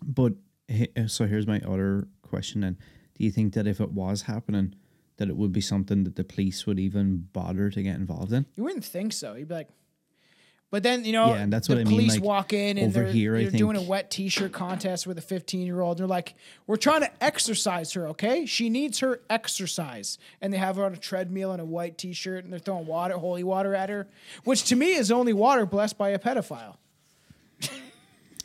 But 0.02 0.34
uh, 0.70 1.06
so 1.06 1.26
here's 1.26 1.46
my 1.46 1.60
other 1.60 2.08
question: 2.22 2.62
Then, 2.62 2.78
do 3.16 3.24
you 3.24 3.30
think 3.30 3.54
that 3.54 3.66
if 3.66 3.80
it 3.80 3.92
was 3.92 4.22
happening, 4.22 4.74
that 5.16 5.28
it 5.28 5.36
would 5.36 5.52
be 5.52 5.60
something 5.60 6.04
that 6.04 6.16
the 6.16 6.24
police 6.24 6.66
would 6.66 6.78
even 6.78 7.28
bother 7.32 7.70
to 7.70 7.82
get 7.82 7.96
involved 7.96 8.32
in? 8.32 8.46
You 8.56 8.64
wouldn't 8.64 8.84
think 8.84 9.12
so. 9.12 9.34
You'd 9.34 9.48
be 9.48 9.54
like, 9.54 9.68
but 10.70 10.82
then 10.82 11.04
you 11.04 11.12
know, 11.12 11.28
Yeah, 11.28 11.40
and 11.40 11.52
that's 11.52 11.66
the 11.66 11.74
what 11.74 11.80
I 11.80 11.84
mean, 11.84 11.94
police 11.94 12.14
like, 12.14 12.22
walk 12.22 12.52
in 12.52 12.76
and 12.76 12.88
over 12.88 13.04
they're, 13.04 13.12
here, 13.12 13.40
they're 13.40 13.50
doing 13.50 13.76
a 13.76 13.82
wet 13.82 14.10
T-shirt 14.10 14.52
contest 14.52 15.06
with 15.06 15.16
a 15.16 15.22
15 15.22 15.64
year 15.64 15.80
old. 15.80 15.98
They're 15.98 16.06
like, 16.06 16.34
"We're 16.66 16.76
trying 16.76 17.00
to 17.00 17.24
exercise 17.24 17.92
her, 17.94 18.08
okay? 18.08 18.44
She 18.44 18.68
needs 18.68 18.98
her 18.98 19.22
exercise." 19.30 20.18
And 20.42 20.52
they 20.52 20.58
have 20.58 20.76
her 20.76 20.84
on 20.84 20.92
a 20.92 20.98
treadmill 20.98 21.52
in 21.54 21.60
a 21.60 21.64
white 21.64 21.96
T-shirt, 21.96 22.44
and 22.44 22.52
they're 22.52 22.60
throwing 22.60 22.86
water, 22.86 23.14
holy 23.16 23.44
water, 23.44 23.74
at 23.74 23.88
her, 23.88 24.08
which 24.44 24.64
to 24.64 24.76
me 24.76 24.92
is 24.92 25.10
only 25.10 25.32
water 25.32 25.64
blessed 25.64 25.96
by 25.96 26.10
a 26.10 26.18
pedophile. 26.18 26.76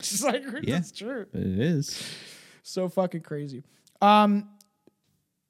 it's 0.10 0.10
just 0.12 0.24
like 0.24 0.44
Yeah. 0.64 0.76
that's 0.76 0.92
true. 0.92 1.26
It 1.34 1.60
is. 1.60 2.04
so 2.62 2.90
fucking 2.90 3.22
crazy. 3.22 3.64
Um, 4.02 4.50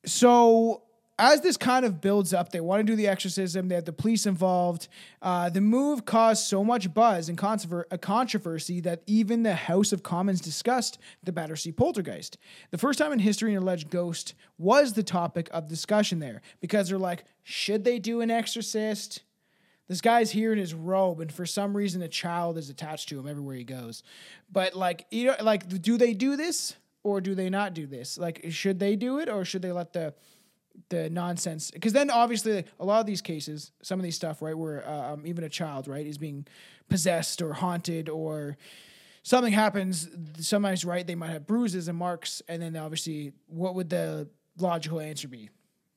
so 0.06 0.84
as 1.20 1.42
this 1.42 1.58
kind 1.58 1.86
of 1.86 2.02
builds 2.02 2.34
up, 2.34 2.52
they 2.52 2.60
want 2.60 2.80
to 2.80 2.84
do 2.84 2.96
the 2.96 3.08
exorcism. 3.08 3.68
They 3.68 3.76
have 3.76 3.86
the 3.86 3.94
police 3.94 4.26
involved. 4.26 4.88
Uh, 5.22 5.50
the 5.50 5.62
move 5.62 6.06
caused 6.06 6.46
so 6.46 6.64
much 6.64 6.92
buzz 6.94 7.30
and 7.30 7.38
controver- 7.38 7.84
a 7.92 7.98
controversy 7.98 8.80
that 8.82 9.04
even 9.06 9.44
the 9.44 9.54
House 9.56 9.94
of 9.94 10.02
Commons 10.04 10.42
discussed 10.42 10.98
the 11.24 11.32
Battersea 11.32 11.72
poltergeist. 11.72 12.38
The 12.72 12.78
first 12.80 12.98
time 13.00 13.12
in 13.12 13.20
history 13.20 13.54
an 13.54 13.62
alleged 13.62 13.90
ghost 13.92 14.34
was 14.58 14.94
the 14.94 15.04
topic 15.04 15.50
of 15.52 15.68
discussion 15.68 16.20
there 16.20 16.42
because 16.62 16.90
they're 16.90 16.98
like, 16.98 17.26
should 17.44 17.84
they 17.84 18.00
do 18.00 18.22
an 18.22 18.32
exorcist? 18.32 19.22
This 19.88 20.02
guy's 20.02 20.32
here 20.32 20.54
in 20.54 20.60
his 20.60 20.74
robe, 20.74 21.20
and 21.20 21.32
for 21.32 21.46
some 21.46 21.76
reason, 21.76 22.02
a 22.02 22.08
child 22.08 22.58
is 22.58 22.70
attached 22.70 23.10
to 23.10 23.20
him 23.20 23.28
everywhere 23.28 23.56
he 23.56 23.66
goes. 23.66 24.02
But 24.52 24.76
like, 24.76 25.06
you 25.12 25.26
know, 25.28 25.36
like, 25.42 25.68
do 25.82 25.98
they 25.98 26.14
do 26.14 26.38
this 26.38 26.76
or 27.04 27.20
do 27.20 27.36
they 27.36 27.50
not 27.50 27.74
do 27.74 27.86
this? 27.86 28.18
Like, 28.18 28.46
should 28.50 28.80
they 28.80 28.96
do 28.96 29.20
it 29.20 29.28
or 29.30 29.44
should 29.44 29.62
they 29.62 29.72
let 29.72 29.94
the 29.94 30.14
the 30.90 31.10
nonsense? 31.10 31.70
Because 31.70 31.94
then, 31.94 32.10
obviously, 32.10 32.64
a 32.80 32.86
lot 32.86 33.02
of 33.02 33.06
these 33.06 33.22
cases, 33.22 33.72
some 33.82 34.00
of 34.00 34.04
these 34.04 34.16
stuff, 34.16 34.42
right, 34.42 34.58
where 34.58 34.88
uh, 34.88 35.14
um, 35.14 35.28
even 35.28 35.44
a 35.44 35.50
child, 35.50 35.88
right, 35.88 36.06
is 36.06 36.18
being 36.18 36.48
possessed 36.90 37.42
or 37.42 37.54
haunted 37.54 38.08
or 38.08 38.58
something 39.22 39.54
happens. 39.54 40.08
Somebody's 40.40 40.86
right; 40.86 41.06
they 41.06 41.16
might 41.16 41.32
have 41.32 41.46
bruises 41.46 41.90
and 41.90 41.98
marks, 41.98 42.42
and 42.48 42.62
then 42.62 42.78
obviously, 42.78 43.34
what 43.48 43.76
would 43.76 43.90
the 43.90 44.30
logical 44.58 45.02
answer 45.02 45.28
be? 45.28 45.50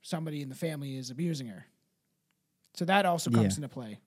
Somebody 0.02 0.42
in 0.42 0.48
the 0.48 0.54
family 0.56 0.96
is 0.96 1.10
abusing 1.10 1.46
her. 1.46 1.66
So 2.76 2.84
that 2.84 3.06
also 3.06 3.30
comes 3.30 3.54
Yeah. 3.54 3.64
into 3.64 3.68
play. 3.68 3.98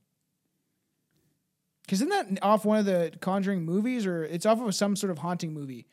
Because 1.81 2.01
isn't 2.01 2.09
that 2.09 2.43
off 2.43 2.65
one 2.65 2.77
of 2.77 2.85
the 2.85 3.11
Conjuring 3.19 3.63
movies, 3.65 4.05
or 4.05 4.23
it's 4.23 4.45
off 4.45 4.61
of 4.61 4.75
some 4.75 4.95
sort 4.95 5.09
of 5.11 5.17
haunting 5.17 5.53
movie, 5.53 5.87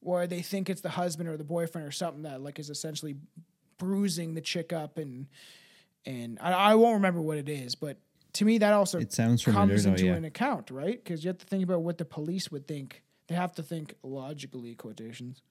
where 0.00 0.26
they 0.26 0.42
think 0.42 0.68
it's 0.68 0.80
the 0.80 0.90
husband 0.90 1.28
or 1.28 1.36
the 1.36 1.44
boyfriend 1.44 1.86
or 1.86 1.92
something 1.92 2.22
that 2.22 2.40
like 2.42 2.58
is 2.58 2.70
essentially 2.70 3.16
bruising 3.78 4.34
the 4.34 4.40
chick 4.40 4.72
up, 4.72 4.98
and 4.98 5.28
and 6.04 6.38
I, 6.40 6.52
I 6.52 6.74
won't 6.74 6.94
remember 6.94 7.20
what 7.20 7.38
it 7.38 7.48
is, 7.48 7.76
but 7.76 7.98
to 8.34 8.44
me 8.44 8.58
that 8.58 8.72
also 8.72 8.98
It 8.98 9.12
sounds 9.12 9.44
comes 9.44 9.86
into 9.86 10.06
yeah. 10.06 10.14
an 10.14 10.24
account, 10.24 10.70
right? 10.70 11.02
Because 11.02 11.22
you 11.24 11.28
have 11.28 11.38
to 11.38 11.46
think 11.46 11.62
about 11.62 11.82
what 11.82 11.98
the 11.98 12.04
police 12.04 12.50
would 12.50 12.66
think. 12.66 13.02
They 13.28 13.34
have 13.36 13.54
to 13.56 13.62
think 13.62 13.94
logically, 14.02 14.74
quotations. 14.74 15.42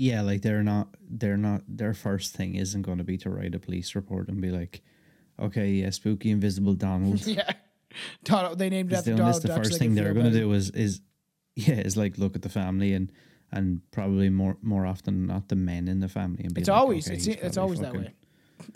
Yeah, 0.00 0.22
like 0.22 0.40
they're 0.40 0.62
not 0.62 0.88
they're 1.10 1.36
not 1.36 1.62
their 1.68 1.92
first 1.92 2.34
thing 2.34 2.54
isn't 2.54 2.80
going 2.80 2.96
to 2.96 3.04
be 3.04 3.18
to 3.18 3.28
write 3.28 3.54
a 3.54 3.58
police 3.58 3.94
report 3.94 4.28
and 4.28 4.40
be 4.40 4.50
like, 4.50 4.80
okay, 5.38 5.68
yeah, 5.68 5.90
spooky 5.90 6.30
invisible 6.30 6.72
Donald. 6.72 7.26
Yeah, 7.26 7.50
Donald. 8.24 8.58
They 8.58 8.70
named 8.70 8.92
after. 8.94 9.14
Donald 9.14 9.42
The 9.42 9.48
Duck. 9.48 9.56
so 9.56 9.62
first 9.62 9.72
they 9.72 9.78
thing 9.78 9.94
they're 9.94 10.14
going 10.14 10.32
to 10.32 10.38
do 10.38 10.50
is 10.52 10.70
is 10.70 11.02
yeah, 11.54 11.74
is 11.74 11.98
like 11.98 12.16
look 12.16 12.34
at 12.34 12.40
the 12.40 12.48
family 12.48 12.94
and 12.94 13.12
and 13.52 13.82
probably 13.90 14.30
more 14.30 14.56
more 14.62 14.86
often 14.86 15.26
not 15.26 15.48
the 15.48 15.56
men 15.56 15.86
in 15.86 16.00
the 16.00 16.08
family. 16.08 16.44
And 16.44 16.54
be 16.54 16.62
It's 16.62 16.70
like, 16.70 16.78
always 16.78 17.06
okay, 17.06 17.16
it's 17.16 17.26
it's 17.26 17.58
always 17.58 17.80
that 17.80 17.92
way. 17.92 18.14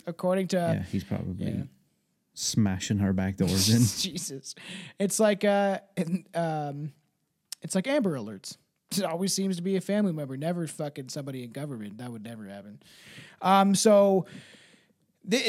According 0.05 0.49
to 0.49 0.57
Yeah, 0.57 0.83
he's 0.83 1.03
probably 1.03 1.51
yeah. 1.51 1.63
smashing 2.35 2.99
her 2.99 3.13
back 3.13 3.37
doors 3.37 3.69
in. 3.75 3.81
Jesus. 4.11 4.53
It's 4.99 5.19
like 5.19 5.43
uh 5.43 5.79
um 6.35 6.91
it's 7.63 7.73
like 7.73 7.87
Amber 7.87 8.15
Alerts. 8.15 8.57
It 8.91 9.03
always 9.03 9.33
seems 9.33 9.57
to 9.57 9.61
be 9.61 9.75
a 9.75 9.81
family 9.81 10.13
member, 10.13 10.37
never 10.37 10.67
fucking 10.67 11.09
somebody 11.09 11.43
in 11.43 11.51
government. 11.51 11.97
That 11.97 12.11
would 12.11 12.23
never 12.23 12.45
happen. 12.45 12.79
Um 13.41 13.75
so 13.75 14.25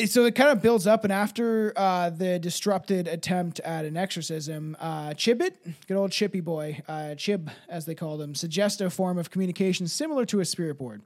so 0.07 0.25
it 0.25 0.35
kind 0.35 0.51
of 0.51 0.63
builds 0.63 0.87
up, 0.87 1.05
and 1.05 1.13
after 1.13 1.73
uh, 1.77 2.09
the 2.09 2.39
disrupted 2.39 3.07
attempt 3.07 3.61
at 3.61 3.85
an 3.85 3.97
exorcism, 3.97 4.75
uh, 4.81 5.11
Chibbett, 5.11 5.55
good 5.87 5.99
old 5.99 6.13
Chippy 6.13 6.41
boy, 6.41 6.81
uh, 6.89 7.15
Chib 7.15 7.51
as 7.69 7.85
they 7.85 7.95
called 7.95 8.23
him, 8.23 8.35
suggests 8.35 8.81
a 8.81 8.89
form 8.89 9.19
of 9.19 9.31
communication 9.31 9.87
similar 9.87 10.25
to 10.27 10.41
a 10.41 10.45
spirit 10.47 10.79
board. 10.79 11.03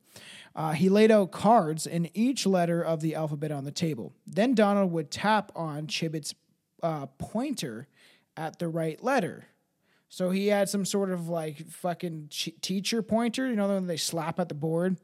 Uh, 0.55 0.73
he 0.73 0.89
laid 0.89 1.11
out 1.11 1.33
cards 1.33 1.87
in 1.87 2.11
each 2.15 2.47
letter 2.47 2.81
of 2.81 3.01
the 3.01 3.15
alphabet 3.15 3.51
on 3.51 3.65
the 3.65 3.73
table. 3.73 4.13
Then 4.27 4.55
Donald 4.55 4.93
would 4.93 5.11
tap 5.11 5.51
on 5.57 5.89
Chibbett's 5.89 6.35
uh, 6.83 7.07
pointer 7.19 7.89
at 8.37 8.61
the 8.61 8.69
right 8.69 9.03
letter. 9.03 9.47
So 10.11 10.31
he 10.31 10.49
had 10.49 10.69
some 10.69 10.85
sort 10.85 11.11
of 11.11 11.29
like 11.29 11.67
fucking 11.71 12.31
teacher 12.31 13.01
pointer, 13.01 13.49
you 13.49 13.55
know, 13.55 13.69
when 13.69 13.87
they 13.87 13.97
slap 13.97 14.41
at 14.41 14.49
the 14.49 14.57
board. 14.57 14.97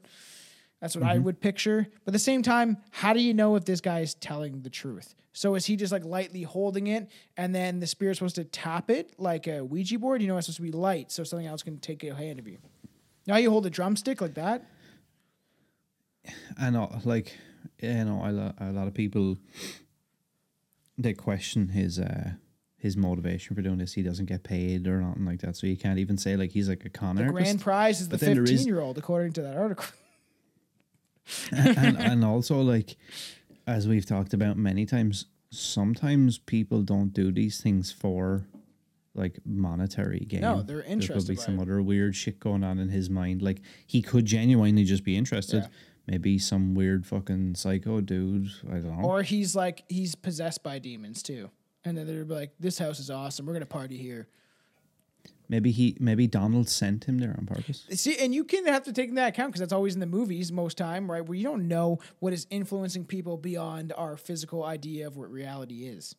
That's 0.81 0.95
what 0.97 1.05
I 1.07 1.17
would 1.17 1.41
picture. 1.41 1.87
But 2.05 2.11
at 2.11 2.13
the 2.13 2.19
same 2.19 2.43
time, 2.43 2.79
how 2.91 3.13
do 3.15 3.21
you 3.21 3.33
know 3.33 3.57
if 3.57 3.65
this 3.65 3.81
guy 3.81 4.01
is 4.01 4.15
telling 4.15 4.61
the 4.61 4.69
truth? 4.69 5.15
So 5.33 5.55
is 5.55 5.65
he 5.65 5.77
just 5.77 5.93
like 5.93 6.05
lightly 6.05 6.43
holding 6.43 6.89
it 6.89 7.09
and 7.37 7.55
then 7.55 7.79
the 7.79 7.87
spirit's 7.87 8.19
supposed 8.19 8.35
to 8.35 8.45
tap 8.45 8.91
it 8.91 9.15
like 9.17 9.47
a 9.47 9.65
Ouija 9.65 9.99
board? 9.99 10.21
You 10.23 10.29
know, 10.29 10.37
it's 10.39 10.47
supposed 10.47 10.57
to 10.57 10.63
be 10.63 10.73
light 10.73 11.13
so 11.13 11.25
something 11.25 11.47
else 11.47 11.63
can 11.63 11.79
take 11.79 12.03
a 12.05 12.15
hand 12.15 12.39
of 12.39 12.49
you. 12.49 12.59
Now 13.27 13.37
you 13.37 13.51
hold 13.51 13.65
a 13.65 13.71
drumstick 13.71 14.21
like 14.21 14.35
that? 14.35 14.67
I 16.61 16.71
know, 16.71 16.91
like, 17.05 17.37
you 17.81 18.05
know, 18.05 18.23
a 18.25 18.33
lot, 18.33 18.55
a 18.59 18.73
lot 18.73 18.89
of 18.89 18.95
people 18.95 19.39
they 20.99 21.13
question 21.13 21.69
his 21.69 21.99
uh 21.99 22.33
his 22.87 22.97
motivation 22.97 23.55
for 23.57 23.63
doing 23.63 23.79
this. 23.79 23.93
He 23.93 24.03
doesn't 24.03 24.27
get 24.27 24.43
paid 24.45 24.87
or 24.87 25.01
nothing 25.01 25.25
like 25.27 25.41
that, 25.41 25.57
so 25.57 25.67
you 25.67 25.77
can't 25.77 25.99
even 25.99 26.17
say 26.17 26.37
like 26.37 26.53
he's 26.53 26.69
like 26.69 26.85
a 26.85 26.89
con 26.89 27.17
The 27.17 27.23
artist. 27.25 27.35
grand 27.37 27.61
prize 27.61 28.01
is 28.01 28.09
the 28.09 28.15
But 28.17 28.21
then 28.21 28.35
there 28.35 28.45
is- 28.45 28.51
15 28.51 28.67
year 28.67 28.81
old, 28.81 28.97
according 28.99 29.33
to 29.35 29.43
that 29.43 29.57
article. 29.57 29.87
and 31.53 31.97
and 31.99 32.25
also 32.25 32.61
like 32.61 32.97
as 33.67 33.89
we've 33.89 34.07
talked 34.07 34.33
about 34.33 34.57
many 34.57 34.87
times, 34.87 35.27
sometimes 35.51 36.39
people 36.39 36.83
don't 36.83 37.13
do 37.13 37.33
these 37.33 37.61
things 37.61 37.91
for 37.91 38.47
like 39.15 39.39
monetary 39.45 40.21
gain. 40.21 40.43
No, 40.43 40.63
they're 40.63 40.83
interested. 40.83 41.15
There 41.15 41.35
could 41.37 41.41
be 41.41 41.45
some 41.47 41.59
it. 41.59 41.63
other 41.63 41.83
weird 41.83 42.15
shit 42.15 42.39
going 42.39 42.63
on 42.63 42.79
in 42.79 42.89
his 42.91 43.11
mind. 43.11 43.43
Like 43.43 43.61
he 43.87 44.03
could 44.03 44.25
genuinely 44.27 44.85
just 44.85 45.03
be 45.05 45.17
interested. 45.17 45.63
Yeah. 45.63 45.69
Maybe 46.07 46.39
some 46.39 46.75
weird 46.77 47.05
fucking 47.07 47.57
psycho 47.57 48.01
dude. 48.01 48.49
I 48.69 48.75
don't 48.75 49.01
know. 49.01 49.09
Or 49.09 49.23
he's 49.23 49.57
like, 49.57 49.83
he's 49.89 50.15
possessed 50.15 50.63
by 50.63 50.79
demons 50.79 51.21
too. 51.23 51.51
And 51.87 51.97
then 51.97 52.07
they're 52.07 52.25
like, 52.25 52.51
this 52.61 52.79
house 52.79 53.01
is 53.01 53.11
awesome. 53.11 53.47
We're 53.47 53.55
going 53.55 53.61
to 53.61 53.67
party 53.67 53.97
here. 53.97 54.29
maybe 55.49 55.71
he 55.71 55.97
maybe 56.01 56.27
Donald 56.27 56.69
sent 56.69 57.05
him 57.05 57.19
there 57.19 57.35
on 57.39 57.47
purpose. 57.47 57.87
See, 57.91 58.17
and 58.19 58.35
you 58.35 58.45
can 58.45 58.67
have 58.67 58.83
to 58.85 58.93
take 58.93 59.15
that 59.15 59.29
account 59.29 59.51
because 59.51 59.61
that's 59.61 59.73
always 59.73 59.95
in 59.95 60.01
the 60.01 60.07
movies 60.07 60.51
most 60.53 60.77
time, 60.77 61.11
right? 61.11 61.25
Where 61.25 61.37
you 61.37 61.45
don't 61.45 61.69
know 61.69 61.99
what 62.19 62.33
is 62.33 62.47
influencing 62.51 63.05
people 63.05 63.37
beyond 63.37 63.93
our 63.97 64.17
physical 64.17 64.65
idea 64.65 65.07
of 65.07 65.17
what 65.17 65.31
reality 65.31 65.87
is. 65.87 66.17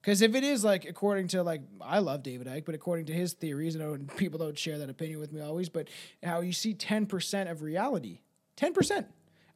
Because 0.00 0.22
if 0.22 0.34
it 0.36 0.44
is 0.44 0.62
like 0.64 0.84
according 0.84 1.28
to 1.28 1.42
like 1.42 1.62
I 1.80 1.98
love 1.98 2.22
David 2.22 2.46
Icke, 2.46 2.64
but 2.64 2.74
according 2.76 3.06
to 3.06 3.12
his 3.12 3.32
theories, 3.32 3.74
I 3.74 3.80
know 3.80 3.98
people 4.16 4.38
don't 4.38 4.56
share 4.56 4.78
that 4.78 4.88
opinion 4.88 5.18
with 5.18 5.32
me 5.32 5.40
always, 5.40 5.68
but 5.68 5.88
how 6.22 6.40
you 6.40 6.52
see 6.52 6.74
ten 6.74 7.06
percent 7.06 7.48
of 7.48 7.62
reality, 7.62 8.20
ten 8.54 8.72
percent, 8.72 9.08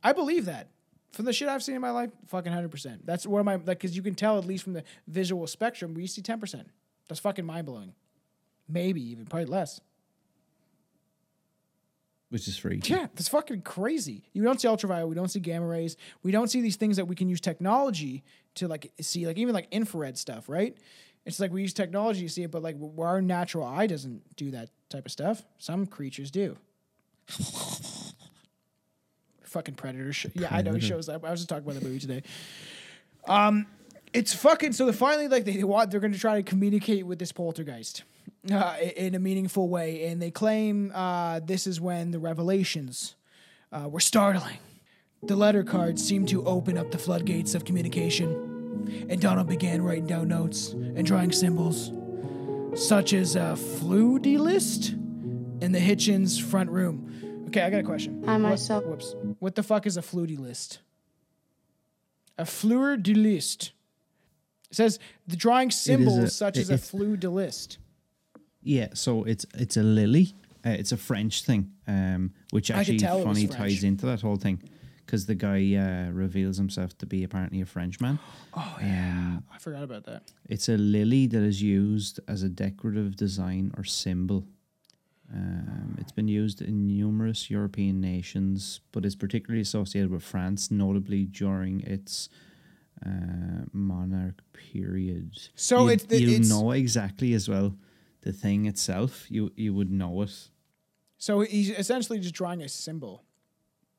I 0.03 0.13
believe 0.13 0.47
that 0.47 0.69
from 1.13 1.27
the 1.27 1.33
shit 1.33 1.49
I've 1.49 1.63
seen 1.63 1.75
in 1.75 1.81
my 1.81 1.91
life, 1.91 2.11
fucking 2.29 2.53
hundred 2.53 2.71
percent. 2.71 3.05
That's 3.07 3.27
one 3.27 3.41
of 3.41 3.47
my 3.47 3.57
like 3.57 3.67
because 3.79 3.97
you 3.97 4.03
can 4.03 4.15
tell 4.15 4.39
at 4.39 4.47
least 4.47 4.65
from 4.65 4.73
the 4.73 4.85
visual 5.07 5.47
spectrum, 5.47 5.95
we 5.95 6.07
see 6.07 6.23
ten 6.23 6.41
percent. 6.41 6.69
That's 7.09 7.21
fucking 7.21 7.45
mind 7.45 7.67
blowing. 7.67 7.95
Maybe 8.69 9.03
even 9.11 9.27
probably 9.27 9.47
less. 9.47 9.81
Which 12.31 12.49
is 12.49 12.57
free. 12.57 12.81
Yeah, 12.85 13.09
that's 13.15 13.29
fucking 13.29 13.61
crazy. 13.61 14.25
You 14.33 14.43
don't 14.43 14.59
see 14.59 14.67
ultraviolet, 14.67 15.07
we 15.07 15.15
don't 15.15 15.29
see 15.29 15.39
gamma 15.39 15.67
rays, 15.67 15.99
we 16.23 16.33
don't 16.33 16.49
see 16.49 16.63
these 16.63 16.77
things 16.77 16.97
that 16.97 17.05
we 17.05 17.15
can 17.15 17.29
use 17.29 17.43
technology 17.43 18.25
to 18.55 18.69
like 18.69 18.91
see, 19.03 19.27
like 19.27 19.37
even 19.37 19.55
like 19.55 19.69
infrared 19.71 20.17
stuff, 20.17 20.49
right? 20.49 20.75
It's 21.27 21.39
like 21.39 21.53
we 21.53 21.61
use 21.61 21.75
technology 21.75 22.23
to 22.23 22.29
see 22.31 22.43
it, 22.43 22.51
but 22.51 22.63
like 22.63 22.77
our 22.99 23.21
natural 23.21 23.67
eye 23.67 23.87
doesn't 23.87 24.35
do 24.37 24.51
that 24.53 24.71
type 24.89 25.05
of 25.05 25.13
stuff. 25.13 25.45
Some 25.59 25.87
creatures 25.87 26.31
do. 26.31 26.57
Fucking 29.53 29.75
predator. 29.75 30.13
Sh- 30.15 30.27
yeah, 30.35 30.49
I 30.51 30.63
know 30.63 30.73
he 30.73 30.81
shows 30.81 31.11
up. 31.11 31.25
I 31.25 31.31
was 31.31 31.41
just 31.41 31.51
talking 31.51 31.65
about 31.65 31.79
the 31.79 31.87
movie 31.87 31.99
today. 31.99 32.23
Um, 33.29 33.67
it's 34.15 34.33
fucking 34.33 34.73
so. 34.73 34.87
They 34.87 34.93
finally 34.93 35.29
like 35.29 35.45
they 35.45 35.63
want 35.63 35.91
they're 35.91 36.01
going 36.01 36.15
to 36.15 36.19
try 36.19 36.37
to 36.37 36.43
communicate 36.43 37.07
with 37.07 37.19
this 37.19 37.33
poltergeist 37.33 38.03
uh, 38.51 38.77
in 38.97 39.15
a 39.15 39.19
meaningful 39.19 39.69
way, 39.69 40.07
and 40.07 40.23
they 40.23 40.31
claim 40.31 40.91
uh, 40.95 41.41
this 41.41 41.67
is 41.67 41.83
when 41.83 42.13
the 42.13 42.19
revelations 42.19 43.15
uh, 43.73 43.89
were 43.91 44.01
startling. 44.01 44.59
The 45.23 45.37
letter 45.37 45.63
cards 45.63 46.03
seemed 46.03 46.29
to 46.31 46.45
open 46.47 46.79
up 46.79 46.91
the 46.91 46.99
floodgates 46.99 47.55
of 47.55 47.65
communication, 47.65 49.07
and 49.09 49.21
Donald 49.21 49.49
began 49.49 49.83
writing 49.83 50.07
down 50.07 50.29
notes 50.29 50.71
and 50.73 51.05
drawing 51.05 51.31
symbols, 51.31 51.93
such 52.75 53.13
as 53.13 53.37
a 53.37 53.55
fluty 53.55 54.39
list 54.39 54.91
in 55.61 55.73
the 55.73 55.79
Hitchings 55.79 56.41
front 56.41 56.71
room. 56.71 57.32
Okay, 57.53 57.61
I 57.61 57.69
got 57.69 57.81
a 57.81 57.83
question. 57.83 58.25
I 58.27 58.33
What- 58.33 58.39
myself- 58.41 58.87
whoops. 58.87 59.15
What 59.39 59.57
the 59.57 59.63
fuck 59.63 59.87
is 59.87 59.99
a 59.99 60.03
fluty 60.03 60.39
list? 60.39 60.79
A 62.39 62.47
fleur 62.47 62.97
de 62.97 63.13
list. 63.13 63.73
It 64.71 64.77
says 64.77 64.99
the 65.27 65.37
drawing 65.37 65.71
symbols 65.71 66.17
a- 66.19 66.31
such 66.31 66.57
it- 66.57 66.63
as 66.63 66.71
a 66.71 66.75
it's- 66.75 66.89
fleur 66.89 67.15
de 67.17 67.29
list. 67.29 67.77
Yeah, 68.63 68.89
so 68.95 69.25
it's 69.25 69.45
it's 69.55 69.77
a 69.77 69.83
lily. 69.83 70.33
Uh, 70.65 70.71
it's 70.71 70.93
a 70.93 70.97
French 70.97 71.43
thing, 71.45 71.73
um, 71.87 72.33
which 72.53 72.71
actually 72.71 72.97
tell 72.97 73.21
it 73.21 73.27
was 73.27 73.37
funny 73.37 73.47
ties 73.49 73.85
into 73.85 74.07
that 74.07 74.23
whole 74.23 74.37
thing, 74.37 74.63
because 75.05 75.27
the 75.27 75.35
guy 75.35 75.75
uh, 75.75 76.11
reveals 76.13 76.57
himself 76.57 76.97
to 76.99 77.07
be 77.07 77.23
apparently 77.23 77.61
a 77.61 77.67
Frenchman. 77.67 78.19
Oh 78.55 78.77
yeah, 78.81 79.41
I 79.51 79.59
forgot 79.59 79.83
about 79.83 80.05
that. 80.05 80.31
It's 80.49 80.69
a 80.71 80.77
lily 80.79 81.27
that 81.27 81.43
is 81.43 81.61
used 81.63 82.21
as 82.29 82.43
a 82.43 82.49
decorative 82.49 83.17
design 83.17 83.73
or 83.77 83.85
symbol. 83.85 84.47
Um, 85.35 85.97
it's 85.99 86.13
been 86.13 86.29
used 86.29 86.61
in 86.61 86.87
numerous 86.87 87.49
European 87.51 88.01
nations, 88.01 88.81
but 88.93 89.05
is 89.07 89.17
particularly 89.17 89.63
associated 89.63 90.11
with 90.11 90.23
France, 90.23 90.71
notably 90.71 91.25
during 91.25 91.81
its 91.81 92.29
uh, 93.07 93.65
monarch 93.73 94.43
period. 94.53 95.31
So 95.55 95.85
you, 95.85 95.89
it's 95.91 96.05
the- 96.05 96.21
you 96.21 96.29
it's- 96.33 96.49
know 96.49 96.73
exactly 96.73 97.33
as 97.35 97.49
well 97.49 97.75
the 98.23 98.33
thing 98.33 98.67
itself. 98.67 99.31
You 99.31 99.53
you 99.57 99.73
would 99.75 99.91
know 99.91 100.23
it. 100.23 100.51
So 101.19 101.41
he's 101.41 101.71
essentially 101.71 102.19
just 102.21 102.35
drawing 102.35 102.63
a 102.63 102.69
symbol. 102.69 103.25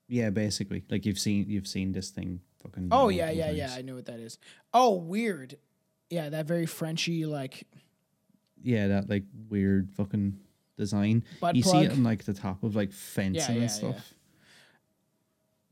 Yeah, 0.08 0.30
basically, 0.30 0.84
like 0.90 1.06
you've 1.06 1.20
seen 1.20 1.50
you've 1.50 1.68
seen 1.68 1.94
this 1.94 2.12
thing 2.12 2.42
fucking. 2.62 2.90
Oh 2.92 3.10
yeah, 3.10 3.32
yeah, 3.32 3.50
yeah. 3.52 3.74
I 3.76 3.82
know 3.82 3.96
what 3.96 4.06
that 4.06 4.20
is. 4.20 4.38
Oh, 4.74 4.94
weird. 4.94 5.58
Yeah, 6.10 6.30
that 6.30 6.46
very 6.46 6.66
Frenchy 6.68 7.26
like. 7.26 7.66
Yeah, 8.62 8.88
that 8.90 9.10
like 9.10 9.24
weird 9.50 9.92
fucking 9.94 10.38
design. 10.78 11.24
Butt 11.40 11.56
you 11.56 11.64
see 11.64 11.84
it 11.84 11.92
on 11.92 12.04
like 12.04 12.24
the 12.24 12.34
top 12.34 12.64
of 12.64 12.76
like 12.76 12.92
fencing 12.92 13.56
yeah, 13.56 13.62
and 13.62 13.72
stuff. 13.72 13.96
yeah. 13.96 14.18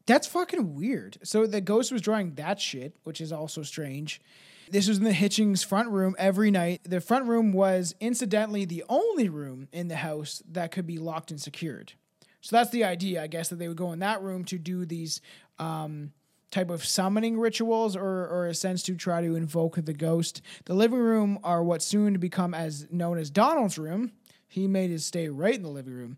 That's 0.07 0.27
fucking 0.27 0.75
weird. 0.75 1.17
So 1.23 1.45
the 1.45 1.61
ghost 1.61 1.91
was 1.91 2.01
drawing 2.01 2.35
that 2.35 2.59
shit, 2.59 2.95
which 3.03 3.21
is 3.21 3.31
also 3.31 3.63
strange. 3.63 4.21
This 4.69 4.87
was 4.87 4.97
in 4.97 5.03
the 5.03 5.11
Hitchings 5.11 5.65
front 5.65 5.89
room 5.89 6.15
every 6.17 6.49
night. 6.49 6.81
The 6.83 7.01
front 7.01 7.27
room 7.27 7.51
was 7.51 7.93
incidentally 7.99 8.65
the 8.65 8.83
only 8.89 9.29
room 9.29 9.67
in 9.71 9.89
the 9.89 9.97
house 9.97 10.41
that 10.49 10.71
could 10.71 10.87
be 10.87 10.97
locked 10.97 11.29
and 11.29 11.41
secured. 11.41 11.93
So 12.39 12.55
that's 12.55 12.71
the 12.71 12.83
idea, 12.83 13.21
I 13.21 13.27
guess, 13.27 13.49
that 13.49 13.57
they 13.57 13.67
would 13.67 13.77
go 13.77 13.91
in 13.91 13.99
that 13.99 14.21
room 14.21 14.45
to 14.45 14.57
do 14.57 14.85
these 14.85 15.21
um, 15.59 16.13
type 16.51 16.69
of 16.69 16.83
summoning 16.83 17.39
rituals 17.39 17.95
or, 17.95 18.27
or 18.27 18.47
a 18.47 18.53
sense 18.53 18.81
to 18.83 18.95
try 18.95 19.21
to 19.21 19.35
invoke 19.35 19.75
the 19.75 19.93
ghost. 19.93 20.41
The 20.65 20.73
living 20.73 20.99
room 20.99 21.39
are 21.43 21.63
what 21.63 21.81
soon 21.81 22.13
to 22.13 22.19
become 22.19 22.53
as 22.53 22.87
known 22.91 23.17
as 23.17 23.29
Donald's 23.29 23.77
room. 23.77 24.11
He 24.51 24.67
made 24.67 24.89
his 24.89 25.05
stay 25.05 25.29
right 25.29 25.55
in 25.55 25.63
the 25.63 25.69
living 25.69 25.93
room. 25.93 26.17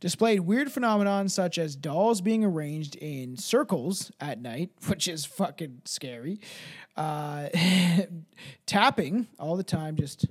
Displayed 0.00 0.40
weird 0.40 0.70
phenomenon 0.70 1.30
such 1.30 1.56
as 1.56 1.74
dolls 1.74 2.20
being 2.20 2.44
arranged 2.44 2.94
in 2.96 3.38
circles 3.38 4.12
at 4.20 4.38
night, 4.38 4.70
which 4.86 5.08
is 5.08 5.24
fucking 5.24 5.80
scary. 5.86 6.40
Uh, 6.94 7.48
tapping 8.66 9.28
all 9.38 9.56
the 9.56 9.64
time, 9.64 9.96
just 9.96 10.26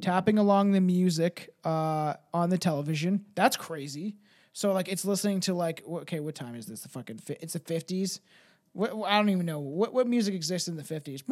tapping 0.00 0.38
along 0.38 0.72
the 0.72 0.80
music 0.80 1.50
uh, 1.62 2.14
on 2.32 2.48
the 2.48 2.56
television. 2.56 3.26
That's 3.34 3.58
crazy. 3.58 4.16
So 4.54 4.72
like 4.72 4.88
it's 4.88 5.04
listening 5.04 5.40
to 5.40 5.52
like 5.52 5.82
okay, 5.86 6.20
what 6.20 6.34
time 6.34 6.54
is 6.54 6.64
this? 6.64 6.80
The 6.80 6.88
fucking 6.88 7.18
fi- 7.18 7.36
it's 7.42 7.52
the 7.52 7.58
fifties. 7.58 8.20
I 8.80 8.86
don't 9.18 9.28
even 9.28 9.44
know 9.44 9.60
what 9.60 9.92
what 9.92 10.06
music 10.06 10.34
exists 10.34 10.68
in 10.68 10.76
the 10.76 10.84
fifties. 10.84 11.22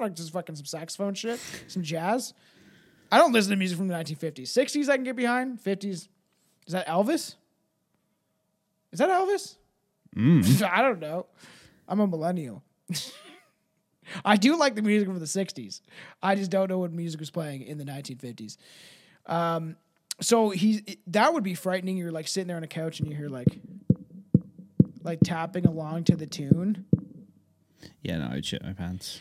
Like 0.00 0.14
just 0.14 0.32
fucking 0.32 0.56
some 0.56 0.66
saxophone 0.66 1.14
shit, 1.14 1.40
some 1.68 1.82
jazz. 1.82 2.34
I 3.12 3.18
don't 3.18 3.32
listen 3.32 3.50
to 3.50 3.56
music 3.56 3.78
from 3.78 3.88
the 3.88 3.94
1950s. 3.94 4.44
60s 4.44 4.88
I 4.88 4.96
can 4.96 5.04
get 5.04 5.16
behind. 5.16 5.62
50s. 5.62 6.08
Is 6.66 6.72
that 6.72 6.86
Elvis? 6.86 7.36
Is 8.92 8.98
that 8.98 9.10
Elvis? 9.10 9.56
I 10.16 10.82
don't 10.82 11.00
know. 11.00 11.26
I'm 11.88 12.00
a 12.00 12.06
millennial. 12.06 12.62
I 14.24 14.36
do 14.36 14.56
like 14.56 14.74
the 14.74 14.82
music 14.82 15.08
from 15.08 15.18
the 15.18 15.24
60s. 15.24 15.80
I 16.22 16.34
just 16.34 16.50
don't 16.50 16.68
know 16.68 16.78
what 16.78 16.92
music 16.92 17.20
was 17.20 17.30
playing 17.30 17.62
in 17.62 17.78
the 17.78 17.84
1950s. 17.84 18.56
Um, 19.26 19.76
so 20.20 20.50
he 20.50 20.98
that 21.08 21.32
would 21.32 21.42
be 21.42 21.54
frightening. 21.54 21.96
You're 21.96 22.12
like 22.12 22.28
sitting 22.28 22.46
there 22.46 22.56
on 22.56 22.62
a 22.62 22.68
couch 22.68 23.00
and 23.00 23.08
you 23.08 23.16
hear 23.16 23.28
like 23.28 23.48
like 25.02 25.20
tapping 25.24 25.66
along 25.66 26.04
to 26.04 26.16
the 26.16 26.26
tune. 26.26 26.84
Yeah, 28.02 28.18
no, 28.18 28.28
I'd 28.32 28.44
shit 28.44 28.62
my 28.62 28.72
pants. 28.72 29.20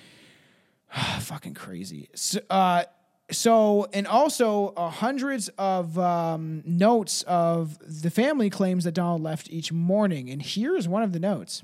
fucking 1.19 1.53
crazy. 1.53 2.09
So, 2.15 2.39
uh, 2.49 2.83
so 3.31 3.87
and 3.93 4.05
also 4.07 4.73
uh, 4.77 4.89
hundreds 4.89 5.49
of 5.57 5.97
um, 5.97 6.61
notes 6.65 7.23
of 7.23 7.77
the 7.79 8.09
family 8.09 8.49
claims 8.49 8.83
that 8.83 8.93
Donald 8.93 9.21
left 9.21 9.49
each 9.49 9.71
morning, 9.71 10.29
and 10.29 10.41
here 10.41 10.75
is 10.75 10.87
one 10.87 11.03
of 11.03 11.13
the 11.13 11.19
notes 11.19 11.63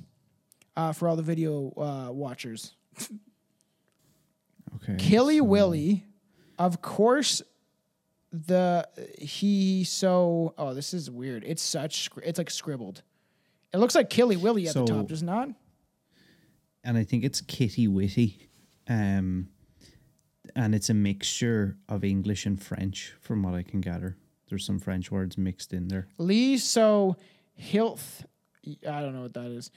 uh, 0.76 0.94
for 0.94 1.08
all 1.08 1.16
the 1.16 1.22
video 1.24 1.74
uh, 1.78 2.12
watchers. 2.12 2.74
Okay. 4.84 4.96
Killy 4.98 5.40
so- 5.40 5.44
Willie, 5.46 6.06
of 6.58 6.82
course. 6.82 7.42
The 8.32 8.88
he 9.18 9.84
so 9.84 10.54
oh 10.60 10.76
this 10.76 10.94
is 10.94 11.10
weird. 11.10 11.44
It's 11.44 11.64
such 11.64 12.10
it's 12.24 12.38
like 12.38 12.52
scribbled. 12.52 13.02
It 13.74 13.78
looks 13.80 13.96
like 13.96 14.12
Killy 14.12 14.38
Willie 14.38 14.68
at 14.68 14.76
the 14.76 14.86
top, 14.86 15.08
does 15.08 15.24
not? 15.24 15.50
and 16.84 16.98
I 16.98 17.04
think 17.04 17.24
it's 17.24 17.42
Kitty 17.42 17.88
Witty. 17.88 18.49
Um, 18.90 19.50
and 20.56 20.74
it's 20.74 20.90
a 20.90 20.94
mixture 20.94 21.78
of 21.88 22.04
English 22.04 22.46
and 22.46 22.62
French, 22.62 23.14
from 23.22 23.44
what 23.44 23.54
I 23.54 23.62
can 23.64 23.82
gather. 23.82 24.18
There's 24.50 24.66
some 24.66 24.80
French 24.80 25.12
words 25.12 25.38
mixed 25.38 25.74
in 25.74 25.88
there. 25.90 26.08
Lee 26.18 26.58
so 26.58 27.16
Hilth. 27.54 28.26
I 28.68 29.02
don't 29.02 29.14
know 29.14 29.22
what 29.22 29.34
that 29.36 29.46
is. 29.52 29.70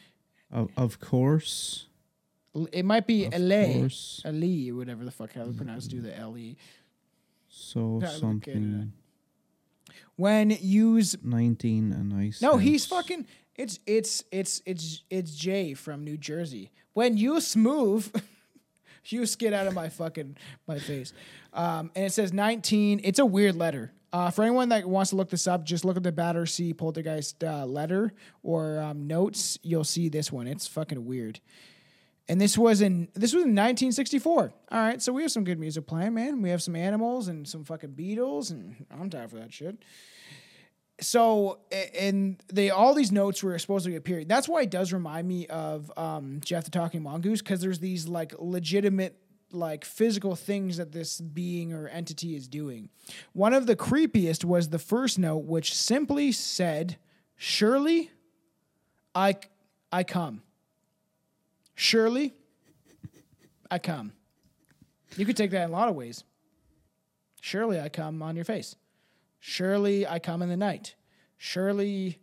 Of, 0.50 0.70
of 0.76 0.98
course, 0.98 1.86
It 2.72 2.84
might 2.84 3.06
be 3.06 3.28
LA. 3.28 3.86
LE, 4.24 4.74
whatever 4.76 5.04
the 5.04 5.10
fuck 5.10 5.34
how 5.34 5.44
to 5.44 5.52
pronounce 5.52 5.86
do 5.86 6.00
the 6.00 6.10
LE. 6.10 6.56
so 7.48 7.80
Yeah, 8.00 8.06
look 8.08 8.14
at 8.14 8.20
something 8.20 8.92
When 10.16 10.50
use 10.60 11.16
19 11.22 11.92
and 11.92 12.08
nice. 12.10 12.40
no, 12.42 12.56
he's 12.56 12.86
fucking. 12.86 13.26
It's 13.56 13.78
it's 13.86 14.24
it's 14.32 14.62
it's 14.64 15.02
it's 15.10 15.34
Jay 15.34 15.74
from 15.74 16.04
New 16.04 16.16
Jersey. 16.16 16.70
When 16.94 17.18
you 17.18 17.40
smooth, 17.40 18.10
you 19.06 19.26
skid 19.26 19.52
out 19.52 19.66
of 19.66 19.74
my 19.74 19.88
fucking 19.88 20.36
my 20.66 20.78
face. 20.78 21.12
Um, 21.52 21.90
and 21.94 22.06
it 22.06 22.12
says 22.12 22.32
19. 22.32 23.00
It's 23.04 23.18
a 23.18 23.26
weird 23.26 23.56
letter. 23.56 23.92
Uh, 24.12 24.30
for 24.30 24.42
anyone 24.42 24.68
that 24.68 24.86
wants 24.86 25.10
to 25.10 25.16
look 25.16 25.30
this 25.30 25.46
up, 25.46 25.64
just 25.64 25.84
look 25.86 25.96
at 25.96 26.02
the 26.02 26.12
Battersea 26.12 26.74
Poltergeist 26.74 27.42
uh, 27.42 27.64
letter 27.64 28.12
or 28.42 28.78
um, 28.78 29.06
notes. 29.06 29.58
You'll 29.62 29.84
see 29.84 30.10
this 30.10 30.30
one. 30.30 30.46
It's 30.46 30.66
fucking 30.66 31.06
weird. 31.06 31.40
And 32.28 32.40
this 32.40 32.56
was 32.56 32.82
in 32.82 33.08
this 33.14 33.32
was 33.32 33.42
in 33.42 33.50
1964. 33.50 34.52
All 34.70 34.78
right, 34.78 35.02
so 35.02 35.12
we 35.12 35.22
have 35.22 35.32
some 35.32 35.44
good 35.44 35.58
music 35.58 35.86
playing, 35.86 36.14
man. 36.14 36.42
We 36.42 36.50
have 36.50 36.62
some 36.62 36.76
animals 36.76 37.28
and 37.28 37.48
some 37.48 37.64
fucking 37.64 37.90
Beatles, 37.90 38.50
and 38.50 38.86
I'm 38.90 39.10
tired 39.10 39.30
for 39.30 39.36
that 39.36 39.52
shit. 39.52 39.82
So 41.02 41.58
and 41.98 42.40
they 42.52 42.70
all 42.70 42.94
these 42.94 43.12
notes 43.12 43.42
were 43.42 43.58
supposed 43.58 43.86
to 43.86 43.96
appear. 43.96 44.24
That's 44.24 44.48
why 44.48 44.62
it 44.62 44.70
does 44.70 44.92
remind 44.92 45.28
me 45.28 45.46
of 45.48 45.92
um, 45.96 46.40
Gef 46.44 46.64
the 46.64 46.70
Talking 46.70 47.02
Mongoose 47.02 47.42
because 47.42 47.60
there's 47.60 47.80
these 47.80 48.06
like 48.08 48.34
legitimate 48.38 49.16
like 49.50 49.84
physical 49.84 50.34
things 50.34 50.78
that 50.78 50.92
this 50.92 51.20
being 51.20 51.72
or 51.72 51.88
entity 51.88 52.34
is 52.34 52.48
doing. 52.48 52.88
One 53.32 53.52
of 53.52 53.66
the 53.66 53.76
creepiest 53.76 54.44
was 54.44 54.68
the 54.68 54.78
first 54.78 55.18
note, 55.18 55.44
which 55.44 55.74
simply 55.74 56.32
said, 56.32 56.96
"Surely, 57.36 58.10
I 59.14 59.36
I 59.92 60.04
come." 60.04 60.42
Surely, 61.74 62.32
I 63.70 63.78
come. 63.78 64.12
You 65.16 65.26
could 65.26 65.36
take 65.36 65.50
that 65.50 65.64
in 65.64 65.70
a 65.70 65.72
lot 65.72 65.88
of 65.88 65.94
ways. 65.94 66.24
Surely 67.40 67.80
I 67.80 67.88
come 67.88 68.22
on 68.22 68.36
your 68.36 68.44
face. 68.44 68.76
Surely 69.44 70.06
I 70.06 70.20
come 70.20 70.40
in 70.40 70.48
the 70.48 70.56
night. 70.56 70.94
Surely 71.36 72.20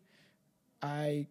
I 0.81 1.27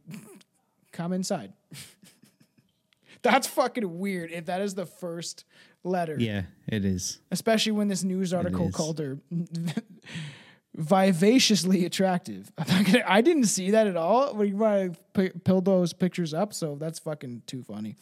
come 0.93 1.15
inside. 1.15 1.55
That's 3.23 3.47
fucking 3.47 3.99
weird 3.99 4.31
if 4.31 4.45
that 4.47 4.61
is 4.61 4.75
the 4.75 4.85
first 4.85 5.47
letter. 5.83 6.15
Yeah, 6.19 6.43
it 6.67 6.85
is. 6.85 7.21
Especially 7.31 7.73
when 7.73 7.89
this 7.89 8.05
news 8.05 8.35
article 8.35 8.71
called 8.71 8.99
her 8.99 9.19
vivaciously 10.75 11.87
attractive. 11.87 12.53
I'm 12.59 12.69
not 12.69 12.85
gonna, 12.85 13.05
I 13.07 13.23
didn't 13.23 13.47
see 13.47 13.71
that 13.71 13.87
at 13.87 13.97
all 13.97 14.35
when 14.35 14.47
you 14.49 14.57
want 14.59 14.93
to 14.93 15.01
p- 15.31 15.39
pull 15.43 15.63
those 15.63 15.95
pictures 15.95 16.35
up, 16.35 16.53
so 16.53 16.77
that's 16.77 16.99
fucking 16.99 17.45
too 17.47 17.63
funny. 17.63 17.97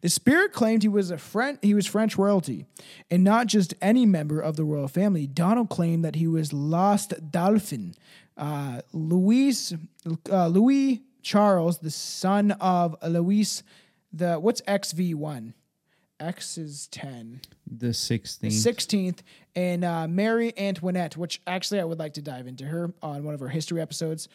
The 0.00 0.08
spirit 0.08 0.52
claimed 0.52 0.82
he 0.82 0.88
was 0.88 1.10
a 1.10 1.18
French, 1.18 1.58
he 1.62 1.74
was 1.74 1.86
French 1.86 2.16
royalty, 2.16 2.66
and 3.10 3.24
not 3.24 3.46
just 3.46 3.74
any 3.80 4.06
member 4.06 4.40
of 4.40 4.56
the 4.56 4.64
royal 4.64 4.88
family. 4.88 5.26
Donald 5.26 5.68
claimed 5.68 6.04
that 6.04 6.16
he 6.16 6.26
was 6.26 6.52
Lost 6.52 7.30
Dolphin, 7.30 7.94
uh, 8.36 8.80
Louis 8.92 9.74
uh, 10.30 10.46
Louis 10.48 11.02
Charles, 11.22 11.78
the 11.78 11.90
son 11.90 12.52
of 12.52 12.96
Louis. 13.02 13.62
The 14.12 14.36
what's 14.36 14.62
XV 14.68 15.14
one? 15.14 15.54
X 16.20 16.56
is 16.56 16.86
ten. 16.88 17.40
The 17.66 17.88
16th. 17.88 18.46
16th, 18.46 19.18
and 19.56 19.84
uh, 19.84 20.06
Mary 20.06 20.52
Antoinette, 20.56 21.16
which 21.16 21.40
actually 21.46 21.80
I 21.80 21.84
would 21.84 21.98
like 21.98 22.14
to 22.14 22.22
dive 22.22 22.46
into 22.46 22.66
her 22.66 22.92
on 23.02 23.24
one 23.24 23.34
of 23.34 23.42
our 23.42 23.48
history 23.48 23.80
episodes. 23.80 24.28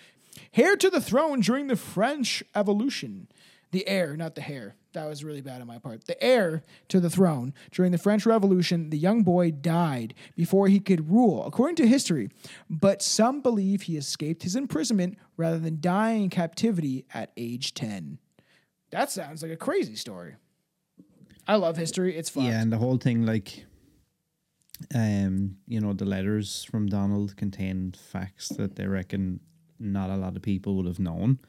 Heir 0.54 0.76
to 0.78 0.90
the 0.90 1.02
throne 1.02 1.42
during 1.42 1.68
the 1.68 1.76
French 1.76 2.44
Evolution. 2.56 3.28
The 3.72 3.88
heir, 3.88 4.18
not 4.18 4.36
the 4.36 4.42
hair. 4.42 4.76
That 4.94 5.08
was 5.08 5.24
really 5.24 5.42
bad 5.42 5.62
on 5.62 5.68
my 5.68 5.78
part. 5.78 6.06
The 6.06 6.22
heir 6.24 6.64
to 6.88 7.00
the 7.00 7.10
throne 7.10 7.54
during 7.72 7.92
the 7.92 8.00
French 8.00 8.26
Revolution, 8.26 8.90
the 8.90 8.98
young 8.98 9.22
boy 9.22 9.52
died 9.52 10.16
before 10.36 10.68
he 10.68 10.80
could 10.80 11.12
rule, 11.12 11.46
according 11.46 11.76
to 11.78 11.88
history. 11.88 12.30
But 12.70 13.04
some 13.04 13.42
believe 13.42 13.84
he 13.84 13.98
escaped 13.98 14.42
his 14.42 14.56
imprisonment 14.56 15.20
rather 15.38 15.60
than 15.60 15.80
dying 15.80 16.24
in 16.24 16.30
captivity 16.30 17.06
at 17.14 17.32
age 17.38 17.76
10. 17.76 18.18
That 18.90 19.12
sounds 19.12 19.44
like 19.44 19.52
a 19.52 19.58
crazy 19.58 19.96
story. 19.96 20.36
I 21.48 21.56
love 21.56 21.78
history. 21.78 22.16
It's 22.16 22.30
fun. 22.30 22.46
Yeah, 22.46 22.62
and 22.62 22.72
the 22.72 22.78
whole 22.78 22.98
thing, 22.98 23.26
like, 23.26 23.66
um, 24.96 25.58
you 25.68 25.80
know, 25.80 25.94
the 25.94 26.06
letters 26.06 26.64
from 26.64 26.88
Donald 26.88 27.36
contained 27.38 27.98
facts 27.98 28.50
that 28.50 28.76
they 28.76 28.88
reckon 28.88 29.40
not 29.80 30.10
a 30.10 30.16
lot 30.16 30.36
of 30.36 30.42
people 30.42 30.76
would 30.76 30.86
have 30.86 31.00
known, 31.00 31.40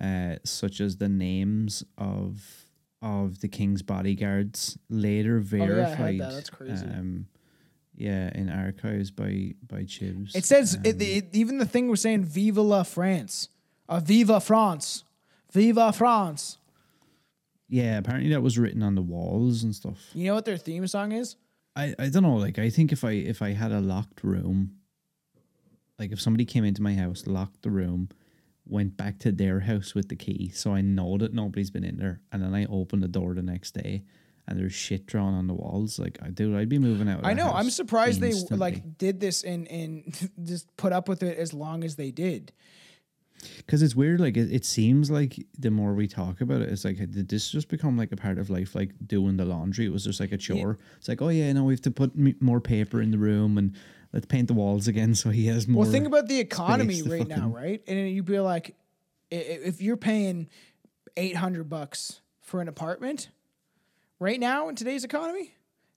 uh, 0.00 0.36
such 0.44 0.80
as 0.80 0.96
the 0.96 1.08
names 1.08 1.84
of 1.98 2.42
of 3.02 3.40
the 3.40 3.48
king's 3.48 3.82
bodyguards 3.82 4.78
later 4.88 5.36
Oh, 5.36 5.56
yeah, 5.56 5.66
verified. 5.66 6.20
that. 6.20 6.32
That's 6.32 6.50
crazy. 6.50 6.86
Um, 6.86 7.26
yeah, 7.96 8.30
in 8.34 8.48
archives 8.48 9.10
by 9.10 9.54
by 9.66 9.82
Chibs. 9.84 10.34
It 10.34 10.44
says 10.44 10.74
Um, 10.74 10.82
it, 10.84 11.26
even 11.34 11.58
the 11.58 11.66
thing 11.66 11.88
we're 11.88 11.96
saying 11.96 12.24
"Vive 12.24 12.56
la 12.56 12.82
France," 12.82 13.48
uh, 13.88 14.00
"Viva 14.00 14.40
France," 14.40 15.04
"Viva 15.52 15.92
France." 15.92 16.58
yeah, 17.68 17.98
apparently 17.98 18.30
that 18.30 18.42
was 18.42 18.58
written 18.58 18.82
on 18.82 18.94
the 18.94 19.02
walls 19.02 19.62
and 19.64 19.74
stuff. 19.74 19.98
You 20.14 20.26
know 20.26 20.34
what 20.34 20.44
their 20.44 20.56
theme 20.58 20.86
song 20.86 21.12
is? 21.12 21.36
I, 21.76 21.94
I 21.98 22.08
don't 22.08 22.22
know. 22.22 22.36
Like 22.36 22.58
I 22.58 22.70
think 22.70 22.92
if 22.92 23.04
I 23.04 23.12
if 23.12 23.42
I 23.42 23.50
had 23.52 23.72
a 23.72 23.80
locked 23.80 24.22
room, 24.24 24.76
like 25.98 26.12
if 26.12 26.20
somebody 26.20 26.44
came 26.44 26.64
into 26.64 26.82
my 26.82 26.94
house, 26.94 27.26
locked 27.26 27.62
the 27.62 27.70
room, 27.70 28.08
went 28.66 28.96
back 28.96 29.18
to 29.20 29.32
their 29.32 29.60
house 29.60 29.94
with 29.94 30.08
the 30.08 30.16
key, 30.16 30.50
so 30.54 30.72
I 30.74 30.80
know 30.80 31.18
that 31.18 31.34
nobody's 31.34 31.70
been 31.70 31.84
in 31.84 31.96
there, 31.98 32.20
and 32.32 32.42
then 32.42 32.54
I 32.54 32.64
open 32.66 33.00
the 33.00 33.08
door 33.08 33.34
the 33.34 33.42
next 33.42 33.72
day, 33.74 34.04
and 34.48 34.58
there's 34.58 34.72
shit 34.72 35.06
drawn 35.06 35.34
on 35.34 35.46
the 35.46 35.54
walls. 35.54 35.98
Like 35.98 36.18
I 36.22 36.30
do, 36.30 36.56
I'd 36.56 36.68
be 36.68 36.78
moving 36.78 37.08
out. 37.08 37.20
Of 37.20 37.24
I 37.26 37.32
know. 37.34 37.50
I'm 37.50 37.70
surprised 37.70 38.20
they 38.20 38.32
like 38.50 38.96
did 38.98 39.20
this 39.20 39.42
and 39.44 39.66
and 39.70 40.30
just 40.42 40.74
put 40.76 40.92
up 40.92 41.08
with 41.08 41.22
it 41.22 41.38
as 41.38 41.52
long 41.52 41.84
as 41.84 41.96
they 41.96 42.10
did. 42.10 42.52
because 43.58 43.82
it's 43.82 43.94
weird. 43.94 44.20
Like 44.20 44.36
it, 44.36 44.50
it 44.52 44.64
seems 44.64 45.10
like 45.10 45.36
the 45.58 45.70
more 45.70 45.92
we 45.94 46.06
talk 46.06 46.40
about 46.40 46.62
it, 46.62 46.70
it's 46.70 46.84
like 46.84 46.96
did 46.96 47.28
this 47.28 47.50
just 47.50 47.68
become 47.68 47.96
like 47.98 48.12
a 48.12 48.16
part 48.16 48.38
of 48.38 48.48
life, 48.50 48.74
like 48.74 48.92
doing 49.06 49.36
the 49.36 49.44
laundry? 49.44 49.84
It 49.86 49.92
was 49.92 50.04
just 50.04 50.20
like 50.20 50.32
a 50.32 50.38
chore. 50.38 50.78
It's 50.96 51.08
like 51.08 51.20
oh 51.20 51.28
yeah, 51.28 51.52
no, 51.52 51.64
we 51.64 51.74
have 51.74 51.82
to 51.82 51.90
put 51.90 52.12
m- 52.16 52.36
more 52.40 52.60
paper 52.60 53.02
in 53.02 53.10
the 53.10 53.18
room 53.18 53.58
and 53.58 53.74
let's 54.14 54.26
paint 54.26 54.48
the 54.48 54.54
walls 54.54 54.88
again 54.88 55.14
so 55.14 55.28
he 55.28 55.46
has 55.48 55.68
more. 55.68 55.82
Well, 55.82 55.92
think 55.92 56.06
about 56.06 56.28
the 56.28 56.38
economy 56.38 57.02
right 57.02 57.26
now, 57.26 57.48
right? 57.48 57.82
And 57.86 58.08
you'd 58.08 58.24
be 58.24 58.38
like, 58.38 58.76
if 59.30 59.82
you're 59.82 59.98
paying 59.98 60.48
eight 61.16 61.36
hundred 61.36 61.68
bucks 61.68 62.20
for 62.40 62.62
an 62.62 62.68
apartment 62.68 63.28
right 64.20 64.40
now 64.40 64.68
in 64.68 64.76
today's 64.76 65.04
economy, 65.04 65.54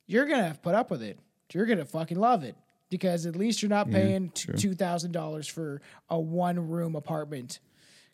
you're 0.08 0.26
gonna 0.26 0.48
have 0.48 0.62
put 0.62 0.76
up 0.76 0.92
with 0.92 1.04
it. 1.04 1.20
You're 1.54 1.68
gonna 1.68 1.86
fucking 1.86 2.20
love 2.20 2.44
it 2.44 2.56
because 2.90 3.26
at 3.26 3.36
least 3.36 3.62
you're 3.62 3.70
not 3.70 3.90
paying 3.90 4.32
true. 4.32 4.56
two 4.56 4.74
thousand 4.74 5.12
dollars 5.12 5.48
for 5.48 5.82
a 6.10 6.20
one 6.20 6.68
room 6.68 6.96
apartment. 6.96 7.60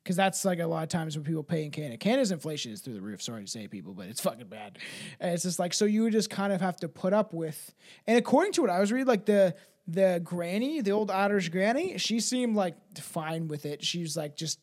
Because 0.03 0.17
that's 0.17 0.43
like 0.43 0.59
a 0.59 0.67
lot 0.67 0.83
of 0.83 0.89
times 0.89 1.15
when 1.15 1.23
people 1.23 1.43
pay 1.43 1.63
in 1.63 1.71
Canada. 1.71 1.95
Canada's 1.95 2.33
inflation 2.33 2.73
is 2.73 2.81
through 2.81 2.95
the 2.95 3.01
roof. 3.01 3.21
Sorry 3.21 3.41
to 3.41 3.49
say, 3.49 3.69
people, 3.69 3.93
but 3.93 4.07
it's 4.07 4.19
fucking 4.19 4.47
bad. 4.47 4.77
And 5.21 5.33
it's 5.33 5.43
just 5.43 5.59
like 5.59 5.73
so 5.73 5.85
you 5.85 6.03
would 6.03 6.11
just 6.11 6.29
kind 6.29 6.51
of 6.51 6.59
have 6.59 6.75
to 6.81 6.89
put 6.89 7.13
up 7.13 7.33
with. 7.33 7.73
And 8.05 8.17
according 8.17 8.51
to 8.53 8.61
what 8.61 8.69
I 8.69 8.81
was 8.81 8.91
reading, 8.91 9.07
like 9.07 9.25
the 9.25 9.55
the 9.87 10.21
granny, 10.23 10.81
the 10.81 10.91
old 10.91 11.11
Otters 11.11 11.49
granny, 11.49 11.97
she 11.97 12.19
seemed 12.19 12.55
like 12.55 12.75
fine 12.97 13.47
with 13.47 13.65
it. 13.65 13.83
She 13.83 14.01
was 14.01 14.15
like 14.15 14.35
just 14.35 14.59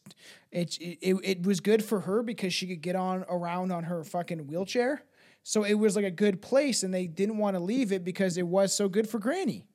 it, 0.51 0.77
it 0.81 1.17
it 1.23 1.47
was 1.47 1.61
good 1.61 1.85
for 1.85 2.01
her 2.01 2.23
because 2.23 2.55
she 2.55 2.67
could 2.67 2.81
get 2.81 2.97
on 2.97 3.25
around 3.29 3.71
on 3.71 3.85
her 3.85 4.03
fucking 4.05 4.47
wheelchair. 4.47 5.03
So 5.43 5.65
it 5.65 5.75
was 5.75 5.97
like 5.97 6.05
a 6.05 6.11
good 6.11 6.41
place 6.43 6.83
and 6.83 6.93
they 6.93 7.07
didn't 7.07 7.39
want 7.39 7.57
to 7.57 7.61
leave 7.61 7.93
it 7.93 8.05
because 8.05 8.37
it 8.37 8.47
was 8.47 8.75
so 8.75 8.89
good 8.89 9.09
for 9.09 9.19
granny. 9.19 9.67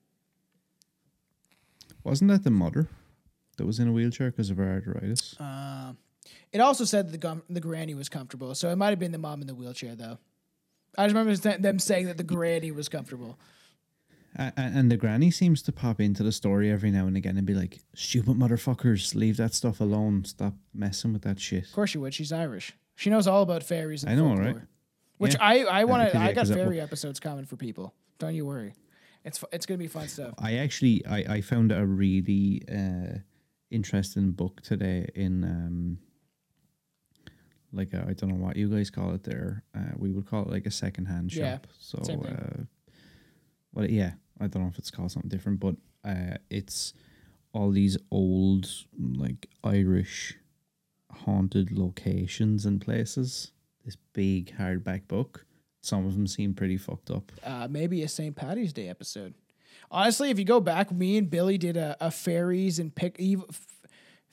Wasn't 2.03 2.29
that 2.29 2.43
the 2.43 2.51
mother 2.51 2.87
that 3.57 3.65
was 3.65 3.79
in 3.79 3.87
a 3.87 3.91
wheelchair 3.91 4.29
because 4.31 4.49
of 4.49 4.57
her 4.57 4.69
arthritis? 4.69 5.35
Uh, 5.39 5.93
It 6.51 6.59
also 6.59 6.85
said 6.85 7.07
that 7.07 7.11
the 7.11 7.17
gum, 7.17 7.43
the 7.49 7.59
granny 7.59 7.95
was 7.95 8.09
comfortable. 8.09 8.53
So 8.55 8.69
it 8.69 8.75
might 8.75 8.89
have 8.91 8.99
been 8.99 9.11
the 9.11 9.17
mom 9.17 9.41
in 9.41 9.47
the 9.47 9.55
wheelchair 9.55 9.95
though. 9.95 10.19
I 10.97 11.07
just 11.07 11.15
remember 11.15 11.35
them 11.57 11.79
saying 11.79 12.05
that 12.05 12.17
the 12.17 12.23
granny 12.23 12.71
was 12.71 12.87
comfortable. 12.89 13.37
And 14.37 14.91
the 14.91 14.97
granny 14.97 15.31
seems 15.31 15.61
to 15.61 15.71
pop 15.71 16.01
into 16.01 16.21
the 16.21 16.31
story 16.31 16.69
every 16.69 16.91
now 16.91 17.07
and 17.07 17.15
again 17.15 17.37
and 17.37 17.45
be 17.47 17.53
like, 17.53 17.79
"Stupid 17.93 18.35
motherfuckers, 18.35 19.15
leave 19.15 19.37
that 19.37 19.53
stuff 19.53 19.79
alone. 19.79 20.25
Stop 20.25 20.55
messing 20.73 21.13
with 21.13 21.21
that 21.21 21.39
shit." 21.39 21.65
Of 21.65 21.71
course 21.71 21.91
she 21.91 21.97
would. 21.97 22.13
She's 22.13 22.33
Irish. 22.33 22.73
She 22.95 23.09
knows 23.09 23.27
all 23.27 23.41
about 23.43 23.63
fairies 23.63 24.03
and 24.03 24.11
I 24.11 24.15
know, 24.15 24.27
folklore. 24.35 24.45
right? 24.53 24.61
Which 25.17 25.35
Yeah. 25.35 25.43
I 25.43 25.59
I 25.63 25.83
want 25.85 26.11
to. 26.11 26.17
I 26.17 26.33
got 26.33 26.47
fairy 26.47 26.81
episodes 26.81 27.19
coming 27.21 27.45
for 27.45 27.55
people. 27.55 27.93
Don't 28.19 28.35
you 28.35 28.45
worry. 28.45 28.73
It's 29.23 29.41
it's 29.53 29.65
gonna 29.65 29.77
be 29.77 29.87
fun 29.87 30.07
stuff. 30.09 30.33
I 30.37 30.55
actually 30.55 31.05
I, 31.05 31.35
I 31.35 31.41
found 31.41 31.71
a 31.71 31.85
really 31.85 32.61
uh, 32.69 33.19
interesting 33.71 34.31
book 34.31 34.61
today 34.61 35.09
in 35.15 35.43
um 35.45 35.97
like 37.71 37.93
I 37.93 38.09
I 38.09 38.13
don't 38.13 38.29
know 38.29 38.35
what 38.45 38.55
you 38.57 38.69
guys 38.69 38.89
call 38.89 39.13
it 39.13 39.23
there. 39.23 39.63
Uh, 39.73 39.93
we 39.97 40.11
would 40.11 40.25
call 40.25 40.43
it 40.43 40.49
like 40.49 40.65
a 40.65 40.71
second 40.71 41.05
hand 41.05 41.31
shop. 41.31 41.41
Yeah, 41.41 41.57
so 41.79 41.99
uh 41.99 42.63
well 43.73 43.89
yeah, 43.89 44.13
I 44.39 44.47
don't 44.47 44.63
know 44.63 44.69
if 44.69 44.77
it's 44.77 44.91
called 44.91 45.11
something 45.11 45.29
different, 45.29 45.59
but 45.59 45.75
uh 46.03 46.37
it's 46.49 46.93
all 47.53 47.71
these 47.71 47.97
old 48.11 48.67
like 48.99 49.47
Irish 49.63 50.35
haunted 51.11 51.71
locations 51.71 52.65
and 52.65 52.81
places. 52.81 53.51
This 53.85 53.97
big 54.13 54.55
hardback 54.57 55.07
book. 55.07 55.45
Some 55.81 56.05
of 56.05 56.13
them 56.13 56.27
seem 56.27 56.53
pretty 56.53 56.77
fucked 56.77 57.11
up. 57.11 57.31
Uh, 57.43 57.67
maybe 57.69 58.01
a 58.01 58.07
St. 58.07 58.35
Patty's 58.35 58.73
Day 58.73 58.89
episode. 58.89 59.35
Honestly, 59.91 60.31
if 60.31 60.39
you 60.39 60.45
go 60.45 60.59
back, 60.59 60.91
me 60.91 61.17
and 61.17 61.29
Billy 61.29 61.59
did 61.59 61.77
a, 61.77 61.95
a 62.01 62.09
fairies 62.09 62.79
and 62.79 62.93
pick 62.93 63.15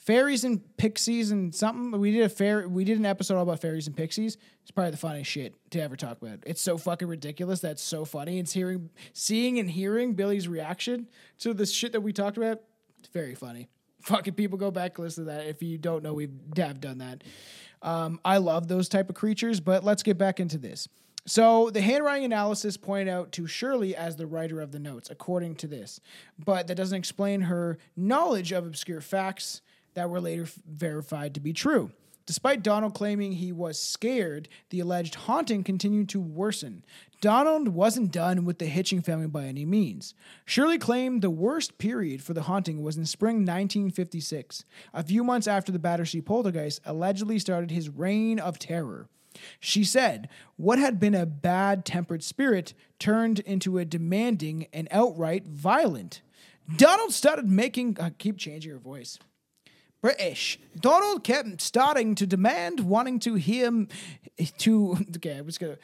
fairies 0.03 0.45
and 0.45 0.61
pixies 0.77 1.31
and 1.31 1.55
something. 1.55 1.99
We 1.99 2.11
did 2.13 2.23
a 2.23 2.29
fair. 2.29 2.69
We 2.69 2.85
did 2.85 2.99
an 2.99 3.07
episode 3.07 3.37
all 3.37 3.43
about 3.43 3.61
fairies 3.61 3.87
and 3.87 3.97
pixies. 3.97 4.37
It's 4.63 4.71
probably 4.71 4.91
the 4.91 4.97
funniest 4.97 5.31
shit 5.31 5.55
to 5.71 5.81
ever 5.81 5.97
talk 5.97 6.21
about. 6.21 6.41
It's 6.45 6.61
so 6.61 6.77
fucking 6.77 7.09
ridiculous. 7.09 7.61
That's 7.61 7.83
so 7.83 8.05
funny. 8.05 8.39
It's 8.39 8.53
hearing, 8.53 8.91
seeing, 9.13 9.59
and 9.59 9.71
hearing 9.71 10.15
Billy's 10.15 10.49
reaction 10.49 11.09
to 11.39 11.55
the 11.55 11.67
shit 11.67 11.93
that 11.93 12.01
we 12.01 12.13
talked 12.13 12.37
about. 12.37 12.61
It's 12.99 13.09
very 13.09 13.35
funny. 13.35 13.69
Fucking 14.03 14.35
people 14.35 14.59
go 14.59 14.71
back 14.71 14.99
and 14.99 15.05
listen 15.05 15.27
to 15.27 15.31
that. 15.33 15.47
If 15.47 15.63
you 15.63 15.79
don't 15.79 16.03
know, 16.03 16.15
we 16.15 16.29
have 16.57 16.81
done 16.81 16.99
that. 16.99 17.23
Um, 17.83 18.21
I 18.25 18.39
love 18.39 18.69
those 18.69 18.89
type 18.89 19.09
of 19.09 19.15
creatures, 19.15 19.61
but 19.61 19.85
let's 19.85 20.03
get 20.03 20.19
back 20.19 20.41
into 20.41 20.59
this. 20.59 20.89
So 21.25 21.71
the 21.71 21.81
handwriting 21.81 22.25
analysis 22.25 22.77
pointed 22.77 23.09
out 23.09 23.31
to 23.33 23.47
Shirley 23.47 23.95
as 23.95 24.17
the 24.17 24.27
writer 24.27 24.61
of 24.61 24.73
the 24.73 24.81
notes, 24.81 25.09
according 25.09 25.55
to 25.57 25.69
this, 25.69 26.01
but 26.37 26.67
that 26.67 26.75
doesn't 26.75 26.99
explain 26.99 27.43
her 27.43 27.79
knowledge 27.97 28.51
of 28.51 28.67
obscure 28.67 29.01
facts 29.01 29.63
that 29.95 30.11
were 30.11 30.21
later 30.21 30.47
verified 30.67 31.35
to 31.35 31.41
be 31.41 31.53
true. 31.53 31.91
Despite 32.25 32.63
Donald 32.63 32.95
claiming 32.95 33.33
he 33.33 33.53
was 33.53 33.81
scared, 33.81 34.49
the 34.71 34.81
alleged 34.81 35.17
haunting 35.17 35.65
continued 35.65 36.09
to 36.11 36.21
worsen. 36.21 36.85
Donald 37.21 37.69
wasn't 37.69 38.13
done 38.13 38.45
with 38.45 38.59
the 38.59 38.67
Hitching 38.67 39.03
family 39.03 39.27
by 39.27 39.45
any 39.45 39.65
means. 39.65 40.15
Shirley 40.45 40.79
claimed 40.79 41.21
the 41.21 41.31
worst 41.31 41.79
period 41.79 42.23
for 42.23 42.33
the 42.33 42.43
haunting 42.43 42.83
was 42.83 42.97
in 42.97 43.07
spring 43.07 43.39
1956, 43.39 44.65
a 44.95 45.03
few 45.03 45.25
months 45.25 45.49
after 45.49 45.73
the 45.73 45.79
Battersea 45.79 46.21
poltergeist 46.21 46.81
allegedly 46.85 47.39
started 47.39 47.71
his 47.71 47.89
reign 47.89 48.39
of 48.39 48.59
terror. 48.59 49.09
She 49.59 49.83
said, 49.83 50.29
What 50.57 50.79
had 50.79 51.01
been 51.01 51.15
a 51.15 51.27
bad 51.27 51.85
tempered 51.85 52.23
spirit 52.23 52.75
turned 52.99 53.41
into 53.41 53.79
a 53.79 53.85
demanding 53.85 54.67
and 54.73 54.87
outright 54.91 55.47
violent. 55.47 56.23
Donald 56.77 57.13
started 57.13 57.49
making. 57.49 57.97
I 58.01 58.11
keep 58.11 58.39
changing 58.39 58.71
her 58.73 58.79
voice. 58.79 59.19
British. 60.03 60.59
Donald 60.79 61.25
kept 61.25 61.61
starting 61.61 62.15
to 62.17 62.27
demand, 62.27 62.81
wanting 62.81 63.21
to 63.21 63.35
hear 63.37 63.67
him. 63.67 63.89
To. 64.59 64.97
Okay, 65.17 65.39
I 65.39 65.41
was 65.43 65.57
gonna. 65.57 65.77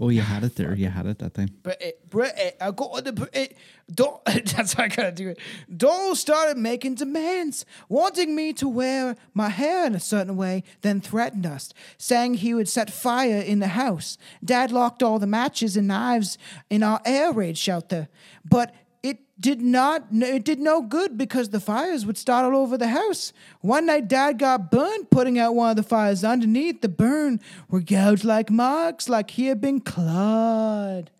Oh, 0.00 0.08
you 0.08 0.22
had 0.22 0.42
it 0.42 0.56
there. 0.56 0.74
You 0.74 0.88
had 0.88 1.06
it 1.06 1.18
that 1.18 1.34
time. 1.34 1.50
British, 1.62 1.92
British, 2.08 2.52
uh, 2.60 2.64
I 2.66 2.70
got 2.70 2.90
on 2.96 3.04
the 3.04 3.12
British. 3.12 3.50
Uh, 3.50 3.92
Don, 3.94 4.18
that's 4.26 4.72
how 4.72 4.84
I 4.84 4.88
gotta 4.88 5.12
do 5.12 5.28
it. 5.28 5.38
Donald 5.76 6.16
started 6.16 6.56
making 6.56 6.94
demands, 6.94 7.66
wanting 7.88 8.34
me 8.34 8.52
to 8.54 8.66
wear 8.66 9.14
my 9.34 9.50
hair 9.50 9.86
in 9.86 9.94
a 9.94 10.00
certain 10.00 10.36
way, 10.36 10.64
then 10.80 11.00
threatened 11.00 11.46
us, 11.46 11.72
saying 11.98 12.34
he 12.34 12.54
would 12.54 12.68
set 12.68 12.90
fire 12.90 13.40
in 13.40 13.58
the 13.58 13.68
house. 13.68 14.16
Dad 14.42 14.72
locked 14.72 15.02
all 15.02 15.18
the 15.18 15.26
matches 15.26 15.76
and 15.76 15.88
knives 15.88 16.38
in 16.70 16.82
our 16.82 17.00
air 17.04 17.30
raid 17.30 17.58
shelter, 17.58 18.08
but 18.44 18.74
did 19.38 19.60
not 19.60 20.06
it 20.12 20.44
did 20.44 20.60
no 20.60 20.82
good 20.82 21.18
because 21.18 21.48
the 21.48 21.60
fires 21.60 22.06
would 22.06 22.16
start 22.16 22.44
all 22.44 22.60
over 22.60 22.78
the 22.78 22.88
house. 22.88 23.32
One 23.60 23.86
night 23.86 24.08
dad 24.08 24.38
got 24.38 24.70
burned 24.70 25.10
putting 25.10 25.38
out 25.38 25.54
one 25.54 25.70
of 25.70 25.76
the 25.76 25.82
fires. 25.82 26.22
Underneath 26.24 26.80
the 26.80 26.88
burn 26.88 27.40
were 27.68 27.80
gouged 27.80 28.24
like 28.24 28.50
marks, 28.50 29.08
like 29.08 29.30
he 29.30 29.46
had 29.46 29.60
been 29.60 29.80
clawed. 29.80 31.10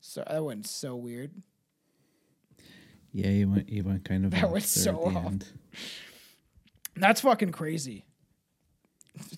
So 0.00 0.24
that 0.28 0.44
went 0.44 0.66
so 0.66 0.96
weird. 0.96 1.30
Yeah, 3.12 3.28
you 3.28 3.48
went. 3.48 3.68
You 3.68 3.84
went 3.84 4.04
kind 4.04 4.24
of. 4.24 4.30
That 4.32 4.50
was 4.50 4.66
so 4.66 5.04
off. 5.04 5.26
end. 5.26 5.46
That's 6.96 7.20
fucking 7.20 7.52
crazy. 7.52 8.04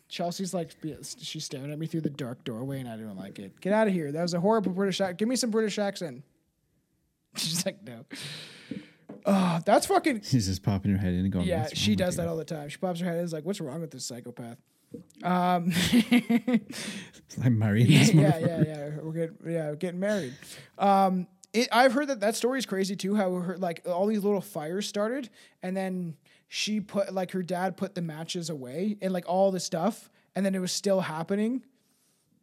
Chelsea's 0.09 0.55
like 0.55 0.71
she's 1.19 1.45
staring 1.45 1.73
at 1.73 1.79
me 1.79 1.87
through 1.87 2.03
the 2.03 2.11
dark 2.11 2.45
doorway 2.45 2.79
and 2.79 2.89
I 2.89 2.97
don't 2.97 3.17
like 3.17 3.39
it. 3.41 3.61
Get 3.61 3.73
out 3.73 3.89
of 3.89 3.93
here. 3.93 4.13
That 4.13 4.23
was 4.23 4.35
a 4.35 4.41
horrible 4.41 4.73
British 4.73 5.01
accent. 5.01 5.19
Give 5.19 5.29
me 5.29 5.37
some 5.37 5.51
British 5.51 5.79
accent. 5.79 6.23
She's 7.37 7.65
like, 7.67 7.83
no. 7.83 8.05
Oh, 9.27 9.61
that's 9.65 9.87
fucking 9.87 10.21
She's 10.23 10.47
just 10.47 10.63
popping 10.63 10.93
her 10.93 10.99
head 10.99 11.15
in 11.15 11.21
and 11.21 11.33
going. 11.33 11.47
Yeah, 11.47 11.69
she 11.73 11.97
does 11.97 12.17
you?" 12.17 12.23
that 12.23 12.29
all 12.29 12.37
the 12.37 12.45
time. 12.45 12.69
She 12.69 12.77
pops 12.77 13.01
her 13.01 13.07
head 13.07 13.15
in 13.15 13.19
and 13.21 13.27
is 13.27 13.33
like, 13.33 13.45
what's 13.45 13.61
wrong 13.61 13.81
with 13.81 13.91
this 13.91 14.05
psychopath? 14.05 14.59
Um 15.23 15.73
I'm 17.45 17.59
marrying 17.59 17.89
this 17.89 18.13
yeah, 18.15 18.39
yeah, 18.39 18.63
yeah. 18.65 18.91
We're 19.03 19.13
getting 19.13 19.37
yeah, 19.47 19.71
we're 19.71 19.77
getting 19.77 20.01
married. 20.01 20.35
Um, 20.79 21.27
it, 21.53 21.69
I've 21.73 21.93
heard 21.93 22.09
that 22.09 22.21
that 22.21 22.37
story 22.37 22.59
is 22.59 22.67
crazy 22.67 22.97
too. 22.97 23.15
How 23.15 23.33
her 23.33 23.57
like 23.57 23.83
all 23.87 24.07
these 24.07 24.23
little 24.23 24.41
fires 24.41 24.87
started, 24.89 25.31
and 25.63 25.77
then 25.77 26.17
she 26.49 26.81
put 26.81 27.15
like 27.15 27.31
her 27.33 27.43
dad 27.43 27.77
put 27.77 27.95
the 27.95 28.03
matches 28.03 28.51
away 28.51 28.97
and 29.01 29.13
like 29.13 29.25
all 29.29 29.51
the 29.51 29.61
stuff, 29.61 30.11
and 30.37 30.45
then 30.45 30.55
it 30.55 30.61
was 30.61 30.73
still 30.73 31.01
happening. 31.01 31.65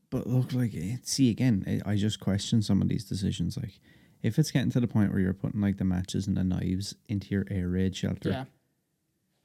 But 0.09 0.27
look, 0.27 0.51
like, 0.53 0.75
eh, 0.75 0.97
see 1.03 1.29
again, 1.29 1.81
I 1.85 1.91
I 1.91 1.95
just 1.95 2.19
question 2.19 2.61
some 2.61 2.81
of 2.81 2.89
these 2.89 3.05
decisions. 3.05 3.57
Like, 3.57 3.79
if 4.23 4.37
it's 4.39 4.51
getting 4.51 4.71
to 4.71 4.79
the 4.79 4.87
point 4.87 5.11
where 5.11 5.19
you're 5.19 5.33
putting 5.33 5.61
like 5.61 5.77
the 5.77 5.85
matches 5.85 6.27
and 6.27 6.37
the 6.37 6.43
knives 6.43 6.95
into 7.07 7.29
your 7.29 7.45
air 7.49 7.69
raid 7.69 7.95
shelter, 7.95 8.29
Yeah, 8.29 8.45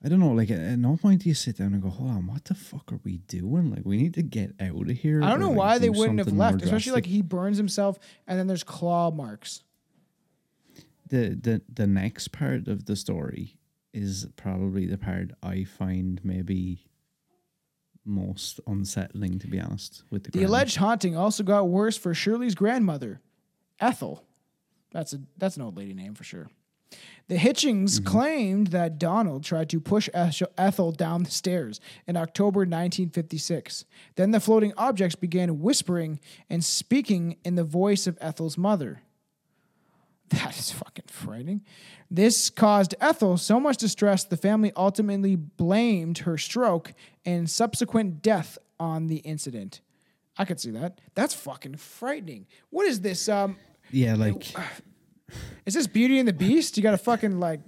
I 0.05 0.09
don't 0.09 0.21
know. 0.21 0.33
Like, 0.33 0.51
at, 0.51 0.61
at 0.61 0.79
no 0.79 0.97
point 0.97 1.23
do 1.23 1.29
you 1.29 1.35
sit 1.35 1.59
down 1.59 1.73
and 1.73 1.83
go, 1.83 1.89
"Hold 1.89 2.11
on, 2.11 2.27
what 2.27 2.45
the 2.45 2.55
fuck 2.55 2.93
are 2.93 3.01
we 3.05 3.19
doing? 3.19 3.71
Like, 3.71 3.85
we 3.85 3.97
need 3.97 4.15
to 4.15 4.23
get 4.23 4.55
out 4.61 4.91
of 4.91 4.97
here." 4.97 5.23
I 5.23 5.31
don't 5.31 5.37
or, 5.37 5.39
know 5.39 5.49
like, 5.49 5.59
why 5.59 5.79
they 5.79 5.91
wouldn't 5.91 6.19
have 6.19 6.33
left, 6.33 6.63
especially 6.63 6.93
like 6.93 7.07
he 7.07 7.23
burns 7.23 7.57
himself, 7.57 7.99
and 8.27 8.39
then 8.39 8.47
there's 8.47 8.65
claw 8.65 9.11
marks. 9.11 9.63
the 11.09 11.39
the 11.41 11.63
the 11.73 11.87
next 11.87 12.33
part 12.33 12.69
of 12.69 12.85
the 12.87 12.97
story 12.97 13.57
is 13.95 14.27
probably 14.37 14.85
the 14.87 14.99
part 14.99 15.31
I 15.43 15.65
find 15.65 16.21
maybe 16.23 16.85
most 18.05 18.61
unsettling, 18.67 19.39
to 19.39 19.47
be 19.47 19.59
honest. 19.59 20.03
With 20.11 20.25
the 20.25 20.31
The 20.33 20.45
alleged 20.45 20.77
haunting 20.77 21.17
also 21.17 21.43
got 21.43 21.69
worse 21.69 21.97
for 21.97 22.13
Shirley's 22.13 22.55
grandmother, 22.55 23.21
Ethel. 23.81 24.26
That's 24.97 25.13
a 25.13 25.21
that's 25.37 25.57
an 25.57 25.63
old 25.63 25.77
lady 25.77 25.93
name 25.93 26.15
for 26.15 26.25
sure. 26.25 26.49
The 27.29 27.37
Hitchings 27.37 28.03
claimed 28.03 28.69
that 28.69 28.99
Donald 28.99 29.45
tried 29.45 29.69
to 29.69 29.79
push 29.79 30.09
Ethel 30.15 30.93
down 30.93 31.25
the 31.25 31.31
stairs 31.31 31.81
in 32.07 32.17
October 32.17 32.61
1956. 32.61 33.85
Then 34.15 34.31
the 34.31 34.41
floating 34.41 34.73
objects 34.79 35.15
began 35.15 35.61
whispering 35.61 36.19
and 36.49 36.65
speaking 36.65 37.37
in 37.45 37.57
the 37.57 37.65
voice 37.65 38.07
of 38.07 38.17
Ethel's 38.23 38.57
mother. 38.57 39.03
That 40.31 40.59
is 40.59 40.71
fucking 40.71 41.05
frightening. 41.09 41.63
This 42.11 42.49
caused 42.49 42.95
Ethel 42.99 43.37
so 43.37 43.61
much 43.61 43.77
distress, 43.77 44.25
the 44.25 44.39
family 44.39 44.73
ultimately 44.77 45.37
blamed 45.37 46.19
her 46.19 46.39
stroke 46.39 46.95
and 47.27 47.51
subsequent 47.51 48.23
death 48.23 48.57
on 48.81 49.09
the 49.09 49.19
incident. 49.19 49.83
I 50.39 50.47
could 50.47 50.61
see 50.61 50.71
that. 50.71 51.01
That's 51.15 51.35
fucking 51.35 51.77
frightening. 51.77 52.47
What 52.71 52.87
is 52.87 53.01
this? 53.01 53.29
Um, 53.29 53.57
yeah, 53.91 54.15
like 54.15 54.53
is 55.65 55.75
this 55.75 55.87
Beauty 55.87 56.19
and 56.19 56.27
the 56.29 56.33
Beast? 56.33 56.77
You 56.77 56.83
got 56.83 56.95
a 56.95 56.99
fucking 56.99 57.39
like 57.41 57.61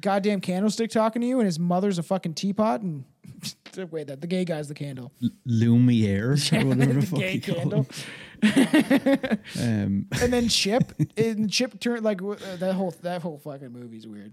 goddamn 0.00 0.40
candlestick 0.40 0.90
talking 0.90 1.22
to 1.22 1.28
you, 1.28 1.38
and 1.38 1.46
his 1.46 1.58
mother's 1.58 1.98
a 1.98 2.02
fucking 2.02 2.34
teapot, 2.34 2.80
and 2.82 3.04
Wait, 3.90 4.06
that 4.06 4.20
the 4.20 4.26
gay 4.26 4.44
guy's 4.44 4.68
the 4.68 4.74
candle. 4.74 5.12
Lumiere 5.46 6.32
or 6.32 6.36
whatever 6.64 6.74
the 6.74 7.00
the 7.00 7.06
fuck 7.06 7.18
gay 7.18 7.32
you 7.34 7.40
call 7.40 7.54
candle. 7.56 7.86
Um, 9.60 10.06
And 10.20 10.32
then 10.32 10.48
Chip, 10.48 10.92
and 11.16 11.50
Chip 11.50 11.78
turned 11.80 12.02
like 12.04 12.20
uh, 12.22 12.34
that 12.56 12.74
whole 12.74 12.92
that 13.02 13.22
whole 13.22 13.38
fucking 13.38 13.72
movie's 13.72 14.06
weird. 14.06 14.32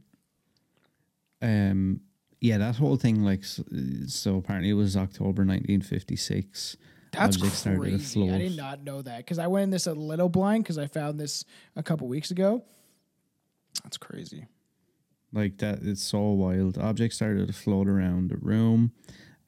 um, 1.42 2.02
yeah, 2.42 2.58
that 2.58 2.76
whole 2.78 2.96
thing, 2.96 3.24
like, 3.24 3.42
s- 3.42 3.60
so 4.08 4.38
apparently 4.38 4.70
it 4.70 4.74
was 4.74 4.96
October 4.96 5.44
1956. 5.46 6.78
That's 7.12 7.38
crazy. 7.38 8.30
I 8.30 8.38
did 8.38 8.58
not 8.58 8.84
know 8.84 9.02
that 9.02 9.18
because 9.18 9.40
I 9.40 9.48
went 9.48 9.64
in 9.64 9.70
this 9.72 9.88
a 9.88 9.94
little 9.94 10.30
blind 10.30 10.64
because 10.64 10.78
I 10.78 10.88
found 10.88 11.20
this 11.20 11.46
a 11.76 11.84
couple 11.84 12.08
weeks 12.08 12.32
ago. 12.32 12.64
That's 13.84 13.98
crazy. 13.98 14.48
Like 15.32 15.58
that, 15.60 15.80
it's 15.84 16.02
so 16.02 16.20
wild. 16.32 16.78
Objects 16.78 17.18
started 17.18 17.48
to 17.48 17.54
float 17.54 17.88
around 17.88 18.30
the 18.30 18.38
room, 18.38 18.92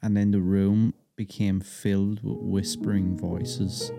and 0.00 0.16
then 0.16 0.30
the 0.30 0.40
room 0.40 0.94
became 1.16 1.60
filled 1.60 2.22
with 2.22 2.38
whispering 2.38 3.16
voices. 3.16 3.92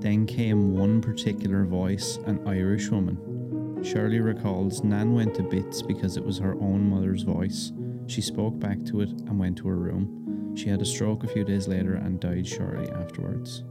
Then 0.00 0.26
came 0.26 0.74
one 0.74 1.00
particular 1.00 1.64
voice, 1.64 2.18
an 2.26 2.46
Irish 2.46 2.88
woman. 2.88 3.84
Shirley 3.84 4.20
recalls 4.20 4.82
Nan 4.82 5.14
went 5.14 5.34
to 5.34 5.42
bits 5.42 5.82
because 5.82 6.16
it 6.16 6.24
was 6.24 6.38
her 6.38 6.54
own 6.54 6.88
mother's 6.90 7.22
voice. 7.22 7.72
She 8.08 8.22
spoke 8.22 8.58
back 8.58 8.82
to 8.86 9.02
it 9.02 9.10
and 9.10 9.38
went 9.38 9.58
to 9.58 9.68
her 9.68 9.76
room. 9.76 10.54
She 10.56 10.68
had 10.68 10.80
a 10.80 10.84
stroke 10.84 11.24
a 11.24 11.28
few 11.28 11.44
days 11.44 11.68
later 11.68 11.94
and 11.94 12.18
died 12.18 12.46
shortly 12.46 12.90
afterwards. 12.90 13.62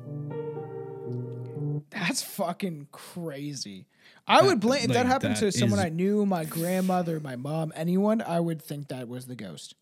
That's 1.89 2.21
fucking 2.21 2.87
crazy. 2.91 3.87
I 4.27 4.43
would 4.43 4.59
blame 4.59 4.83
if 4.83 4.89
that 4.89 5.05
like, 5.05 5.07
happened 5.07 5.37
to 5.37 5.51
someone 5.51 5.79
I 5.79 5.89
knew, 5.89 6.25
my 6.25 6.45
grandmother, 6.45 7.19
my 7.19 7.35
mom, 7.35 7.73
anyone. 7.75 8.21
I 8.21 8.39
would 8.39 8.61
think 8.61 8.89
that 8.89 9.07
was 9.07 9.25
the 9.25 9.35
ghost. 9.35 9.73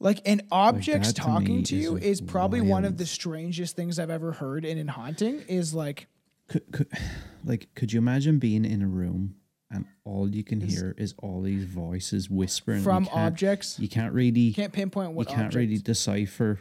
Like 0.00 0.20
an 0.26 0.42
objects 0.52 1.08
that 1.08 1.16
to 1.16 1.22
talking 1.22 1.62
to 1.64 1.76
you 1.76 1.96
is 1.96 2.20
probably 2.20 2.60
one 2.60 2.84
of 2.84 2.98
the 2.98 3.06
strangest 3.06 3.74
things 3.74 3.98
I've 3.98 4.10
ever 4.10 4.32
heard 4.32 4.64
and 4.64 4.78
in 4.78 4.86
haunting. 4.86 5.40
Is 5.48 5.72
like 5.72 6.08
Could, 6.46 6.70
could, 6.70 6.88
like, 7.44 7.68
could 7.74 7.92
you 7.92 7.98
imagine 7.98 8.38
being 8.38 8.64
in 8.64 8.82
a 8.82 8.86
room 8.86 9.34
and 9.70 9.84
all 10.04 10.28
you 10.28 10.42
can 10.44 10.60
hear 10.60 10.94
is 10.96 11.14
all 11.22 11.42
these 11.42 11.64
voices 11.64 12.30
whispering? 12.30 12.78
you 12.78 12.84
from 12.84 13.04
can't- 13.06 13.16
objects. 13.26 13.78
You 13.78 13.88
can't 13.88 14.12
really 14.14 14.40
You 14.40 14.54
can't 14.54 14.72
pinpoint 14.72 15.12
what 15.12 15.28
you 15.28 15.36
can't 15.36 15.54
really 15.54 15.78
decipher 15.78 16.60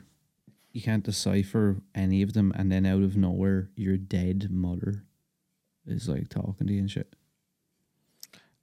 you 0.74 0.82
can't 0.82 1.04
decipher 1.04 1.78
any 1.96 2.22
of 2.22 2.34
them 2.34 2.52
and 2.56 2.72
then 2.72 2.86
out 2.86 3.02
of 3.02 3.18
nowhere 3.18 3.70
your 3.76 3.98
dead 3.98 4.52
mother 4.52 5.04
is 5.88 6.08
like 6.08 6.30
talking 6.30 6.68
to 6.68 6.74
you 6.74 6.80
and 6.82 6.92
shit. 6.92 7.16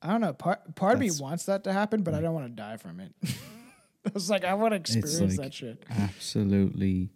I 0.01 0.09
don't 0.09 0.21
know. 0.21 0.33
Part 0.35 0.75
part 0.77 0.95
of 0.95 1.01
me 1.01 1.07
That's- 1.09 1.21
wants 1.21 1.47
that 1.47 1.65
to 1.65 1.73
happen, 1.73 2.03
but 2.03 2.15
I 2.15 2.21
don't 2.21 2.35
want 2.35 2.47
to 2.47 2.53
die 2.53 2.77
from 2.77 3.01
it. 3.01 3.13
I 4.07 4.11
was 4.13 4.29
like, 4.31 4.45
I 4.45 4.53
want 4.55 4.73
to 4.73 4.77
experience 4.77 5.19
like- 5.21 5.37
that 5.39 5.55
shit. 5.55 5.83
Absolutely 5.91 7.09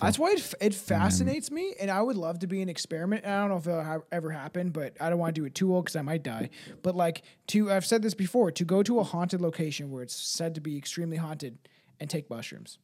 That's 0.00 0.18
why 0.18 0.32
it, 0.32 0.54
it 0.60 0.74
fascinates 0.74 1.50
me, 1.50 1.74
and 1.80 1.90
I 1.90 2.02
would 2.02 2.16
love 2.16 2.40
to 2.40 2.46
be 2.46 2.62
an 2.62 2.68
experiment. 2.68 3.24
And 3.24 3.32
I 3.32 3.40
don't 3.40 3.50
know 3.50 3.56
if 3.56 3.66
it'll 3.66 3.82
ha- 3.82 3.98
ever 4.12 4.30
happen, 4.30 4.70
but 4.70 4.96
I 5.00 5.10
don't 5.10 5.18
want 5.18 5.34
to 5.34 5.40
do 5.40 5.44
it 5.44 5.54
too 5.54 5.74
old 5.74 5.84
because 5.84 5.96
I 5.96 6.02
might 6.02 6.22
die. 6.22 6.50
But 6.82 6.94
like 6.96 7.22
to, 7.48 7.70
I've 7.70 7.86
said 7.86 8.02
this 8.02 8.14
before, 8.14 8.50
to 8.52 8.64
go 8.64 8.82
to 8.82 9.00
a 9.00 9.02
haunted 9.02 9.40
location 9.40 9.90
where 9.90 10.02
it's 10.02 10.14
said 10.14 10.54
to 10.56 10.60
be 10.60 10.76
extremely 10.76 11.16
haunted 11.16 11.58
and 12.00 12.10
take 12.10 12.28
mushrooms, 12.28 12.78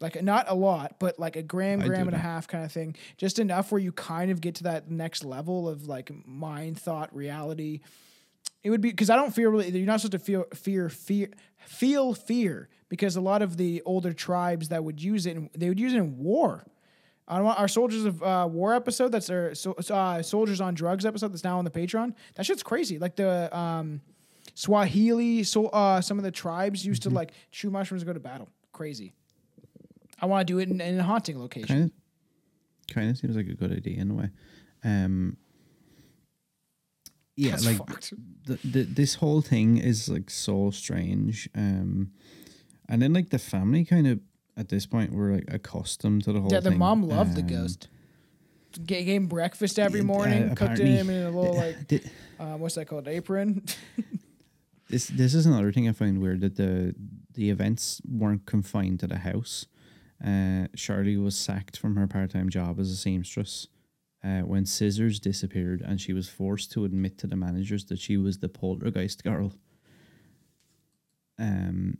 like 0.00 0.22
not 0.22 0.46
a 0.48 0.54
lot, 0.54 0.96
but 0.98 1.18
like 1.18 1.36
a 1.36 1.42
gram, 1.42 1.82
I 1.82 1.86
gram 1.86 2.06
and 2.06 2.16
a 2.16 2.20
half 2.20 2.48
kind 2.48 2.64
of 2.64 2.72
thing, 2.72 2.96
just 3.16 3.38
enough 3.38 3.72
where 3.72 3.80
you 3.80 3.92
kind 3.92 4.30
of 4.30 4.40
get 4.40 4.56
to 4.56 4.64
that 4.64 4.90
next 4.90 5.24
level 5.24 5.68
of 5.68 5.86
like 5.88 6.10
mind, 6.26 6.78
thought, 6.78 7.14
reality. 7.14 7.80
It 8.62 8.70
would 8.70 8.80
be 8.80 8.90
because 8.90 9.10
I 9.10 9.16
don't 9.16 9.34
fear 9.34 9.48
really. 9.48 9.70
You're 9.70 9.86
not 9.86 10.00
supposed 10.00 10.12
to 10.12 10.18
feel 10.18 10.44
fear, 10.54 10.88
fear, 10.90 11.30
feel 11.66 12.12
fear 12.14 12.68
because 12.90 13.16
a 13.16 13.20
lot 13.22 13.40
of 13.40 13.56
the 13.56 13.80
older 13.86 14.12
tribes 14.12 14.68
that 14.68 14.84
would 14.84 15.02
use 15.02 15.24
it, 15.24 15.38
they 15.58 15.70
would 15.70 15.80
use 15.80 15.94
it 15.94 15.96
in 15.96 16.18
war. 16.18 16.66
On 17.28 17.42
our 17.46 17.68
Soldiers 17.68 18.04
of 18.04 18.22
uh, 18.22 18.46
War 18.50 18.74
episode, 18.74 19.12
that's 19.12 19.30
our 19.30 19.54
so, 19.54 19.72
uh, 19.90 20.20
Soldiers 20.20 20.60
on 20.60 20.74
Drugs 20.74 21.06
episode 21.06 21.32
that's 21.32 21.44
now 21.44 21.58
on 21.58 21.64
the 21.64 21.70
Patreon. 21.70 22.12
That 22.34 22.44
shit's 22.44 22.62
crazy. 22.64 22.98
Like 22.98 23.14
the 23.16 23.56
um, 23.56 24.00
Swahili, 24.56 25.44
so 25.44 25.68
uh, 25.68 26.00
some 26.00 26.18
of 26.18 26.24
the 26.24 26.32
tribes 26.32 26.84
used 26.84 27.02
Mm-hmm. 27.02 27.10
to 27.10 27.14
like 27.16 27.30
chew 27.52 27.70
mushrooms 27.70 28.02
to 28.02 28.06
go 28.06 28.12
to 28.12 28.18
battle. 28.20 28.48
Crazy. 28.72 29.14
I 30.20 30.26
want 30.26 30.46
to 30.46 30.52
do 30.52 30.58
it 30.58 30.68
in, 30.68 30.80
in 30.80 30.98
a 30.98 31.02
haunting 31.04 31.38
location. 31.38 31.68
kind 31.68 31.84
of 31.84 32.94
kind 32.94 33.10
of 33.10 33.16
seems 33.16 33.36
like 33.36 33.46
a 33.48 33.54
good 33.54 33.72
idea 33.72 34.00
in 34.00 34.10
a 34.10 34.14
way. 34.14 34.30
Um 34.82 35.36
yeah, 37.36 37.52
That's 37.52 37.66
like 37.66 37.78
the, 38.44 38.58
the 38.64 38.82
this 38.82 39.14
whole 39.14 39.40
thing 39.40 39.78
is 39.78 40.08
like 40.08 40.28
so 40.30 40.70
strange. 40.70 41.48
Um 41.54 42.10
and 42.90 43.00
then 43.00 43.12
like 43.12 43.30
the 43.30 43.38
family 43.38 43.84
kind 43.84 44.06
of 44.06 44.20
at 44.56 44.68
this 44.68 44.84
point 44.86 45.12
were 45.12 45.32
like 45.34 45.44
accustomed 45.48 46.24
to 46.24 46.32
the 46.32 46.40
whole 46.40 46.50
thing. 46.50 46.56
Yeah, 46.56 46.60
the 46.60 46.70
thing. 46.70 46.78
mom 46.78 47.02
loved 47.02 47.34
the 47.36 47.40
Um, 47.42 47.46
ghost. 47.46 47.88
G- 48.72 48.82
gave 48.84 49.06
him 49.06 49.26
breakfast 49.26 49.78
every 49.78 50.00
uh, 50.00 50.04
morning, 50.04 50.48
cooked 50.50 50.62
apparently- 50.62 50.92
him 50.96 51.10
in 51.10 51.22
a 51.26 51.30
little 51.30 51.56
like 51.56 52.04
um, 52.38 52.60
what's 52.60 52.74
that 52.74 52.86
called 52.86 53.08
apron. 53.08 53.64
This 54.88 55.06
this 55.06 55.34
is 55.34 55.46
another 55.46 55.70
thing 55.70 55.88
I 55.88 55.92
find 55.92 56.20
weird 56.20 56.40
that 56.40 56.56
the 56.56 56.96
the 57.34 57.48
events 57.50 58.00
weren't 58.04 58.44
confined 58.44 58.98
to 59.00 59.06
the 59.06 59.18
house. 59.18 59.66
Uh, 60.22 60.66
Shirley 60.74 61.16
was 61.16 61.36
sacked 61.36 61.76
from 61.78 61.94
her 61.94 62.08
part 62.08 62.30
time 62.32 62.48
job 62.50 62.80
as 62.80 62.90
a 62.90 62.96
seamstress 62.96 63.68
uh, 64.24 64.40
when 64.40 64.66
Scissors 64.66 65.20
disappeared, 65.20 65.80
and 65.80 66.00
she 66.00 66.12
was 66.12 66.28
forced 66.28 66.72
to 66.72 66.84
admit 66.84 67.18
to 67.18 67.28
the 67.28 67.36
managers 67.36 67.84
that 67.84 68.00
she 68.00 68.16
was 68.16 68.38
the 68.38 68.48
poltergeist 68.48 69.22
girl. 69.22 69.52
Um, 71.38 71.98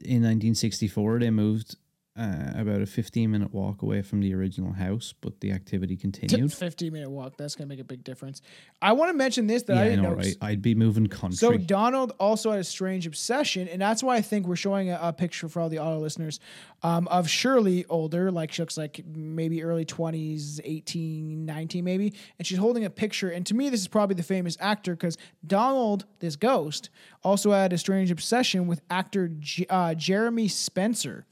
in 0.00 0.22
1964, 0.22 1.20
they 1.20 1.30
moved 1.30 1.76
uh, 2.20 2.52
about 2.54 2.82
a 2.82 2.86
15 2.86 3.30
minute 3.30 3.54
walk 3.54 3.80
away 3.80 4.02
from 4.02 4.20
the 4.20 4.34
original 4.34 4.72
house, 4.72 5.14
but 5.22 5.40
the 5.40 5.52
activity 5.52 5.96
continued. 5.96 6.52
Fifteen 6.52 6.92
minute 6.92 7.08
walk. 7.08 7.38
That's 7.38 7.54
gonna 7.54 7.68
make 7.68 7.80
a 7.80 7.84
big 7.84 8.04
difference. 8.04 8.42
I 8.82 8.92
want 8.92 9.10
to 9.10 9.16
mention 9.16 9.46
this 9.46 9.62
that 9.64 9.76
yeah, 9.76 9.80
I 9.80 9.84
didn't 9.84 10.02
know, 10.02 10.10
know. 10.10 10.16
right? 10.16 10.36
I'd 10.42 10.60
be 10.60 10.74
moving 10.74 11.06
country. 11.06 11.36
So 11.36 11.56
Donald 11.56 12.12
also 12.20 12.50
had 12.50 12.60
a 12.60 12.64
strange 12.64 13.06
obsession, 13.06 13.68
and 13.68 13.80
that's 13.80 14.02
why 14.02 14.16
I 14.16 14.20
think 14.20 14.46
we're 14.46 14.56
showing 14.56 14.90
a, 14.90 14.98
a 15.00 15.12
picture 15.14 15.48
for 15.48 15.60
all 15.60 15.70
the 15.70 15.78
auto 15.78 15.98
listeners 15.98 16.40
um, 16.82 17.08
of 17.08 17.28
Shirley 17.30 17.86
older, 17.88 18.30
like 18.30 18.52
she 18.52 18.60
looks 18.60 18.76
like 18.76 19.00
maybe 19.06 19.62
early 19.62 19.86
20s, 19.86 20.60
18, 20.62 21.46
19 21.46 21.84
maybe, 21.84 22.12
and 22.38 22.46
she's 22.46 22.58
holding 22.58 22.84
a 22.84 22.90
picture. 22.90 23.30
And 23.30 23.46
to 23.46 23.54
me, 23.54 23.70
this 23.70 23.80
is 23.80 23.88
probably 23.88 24.14
the 24.14 24.22
famous 24.22 24.58
actor 24.60 24.94
because 24.94 25.16
Donald, 25.46 26.04
this 26.18 26.36
ghost, 26.36 26.90
also 27.24 27.52
had 27.52 27.72
a 27.72 27.78
strange 27.78 28.10
obsession 28.10 28.66
with 28.66 28.82
actor 28.90 29.28
J- 29.28 29.66
uh, 29.70 29.94
Jeremy 29.94 30.48
Spencer 30.48 31.24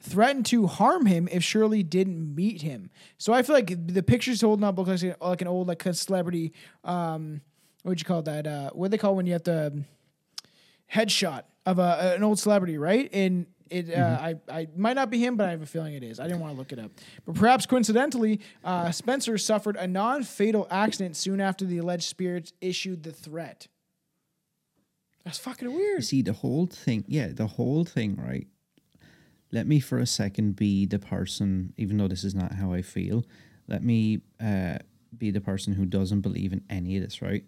threatened 0.00 0.46
to 0.46 0.66
harm 0.66 1.06
him 1.06 1.28
if 1.30 1.42
Shirley 1.42 1.82
didn't 1.82 2.34
meet 2.34 2.62
him. 2.62 2.90
So 3.18 3.32
I 3.32 3.42
feel 3.42 3.54
like 3.54 3.86
the 3.86 4.02
pictures 4.02 4.40
holding 4.40 4.64
up 4.64 4.78
look 4.78 4.86
like, 4.88 5.20
like 5.20 5.42
an 5.42 5.48
old 5.48 5.66
like 5.68 5.82
celebrity. 5.92 6.52
Um, 6.84 7.40
what 7.82 7.90
would 7.90 8.00
you 8.00 8.04
call 8.04 8.22
that? 8.22 8.46
Uh, 8.46 8.70
what 8.70 8.86
do 8.88 8.90
they 8.90 8.98
call 8.98 9.16
when 9.16 9.26
you 9.26 9.32
have 9.32 9.42
the 9.44 9.66
um, 9.68 9.84
headshot 10.92 11.42
of 11.66 11.78
a, 11.78 12.14
an 12.16 12.22
old 12.22 12.38
celebrity, 12.38 12.78
right? 12.78 13.08
And 13.12 13.46
it, 13.70 13.92
uh, 13.92 14.18
I, 14.20 14.36
I 14.48 14.68
might 14.76 14.94
not 14.94 15.10
be 15.10 15.18
him, 15.18 15.36
but 15.36 15.46
I 15.46 15.50
have 15.50 15.62
a 15.62 15.66
feeling 15.66 15.94
it 15.94 16.02
is. 16.02 16.18
I 16.18 16.24
didn't 16.24 16.40
want 16.40 16.54
to 16.54 16.58
look 16.58 16.72
it 16.72 16.78
up, 16.78 16.90
but 17.26 17.34
perhaps 17.34 17.66
coincidentally, 17.66 18.40
uh, 18.64 18.90
Spencer 18.92 19.36
suffered 19.36 19.76
a 19.76 19.86
non-fatal 19.86 20.66
accident 20.70 21.16
soon 21.16 21.40
after 21.40 21.64
the 21.66 21.78
alleged 21.78 22.04
spirits 22.04 22.52
issued 22.60 23.02
the 23.02 23.12
threat. 23.12 23.66
That's 25.24 25.38
fucking 25.38 25.68
You 25.68 25.76
weird. 25.76 26.04
see 26.04 26.22
the 26.22 26.32
whole 26.32 26.66
thing 26.66 27.04
yeah 27.06 27.28
the 27.28 27.46
whole 27.46 27.84
thing 27.84 28.16
right 28.16 28.46
let 29.50 29.66
me 29.66 29.80
for 29.80 29.98
a 29.98 30.06
second 30.06 30.56
be 30.56 30.84
the 30.86 30.98
person 30.98 31.72
even 31.76 31.96
though 31.96 32.08
this 32.08 32.24
is 32.24 32.34
not 32.34 32.52
how 32.54 32.72
i 32.72 32.82
feel 32.82 33.24
let 33.66 33.82
me 33.82 34.20
uh 34.40 34.76
be 35.16 35.30
the 35.30 35.40
person 35.40 35.72
who 35.74 35.84
doesn't 35.86 36.20
believe 36.20 36.52
in 36.52 36.62
any 36.68 36.96
of 36.96 37.02
this 37.02 37.22
right 37.22 37.44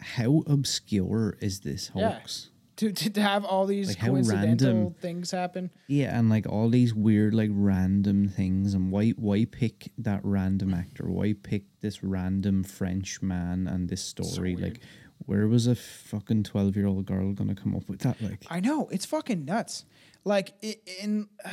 how 0.00 0.42
obscure 0.46 1.36
is 1.40 1.60
this 1.60 1.90
Yeah. 1.94 2.12
hoax 2.12 2.50
To, 2.76 2.92
to, 2.92 3.08
to 3.10 3.22
have 3.22 3.44
all 3.46 3.64
these 3.66 3.88
Like, 3.88 4.00
coincidental 4.00 4.68
random. 4.74 4.94
things 5.00 5.30
happen. 5.30 5.70
yeah 5.86 6.16
and 6.18 6.28
like 6.28 6.46
all 6.46 6.68
these 6.68 6.94
weird 6.94 7.32
like 7.34 7.50
random 7.52 8.28
things 8.28 8.74
and 8.74 8.90
why 8.90 9.10
why 9.10 9.46
pick 9.46 9.90
that 9.98 10.20
random 10.22 10.74
actor 10.74 11.10
why 11.10 11.34
pick 11.42 11.64
this 11.80 12.02
random 12.02 12.62
french 12.64 13.22
man 13.22 13.66
and 13.66 13.88
this 13.88 14.02
story 14.02 14.56
like 14.56 14.80
where 15.26 15.46
was 15.46 15.66
a 15.66 15.74
fucking 15.74 16.44
12 16.44 16.76
year 16.76 16.86
old 16.86 17.06
girl 17.06 17.32
gonna 17.32 17.54
come 17.54 17.74
up 17.74 17.88
with 17.88 18.00
that 18.00 18.20
like 18.22 18.44
I 18.48 18.60
know 18.60 18.88
it's 18.90 19.04
fucking 19.04 19.44
nuts. 19.44 19.84
Like 20.24 20.54
in 21.00 21.28
uh, 21.44 21.50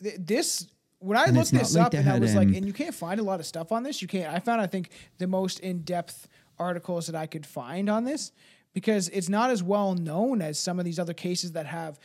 this, 0.00 0.66
when 0.98 1.16
I 1.16 1.24
And 1.24 1.36
looked 1.36 1.50
this 1.50 1.74
like 1.74 1.86
up 1.86 1.94
and 1.94 2.08
I 2.08 2.18
was 2.18 2.34
like, 2.34 2.48
and 2.48 2.66
you 2.66 2.72
can't 2.72 2.94
find 2.94 3.20
a 3.20 3.22
lot 3.22 3.40
of 3.40 3.46
stuff 3.46 3.72
on 3.72 3.82
this. 3.82 4.00
You 4.00 4.08
can't. 4.08 4.32
I 4.32 4.38
found 4.38 4.60
I 4.60 4.66
think 4.66 4.90
the 5.18 5.26
most 5.26 5.60
in 5.60 5.82
depth 5.82 6.28
articles 6.58 7.06
that 7.06 7.14
I 7.14 7.26
could 7.26 7.46
find 7.46 7.88
on 7.88 8.04
this 8.04 8.32
because 8.72 9.08
it's 9.08 9.28
not 9.28 9.50
as 9.50 9.62
well 9.62 9.94
known 9.94 10.42
as 10.42 10.58
some 10.58 10.78
of 10.78 10.84
these 10.84 10.98
other 10.98 11.14
cases 11.14 11.52
that 11.52 11.66
have 11.66 11.98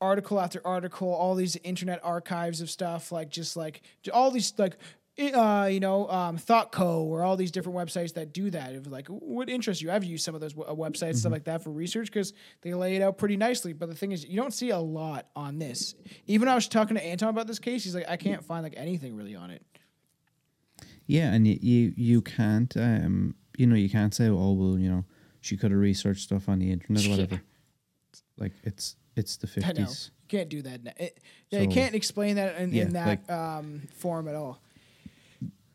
article 0.00 0.40
after 0.40 0.60
article, 0.64 1.08
all 1.12 1.34
these 1.34 1.56
internet 1.56 2.00
archives 2.02 2.60
of 2.60 2.70
stuff, 2.70 3.12
like 3.12 3.30
just 3.30 3.56
like 3.56 3.82
all 4.12 4.30
these 4.30 4.52
like 4.58 4.76
uh, 5.20 5.66
you 5.66 5.80
know, 5.80 6.08
um, 6.08 6.38
ThoughtCo 6.38 7.00
or 7.02 7.22
all 7.22 7.36
these 7.36 7.50
different 7.50 7.76
websites 7.76 8.14
that 8.14 8.32
do 8.32 8.50
that. 8.50 8.74
Of 8.74 8.86
like, 8.86 9.06
what 9.08 9.48
interests 9.50 9.82
you? 9.82 9.90
I've 9.90 10.04
used 10.04 10.24
some 10.24 10.34
of 10.34 10.40
those 10.40 10.54
w- 10.54 10.70
uh, 10.70 10.74
websites, 10.74 11.16
stuff 11.16 11.32
like 11.32 11.44
that, 11.44 11.62
for 11.62 11.70
research 11.70 12.06
because 12.06 12.32
they 12.62 12.72
lay 12.74 12.96
it 12.96 13.02
out 13.02 13.18
pretty 13.18 13.36
nicely. 13.36 13.72
But 13.72 13.88
the 13.88 13.94
thing 13.94 14.12
is, 14.12 14.24
you 14.26 14.36
don't 14.36 14.54
see 14.54 14.70
a 14.70 14.78
lot 14.78 15.26
on 15.36 15.58
this. 15.58 15.94
Even 16.26 16.48
I 16.48 16.54
was 16.54 16.66
talking 16.68 16.96
to 16.96 17.04
Anton 17.04 17.28
about 17.28 17.46
this 17.46 17.58
case. 17.58 17.84
He's 17.84 17.94
like, 17.94 18.08
I 18.08 18.16
can't 18.16 18.44
find 18.44 18.62
like 18.62 18.74
anything 18.76 19.14
really 19.16 19.36
on 19.36 19.50
it. 19.50 19.62
Yeah, 21.06 21.32
and 21.32 21.46
you 21.46 21.58
you, 21.60 21.92
you 21.96 22.22
can't 22.22 22.74
um 22.76 23.34
you 23.58 23.66
know 23.66 23.74
you 23.74 23.90
can't 23.90 24.14
say 24.14 24.28
oh 24.28 24.52
well 24.52 24.78
you 24.78 24.88
know 24.88 25.04
she 25.40 25.56
could 25.56 25.70
have 25.72 25.80
researched 25.80 26.22
stuff 26.22 26.48
on 26.48 26.58
the 26.60 26.70
internet 26.70 27.04
or 27.06 27.10
whatever. 27.10 27.40
Like 28.38 28.52
it's 28.62 28.96
it's 29.16 29.36
the 29.36 29.46
fifties. 29.46 30.10
You 30.22 30.38
can't 30.38 30.48
do 30.48 30.62
that. 30.62 30.80
It, 30.98 31.18
yeah, 31.50 31.60
you 31.62 31.70
So- 31.70 31.74
can't 31.74 31.94
explain 31.96 32.36
that 32.36 32.56
in, 32.60 32.72
Yeah, 32.72 32.82
in 32.84 32.92
that 32.92 33.06
like- 33.06 33.30
um, 33.30 33.82
form 33.96 34.28
at 34.28 34.36
all. 34.36 34.62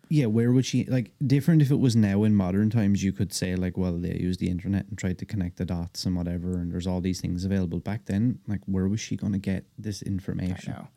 Yeah, 0.09 0.27
where 0.27 0.51
would 0.51 0.65
she 0.65 0.85
like 0.85 1.13
different 1.25 1.61
if 1.61 1.71
it 1.71 1.79
was 1.79 1.95
now 1.95 2.23
in 2.23 2.35
modern 2.35 2.69
times? 2.69 3.03
You 3.03 3.11
could 3.11 3.33
say 3.33 3.55
like, 3.55 3.77
well, 3.77 3.97
they 3.97 4.15
used 4.15 4.39
the 4.39 4.49
internet 4.49 4.87
and 4.87 4.97
tried 4.97 5.17
to 5.19 5.25
connect 5.25 5.57
the 5.57 5.65
dots 5.65 6.05
and 6.05 6.15
whatever, 6.15 6.53
and 6.53 6.71
there's 6.71 6.87
all 6.87 7.01
these 7.01 7.21
things 7.21 7.45
available. 7.45 7.79
Back 7.79 8.05
then, 8.05 8.39
like, 8.47 8.61
where 8.65 8.87
was 8.87 8.99
she 8.99 9.15
going 9.15 9.33
to 9.33 9.39
get 9.39 9.65
this 9.77 10.03
I 10.05 10.09
information? 10.09 10.73
know. 10.73 10.87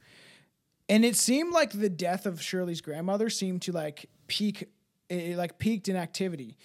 And 0.89 1.05
it 1.05 1.17
seemed 1.17 1.53
like 1.53 1.73
the 1.73 1.91
death 1.91 2.27
of 2.27 2.41
Shirley's 2.41 2.81
grandmother 2.81 3.29
seemed 3.29 3.63
to 3.63 3.73
like 3.73 4.09
peak, 4.27 4.69
it, 5.09 5.37
like 5.37 5.59
peaked 5.59 5.89
in 5.89 5.97
activity. 5.97 6.57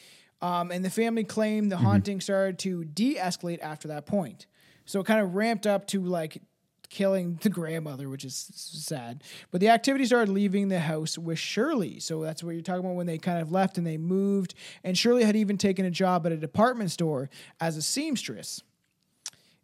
Um, 0.41 0.72
and 0.72 0.84
the 0.84 0.90
family 0.90 1.24
claimed 1.24 1.72
the 1.72 1.76
mm-hmm. 1.76 1.86
haunting 1.86 2.22
started 2.22 2.60
to 2.60 2.84
de-escalate 2.84 3.60
after 3.61 3.88
that 3.90 4.06
point. 4.06 4.45
So 4.86 4.99
it 4.99 5.06
kind 5.06 5.22
of 5.22 5.36
ramped 5.36 5.65
up 5.65 5.88
to 5.88 6.03
like 6.03 6.41
killing 6.94 7.40
the 7.41 7.49
grandmother, 7.49 8.07
which 8.07 8.24
is 8.24 8.36
sad. 8.53 9.24
But 9.49 9.60
the 9.61 9.70
activity 9.70 10.06
started 10.06 10.32
leaving 10.32 10.68
the 10.70 10.80
house 10.80 11.18
with 11.18 11.40
Shirley. 11.40 11.99
So 11.99 12.22
that's 12.22 12.44
what 12.44 12.52
you're 12.52 12.61
talking 12.61 12.86
about 12.86 12.95
when 12.95 13.07
they 13.07 13.18
kind 13.18 13.41
of 13.41 13.52
left 13.52 13.80
and 13.80 13.86
they 13.88 13.98
moved. 13.98 14.53
And 14.84 14.95
Shirley 14.98 15.24
had 15.24 15.36
even 15.36 15.57
taken 15.57 15.86
a 15.86 15.91
job 15.91 16.26
at 16.28 16.32
a 16.32 16.38
department 16.38 16.91
store 16.91 17.30
as 17.60 17.76
a 17.78 17.82
seamstress. 17.82 18.61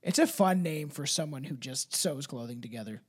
It's 0.02 0.18
a 0.18 0.26
fun 0.26 0.64
name 0.64 0.90
for 0.90 1.06
someone 1.06 1.44
who 1.44 1.56
just 1.56 1.96
sews 1.96 2.26
clothing 2.26 2.62
together. 2.62 3.02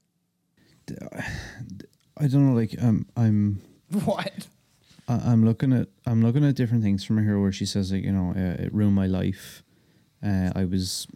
I 2.18 2.26
don't 2.26 2.46
know. 2.48 2.54
Like, 2.54 2.74
um, 2.82 3.06
I'm 3.16 3.62
What? 4.04 4.46
I- 5.08 5.32
I'm 5.32 5.44
looking 5.44 5.72
at 5.72 5.88
I'm 6.06 6.22
looking 6.22 6.44
at 6.44 6.54
different 6.56 6.82
things 6.82 7.04
from 7.04 7.18
her 7.24 7.40
where 7.40 7.52
she 7.52 7.64
says 7.66 7.90
like 7.92 8.04
you 8.04 8.12
know 8.12 8.32
uh, 8.36 8.62
it 8.64 8.72
ruined 8.74 8.94
my 8.94 9.06
life. 9.06 9.62
Uh, 10.22 10.50
I 10.54 10.64
was 10.66 11.06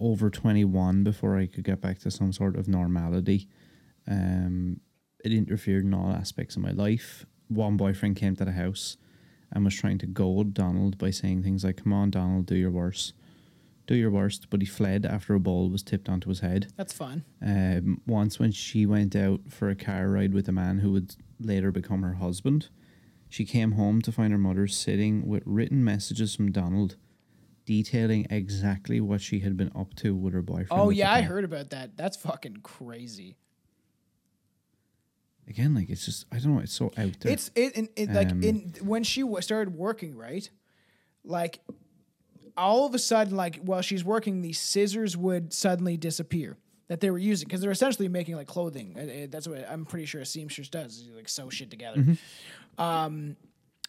over 0.00 0.30
21 0.30 1.04
before 1.04 1.36
I 1.36 1.46
could 1.46 1.64
get 1.64 1.80
back 1.80 1.98
to 2.00 2.10
some 2.10 2.32
sort 2.32 2.56
of 2.56 2.68
normality. 2.68 3.48
Um, 4.06 4.80
it 5.24 5.32
interfered 5.32 5.84
in 5.84 5.94
all 5.94 6.12
aspects 6.12 6.56
of 6.56 6.62
my 6.62 6.70
life. 6.70 7.26
One 7.48 7.76
boyfriend 7.76 8.16
came 8.16 8.36
to 8.36 8.44
the 8.44 8.52
house 8.52 8.96
and 9.52 9.64
was 9.64 9.74
trying 9.74 9.98
to 9.98 10.06
goad 10.06 10.54
Donald 10.54 10.98
by 10.98 11.10
saying 11.10 11.42
things 11.42 11.64
like, 11.64 11.82
"Come 11.82 11.92
on, 11.92 12.10
Donald, 12.10 12.46
do 12.46 12.54
your 12.54 12.70
worst, 12.70 13.14
do 13.86 13.94
your 13.94 14.10
worst." 14.10 14.50
But 14.50 14.60
he 14.60 14.66
fled 14.66 15.06
after 15.06 15.34
a 15.34 15.40
ball 15.40 15.70
was 15.70 15.82
tipped 15.82 16.08
onto 16.08 16.28
his 16.28 16.40
head. 16.40 16.68
That's 16.76 16.92
fun. 16.92 17.24
Um, 17.42 18.00
once, 18.06 18.38
when 18.38 18.52
she 18.52 18.86
went 18.86 19.16
out 19.16 19.40
for 19.48 19.70
a 19.70 19.74
car 19.74 20.08
ride 20.08 20.34
with 20.34 20.48
a 20.48 20.52
man 20.52 20.78
who 20.78 20.92
would 20.92 21.16
later 21.40 21.72
become 21.72 22.02
her 22.02 22.14
husband, 22.14 22.68
she 23.28 23.44
came 23.44 23.72
home 23.72 24.00
to 24.02 24.12
find 24.12 24.32
her 24.32 24.38
mother 24.38 24.66
sitting 24.66 25.26
with 25.26 25.42
written 25.46 25.82
messages 25.82 26.36
from 26.36 26.52
Donald 26.52 26.96
detailing 27.68 28.26
exactly 28.30 28.98
what 28.98 29.20
she 29.20 29.40
had 29.40 29.54
been 29.54 29.70
up 29.76 29.92
to 29.96 30.16
with 30.16 30.32
her 30.32 30.40
boyfriend. 30.40 30.68
Oh 30.70 30.88
yeah, 30.88 31.12
I 31.12 31.20
heard 31.20 31.44
about 31.44 31.68
that. 31.70 31.98
That's 31.98 32.16
fucking 32.16 32.60
crazy. 32.62 33.36
Again, 35.46 35.74
like 35.74 35.90
it's 35.90 36.06
just 36.06 36.24
I 36.32 36.38
don't 36.38 36.54
know. 36.54 36.60
It's 36.60 36.72
so 36.72 36.86
out 36.96 37.20
there. 37.20 37.32
It's 37.32 37.50
it, 37.54 37.76
in 37.76 37.88
it 37.94 38.10
like 38.10 38.30
Um, 38.30 38.42
in 38.42 38.74
when 38.80 39.04
she 39.04 39.20
w- 39.20 39.40
started 39.42 39.74
working, 39.74 40.16
right? 40.16 40.48
Like 41.24 41.60
all 42.56 42.86
of 42.86 42.94
a 42.94 42.98
sudden, 42.98 43.36
like 43.36 43.56
while 43.56 43.82
she's 43.82 44.02
working, 44.02 44.40
these 44.40 44.58
scissors 44.58 45.14
would 45.14 45.52
suddenly 45.52 45.98
disappear 45.98 46.56
that 46.88 47.00
they 47.00 47.10
were 47.10 47.18
using 47.18 47.46
because 47.46 47.60
they're 47.60 47.70
essentially 47.70 48.08
making 48.08 48.36
like 48.36 48.46
clothing. 48.46 48.96
Uh, 48.96 49.00
uh, 49.02 49.26
That's 49.28 49.46
what 49.46 49.68
I'm 49.70 49.84
pretty 49.84 50.06
sure 50.06 50.22
a 50.22 50.26
seamstress 50.26 50.70
does, 50.70 51.00
is, 51.00 51.10
like 51.10 51.28
sew 51.28 51.50
shit 51.50 51.70
together. 51.70 52.16
Um, 52.78 53.36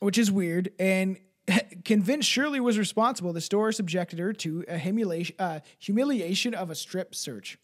which 0.02 0.18
is 0.18 0.30
weird 0.30 0.74
and. 0.80 1.18
Convinced 1.86 2.30
Shirley 2.30 2.60
was 2.60 2.78
responsible, 2.78 3.34
the 3.34 3.42
store 3.42 3.72
subjected 3.72 4.20
her 4.20 4.34
to 4.34 4.64
a 4.68 4.78
humiliation, 4.78 5.36
uh, 5.40 5.60
humiliation 5.78 6.54
of 6.54 6.70
a 6.70 6.76
strip 6.76 7.16
search. 7.16 7.58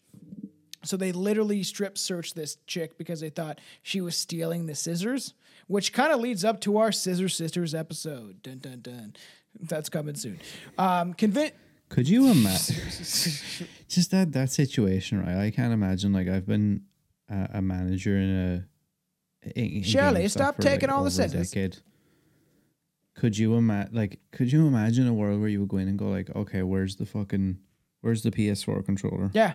So 0.84 0.96
they 0.96 1.12
literally 1.12 1.62
strip 1.62 1.98
searched 1.98 2.36
this 2.36 2.58
chick 2.66 2.96
because 2.96 3.20
they 3.20 3.30
thought 3.30 3.60
she 3.82 4.00
was 4.00 4.16
stealing 4.16 4.66
the 4.66 4.74
scissors, 4.74 5.34
which 5.66 5.92
kind 5.92 6.12
of 6.12 6.20
leads 6.20 6.44
up 6.44 6.60
to 6.60 6.78
our 6.78 6.92
Scissor 6.92 7.28
Sisters 7.28 7.74
episode. 7.74 8.42
Dun 8.42 8.58
dun 8.58 8.80
dun. 8.82 9.16
That's 9.60 9.88
coming 9.88 10.14
soon. 10.14 10.38
Um, 10.78 11.14
convinced. 11.14 11.54
Could 11.88 12.08
you 12.08 12.26
imagine? 12.30 12.76
just 13.88 14.10
that 14.10 14.32
that 14.32 14.50
situation, 14.50 15.24
right? 15.24 15.36
I 15.46 15.50
can't 15.50 15.72
imagine. 15.72 16.12
Like 16.12 16.28
I've 16.28 16.46
been 16.46 16.82
a, 17.28 17.48
a 17.54 17.62
manager 17.62 18.16
in 18.16 18.30
a. 18.30 19.48
in- 19.58 19.72
in 19.78 19.82
Shirley, 19.82 20.28
stop 20.28 20.58
taking 20.58 20.90
all 20.90 21.02
the 21.04 21.10
scissors. 21.10 21.52
Could 23.16 23.36
you 23.38 23.54
imagine? 23.54 23.94
Like, 23.94 24.20
could 24.32 24.52
you 24.52 24.66
imagine 24.66 25.06
a 25.08 25.14
world 25.14 25.40
where 25.40 25.48
you 25.48 25.60
would 25.60 25.68
go 25.68 25.78
in 25.78 25.88
and 25.88 25.98
go 25.98 26.08
like, 26.08 26.34
okay, 26.36 26.62
where's 26.62 26.96
the 26.96 27.06
fucking, 27.06 27.58
where's 28.02 28.22
the 28.22 28.30
PS4 28.30 28.84
controller? 28.84 29.30
Yeah, 29.32 29.54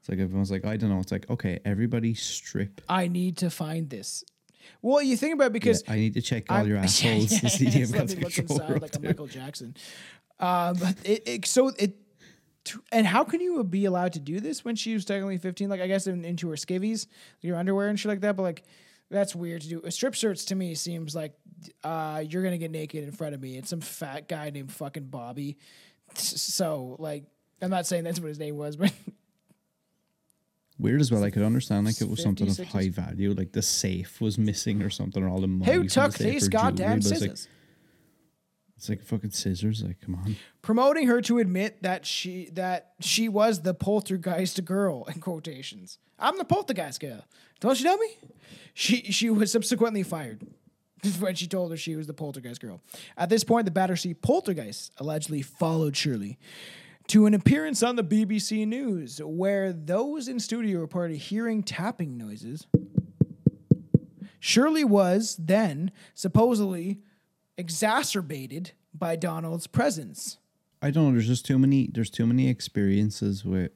It's 0.00 0.08
like 0.08 0.18
everyone's 0.18 0.50
like, 0.50 0.64
I 0.64 0.76
don't 0.76 0.90
know. 0.90 0.98
It's 1.00 1.12
like, 1.12 1.28
okay, 1.30 1.60
everybody 1.64 2.14
strip. 2.14 2.80
I 2.88 3.08
need 3.08 3.36
to 3.38 3.50
find 3.50 3.88
this. 3.90 4.24
Well, 4.82 5.00
you 5.00 5.16
think 5.16 5.34
about 5.34 5.46
it 5.48 5.52
because 5.52 5.84
I 5.86 5.94
need 5.96 6.14
to 6.14 6.20
check 6.22 6.44
all 6.50 6.56
I'm- 6.58 6.66
your 6.68 6.78
assholes 6.84 7.40
to 7.40 7.48
see 7.48 7.68
if 7.68 7.74
you've 7.76 7.90
let 7.92 7.98
got 8.00 8.08
me 8.08 8.14
the 8.16 8.20
look 8.22 8.32
controller. 8.34 8.62
inside 8.62 8.76
up 8.76 8.82
like 8.82 8.96
a 8.96 8.98
there. 8.98 9.10
Michael 9.10 9.26
Jackson. 9.28 9.76
Um, 10.40 10.76
but 10.78 10.96
it, 11.04 11.22
it 11.28 11.46
so 11.46 11.68
it. 11.78 11.94
And 12.90 13.06
how 13.06 13.22
can 13.22 13.40
you 13.40 13.62
be 13.62 13.84
allowed 13.84 14.12
to 14.14 14.18
do 14.18 14.40
this 14.40 14.64
when 14.64 14.74
she 14.74 14.92
was 14.94 15.04
technically 15.04 15.38
15? 15.38 15.68
Like, 15.68 15.80
I 15.80 15.86
guess 15.86 16.08
in, 16.08 16.24
into 16.24 16.48
her 16.50 16.56
skivvies, 16.56 17.06
your 17.40 17.56
underwear 17.56 17.86
and 17.86 17.98
shit 17.98 18.08
like 18.08 18.22
that. 18.22 18.34
But 18.34 18.42
like, 18.42 18.64
that's 19.10 19.34
weird 19.34 19.62
to 19.62 19.68
do. 19.68 19.80
A 19.84 19.90
strip 19.90 20.16
search 20.16 20.46
to 20.46 20.54
me 20.54 20.74
seems 20.74 21.14
like 21.14 21.32
uh, 21.84 22.22
you're 22.28 22.42
gonna 22.42 22.58
get 22.58 22.70
naked 22.70 23.04
in 23.04 23.12
front 23.12 23.34
of 23.34 23.40
me. 23.40 23.56
and 23.56 23.66
some 23.66 23.80
fat 23.80 24.28
guy 24.28 24.50
named 24.50 24.72
fucking 24.72 25.04
Bobby. 25.04 25.58
So 26.14 26.96
like, 26.98 27.24
I'm 27.62 27.70
not 27.70 27.86
saying 27.86 28.04
that's 28.04 28.20
what 28.20 28.28
his 28.28 28.38
name 28.38 28.56
was, 28.56 28.76
but 28.76 28.92
Weird 30.78 31.00
as 31.00 31.10
well. 31.10 31.24
I 31.24 31.30
could 31.30 31.42
understand 31.42 31.86
like 31.86 32.02
it 32.02 32.08
was 32.08 32.22
something 32.22 32.48
of 32.48 32.58
high 32.68 32.90
value, 32.90 33.32
like 33.32 33.52
the 33.52 33.62
safe 33.62 34.20
was 34.20 34.36
missing 34.36 34.82
or 34.82 34.90
something, 34.90 35.22
or 35.22 35.28
all 35.28 35.40
the 35.40 35.46
money. 35.46 35.72
who 35.72 35.78
from 35.78 35.82
the 35.84 35.88
took 35.88 36.14
these 36.18 36.46
or 36.48 36.50
jewelry, 36.50 36.62
goddamn 36.64 36.88
but 36.88 36.96
it's 36.98 37.10
like- 37.10 37.18
scissors? 37.20 37.48
It's 38.76 38.90
like 38.90 39.02
fucking 39.02 39.30
scissors. 39.30 39.82
Like, 39.82 40.02
come 40.02 40.16
on. 40.16 40.36
promoting 40.60 41.06
her 41.06 41.22
to 41.22 41.38
admit 41.38 41.82
that 41.82 42.04
she 42.04 42.50
that 42.52 42.92
she 43.00 43.26
was 43.26 43.62
the 43.62 43.72
poltergeist 43.72 44.62
girl 44.66 45.04
in 45.06 45.18
quotations. 45.22 45.98
I'm 46.18 46.38
the 46.38 46.44
poltergeist 46.44 47.00
girl. 47.00 47.24
Don't 47.60 47.78
you 47.78 47.84
know 47.84 47.96
me? 47.96 48.18
She 48.74 49.02
she 49.12 49.30
was 49.30 49.52
subsequently 49.52 50.02
fired 50.02 50.46
when 51.18 51.34
she 51.34 51.46
told 51.46 51.70
her 51.70 51.76
she 51.76 51.96
was 51.96 52.06
the 52.06 52.14
poltergeist 52.14 52.60
girl. 52.60 52.80
At 53.16 53.28
this 53.28 53.44
point, 53.44 53.64
the 53.64 53.70
Battersea 53.70 54.14
poltergeist 54.14 54.92
allegedly 54.98 55.42
followed 55.42 55.96
Shirley 55.96 56.38
to 57.08 57.26
an 57.26 57.34
appearance 57.34 57.82
on 57.82 57.96
the 57.96 58.04
BBC 58.04 58.66
News, 58.66 59.20
where 59.22 59.72
those 59.72 60.28
in 60.28 60.40
studio 60.40 60.80
reported 60.80 61.16
hearing 61.16 61.62
tapping 61.62 62.16
noises. 62.16 62.66
Shirley 64.40 64.84
was 64.84 65.36
then 65.38 65.90
supposedly 66.14 67.00
exacerbated 67.56 68.72
by 68.94 69.16
Donald's 69.16 69.66
presence. 69.66 70.38
I 70.82 70.90
don't 70.90 71.06
know. 71.06 71.12
There's 71.12 71.26
just 71.26 71.46
too 71.46 71.58
many. 71.58 71.88
There's 71.92 72.10
too 72.10 72.26
many 72.26 72.48
experiences 72.48 73.44
with 73.44 73.72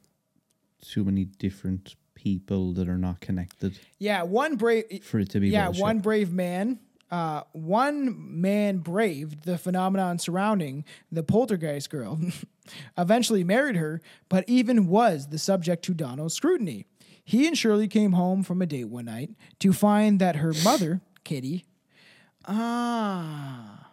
too 0.81 1.03
many 1.03 1.25
different 1.25 1.95
people 2.21 2.73
that 2.73 2.87
are 2.87 2.97
not 2.97 3.19
connected 3.19 3.79
Yeah, 3.97 4.23
one 4.23 4.55
brave. 4.55 5.03
for 5.03 5.19
it 5.19 5.29
to 5.31 5.39
be. 5.39 5.49
Yeah, 5.49 5.69
one 5.69 5.99
brave 5.99 6.31
man. 6.31 6.79
Uh, 7.09 7.41
one 7.51 8.39
man 8.41 8.77
braved 8.77 9.43
the 9.43 9.57
phenomenon 9.57 10.17
surrounding 10.19 10.85
the 11.11 11.23
poltergeist 11.23 11.89
girl. 11.89 12.19
Eventually 12.97 13.43
married 13.43 13.75
her, 13.75 14.01
but 14.29 14.45
even 14.47 14.87
was 14.87 15.27
the 15.27 15.37
subject 15.39 15.83
to 15.85 15.93
Donald's 15.93 16.35
scrutiny. 16.35 16.85
He 17.23 17.47
and 17.47 17.57
Shirley 17.57 17.87
came 17.87 18.13
home 18.13 18.43
from 18.43 18.61
a 18.61 18.65
date 18.65 18.85
one 18.85 19.05
night 19.05 19.31
to 19.59 19.73
find 19.73 20.19
that 20.19 20.37
her 20.37 20.53
mother, 20.63 21.01
Kitty, 21.23 21.65
ah, 22.47 23.91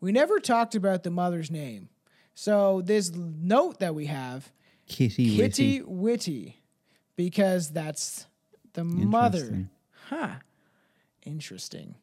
we 0.00 0.12
never 0.12 0.40
talked 0.40 0.74
about 0.74 1.02
the 1.02 1.10
mother's 1.10 1.50
name. 1.50 1.88
So 2.34 2.82
this 2.84 3.12
note 3.14 3.80
that 3.80 3.94
we 3.94 4.06
have 4.06 4.50
Kitty. 4.88 5.36
Kitty 5.36 5.82
Witty. 5.82 5.82
Witty, 5.82 6.56
because 7.16 7.70
that's 7.70 8.26
the 8.74 8.84
mother. 8.84 9.68
Huh. 10.08 10.36
Interesting. 11.24 11.96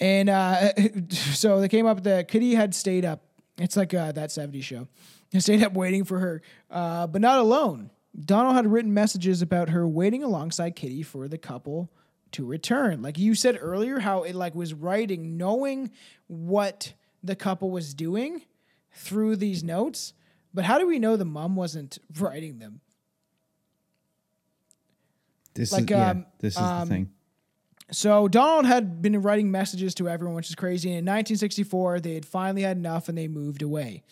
And 0.00 0.28
uh, 0.28 0.72
so 1.10 1.60
they 1.60 1.68
came 1.68 1.86
up 1.86 2.02
that 2.04 2.28
Kitty 2.28 2.54
had 2.54 2.74
stayed 2.74 3.04
up. 3.04 3.22
It's 3.58 3.76
like 3.76 3.92
uh, 3.92 4.12
that 4.12 4.30
70s 4.30 4.62
show. 4.62 4.88
They 5.30 5.40
stayed 5.40 5.62
up 5.62 5.74
waiting 5.74 6.04
for 6.04 6.18
her, 6.18 6.42
uh, 6.70 7.06
but 7.06 7.20
not 7.20 7.38
alone. 7.38 7.90
Donald 8.18 8.56
had 8.56 8.66
written 8.66 8.92
messages 8.92 9.42
about 9.42 9.68
her 9.68 9.86
waiting 9.86 10.24
alongside 10.24 10.74
Kitty 10.74 11.02
for 11.02 11.28
the 11.28 11.38
couple 11.38 11.92
to 12.32 12.44
return. 12.44 13.02
Like 13.02 13.18
you 13.18 13.34
said 13.34 13.58
earlier, 13.60 14.00
how 14.00 14.22
it 14.22 14.34
like 14.34 14.54
was 14.54 14.74
writing, 14.74 15.36
knowing 15.36 15.90
what 16.26 16.94
the 17.22 17.36
couple 17.36 17.70
was 17.70 17.94
doing 17.94 18.42
through 18.92 19.36
these 19.36 19.62
notes. 19.62 20.14
But 20.52 20.64
how 20.64 20.78
do 20.78 20.86
we 20.86 20.98
know 20.98 21.16
the 21.16 21.24
mom 21.24 21.54
wasn't 21.54 21.98
writing 22.18 22.58
them? 22.58 22.80
This 25.60 25.72
Like, 25.72 25.82
is 25.82 25.90
yeah, 25.90 26.10
um, 26.10 26.26
this 26.38 26.54
is 26.54 26.58
um, 26.58 26.80
the 26.80 26.94
thing. 26.94 27.10
So 27.92 28.28
Donald 28.28 28.66
had 28.66 29.02
been 29.02 29.20
writing 29.20 29.50
messages 29.50 29.94
to 29.96 30.08
everyone, 30.08 30.36
which 30.36 30.48
is 30.48 30.54
crazy. 30.54 30.90
And 30.90 30.98
in 30.98 31.04
1964, 31.04 32.00
they 32.00 32.14
had 32.14 32.24
finally 32.24 32.62
had 32.62 32.76
enough 32.76 33.08
and 33.08 33.18
they 33.18 33.28
moved 33.28 33.62
away. 33.62 34.04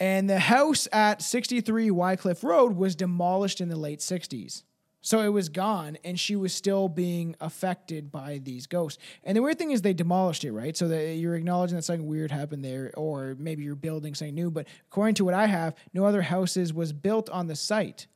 And 0.00 0.28
the 0.28 0.38
house 0.38 0.88
at 0.92 1.22
63 1.22 1.90
Wycliffe 1.90 2.42
Road 2.42 2.76
was 2.76 2.96
demolished 2.96 3.60
in 3.60 3.68
the 3.68 3.76
late 3.76 4.00
60s. 4.00 4.64
So 5.00 5.20
it 5.20 5.28
was 5.28 5.50
gone, 5.50 5.98
and 6.02 6.18
she 6.18 6.34
was 6.34 6.54
still 6.54 6.88
being 6.88 7.36
affected 7.38 8.10
by 8.10 8.40
these 8.42 8.66
ghosts. 8.66 9.02
And 9.22 9.36
the 9.36 9.42
weird 9.42 9.58
thing 9.58 9.70
is, 9.70 9.82
they 9.82 9.92
demolished 9.92 10.44
it, 10.44 10.52
right? 10.52 10.74
So 10.74 10.88
that 10.88 11.16
you're 11.16 11.34
acknowledging 11.34 11.76
that 11.76 11.82
something 11.82 12.06
weird 12.06 12.30
happened 12.30 12.64
there, 12.64 12.90
or 12.96 13.36
maybe 13.38 13.64
you're 13.64 13.74
building 13.74 14.14
something 14.14 14.34
new. 14.34 14.50
But 14.50 14.66
according 14.86 15.16
to 15.16 15.24
what 15.26 15.34
I 15.34 15.44
have, 15.44 15.74
no 15.92 16.06
other 16.06 16.22
houses 16.22 16.72
was 16.72 16.94
built 16.94 17.28
on 17.28 17.48
the 17.48 17.54
site. 17.54 18.06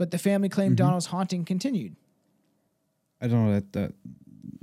But 0.00 0.12
the 0.12 0.18
family 0.18 0.48
claimed 0.48 0.78
Donald's 0.78 1.04
haunting 1.04 1.44
continued. 1.44 1.94
I 3.20 3.28
don't 3.28 3.44
know 3.44 3.52
that 3.52 3.74
that 3.74 3.92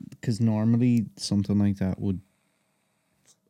because 0.09 0.41
normally 0.41 1.05
something 1.15 1.59
like 1.59 1.77
that 1.77 1.99
would, 1.99 2.21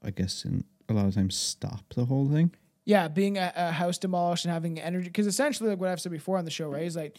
I 0.03 0.11
guess, 0.11 0.43
in 0.43 0.65
a 0.89 0.93
lot 0.93 1.05
of 1.05 1.15
times 1.15 1.37
stop 1.37 1.93
the 1.95 2.03
whole 2.03 2.29
thing. 2.29 2.53
Yeah, 2.83 3.07
being 3.07 3.37
a, 3.37 3.53
a 3.55 3.71
house 3.71 3.97
demolished 3.97 4.43
and 4.43 4.53
having 4.53 4.81
energy. 4.81 5.07
Because 5.07 5.27
essentially, 5.27 5.69
like 5.69 5.79
what 5.79 5.89
I've 5.89 6.01
said 6.01 6.11
before 6.11 6.37
on 6.37 6.43
the 6.43 6.51
show, 6.51 6.67
right, 6.67 6.83
is 6.83 6.97
like 6.97 7.17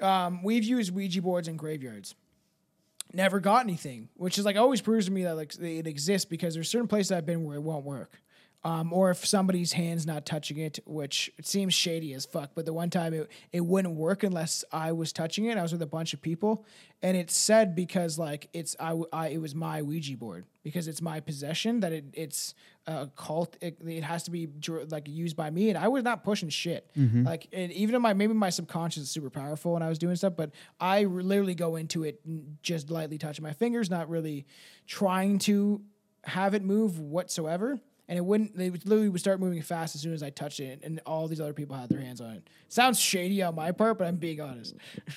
um, 0.00 0.44
we've 0.44 0.62
used 0.62 0.94
Ouija 0.94 1.20
boards 1.20 1.48
in 1.48 1.56
graveyards. 1.56 2.14
Never 3.12 3.40
got 3.40 3.64
anything, 3.64 4.08
which 4.14 4.38
is 4.38 4.44
like 4.44 4.54
always 4.54 4.80
proves 4.80 5.06
to 5.06 5.10
me 5.10 5.24
that 5.24 5.34
like 5.34 5.52
it 5.58 5.88
exists 5.88 6.26
because 6.26 6.54
there's 6.54 6.70
certain 6.70 6.86
places 6.86 7.10
I've 7.10 7.26
been 7.26 7.42
where 7.42 7.56
it 7.56 7.62
won't 7.62 7.84
work. 7.84 8.22
Um, 8.62 8.92
or 8.92 9.10
if 9.10 9.24
somebody's 9.24 9.72
hand's 9.72 10.06
not 10.06 10.26
touching 10.26 10.58
it, 10.58 10.80
which 10.84 11.30
it 11.38 11.46
seems 11.46 11.72
shady 11.72 12.12
as 12.12 12.26
fuck. 12.26 12.50
But 12.54 12.66
the 12.66 12.74
one 12.74 12.90
time 12.90 13.14
it, 13.14 13.30
it 13.52 13.62
wouldn't 13.64 13.94
work 13.94 14.22
unless 14.22 14.64
I 14.70 14.92
was 14.92 15.14
touching 15.14 15.46
it. 15.46 15.56
I 15.56 15.62
was 15.62 15.72
with 15.72 15.80
a 15.80 15.86
bunch 15.86 16.12
of 16.12 16.20
people, 16.20 16.66
and 17.00 17.16
it 17.16 17.30
said 17.30 17.74
because 17.74 18.18
like 18.18 18.50
it's 18.52 18.76
I, 18.78 19.00
I- 19.14 19.28
it 19.28 19.40
was 19.40 19.54
my 19.54 19.80
Ouija 19.80 20.14
board 20.18 20.44
because 20.62 20.88
it's 20.88 21.00
my 21.00 21.20
possession 21.20 21.80
that 21.80 21.92
it 21.94 22.04
it's 22.12 22.54
a 22.86 23.08
cult. 23.16 23.56
It, 23.62 23.78
it 23.86 24.02
has 24.04 24.24
to 24.24 24.30
be 24.30 24.46
like 24.90 25.08
used 25.08 25.36
by 25.36 25.48
me, 25.48 25.70
and 25.70 25.78
I 25.78 25.88
was 25.88 26.04
not 26.04 26.22
pushing 26.22 26.50
shit. 26.50 26.90
Like 27.24 27.46
and 27.54 27.72
even 27.72 27.94
in 27.94 28.02
my 28.02 28.12
maybe 28.12 28.34
my 28.34 28.50
subconscious 28.50 29.04
is 29.04 29.10
super 29.10 29.30
powerful 29.30 29.72
when 29.72 29.82
I 29.82 29.88
was 29.88 29.98
doing 29.98 30.16
stuff, 30.16 30.34
but 30.36 30.50
I 30.78 31.04
literally 31.04 31.54
go 31.54 31.76
into 31.76 32.04
it 32.04 32.20
just 32.62 32.90
lightly 32.90 33.16
touching 33.16 33.42
my 33.42 33.54
fingers, 33.54 33.88
not 33.88 34.10
really 34.10 34.44
trying 34.86 35.38
to 35.40 35.80
have 36.24 36.52
it 36.52 36.62
move 36.62 36.98
whatsoever. 36.98 37.80
And 38.10 38.18
it 38.18 38.22
wouldn't. 38.24 38.56
They 38.56 38.68
would 38.70 38.84
literally 38.86 39.08
would 39.08 39.20
start 39.20 39.38
moving 39.40 39.62
fast 39.62 39.94
as 39.94 40.00
soon 40.02 40.12
as 40.12 40.22
I 40.22 40.28
touched 40.30 40.58
it, 40.60 40.80
and 40.82 41.00
all 41.06 41.28
these 41.28 41.40
other 41.40 41.52
people 41.54 41.76
had 41.76 41.88
their 41.88 42.00
hands 42.00 42.20
on 42.20 42.32
it. 42.32 42.48
Sounds 42.68 42.98
shady 43.00 43.40
on 43.40 43.54
my 43.54 43.70
part, 43.72 43.98
but 43.98 44.06
I'm 44.08 44.16
being 44.16 44.40
honest. 44.40 44.74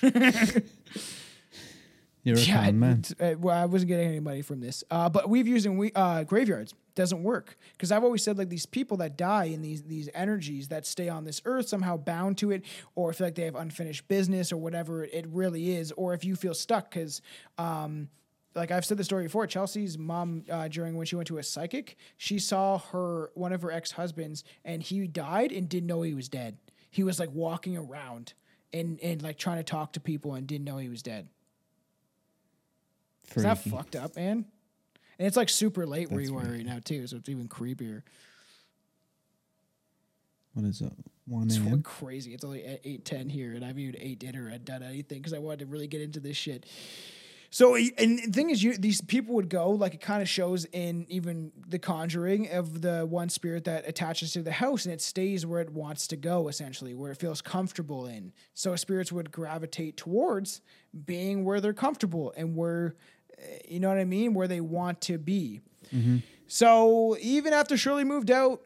You're 2.22 2.36
a 2.36 2.40
Yeah, 2.40 2.64
con 2.64 2.78
man. 2.78 3.02
uh, 3.20 3.34
well, 3.38 3.54
I 3.62 3.66
wasn't 3.66 3.88
getting 3.88 4.08
any 4.08 4.20
money 4.20 4.40
from 4.42 4.60
this. 4.60 4.82
Uh, 4.90 5.08
but 5.10 5.28
we've 5.28 5.46
used 5.46 5.66
in 5.66 5.76
we, 5.76 5.92
uh, 5.94 6.22
graveyards 6.24 6.72
doesn't 6.94 7.22
work 7.22 7.58
because 7.72 7.90
I've 7.92 8.04
always 8.04 8.22
said 8.22 8.38
like 8.38 8.48
these 8.48 8.64
people 8.64 8.96
that 8.98 9.18
die 9.18 9.46
in 9.46 9.60
these 9.60 9.82
these 9.82 10.08
energies 10.14 10.68
that 10.68 10.86
stay 10.86 11.08
on 11.08 11.24
this 11.24 11.42
earth 11.44 11.68
somehow 11.68 11.96
bound 11.98 12.38
to 12.38 12.52
it, 12.52 12.62
or 12.94 13.12
feel 13.12 13.26
like 13.26 13.34
they 13.34 13.44
have 13.44 13.56
unfinished 13.56 14.06
business 14.08 14.52
or 14.52 14.56
whatever 14.56 15.04
it 15.04 15.26
really 15.28 15.74
is, 15.76 15.92
or 15.92 16.14
if 16.14 16.24
you 16.24 16.36
feel 16.36 16.54
stuck 16.54 16.90
because. 16.90 17.20
Um, 17.58 18.08
like 18.54 18.70
I've 18.70 18.84
said 18.84 18.98
the 18.98 19.04
story 19.04 19.24
before, 19.24 19.46
Chelsea's 19.46 19.98
mom 19.98 20.44
uh, 20.50 20.68
during 20.68 20.96
when 20.96 21.06
she 21.06 21.16
went 21.16 21.28
to 21.28 21.38
a 21.38 21.42
psychic, 21.42 21.96
she 22.16 22.38
saw 22.38 22.78
her 22.78 23.30
one 23.34 23.52
of 23.52 23.62
her 23.62 23.72
ex 23.72 23.92
husbands, 23.92 24.44
and 24.64 24.82
he 24.82 25.06
died 25.06 25.52
and 25.52 25.68
didn't 25.68 25.86
know 25.86 26.02
he 26.02 26.14
was 26.14 26.28
dead. 26.28 26.56
He 26.90 27.02
was 27.02 27.18
like 27.18 27.30
walking 27.32 27.76
around 27.76 28.34
and 28.72 29.00
and 29.02 29.22
like 29.22 29.38
trying 29.38 29.58
to 29.58 29.64
talk 29.64 29.92
to 29.94 30.00
people 30.00 30.34
and 30.34 30.46
didn't 30.46 30.64
know 30.64 30.78
he 30.78 30.88
was 30.88 31.02
dead. 31.02 31.28
Is 33.34 33.42
that 33.42 33.58
fucked 33.58 33.96
up, 33.96 34.16
man? 34.16 34.44
And 35.18 35.26
it's 35.26 35.36
like 35.36 35.48
super 35.48 35.86
late 35.86 36.10
where 36.10 36.18
That's 36.18 36.30
you 36.30 36.36
are 36.36 36.42
right 36.42 36.64
now 36.64 36.78
too, 36.84 37.06
so 37.06 37.16
it's 37.16 37.28
even 37.28 37.48
creepier. 37.48 38.02
What 40.52 40.64
is 40.64 40.80
it? 40.80 40.92
One 41.26 41.46
It's 41.46 41.56
a.m. 41.56 41.82
crazy. 41.82 42.34
It's 42.34 42.44
only 42.44 42.64
at 42.64 42.80
eight 42.84 43.04
ten 43.04 43.28
here, 43.28 43.54
and 43.54 43.64
I 43.64 43.68
haven't 43.68 43.82
even 43.82 43.96
ate 43.98 44.18
dinner 44.18 44.48
and 44.48 44.64
done 44.64 44.82
anything 44.82 45.18
because 45.18 45.32
I 45.32 45.38
wanted 45.38 45.60
to 45.60 45.66
really 45.66 45.86
get 45.86 46.00
into 46.00 46.20
this 46.20 46.36
shit. 46.36 46.66
So, 47.54 47.76
and 47.76 48.18
the 48.18 48.32
thing 48.32 48.50
is, 48.50 48.64
you 48.64 48.76
these 48.76 49.00
people 49.00 49.36
would 49.36 49.48
go 49.48 49.70
like 49.70 49.94
it 49.94 50.00
kind 50.00 50.20
of 50.20 50.28
shows 50.28 50.64
in 50.72 51.06
even 51.08 51.52
the 51.68 51.78
Conjuring 51.78 52.50
of 52.50 52.80
the 52.80 53.06
one 53.06 53.28
spirit 53.28 53.62
that 53.66 53.88
attaches 53.88 54.32
to 54.32 54.42
the 54.42 54.50
house 54.50 54.86
and 54.86 54.92
it 54.92 55.00
stays 55.00 55.46
where 55.46 55.60
it 55.60 55.70
wants 55.70 56.08
to 56.08 56.16
go, 56.16 56.48
essentially 56.48 56.94
where 56.94 57.12
it 57.12 57.18
feels 57.18 57.40
comfortable 57.40 58.06
in. 58.06 58.32
So 58.54 58.74
spirits 58.74 59.12
would 59.12 59.30
gravitate 59.30 59.96
towards 59.96 60.62
being 61.06 61.44
where 61.44 61.60
they're 61.60 61.72
comfortable 61.72 62.34
and 62.36 62.56
where, 62.56 62.96
eh, 63.38 63.58
you 63.68 63.78
know 63.78 63.88
what 63.88 63.98
I 63.98 64.04
mean, 64.04 64.34
where 64.34 64.48
they 64.48 64.60
want 64.60 65.00
to 65.02 65.16
be. 65.16 65.60
So 66.48 67.16
even 67.20 67.52
after 67.52 67.76
Shirley 67.76 68.02
moved 68.02 68.32
out, 68.32 68.62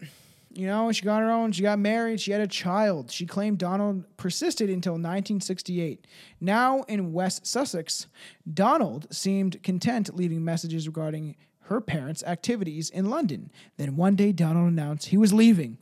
you 0.59 0.67
know, 0.67 0.91
she 0.91 1.05
got 1.05 1.23
her 1.23 1.31
own, 1.31 1.53
she 1.53 1.63
got 1.63 1.79
married, 1.79 2.21
she 2.21 2.33
had 2.33 2.41
a 2.41 2.47
child. 2.49 3.13
She 3.13 3.27
claimed 3.27 3.59
Donald 3.59 4.05
persisted 4.17 4.69
until 4.69 4.95
1968. 4.95 6.05
Now 6.41 6.83
in 6.83 7.13
West 7.13 7.47
Sussex, 7.47 8.09
Donald 8.53 9.07
seemed 9.15 9.63
content 9.63 10.15
leaving 10.17 10.45
messages 10.45 10.89
regarding 10.89 11.37
her 11.61 11.81
parents' 11.81 12.25
activities 12.25 12.91
in 12.91 13.09
London. 13.09 13.53
Then 13.77 13.95
one 13.95 14.17
day, 14.17 14.33
Donald 14.33 14.69
announced 14.69 15.09
he 15.09 15.17
was 15.17 15.33
leaving. 15.33 15.79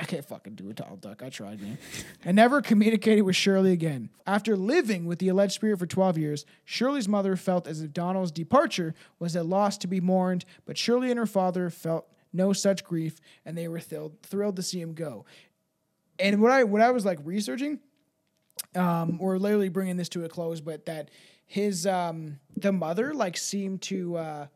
I 0.00 0.04
can't 0.06 0.24
fucking 0.24 0.54
do 0.54 0.70
a 0.70 0.74
tall 0.74 0.96
duck. 0.96 1.22
I 1.22 1.30
tried, 1.30 1.60
man. 1.60 1.78
I 2.24 2.32
never 2.32 2.62
communicated 2.62 3.22
with 3.22 3.36
Shirley 3.36 3.72
again. 3.72 4.10
After 4.26 4.56
living 4.56 5.06
with 5.06 5.18
the 5.18 5.28
alleged 5.28 5.52
spirit 5.52 5.78
for 5.78 5.86
12 5.86 6.18
years, 6.18 6.46
Shirley's 6.64 7.08
mother 7.08 7.36
felt 7.36 7.66
as 7.66 7.82
if 7.82 7.92
Donald's 7.92 8.30
departure 8.30 8.94
was 9.18 9.36
a 9.36 9.42
loss 9.42 9.78
to 9.78 9.86
be 9.86 10.00
mourned, 10.00 10.44
but 10.64 10.78
Shirley 10.78 11.10
and 11.10 11.18
her 11.18 11.26
father 11.26 11.70
felt 11.70 12.06
no 12.32 12.52
such 12.52 12.84
grief, 12.84 13.20
and 13.44 13.56
they 13.56 13.68
were 13.68 13.80
thrilled, 13.80 14.20
thrilled 14.22 14.56
to 14.56 14.62
see 14.62 14.80
him 14.80 14.94
go. 14.94 15.24
And 16.18 16.40
what 16.40 16.50
I 16.50 16.64
what 16.64 16.80
I 16.80 16.90
was 16.90 17.04
like 17.04 17.18
researching, 17.24 17.80
um, 18.74 19.18
we're 19.18 19.38
literally 19.38 19.68
bringing 19.68 19.96
this 19.96 20.08
to 20.10 20.24
a 20.24 20.28
close, 20.28 20.60
but 20.60 20.86
that 20.86 21.10
his 21.46 21.86
um, 21.86 22.38
the 22.56 22.72
mother 22.72 23.12
like 23.14 23.36
seemed 23.36 23.82
to. 23.82 24.16
Uh, 24.16 24.46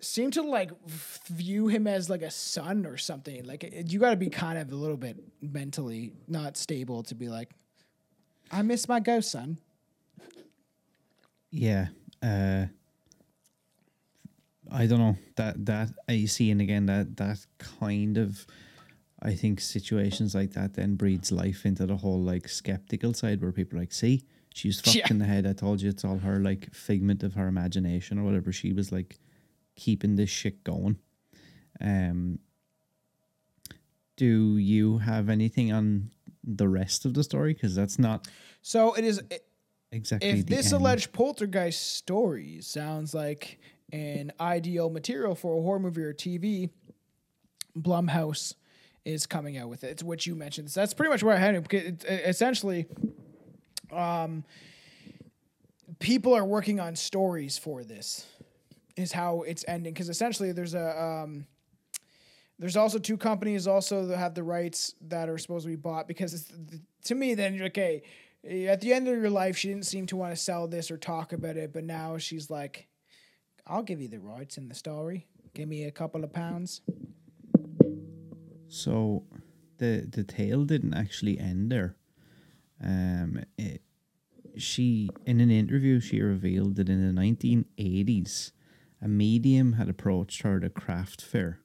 seem 0.00 0.30
to 0.32 0.42
like 0.42 0.70
view 0.86 1.68
him 1.68 1.86
as 1.86 2.08
like 2.10 2.22
a 2.22 2.30
son 2.30 2.86
or 2.86 2.96
something. 2.96 3.44
Like 3.44 3.70
you 3.92 3.98
got 3.98 4.10
to 4.10 4.16
be 4.16 4.30
kind 4.30 4.58
of 4.58 4.70
a 4.72 4.74
little 4.76 4.96
bit 4.96 5.16
mentally 5.40 6.12
not 6.28 6.56
stable 6.56 7.02
to 7.04 7.14
be 7.14 7.28
like, 7.28 7.50
I 8.50 8.62
miss 8.62 8.88
my 8.88 9.00
ghost 9.00 9.30
son. 9.30 9.58
Yeah. 11.50 11.88
Uh, 12.22 12.66
I 14.70 14.86
don't 14.86 14.98
know 15.00 15.16
that 15.36 15.66
that 15.66 15.90
I 16.08 16.24
see, 16.26 16.50
and 16.50 16.60
again 16.60 16.86
that 16.86 17.16
that 17.16 17.38
kind 17.58 18.16
of, 18.18 18.46
I 19.20 19.34
think 19.34 19.60
situations 19.60 20.34
like 20.34 20.52
that 20.52 20.74
then 20.74 20.94
breeds 20.94 21.32
life 21.32 21.66
into 21.66 21.86
the 21.86 21.96
whole 21.96 22.20
like 22.20 22.48
skeptical 22.48 23.12
side 23.12 23.42
where 23.42 23.50
people 23.52 23.78
are 23.78 23.82
like, 23.82 23.92
see, 23.92 24.24
she's 24.54 24.80
fucked 24.80 24.96
Yeah. 24.96 25.06
in 25.10 25.18
the 25.18 25.24
head. 25.24 25.46
I 25.46 25.54
told 25.54 25.80
you 25.82 25.88
it's 25.90 26.04
all 26.04 26.18
her 26.18 26.38
like 26.38 26.72
figment 26.72 27.22
of 27.24 27.34
her 27.34 27.48
imagination 27.48 28.18
or 28.18 28.22
whatever. 28.24 28.52
She 28.52 28.72
was 28.72 28.92
like 28.92 29.18
keeping 29.80 30.16
this 30.16 30.30
shit 30.30 30.62
going. 30.64 30.98
Um. 31.80 32.38
Do 34.16 34.58
you 34.58 34.98
have 34.98 35.30
anything 35.30 35.72
on 35.72 36.10
the 36.44 36.68
rest 36.68 37.06
of 37.06 37.14
the 37.14 37.24
story? 37.24 37.54
Because 37.54 37.74
that's 37.74 37.98
not 37.98 38.28
So 38.60 38.92
it 38.92 39.04
is. 39.04 39.22
exactly 39.90 40.28
If 40.28 40.44
this 40.46 40.72
end. 40.74 40.82
alleged 40.82 41.12
poltergeist 41.14 41.96
story 41.96 42.58
sounds 42.60 43.14
like 43.14 43.58
an 43.92 44.30
ideal 44.38 44.90
material 44.90 45.34
for 45.34 45.58
a 45.58 45.62
horror 45.62 45.78
movie 45.78 46.02
or 46.02 46.12
TV, 46.12 46.68
Blumhouse 47.74 48.54
is 49.06 49.26
coming 49.26 49.56
out 49.56 49.70
with 49.70 49.84
it. 49.84 49.88
It's 49.92 50.02
what 50.02 50.26
you 50.26 50.34
mentioned. 50.34 50.70
So 50.70 50.80
that's 50.80 50.92
pretty 50.92 51.10
much 51.10 51.22
where 51.22 51.34
I 51.34 51.38
had 51.38 51.54
it. 51.54 51.62
Because 51.62 51.84
it's, 51.86 52.04
uh, 52.04 52.18
essentially, 52.26 52.86
um, 53.90 54.44
people 55.98 56.34
are 56.34 56.44
working 56.44 56.78
on 56.78 56.94
stories 56.94 57.56
for 57.56 57.84
this. 57.84 58.26
Is 59.00 59.12
how 59.12 59.42
it's 59.42 59.64
ending. 59.66 59.94
Because 59.94 60.08
essentially, 60.08 60.52
there's 60.52 60.74
a 60.74 61.02
um, 61.02 61.46
there's 62.58 62.76
also 62.76 62.98
two 62.98 63.16
companies 63.16 63.66
also 63.66 64.06
that 64.06 64.18
have 64.18 64.34
the 64.34 64.42
rights 64.42 64.94
that 65.08 65.28
are 65.28 65.38
supposed 65.38 65.64
to 65.64 65.70
be 65.70 65.76
bought. 65.76 66.06
Because 66.06 66.50
to 67.04 67.14
me, 67.14 67.34
then 67.34 67.60
okay. 67.62 68.02
At 68.42 68.80
the 68.80 68.94
end 68.94 69.06
of 69.06 69.16
your 69.16 69.28
life, 69.30 69.58
she 69.58 69.68
didn't 69.68 69.84
seem 69.84 70.06
to 70.06 70.16
want 70.16 70.32
to 70.32 70.36
sell 70.36 70.66
this 70.66 70.90
or 70.90 70.96
talk 70.96 71.34
about 71.34 71.58
it, 71.58 71.74
but 71.74 71.84
now 71.84 72.16
she's 72.16 72.50
like, 72.50 72.88
"I'll 73.66 73.82
give 73.82 74.00
you 74.00 74.08
the 74.08 74.18
rights 74.18 74.56
in 74.56 74.68
the 74.68 74.74
story. 74.74 75.26
Give 75.52 75.68
me 75.68 75.84
a 75.84 75.90
couple 75.90 76.24
of 76.24 76.32
pounds." 76.32 76.80
So 78.68 79.24
the 79.78 80.06
the 80.10 80.24
tale 80.24 80.64
didn't 80.64 80.94
actually 80.94 81.38
end 81.38 81.70
there. 81.70 81.96
Um, 82.82 83.42
it 83.58 83.82
she 84.56 85.10
in 85.26 85.40
an 85.40 85.50
interview 85.50 86.00
she 86.00 86.20
revealed 86.20 86.76
that 86.76 86.88
in 86.88 87.14
the 87.14 87.20
1980s 87.20 88.52
a 89.02 89.08
medium 89.08 89.74
had 89.74 89.88
approached 89.88 90.42
her 90.42 90.56
at 90.58 90.64
a 90.64 90.70
craft 90.70 91.22
fair. 91.22 91.60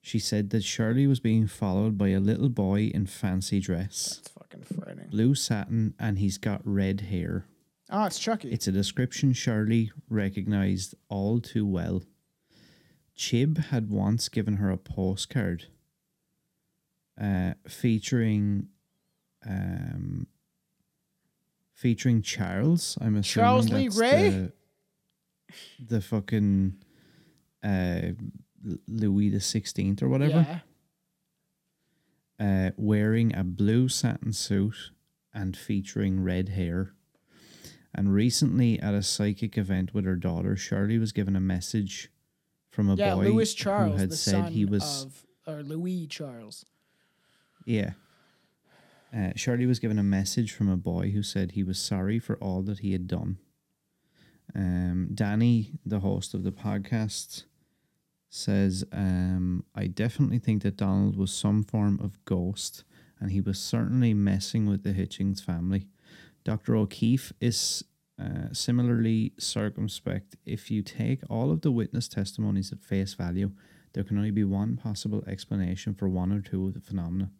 She 0.00 0.18
said 0.18 0.50
that 0.50 0.64
Shirley 0.64 1.06
was 1.06 1.20
being 1.20 1.46
followed 1.46 1.96
by 1.96 2.08
a 2.08 2.20
little 2.20 2.50
boy 2.50 2.90
in 2.92 3.06
fancy 3.06 3.58
dress, 3.60 4.18
It's 4.20 4.28
fucking 4.28 4.62
frightening. 4.62 5.08
blue 5.08 5.34
satin, 5.34 5.94
and 5.98 6.18
he's 6.18 6.36
got 6.36 6.60
red 6.64 7.02
hair. 7.02 7.46
Oh, 7.90 8.04
it's 8.04 8.18
Chucky. 8.18 8.50
It's 8.50 8.66
a 8.66 8.72
description 8.72 9.32
Shirley 9.32 9.92
recognized 10.10 10.94
all 11.08 11.40
too 11.40 11.66
well. 11.66 12.02
Chibbett 13.16 13.88
once 13.88 14.28
given 14.28 14.56
her 14.56 14.70
a 14.70 14.76
postcard 14.76 15.66
uh, 17.20 17.54
featuring 17.68 18.68
um, 19.48 20.26
featuring 21.72 22.22
Charles. 22.22 22.98
I'm 23.00 23.16
assuming 23.16 23.22
Charles 23.22 23.68
Lee 23.70 23.84
that's 23.88 23.96
Ray? 23.98 24.50
The, 25.88 26.00
fucking 26.00 26.74
uh, 27.62 28.00
Louis 28.88 29.28
the 29.30 29.40
Sixteenth 29.40 30.02
or 30.02 30.08
whatever 30.08 30.60
yeah. 32.40 32.66
uh, 32.68 32.70
wearing 32.76 33.34
a 33.34 33.44
blue 33.44 33.88
satin 33.88 34.32
suit 34.32 34.90
and 35.32 35.56
featuring 35.56 36.22
red 36.22 36.50
hair. 36.50 36.92
And 37.94 38.12
recently, 38.12 38.80
at 38.80 38.92
a 38.94 39.02
psychic 39.02 39.56
event 39.56 39.94
with 39.94 40.04
her 40.04 40.16
daughter, 40.16 40.56
Shirley 40.56 40.98
was 40.98 41.12
given 41.12 41.36
a 41.36 41.40
message 41.40 42.10
from 42.70 42.90
a 42.90 42.96
Yeah, 42.96 43.14
boy 43.14 43.28
Louis 43.28 43.54
Charles, 43.54 43.92
who 43.92 43.98
had 43.98 44.12
said 44.12 44.48
he 44.50 44.64
was 44.64 45.04
of 45.04 45.26
or 45.46 45.62
Louis 45.62 46.06
Charles. 46.08 46.64
yeah. 47.66 47.92
Uh, 49.16 49.30
Shirley 49.36 49.64
was 49.66 49.78
given 49.78 49.96
a 49.96 50.02
message 50.02 50.50
from 50.50 50.68
a 50.68 50.76
boy 50.76 51.10
who 51.12 51.22
said 51.22 51.52
he 51.52 51.62
was 51.62 51.78
sorry 51.78 52.18
for 52.18 52.34
all 52.38 52.62
that 52.62 52.80
he 52.80 52.90
had 52.90 53.06
done. 53.06 53.38
Um, 54.54 55.08
Danny, 55.12 55.72
the 55.84 56.00
host 56.00 56.34
of 56.34 56.44
the 56.44 56.52
podcast, 56.52 57.44
says, 58.30 58.84
um, 58.92 59.64
I 59.74 59.86
definitely 59.86 60.38
think 60.38 60.62
that 60.62 60.76
Donald 60.76 61.16
was 61.16 61.32
some 61.32 61.62
form 61.62 62.00
of 62.02 62.24
ghost 62.24 62.84
and 63.20 63.30
he 63.30 63.40
was 63.40 63.58
certainly 63.58 64.12
messing 64.12 64.66
with 64.66 64.82
the 64.82 64.92
Hitchings 64.92 65.42
family. 65.42 65.86
Dr. 66.44 66.76
O'Keeffe 66.76 67.32
is 67.40 67.84
uh, 68.20 68.52
similarly 68.52 69.32
circumspect. 69.38 70.36
If 70.44 70.70
you 70.70 70.82
take 70.82 71.20
all 71.30 71.50
of 71.50 71.62
the 71.62 71.70
witness 71.70 72.08
testimonies 72.08 72.72
at 72.72 72.82
face 72.82 73.14
value, 73.14 73.52
there 73.92 74.04
can 74.04 74.18
only 74.18 74.32
be 74.32 74.44
one 74.44 74.76
possible 74.76 75.22
explanation 75.28 75.94
for 75.94 76.08
one 76.08 76.32
or 76.32 76.40
two 76.40 76.66
of 76.66 76.74
the 76.74 76.80
phenomena 76.80 77.30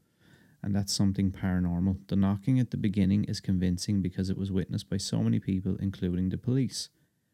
and 0.65 0.75
that's 0.75 0.95
something 0.95 1.31
paranormal. 1.31 1.99
The 2.09 2.17
knocking 2.17 2.59
at 2.59 2.71
the 2.71 2.79
beginning 2.79 3.25
is 3.25 3.39
convincing 3.39 4.01
because 4.01 4.31
it 4.31 4.39
was 4.39 4.51
witnessed 4.51 4.89
by 4.89 4.97
so 4.97 5.19
many 5.19 5.39
people, 5.39 5.77
including 5.79 6.31
the 6.31 6.39
police. 6.39 6.89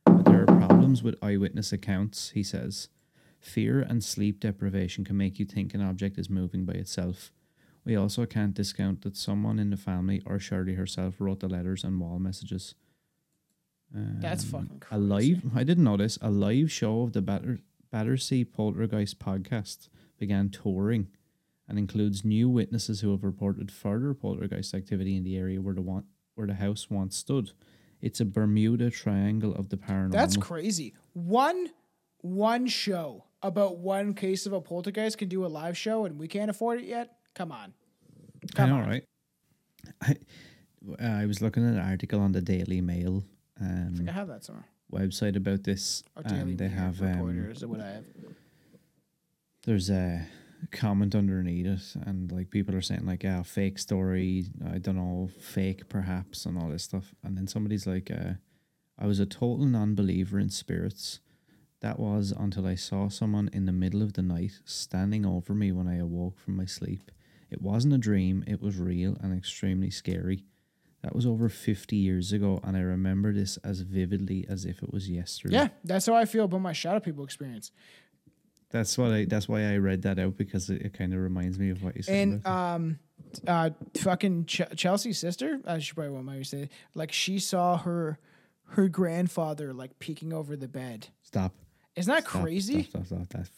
But 0.05 0.25
there 0.25 0.43
are 0.43 0.47
problems 0.47 1.03
with 1.03 1.23
eyewitness 1.23 1.73
accounts, 1.73 2.31
he 2.31 2.43
says. 2.43 2.89
Fear 3.39 3.81
and 3.81 4.05
sleep 4.05 4.41
deprivation 4.41 5.05
can 5.05 5.17
make 5.17 5.39
you 5.39 5.47
think 5.47 5.73
an 5.73 5.81
object 5.81 6.19
is 6.19 6.29
moving 6.29 6.65
by 6.65 6.75
itself. 6.75 7.33
We 7.85 7.97
also 7.97 8.27
can't 8.27 8.55
discount 8.55 9.03
that 9.03 9.17
someone 9.17 9.59
in 9.59 9.71
the 9.71 9.77
family 9.77 10.23
or 10.27 10.39
Shirley 10.39 10.75
herself 10.75 11.15
wrote 11.19 11.41
the 11.41 11.49
letters 11.49 11.83
and 11.85 11.99
wall 11.99 12.19
messages. 12.19 12.75
That's 13.93 14.45
Um, 14.45 14.67
fucking 14.69 14.83
a 14.91 14.99
live. 14.99 15.57
I 15.57 15.65
didn't 15.65 15.85
know 15.85 15.97
this. 15.97 16.19
A 16.21 16.31
live 16.31 16.71
show 16.71 17.03
of 17.03 17.13
the 17.13 17.23
Batter, 17.23 17.61
Battersea 17.91 18.45
Poltergeist 18.45 19.19
podcast 19.19 19.89
began 20.19 20.51
touring, 20.51 21.09
and 21.67 21.79
includes 21.79 22.25
new 22.25 22.49
witnesses 22.49 23.01
who 23.01 23.11
have 23.11 23.25
reported 23.25 23.71
further 23.73 24.13
poltergeist 24.15 24.75
activity 24.75 25.17
in 25.17 25.25
the 25.25 25.37
area 25.37 25.61
where 25.61 25.75
the 25.75 25.81
one, 25.83 26.05
where 26.35 26.47
the 26.47 26.55
house 26.55 26.91
once 26.91 27.17
stood. 27.17 27.53
It's 28.01 28.21
a 28.21 28.25
Bermuda 28.25 28.91
Triangle 28.91 29.55
of 29.55 29.69
the 29.69 29.77
paranormal. 29.77 30.13
That's 30.13 30.37
crazy. 30.37 30.95
One 31.13 31.69
one 32.23 32.67
show 32.67 33.25
about 33.43 33.79
one 33.79 34.13
case 34.15 34.45
of 34.47 34.53
a 34.53 34.61
poltergeist 34.61 35.17
can 35.19 35.29
do 35.29 35.45
a 35.45 35.49
live 35.49 35.77
show 35.77 36.05
and 36.05 36.19
we 36.19 36.29
can't 36.29 36.51
afford 36.51 36.79
it 36.81 36.85
yet? 36.87 37.17
Come 37.35 37.51
on. 37.53 37.73
I 38.43 38.47
Come 38.55 38.71
know, 38.71 38.77
on. 38.77 38.89
right? 38.89 39.05
I, 40.03 40.17
I 41.01 41.27
was 41.27 41.41
looking 41.41 41.67
at 41.67 41.75
an 41.75 41.81
article 41.81 42.21
on 42.21 42.33
the 42.33 42.41
Daily 42.43 42.81
Mail 42.81 43.25
um, 43.61 44.07
I 44.09 44.13
have 44.13 44.29
that 44.29 44.45
somewhere. 44.45 44.67
website 44.93 45.37
about 45.37 45.65
this, 45.65 46.03
and 46.17 46.57
they 46.59 46.69
Mail 46.69 46.77
have 46.79 47.03
um, 47.03 47.69
what 47.69 47.81
I 47.81 47.87
have. 47.89 48.05
there's 49.65 49.91
a 49.91 50.27
comment 50.71 51.15
underneath 51.15 51.67
it 51.67 51.97
and 52.07 52.31
like 52.31 52.51
people 52.51 52.75
are 52.75 52.81
saying 52.81 53.07
like 53.07 53.23
yeah 53.23 53.43
fake 53.43 53.79
story 53.79 54.45
i 54.73 54.79
don't 54.79 54.97
know 54.97 55.29
fake 55.41 55.89
perhaps 55.89 56.47
and 56.47 56.59
all 56.59 56.69
this 56.69 56.85
stuff. 56.85 57.15
And 57.23 57.37
then 57.37 57.47
somebody's 57.47 57.87
like 57.87 58.11
uh, 58.11 58.35
i 58.99 59.07
was 59.07 59.21
a 59.21 59.27
total 59.27 59.67
non-believer 59.67 60.39
in 60.39 60.51
spirits. 60.51 61.21
That 61.81 61.99
was 61.99 62.33
until 62.33 62.67
i 62.67 62.75
saw 62.75 63.09
someone 63.09 63.49
in 63.53 63.65
the 63.67 63.73
middle 63.73 64.03
of 64.03 64.13
the 64.13 64.23
night 64.23 64.53
standing 64.65 65.25
over 65.25 65.55
me 65.55 65.73
when 65.73 65.89
i 65.89 65.97
awoke 65.97 66.39
from 66.39 66.57
my 66.57 66.67
sleep. 66.67 67.11
It 67.51 67.63
wasn't 67.63 67.95
a 67.95 67.99
dream 67.99 68.45
it 68.47 68.61
was 68.61 68.79
real 68.79 69.17
and 69.21 69.37
extremely 69.37 69.91
scary. 69.91 70.45
That 71.03 71.17
was 71.17 71.25
over 71.25 71.49
50 71.49 71.97
years 71.97 72.33
ago 72.33 72.61
and 72.63 72.77
i 72.77 72.81
remember 72.81 73.33
this 73.33 73.57
as 73.59 73.81
vividly 73.81 74.45
as 74.49 74.65
if 74.65 74.83
it 74.83 74.93
was 74.93 75.09
yesterday. 75.09 75.55
Yeah, 75.55 75.69
that's 75.85 76.07
how 76.07 76.15
I 76.15 76.27
feel 76.27 76.45
about 76.45 76.61
my 76.61 76.75
shadow 76.75 77.01
people 77.01 77.25
experience. 77.25 77.73
That's 78.71 78.97
what 78.97 79.11
I. 79.13 79.25
That's 79.25 79.49
why 79.49 79.65
I 79.73 79.77
read 79.77 80.03
that 80.03 80.19
out 80.19 80.37
because 80.37 80.71
it, 80.71 80.83
it 80.83 80.95
kind 80.95 81.13
of 81.13 81.21
reminds 81.21 81.59
me 81.59 81.71
of 81.71 81.83
what 81.83 81.97
you 81.97 82.03
said. 82.03 82.15
And 82.15 82.47
um, 82.47 82.99
uh, 83.47 83.71
fucking 83.99 84.47
Ch- 84.47 84.63
Chelsea's 84.77 85.19
sister, 85.19 85.61
as 85.67 85.85
she 85.85 85.93
probably 85.93 86.13
won't 86.13 86.25
mind 86.27 86.39
me 86.39 86.45
say, 86.45 86.69
like 86.95 87.11
she 87.13 87.39
saw 87.39 87.77
her 87.79 88.19
her 88.67 88.89
grandfather 88.89 89.73
like 89.73 89.99
peeking 89.99 90.33
over 90.33 90.57
the 90.57 90.69
bed. 90.69 91.09
stop. 91.23 91.53
Isn't 91.97 92.13
that 92.15 92.23
Stop, 92.29 92.43
crazy? 92.43 92.85
Stop, 92.85 93.07
stop, 93.07 93.25
stop. 93.25 93.29
That 93.43 93.49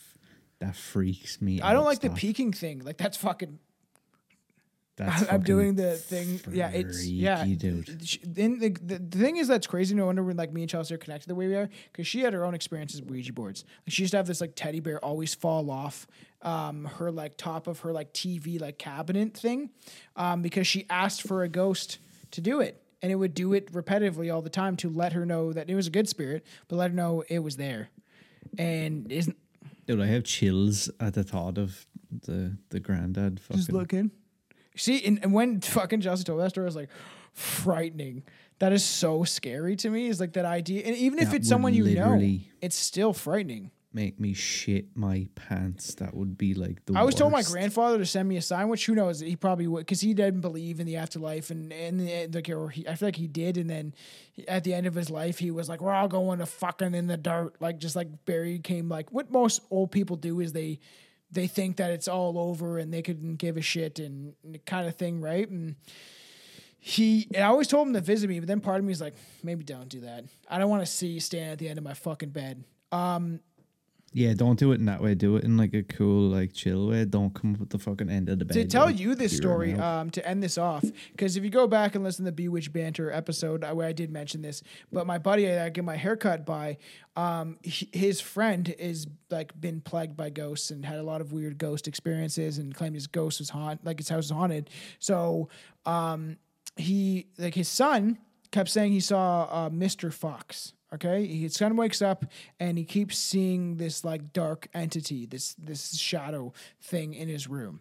that 0.60 0.76
freaks 0.76 1.43
me. 1.43 1.60
I 1.60 1.72
don't 1.74 1.82
out. 1.82 1.86
like 1.86 2.01
the 2.01 2.10
peeking 2.10 2.52
thing. 2.52 2.80
Like 2.80 2.97
that's 2.97 3.16
fucking. 3.18 3.59
That's 4.97 5.31
I'm 5.31 5.43
doing 5.43 5.74
the 5.74 5.94
thing. 5.94 6.40
Yeah, 6.51 6.69
it's 6.69 7.06
yeah. 7.06 7.44
dude. 7.44 7.86
Then 8.24 8.59
the, 8.59 8.70
the, 8.70 8.98
the 8.98 9.19
thing 9.19 9.39
is 9.39 9.48
that's 9.48 9.66
crazy. 9.66 9.94
No 9.94 10.06
wonder 10.06 10.23
when 10.23 10.36
like 10.36 10.52
me 10.52 10.62
and 10.62 10.70
Chelsea 10.70 10.94
are 10.94 10.98
connected 10.98 11.28
the 11.28 11.35
way 11.35 11.48
we 11.48 11.55
are 11.55 11.69
because 11.90 12.06
she 12.06 12.20
had 12.20 12.35
her 12.35 12.44
own 12.44 12.55
experiences 12.55 13.01
with 13.01 13.10
Ouija 13.10 13.32
boards. 13.32 13.64
Like 13.86 13.94
she 13.94 14.02
used 14.02 14.10
to 14.10 14.19
have 14.19 14.27
this 14.27 14.40
like 14.40 14.52
teddy 14.55 14.81
bear 14.81 15.02
always 15.02 15.35
fall 15.35 15.70
off 15.70 16.06
um 16.43 16.85
her 16.97 17.10
like 17.10 17.36
top 17.36 17.66
of 17.69 17.81
her 17.81 17.93
like 17.93 18.12
TV 18.12 18.60
like 18.60 18.77
cabinet 18.77 19.35
thing 19.35 19.70
um 20.16 20.43
because 20.43 20.66
she 20.66 20.85
asked 20.90 21.23
for 21.23 21.44
a 21.44 21.48
ghost 21.48 21.98
to 22.32 22.40
do 22.40 22.60
it 22.60 22.82
and 23.01 23.12
it 23.12 23.14
would 23.14 23.32
do 23.32 23.52
it 23.52 23.73
repetitively 23.73 24.32
all 24.35 24.43
the 24.43 24.51
time 24.51 24.77
to 24.77 24.89
let 24.89 25.12
her 25.12 25.24
know 25.24 25.52
that 25.52 25.70
it 25.70 25.77
was 25.77 25.86
a 25.86 25.90
good 25.90 26.09
spirit 26.09 26.44
but 26.66 26.74
let 26.74 26.90
her 26.90 26.97
know 26.97 27.23
it 27.28 27.39
was 27.39 27.56
there 27.56 27.90
and 28.59 29.10
isn't 29.12 29.36
Dude, 29.86 30.01
I 30.01 30.06
have 30.06 30.24
chills 30.24 30.89
at 31.01 31.14
the 31.14 31.24
thought 31.24 31.59
of 31.59 31.86
the 32.27 32.56
the 32.70 32.78
granddad 32.81 33.40
fucking. 33.40 33.56
just 33.56 33.73
looking. 33.73 34.10
See, 34.77 35.05
and, 35.05 35.19
and 35.23 35.32
when 35.35 35.61
fucking 35.61 36.01
Chelsea 36.01 36.24
told 36.24 36.40
that 36.40 36.51
story, 36.51 36.65
I 36.65 36.66
was 36.66 36.77
like, 36.77 36.89
frightening. 37.32 38.23
That 38.59 38.73
is 38.73 38.85
so 38.85 39.24
scary 39.24 39.77
to 39.77 39.90
me. 39.90 40.07
Is 40.07 40.20
like 40.20 40.35
that 40.35 40.44
idea, 40.44 40.85
and 40.85 40.97
even 40.97 41.19
if 41.19 41.31
That 41.31 41.36
it's 41.36 41.44
would 41.44 41.47
someone 41.47 41.74
you 41.74 41.82
know, 41.85 41.90
literally- 42.11 42.49
it's 42.61 42.77
still 42.77 43.12
frightening. 43.12 43.70
make 43.94 44.19
me 44.20 44.32
shit 44.32 44.86
my 44.97 45.27
pants. 45.35 45.94
That 45.97 46.15
would 46.15 46.39
be 46.39 46.55
like 46.55 46.85
the. 46.86 46.94
I 46.94 47.01
always 47.01 47.15
told 47.16 47.32
my 47.32 47.39
worst. 47.40 47.51
grandfather 47.53 47.99
to 47.99 48.07
send 48.07 48.28
me 48.28 48.36
a 48.36 48.43
sign, 48.43 48.69
which 48.69 48.86
who 48.86 48.94
knows, 48.94 49.19
he 49.20 49.35
probably 49.36 49.66
would, 49.66 49.81
because 49.81 50.01
he 50.01 50.15
didn't 50.15 50.40
believe 50.43 50.78
in 50.81 50.86
the 50.86 50.97
afterlife, 50.97 51.51
and 51.51 51.73
and, 51.73 52.01
and 52.09 52.35
like, 52.35 52.49
or 52.51 52.69
he, 52.70 52.86
I 52.89 52.94
feel 52.94 53.09
like 53.09 53.16
he 53.16 53.27
did, 53.27 53.57
and 53.59 53.69
then 53.69 53.94
at 54.47 54.62
the 54.65 54.73
end 54.74 54.86
of 54.86 54.94
his 54.94 55.11
life, 55.11 55.39
he 55.40 55.51
was 55.51 55.69
like, 55.69 55.81
"We're 55.81 55.93
all 55.93 56.09
going 56.09 56.39
to 56.39 56.47
fucking 56.47 56.94
in 56.94 57.09
the 57.09 57.16
dirt," 57.16 57.57
like 57.61 57.78
just 57.81 57.97
like 57.97 58.24
Barry 58.27 58.61
came, 58.61 58.89
like 58.89 59.11
what 59.12 59.31
most 59.32 59.61
old 59.70 59.90
people 59.90 60.15
do 60.16 60.39
is 60.40 60.53
they 60.53 60.78
they 61.32 61.46
think 61.46 61.76
that 61.76 61.90
it's 61.90 62.09
all 62.09 62.38
over 62.38 62.78
and 62.78 62.92
they 62.92 63.02
couldn't 63.02 63.36
give 63.36 63.56
a 63.56 63.62
shit 63.62 63.98
and, 63.98 64.34
and 64.44 64.64
kind 64.66 64.86
of 64.86 64.96
thing, 64.96 65.20
right? 65.20 65.48
And 65.48 65.76
he, 66.78 67.28
and 67.34 67.42
I 67.42 67.46
always 67.46 67.68
told 67.68 67.88
him 67.88 67.94
to 67.94 68.00
visit 68.00 68.28
me, 68.28 68.38
but 68.38 68.46
then 68.46 68.60
part 68.60 68.78
of 68.78 68.84
me 68.84 68.92
is 68.92 69.00
like, 69.00 69.14
maybe 69.42 69.64
don't 69.64 69.88
do 69.88 70.00
that. 70.00 70.24
I 70.48 70.59
don't 70.59 70.68
want 70.68 70.82
to 70.82 70.90
see 70.90 71.09
you 71.09 71.20
stand 71.20 71.52
at 71.52 71.59
the 71.59 71.68
end 71.68 71.78
of 71.78 71.84
my 71.84 71.94
fucking 71.94 72.30
bed. 72.30 72.64
Um, 72.90 73.40
Yeah, 74.14 74.34
don't 74.34 74.59
do 74.59 74.72
it 74.72 74.76
in 74.76 74.84
that 74.86 75.02
way. 75.02 75.14
Do 75.14 75.36
it 75.36 75.44
in 75.44 75.56
like 75.56 75.72
a 75.72 75.82
cool, 75.82 76.28
like 76.28 76.52
chill 76.52 76.89
way. 76.89 77.05
Don't 77.06 77.32
come 77.34 77.55
up 77.55 77.60
with 77.60 77.70
the 77.70 77.78
fucking 77.78 78.10
end 78.10 78.28
of 78.28 78.39
the 78.39 78.44
bed. 78.44 78.55
to 78.55 78.64
tell 78.66 78.86
like, 78.86 78.98
you 78.98 79.14
this 79.14 79.34
story, 79.34 79.74
um, 79.74 80.10
to 80.10 80.26
end 80.28 80.43
this 80.43 80.59
off, 80.59 80.84
because 81.12 81.36
if 81.36 81.44
you 81.44 81.51
go 81.51 81.66
back 81.66 81.94
and 81.94 82.05
listen 82.05 82.24
to 82.26 82.30
the 82.30 82.34
Bewitched 82.34 82.72
Banter 82.72 83.10
episode, 83.10 83.64
uh, 83.64 83.72
where 83.72 83.86
I 83.86 83.93
did 83.93 84.10
mention 84.10 84.43
this, 84.43 84.62
but 84.93 85.06
my 85.06 85.16
buddy 85.16 85.47
that 85.47 85.64
I 85.64 85.70
get 85.70 85.84
my 85.84 85.97
haircut 85.97 86.44
by, 86.44 86.76
um, 87.16 87.59
his 87.62 88.20
friend 88.20 88.74
is 88.78 89.06
like 89.30 89.59
been 89.59 89.80
plagued 89.80 90.16
by 90.16 90.28
ghosts 90.28 90.70
and 90.70 90.84
had 90.84 90.98
a 90.98 91.02
lot 91.02 91.22
of 91.22 91.32
weird 91.32 91.56
ghost 91.56 91.89
experiences 91.89 92.59
and 92.59 92.74
claimed 92.74 92.94
his 92.94 93.06
ghost 93.06 93.40
was 93.40 93.51
haunt, 93.51 93.84
like 93.84 93.98
his 93.98 94.10
house 94.10 94.24
was 94.24 94.30
haunted. 94.30 94.68
So, 94.98 95.48
um, 95.86 96.36
he 96.76 97.26
like 97.39 97.55
his 97.55 97.68
son 97.68 98.18
kept 98.51 98.68
saying 98.68 98.93
he 98.93 99.01
saw 99.01 99.44
uh, 99.51 99.70
Mr. 99.70 100.12
Fox. 100.12 100.74
Okay, 100.94 101.27
his 101.27 101.55
son 101.55 101.77
wakes 101.77 102.02
up 102.02 102.27
and 102.60 102.77
he 102.77 102.85
keeps 102.85 103.16
seeing 103.16 103.77
this 103.77 104.05
like 104.05 104.32
dark 104.32 104.69
entity, 104.74 105.24
this 105.24 105.55
this 105.55 105.97
shadow 105.97 106.52
thing 106.82 107.14
in 107.14 107.28
his 107.28 107.48
room. 107.48 107.81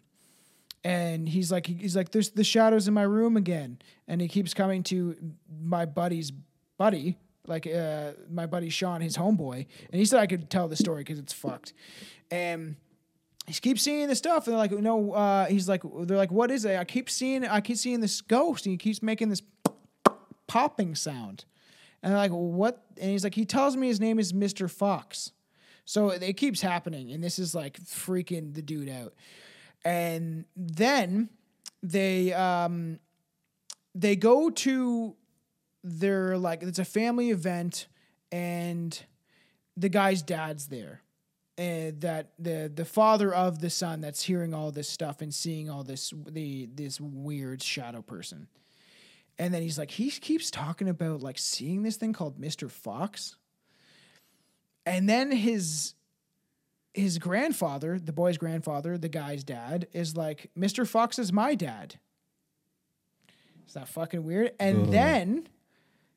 And 0.82 1.28
he's 1.28 1.52
like 1.52 1.66
he's 1.66 1.94
like 1.94 2.10
there's 2.10 2.30
the 2.30 2.44
shadows 2.44 2.88
in 2.88 2.94
my 2.94 3.02
room 3.02 3.36
again. 3.36 3.80
And 4.08 4.20
he 4.20 4.28
keeps 4.28 4.54
coming 4.54 4.82
to 4.84 5.16
my 5.62 5.84
buddy's 5.84 6.32
buddy 6.78 7.18
like 7.46 7.66
uh 7.66 8.12
my 8.30 8.46
buddy 8.46 8.70
sean 8.70 9.00
his 9.00 9.16
homeboy. 9.16 9.66
And 9.90 9.98
he 9.98 10.04
said 10.04 10.20
i 10.20 10.26
could 10.26 10.48
tell 10.48 10.68
the 10.68 10.76
story 10.76 11.00
because 11.00 11.18
it's 11.18 11.32
fucked. 11.32 11.74
And 12.30 12.76
he 13.46 13.54
keeps 13.54 13.82
seeing 13.82 14.08
this 14.08 14.18
stuff 14.18 14.46
and 14.46 14.52
they're 14.52 14.58
like 14.58 14.72
no 14.72 15.12
uh 15.12 15.46
he's 15.46 15.68
like 15.68 15.82
they're 15.82 16.16
like 16.16 16.32
what 16.32 16.50
is 16.50 16.64
it? 16.64 16.78
I 16.78 16.84
keep 16.84 17.10
seeing 17.10 17.44
i 17.44 17.60
keep 17.60 17.76
seeing 17.76 18.00
this 18.00 18.20
ghost 18.20 18.64
and 18.64 18.72
he 18.72 18.78
keeps 18.78 19.02
making 19.02 19.28
this 19.28 19.42
popping 20.46 20.94
sound 20.94 21.44
and 22.02 22.12
they're 22.12 22.18
like 22.18 22.30
what? 22.30 22.84
And 23.00 23.10
he's 23.10 23.24
like 23.24 23.34
he 23.34 23.44
tells 23.44 23.76
me 23.76 23.88
his 23.88 24.00
name 24.00 24.18
is 24.18 24.32
mr 24.32 24.70
fox. 24.70 25.32
So 25.84 26.10
it 26.10 26.36
keeps 26.36 26.60
happening 26.60 27.12
and 27.12 27.22
this 27.22 27.38
is 27.38 27.54
like 27.54 27.80
freaking 27.80 28.54
the 28.54 28.62
dude 28.62 28.88
out. 28.88 29.14
And 29.84 30.44
then 30.56 31.28
they 31.82 32.32
um 32.32 32.98
they 33.94 34.16
go 34.16 34.50
to 34.50 35.16
their 35.84 36.38
like 36.38 36.62
it's 36.62 36.78
a 36.78 36.84
family 36.84 37.30
event 37.30 37.88
and 38.30 39.04
the 39.76 39.88
guy's 39.88 40.22
dad's 40.22 40.68
there 40.68 41.02
and 41.58 42.00
that 42.00 42.32
the 42.38 42.70
the 42.74 42.84
father 42.84 43.32
of 43.32 43.60
the 43.60 43.70
son 43.70 44.00
that's 44.00 44.22
hearing 44.22 44.54
all 44.54 44.70
this 44.70 44.88
stuff 44.88 45.20
and 45.20 45.34
seeing 45.34 45.68
all 45.68 45.82
this 45.82 46.12
the 46.28 46.68
this 46.74 47.00
weird 47.00 47.62
shadow 47.62 48.00
person 48.00 48.48
and 49.38 49.52
then 49.52 49.62
he's 49.62 49.78
like 49.78 49.90
he 49.90 50.10
keeps 50.10 50.50
talking 50.50 50.88
about 50.88 51.22
like 51.22 51.38
seeing 51.38 51.82
this 51.82 51.96
thing 51.96 52.12
called 52.12 52.40
Mr. 52.40 52.70
Fox 52.70 53.36
and 54.84 55.08
then 55.08 55.30
his 55.30 55.94
his 56.94 57.18
grandfather, 57.18 57.98
the 57.98 58.12
boy's 58.12 58.36
grandfather, 58.36 58.98
the 58.98 59.08
guy's 59.08 59.44
dad, 59.44 59.88
is 59.92 60.16
like, 60.16 60.50
Mr. 60.58 60.86
Fox 60.86 61.18
is 61.18 61.32
my 61.32 61.54
dad. 61.54 61.96
Is 63.66 63.74
that 63.74 63.88
fucking 63.88 64.24
weird? 64.24 64.52
And 64.60 64.92
then 64.92 65.48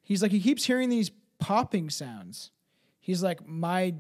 he's 0.04 0.22
like, 0.22 0.32
he 0.32 0.42
keeps 0.42 0.66
hearing 0.66 0.90
these 0.90 1.12
popping 1.40 1.90
sounds. 1.90 2.52
He's 3.00 3.24
like, 3.24 3.48
my 3.48 3.96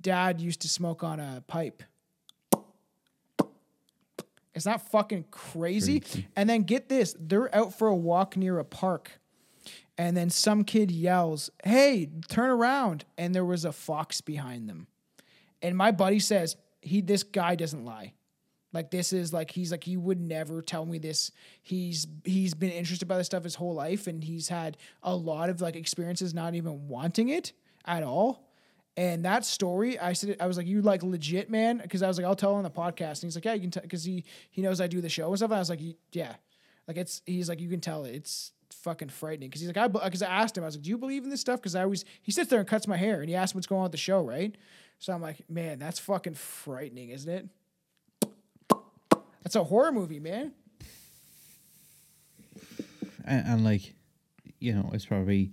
dad 0.00 0.40
used 0.40 0.60
to 0.60 0.68
smoke 0.68 1.02
on 1.02 1.18
a 1.18 1.42
pipe. 1.48 1.82
Is 4.56 4.64
that 4.64 4.90
fucking 4.90 5.26
crazy? 5.30 6.02
And 6.34 6.48
then 6.48 6.62
get 6.62 6.88
this, 6.88 7.14
they're 7.20 7.54
out 7.54 7.78
for 7.78 7.88
a 7.88 7.94
walk 7.94 8.36
near 8.36 8.58
a 8.58 8.64
park. 8.64 9.20
And 9.98 10.16
then 10.16 10.30
some 10.30 10.64
kid 10.64 10.90
yells, 10.90 11.50
Hey, 11.62 12.08
turn 12.28 12.50
around. 12.50 13.04
And 13.16 13.34
there 13.34 13.44
was 13.44 13.64
a 13.64 13.72
fox 13.72 14.20
behind 14.20 14.68
them. 14.68 14.88
And 15.62 15.76
my 15.76 15.90
buddy 15.92 16.18
says, 16.18 16.56
he 16.80 17.00
this 17.00 17.22
guy 17.22 17.54
doesn't 17.54 17.84
lie. 17.84 18.14
Like 18.72 18.90
this 18.90 19.12
is 19.12 19.32
like 19.32 19.50
he's 19.50 19.70
like 19.70 19.84
he 19.84 19.96
would 19.96 20.20
never 20.20 20.62
tell 20.62 20.86
me 20.86 20.98
this. 20.98 21.30
He's 21.62 22.06
he's 22.24 22.54
been 22.54 22.70
interested 22.70 23.06
by 23.06 23.16
this 23.18 23.26
stuff 23.26 23.44
his 23.44 23.54
whole 23.54 23.74
life 23.74 24.06
and 24.06 24.22
he's 24.22 24.48
had 24.48 24.76
a 25.02 25.14
lot 25.14 25.50
of 25.50 25.60
like 25.60 25.76
experiences 25.76 26.34
not 26.34 26.54
even 26.54 26.88
wanting 26.88 27.28
it 27.28 27.52
at 27.84 28.02
all. 28.02 28.45
And 28.96 29.24
that 29.26 29.44
story, 29.44 29.98
I 29.98 30.14
said, 30.14 30.36
I 30.40 30.46
was 30.46 30.56
like, 30.56 30.66
"You 30.66 30.80
like 30.80 31.02
legit, 31.02 31.50
man?" 31.50 31.78
Because 31.78 32.02
I 32.02 32.08
was 32.08 32.16
like, 32.16 32.26
"I'll 32.26 32.34
tell 32.34 32.54
on 32.54 32.62
the 32.62 32.70
podcast." 32.70 33.22
And 33.22 33.24
he's 33.24 33.34
like, 33.34 33.44
"Yeah, 33.44 33.52
you 33.52 33.60
can 33.60 33.70
tell," 33.70 33.82
because 33.82 34.04
he 34.04 34.24
he 34.50 34.62
knows 34.62 34.80
I 34.80 34.86
do 34.86 35.02
the 35.02 35.08
show 35.10 35.28
and 35.28 35.36
stuff. 35.36 35.50
And 35.50 35.56
I 35.56 35.58
was 35.58 35.68
like, 35.68 35.80
"Yeah," 36.12 36.34
like 36.88 36.96
it's 36.96 37.20
he's 37.26 37.48
like, 37.48 37.60
"You 37.60 37.68
can 37.68 37.80
tell 37.80 38.04
it. 38.04 38.14
It's 38.14 38.52
fucking 38.70 39.10
frightening." 39.10 39.50
Because 39.50 39.60
he's 39.60 39.68
like, 39.68 39.76
"I," 39.76 39.86
because 39.88 40.22
I 40.22 40.28
asked 40.28 40.56
him, 40.56 40.64
I 40.64 40.66
was 40.66 40.76
like, 40.76 40.84
"Do 40.84 40.90
you 40.90 40.96
believe 40.96 41.24
in 41.24 41.30
this 41.30 41.42
stuff?" 41.42 41.60
Because 41.60 41.74
I 41.74 41.82
always 41.82 42.06
he 42.22 42.32
sits 42.32 42.48
there 42.48 42.58
and 42.58 42.66
cuts 42.66 42.88
my 42.88 42.96
hair, 42.96 43.20
and 43.20 43.28
he 43.28 43.34
asked 43.34 43.54
what's 43.54 43.66
going 43.66 43.80
on 43.80 43.84
with 43.84 43.92
the 43.92 43.98
show, 43.98 44.22
right? 44.22 44.56
So 44.98 45.12
I'm 45.12 45.20
like, 45.20 45.44
"Man, 45.50 45.78
that's 45.78 45.98
fucking 45.98 46.34
frightening, 46.34 47.10
isn't 47.10 47.30
it?" 47.30 47.48
That's 49.42 49.56
a 49.56 49.64
horror 49.64 49.92
movie, 49.92 50.20
man. 50.20 50.52
and, 53.26 53.46
and 53.46 53.64
like 53.64 53.94
you 54.58 54.72
know 54.72 54.90
it's 54.94 55.04
probably 55.04 55.52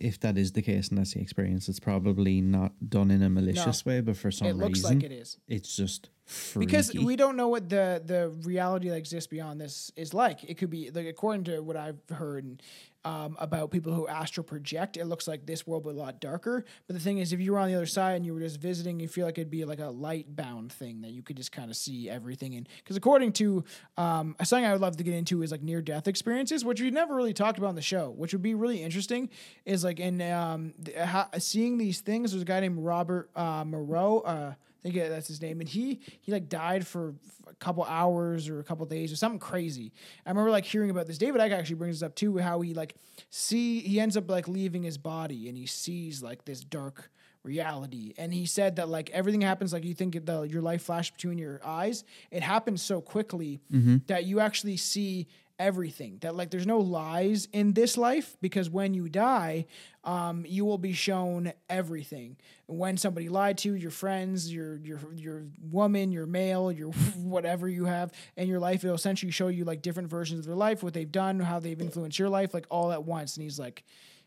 if 0.00 0.20
that 0.20 0.36
is 0.36 0.52
the 0.52 0.62
case 0.62 0.88
and 0.88 0.98
that's 0.98 1.14
the 1.14 1.20
experience 1.20 1.68
it's 1.68 1.80
probably 1.80 2.40
not 2.40 2.72
done 2.88 3.10
in 3.10 3.22
a 3.22 3.30
malicious 3.30 3.84
way 3.86 4.00
but 4.00 4.16
for 4.16 4.30
some 4.30 4.46
reason 4.46 4.60
It 4.60 4.64
looks 4.64 4.78
reason 4.80 4.98
like 5.00 5.04
it 5.10 5.12
is. 5.12 5.38
it's 5.48 5.74
just 5.76 6.10
freaky. 6.26 6.66
because 6.66 6.92
we 6.94 7.16
don't 7.16 7.36
know 7.36 7.48
what 7.48 7.68
the 7.68 8.02
the 8.04 8.28
reality 8.44 8.88
that 8.90 8.96
exists 8.96 9.26
beyond 9.28 9.60
this 9.60 9.90
is 9.96 10.12
like. 10.12 10.44
It 10.44 10.58
could 10.58 10.70
be 10.70 10.90
like 10.90 11.06
according 11.06 11.44
to 11.44 11.60
what 11.60 11.76
I've 11.76 11.98
heard 12.10 12.62
um, 13.08 13.36
about 13.40 13.70
people 13.70 13.94
who 13.94 14.06
astral 14.06 14.44
project, 14.44 14.98
it 14.98 15.06
looks 15.06 15.26
like 15.26 15.46
this 15.46 15.66
world 15.66 15.84
but 15.84 15.90
a 15.90 15.92
lot 15.92 16.20
darker. 16.20 16.64
But 16.86 16.92
the 16.94 17.00
thing 17.00 17.18
is, 17.18 17.32
if 17.32 17.40
you 17.40 17.52
were 17.52 17.58
on 17.58 17.68
the 17.68 17.74
other 17.74 17.86
side 17.86 18.16
and 18.16 18.26
you 18.26 18.34
were 18.34 18.40
just 18.40 18.60
visiting, 18.60 19.00
you 19.00 19.08
feel 19.08 19.24
like 19.24 19.38
it'd 19.38 19.50
be 19.50 19.64
like 19.64 19.80
a 19.80 19.86
light 19.88 20.36
bound 20.36 20.70
thing 20.70 21.00
that 21.00 21.12
you 21.12 21.22
could 21.22 21.36
just 21.36 21.50
kind 21.50 21.70
of 21.70 21.76
see 21.76 22.10
everything 22.10 22.52
in. 22.52 22.66
Because 22.76 22.96
according 22.96 23.32
to 23.34 23.64
um, 23.96 24.36
something 24.42 24.66
I 24.66 24.72
would 24.72 24.82
love 24.82 24.98
to 24.98 25.04
get 25.04 25.14
into 25.14 25.42
is 25.42 25.50
like 25.50 25.62
near 25.62 25.80
death 25.80 26.06
experiences, 26.06 26.66
which 26.66 26.82
we 26.82 26.90
never 26.90 27.14
really 27.14 27.32
talked 27.32 27.56
about 27.56 27.68
on 27.68 27.76
the 27.76 27.82
show, 27.82 28.10
which 28.10 28.34
would 28.34 28.42
be 28.42 28.54
really 28.54 28.82
interesting. 28.82 29.30
Is 29.64 29.84
like 29.84 30.00
in 30.00 30.20
um, 30.20 30.74
th- 30.84 30.98
how, 30.98 31.28
seeing 31.38 31.78
these 31.78 32.00
things. 32.00 32.32
There's 32.32 32.42
a 32.42 32.44
guy 32.44 32.60
named 32.60 32.78
Robert 32.78 33.30
uh, 33.34 33.64
Moreau. 33.64 34.20
Uh, 34.20 34.54
I 34.78 34.90
think 34.90 34.94
that's 34.94 35.26
his 35.26 35.42
name, 35.42 35.60
and 35.60 35.68
he 35.68 36.00
he 36.20 36.30
like 36.30 36.48
died 36.48 36.86
for 36.86 37.14
a 37.48 37.54
couple 37.54 37.82
hours 37.84 38.48
or 38.48 38.60
a 38.60 38.64
couple 38.64 38.86
days 38.86 39.12
or 39.12 39.16
something 39.16 39.40
crazy. 39.40 39.92
I 40.24 40.30
remember 40.30 40.50
like 40.50 40.64
hearing 40.64 40.90
about 40.90 41.06
this. 41.06 41.18
David 41.18 41.40
Icke 41.40 41.52
actually 41.52 41.76
brings 41.76 42.00
this 42.00 42.06
up 42.06 42.14
too, 42.14 42.38
how 42.38 42.60
he 42.60 42.74
like 42.74 42.94
see 43.30 43.80
he 43.80 43.98
ends 43.98 44.16
up 44.16 44.30
like 44.30 44.46
leaving 44.46 44.84
his 44.84 44.96
body 44.96 45.48
and 45.48 45.58
he 45.58 45.66
sees 45.66 46.22
like 46.22 46.44
this 46.44 46.60
dark 46.60 47.10
reality. 47.42 48.14
And 48.18 48.32
he 48.32 48.46
said 48.46 48.76
that 48.76 48.88
like 48.88 49.10
everything 49.10 49.40
happens 49.40 49.72
like 49.72 49.84
you 49.84 49.94
think 49.94 50.24
the 50.26 50.42
your 50.42 50.62
life 50.62 50.82
flashed 50.82 51.14
between 51.14 51.38
your 51.38 51.60
eyes. 51.64 52.04
It 52.30 52.42
happens 52.42 52.82
so 52.82 53.00
quickly 53.00 53.60
mm-hmm. 53.72 53.98
that 54.06 54.24
you 54.24 54.38
actually 54.40 54.76
see 54.76 55.26
everything 55.58 56.18
that 56.20 56.34
like 56.34 56.50
there's 56.50 56.66
no 56.66 56.78
lies 56.78 57.48
in 57.52 57.72
this 57.72 57.96
life 57.96 58.36
because 58.40 58.70
when 58.70 58.94
you 58.94 59.08
die 59.08 59.66
um, 60.04 60.46
you 60.48 60.64
will 60.64 60.78
be 60.78 60.94
shown 60.94 61.52
everything. 61.68 62.38
When 62.66 62.96
somebody 62.96 63.28
lied 63.28 63.58
to 63.58 63.70
you, 63.70 63.74
your 63.74 63.90
friends 63.90 64.52
your 64.52 64.76
your 64.76 65.00
your 65.14 65.42
woman 65.60 66.12
your 66.12 66.26
male 66.26 66.72
your 66.72 66.88
whatever 67.16 67.68
you 67.68 67.84
have 67.84 68.12
in 68.36 68.48
your 68.48 68.60
life 68.60 68.84
it'll 68.84 68.96
essentially 68.96 69.32
show 69.32 69.48
you 69.48 69.64
like 69.64 69.82
different 69.82 70.08
versions 70.08 70.40
of 70.40 70.46
their 70.46 70.54
life 70.54 70.82
what 70.82 70.94
they've 70.94 71.12
done 71.12 71.40
how 71.40 71.58
they've 71.58 71.80
influenced 71.80 72.18
your 72.18 72.28
life 72.28 72.54
like 72.54 72.66
all 72.70 72.92
at 72.92 73.04
once. 73.04 73.36
And 73.36 73.42
he's 73.42 73.58
like 73.58 73.84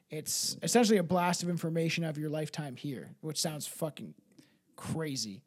it's 0.10 0.58
essentially 0.62 0.98
a 0.98 1.04
blast 1.04 1.42
of 1.42 1.50
information 1.50 2.04
of 2.04 2.18
your 2.18 2.30
lifetime 2.30 2.76
here 2.76 3.10
which 3.22 3.40
sounds 3.40 3.66
fucking 3.66 4.14
crazy 4.76 5.42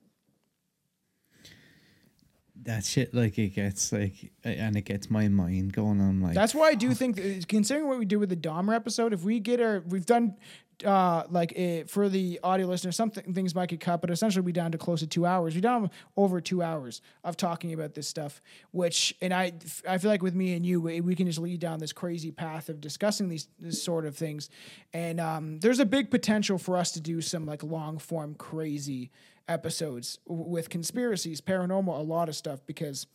that 2.63 2.85
shit 2.85 3.13
like 3.13 3.37
it 3.39 3.49
gets 3.49 3.93
like 3.93 4.31
and 4.45 4.77
it 4.77 4.85
gets 4.85 5.11
my 5.11 5.29
mind 5.29 5.73
going 5.73 6.01
on 6.01 6.21
like 6.21 6.35
That's 6.35 6.55
why 6.55 6.69
I 6.69 6.75
do 6.75 6.95
think, 6.95 7.49
considering 7.49 7.89
what 7.89 7.99
we 7.99 8.05
do 8.05 8.19
with 8.19 8.29
the 8.29 8.37
Dahmer 8.37 8.75
episode, 8.75 9.13
if 9.13 9.23
we 9.23 9.41
get 9.41 9.61
our, 9.61 9.83
we've 9.89 10.07
done 10.07 10.37
uh, 10.85 11.25
like 11.31 11.53
a, 11.57 11.83
for 11.85 12.09
the 12.09 12.39
audio 12.43 12.67
listeners, 12.67 12.95
some 12.95 13.11
th- 13.11 13.27
things 13.35 13.55
might 13.55 13.69
get 13.69 13.81
cut, 13.81 14.01
but 14.01 14.11
essentially 14.11 14.45
we 14.45 14.53
down 14.53 14.71
to 14.73 14.79
close 14.79 15.01
to 15.01 15.07
two 15.07 15.27
hours. 15.27 15.55
We 15.55 15.61
down 15.61 15.91
over 16.17 16.41
two 16.41 16.63
hours 16.63 17.03
of 17.25 17.37
talking 17.37 17.73
about 17.73 17.95
this 17.95 18.07
stuff, 18.07 18.41
which, 18.71 19.15
and 19.21 19.35
I, 19.35 19.53
I 19.89 19.99
feel 19.99 20.11
like 20.11 20.23
with 20.23 20.35
me 20.35 20.55
and 20.55 20.65
you, 20.65 20.81
we, 20.81 21.01
we 21.01 21.17
can 21.17 21.27
just 21.27 21.41
lead 21.41 21.61
down 21.61 21.81
this 21.81 21.93
crazy 21.93 22.31
path 22.31 22.69
of 22.69 22.81
discussing 22.81 23.29
these, 23.29 23.49
this 23.59 23.83
sort 23.83 24.07
of 24.07 24.17
things. 24.17 24.49
And 24.93 25.21
um, 25.21 25.59
there's 25.59 25.81
a 25.81 25.87
big 25.87 26.11
potential 26.11 26.59
for 26.59 26.77
us 26.77 26.93
to 26.93 27.01
do 27.01 27.21
some 27.21 27.47
like 27.47 27.65
long 27.65 27.99
form 27.99 28.35
crazy 28.35 29.11
episodes 29.49 30.19
with 30.27 30.69
conspiracies, 30.71 31.41
paranormal, 31.41 31.99
a 31.99 32.03
lot 32.03 32.29
of 32.29 32.37
stuff 32.37 32.61
because 32.67 33.07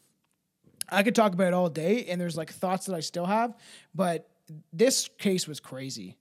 I 0.89 1.03
could 1.03 1.15
talk 1.15 1.33
about 1.33 1.47
it 1.47 1.53
all 1.53 1.69
day, 1.69 2.05
and 2.05 2.19
there's 2.19 2.37
like 2.37 2.51
thoughts 2.51 2.85
that 2.87 2.95
I 2.95 2.99
still 2.99 3.25
have, 3.25 3.55
but 3.93 4.29
this 4.73 5.09
case 5.19 5.47
was 5.47 5.59
crazy. 5.59 6.15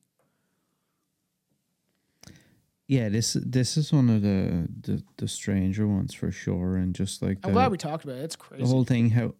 yeah 2.86 3.08
this 3.10 3.36
this 3.44 3.76
is 3.76 3.92
one 3.92 4.08
of 4.08 4.22
the 4.22 4.66
the, 4.80 5.02
the 5.18 5.28
stranger 5.28 5.86
ones 5.86 6.14
for 6.14 6.30
sure 6.30 6.76
and 6.76 6.94
just 6.94 7.20
like 7.22 7.38
I'm 7.44 7.52
glad 7.52 7.70
we 7.70 7.76
talked 7.78 8.04
about 8.04 8.16
it. 8.16 8.22
It's 8.24 8.36
crazy. 8.36 8.62
the 8.64 8.68
whole 8.68 8.84
thing 8.84 9.10
how 9.10 9.34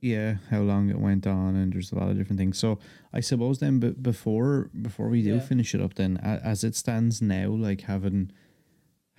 yeah 0.00 0.36
how 0.50 0.60
long 0.60 0.88
it 0.90 0.98
went 0.98 1.26
on 1.26 1.56
and 1.56 1.72
there's 1.72 1.92
a 1.92 1.96
lot 1.96 2.08
of 2.10 2.16
different 2.16 2.38
things 2.38 2.58
so 2.58 2.78
i 3.12 3.20
suppose 3.20 3.58
then 3.58 3.80
but 3.80 4.02
before 4.02 4.70
before 4.82 5.08
we 5.08 5.22
do 5.22 5.34
Yeah. 5.34 5.40
finish 5.40 5.74
it 5.74 5.80
up 5.80 5.94
then 5.94 6.16
as 6.18 6.64
it 6.64 6.74
stands 6.74 7.20
now 7.22 7.48
like 7.48 7.82
having 7.82 8.30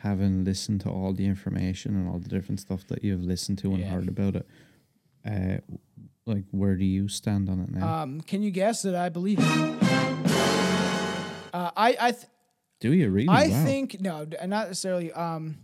having 0.06 0.44
listened 0.44 0.80
to 0.82 0.90
all 0.90 1.11
the 1.14 1.26
information 1.26 1.95
and 1.95 2.07
all 2.10 2.19
the 2.19 2.30
different 2.30 2.60
stuff 2.60 2.82
that 2.88 3.03
you've 3.03 3.23
listened 3.34 3.57
to 3.60 3.68
and 3.73 3.80
Yeah. 3.82 3.90
heard 3.94 4.07
about 4.07 4.36
it 4.40 4.45
uh 5.32 5.57
like 6.27 6.45
where 6.52 6.76
do 6.76 6.86
you 6.86 7.07
stand 7.07 7.49
on 7.49 7.60
it 7.60 7.72
now 7.72 8.02
um, 8.03 8.22
can 8.22 8.41
you 8.44 8.52
guess 8.52 8.82
that 8.84 8.95
I 8.95 9.10
believe? 9.10 9.40
Uh, 11.53 11.72
I 11.77 11.90
I 12.07 12.11
th- 12.11 12.26
do 12.82 12.91
you 12.94 13.10
really 13.10 13.30
I 13.30 13.48
Wow. 13.49 13.64
think 13.65 14.02
no, 14.02 14.26
not 14.45 14.68
necessarily. 14.68 15.11
Um, 15.14 15.57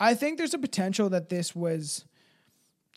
I 0.00 0.14
think 0.14 0.36
there's 0.38 0.54
a 0.54 0.58
potential 0.58 1.08
that 1.10 1.28
this 1.28 1.54
was 1.54 2.04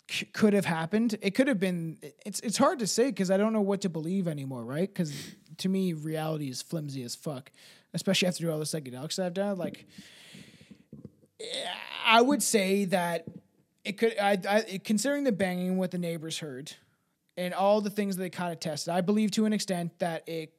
c- 0.09 0.25
could 0.33 0.53
have 0.53 0.65
happened. 0.65 1.17
It 1.21 1.31
could 1.35 1.47
have 1.47 1.59
been. 1.59 1.97
It's 2.25 2.39
it's 2.41 2.57
hard 2.57 2.79
to 2.79 2.87
say 2.87 3.05
because 3.07 3.29
I 3.29 3.37
don't 3.37 3.53
know 3.53 3.61
what 3.61 3.81
to 3.81 3.89
believe 3.89 4.27
anymore, 4.27 4.63
right? 4.65 4.89
Because 4.91 5.13
to 5.57 5.69
me, 5.69 5.93
reality 5.93 6.49
is 6.49 6.61
flimsy 6.61 7.03
as 7.03 7.13
fuck, 7.15 7.51
especially 7.93 8.27
after 8.27 8.49
all 8.51 8.57
the 8.59 8.65
psychedelics 8.65 9.15
that 9.17 9.25
I've 9.27 9.33
done. 9.35 9.57
Like, 9.57 9.85
I 12.05 12.21
would 12.21 12.41
say 12.43 12.85
that 12.85 13.25
it 13.83 13.97
could 13.97 14.17
I, 14.19 14.37
I 14.47 14.81
considering 14.83 15.23
the 15.23 15.31
banging 15.31 15.77
what 15.77 15.91
the 15.91 15.97
neighbors 15.97 16.39
heard 16.39 16.71
and 17.37 17.53
all 17.53 17.81
the 17.81 17.89
things 17.89 18.15
that 18.17 18.21
they 18.23 18.29
kind 18.29 18.51
of 18.51 18.59
tested 18.59 18.93
i 18.93 19.01
believe 19.01 19.31
to 19.31 19.45
an 19.45 19.53
extent 19.53 19.97
that 19.99 20.27
it 20.27 20.53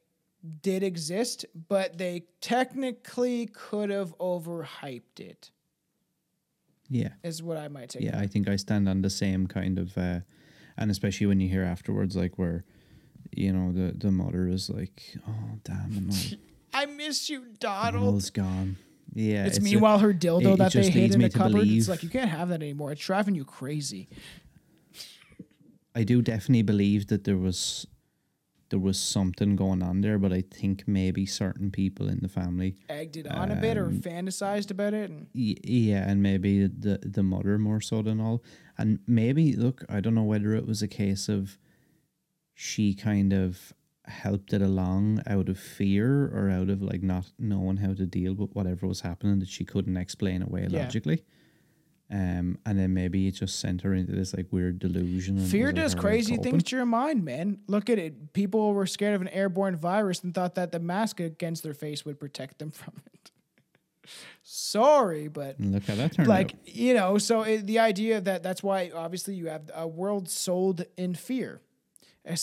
did 0.61 0.83
exist 0.83 1.45
but 1.69 1.97
they 1.97 2.23
technically 2.41 3.45
could 3.53 3.89
have 3.89 4.17
overhyped 4.17 5.19
it 5.19 5.51
Yeah. 6.89 7.09
is 7.23 7.41
what 7.41 7.57
i 7.57 7.67
might 7.69 7.89
take 7.89 8.01
Yeah, 8.03 8.19
I 8.19 8.27
think 8.27 8.47
I 8.49 8.55
stand 8.57 8.89
on 8.89 9.01
the 9.01 9.09
same 9.09 9.47
kind 9.47 9.79
of, 9.79 9.97
uh, 9.97 10.19
and 10.77 10.91
especially 10.91 11.27
when 11.27 11.39
you 11.39 11.47
hear 11.47 11.63
afterwards, 11.63 12.15
like 12.15 12.37
where, 12.37 12.65
you 13.31 13.53
know, 13.53 13.71
the 13.71 13.93
the 13.97 14.11
mother 14.11 14.47
is 14.47 14.69
like, 14.69 15.15
"Oh 15.27 15.59
damn, 15.63 16.09
i 16.73 16.85
miss 16.87 17.29
you 17.29 17.45
donald 17.59 17.95
Anol's 18.15 18.29
gone." 18.31 18.77
Yeah, 19.15 19.45
it's, 19.45 19.57
a- 19.59 19.61
meanwhile 19.61 19.99
her 19.99 20.13
dildo 20.13 20.41
it- 20.41 20.53
it 20.53 20.57
that 20.57 20.73
they 20.73 20.79
just 20.81 20.89
hid 20.93 21.13
in 21.13 21.21
the 21.21 21.29
cupboard. 21.29 21.53
Believe- 21.53 21.79
it's 21.79 21.87
like 21.89 22.03
you 22.03 22.09
can't 22.09 22.29
have 22.31 22.49
that 22.49 22.61
anymore. 22.61 22.91
It's 22.91 23.05
driving 23.05 23.35
you 23.35 23.45
crazy. 23.45 24.07
I 25.95 26.03
do 26.03 26.21
definitely 26.21 26.63
believe 26.63 27.07
that 27.07 27.23
there 27.23 27.37
was 27.37 27.87
there 28.69 28.79
was 28.79 28.99
something 28.99 29.55
going 29.55 29.83
on 29.83 30.01
there, 30.01 30.17
but 30.17 30.33
I 30.33 30.41
think 30.41 30.87
maybe 30.87 31.27
certain 31.27 31.69
people 31.69 32.09
in 32.09 32.21
the 32.23 32.27
family, 32.27 32.75
egged 32.89 33.17
it 33.17 33.27
on 33.27 33.51
a 33.51 33.55
bit 33.55 33.77
or 33.77 33.85
Um, 33.85 34.01
fantasized 34.01 34.71
about 34.71 34.95
it 34.95 35.11
and 35.11 35.27
yeah, 35.33 36.09
and 36.09 36.23
maybe 36.23 36.65
the 36.65 36.97
the 37.03 37.21
mother 37.21 37.59
more 37.59 37.81
so 37.81 38.01
than 38.01 38.19
all, 38.19 38.43
and 38.75 38.97
maybe 39.05 39.53
look, 39.55 39.85
I 39.89 39.99
don't 39.99 40.15
know 40.15 40.23
whether 40.23 40.55
it 40.55 40.65
was 40.65 40.81
a 40.81 40.87
case 40.87 41.29
of 41.29 41.59
she 42.55 42.95
kind 42.95 43.31
of 43.31 43.73
helped 44.05 44.51
it 44.53 44.61
along 44.61 45.21
out 45.27 45.47
of 45.49 45.57
fear 45.57 46.25
or 46.33 46.49
out 46.49 46.69
of 46.69 46.81
like 46.81 47.01
not 47.03 47.31
knowing 47.39 47.77
how 47.77 47.93
to 47.93 48.05
deal 48.05 48.33
with 48.33 48.51
whatever 48.53 48.85
was 48.87 49.01
happening 49.01 49.39
that 49.39 49.47
she 49.49 49.63
couldn't 49.65 49.95
explain 49.97 50.41
away 50.41 50.67
Yeah. 50.69 50.83
logically. 50.83 51.23
Um, 52.11 52.59
and 52.65 52.77
then 52.77 52.93
maybe 52.93 53.27
it 53.27 53.31
just 53.31 53.59
sent 53.59 53.81
her 53.81 53.93
into 53.93 54.11
this 54.11 54.35
like 54.35 54.47
weird 54.51 54.77
delusion. 54.77 55.39
Fear 55.39 55.67
like, 55.67 55.75
does 55.75 55.93
her 55.93 55.97
way 55.97 55.99
of 55.99 56.03
crazy 56.03 56.37
things 56.37 56.63
to 56.65 56.75
your 56.75 56.85
mind, 56.85 57.23
man. 57.25 57.59
Look 57.67 57.89
at 57.89 57.97
it. 57.97 58.33
People 58.33 58.73
were 58.73 58.85
scared 58.85 59.15
of 59.15 59.21
an 59.21 59.29
airborne 59.29 59.77
virus 59.77 60.21
and 60.21 60.33
thought 60.35 60.55
that 60.55 60.71
the 60.71 60.79
mask 60.79 61.19
against 61.19 61.63
their 61.63 61.73
face 61.73 62.03
would 62.05 62.19
protect 62.19 62.59
them 62.59 62.71
from 62.71 62.93
it. 63.13 63.31
Sorry, 64.43 65.29
but 65.29 65.59
look 65.59 65.85
how 65.85 65.95
that 65.95 66.11
turned 66.13 66.27
like 66.27 66.53
out. 66.53 66.75
you 66.75 66.93
know, 66.93 67.17
so 67.17 67.43
it, 67.43 67.65
the 67.65 67.79
idea 67.79 68.19
that 68.19 68.43
that's 68.43 68.61
why 68.61 68.91
obviously 68.93 69.35
you 69.35 69.47
have 69.47 69.71
a 69.73 69.87
world 69.87 70.29
sold 70.29 70.83
in 70.97 71.15
fear, 71.15 71.61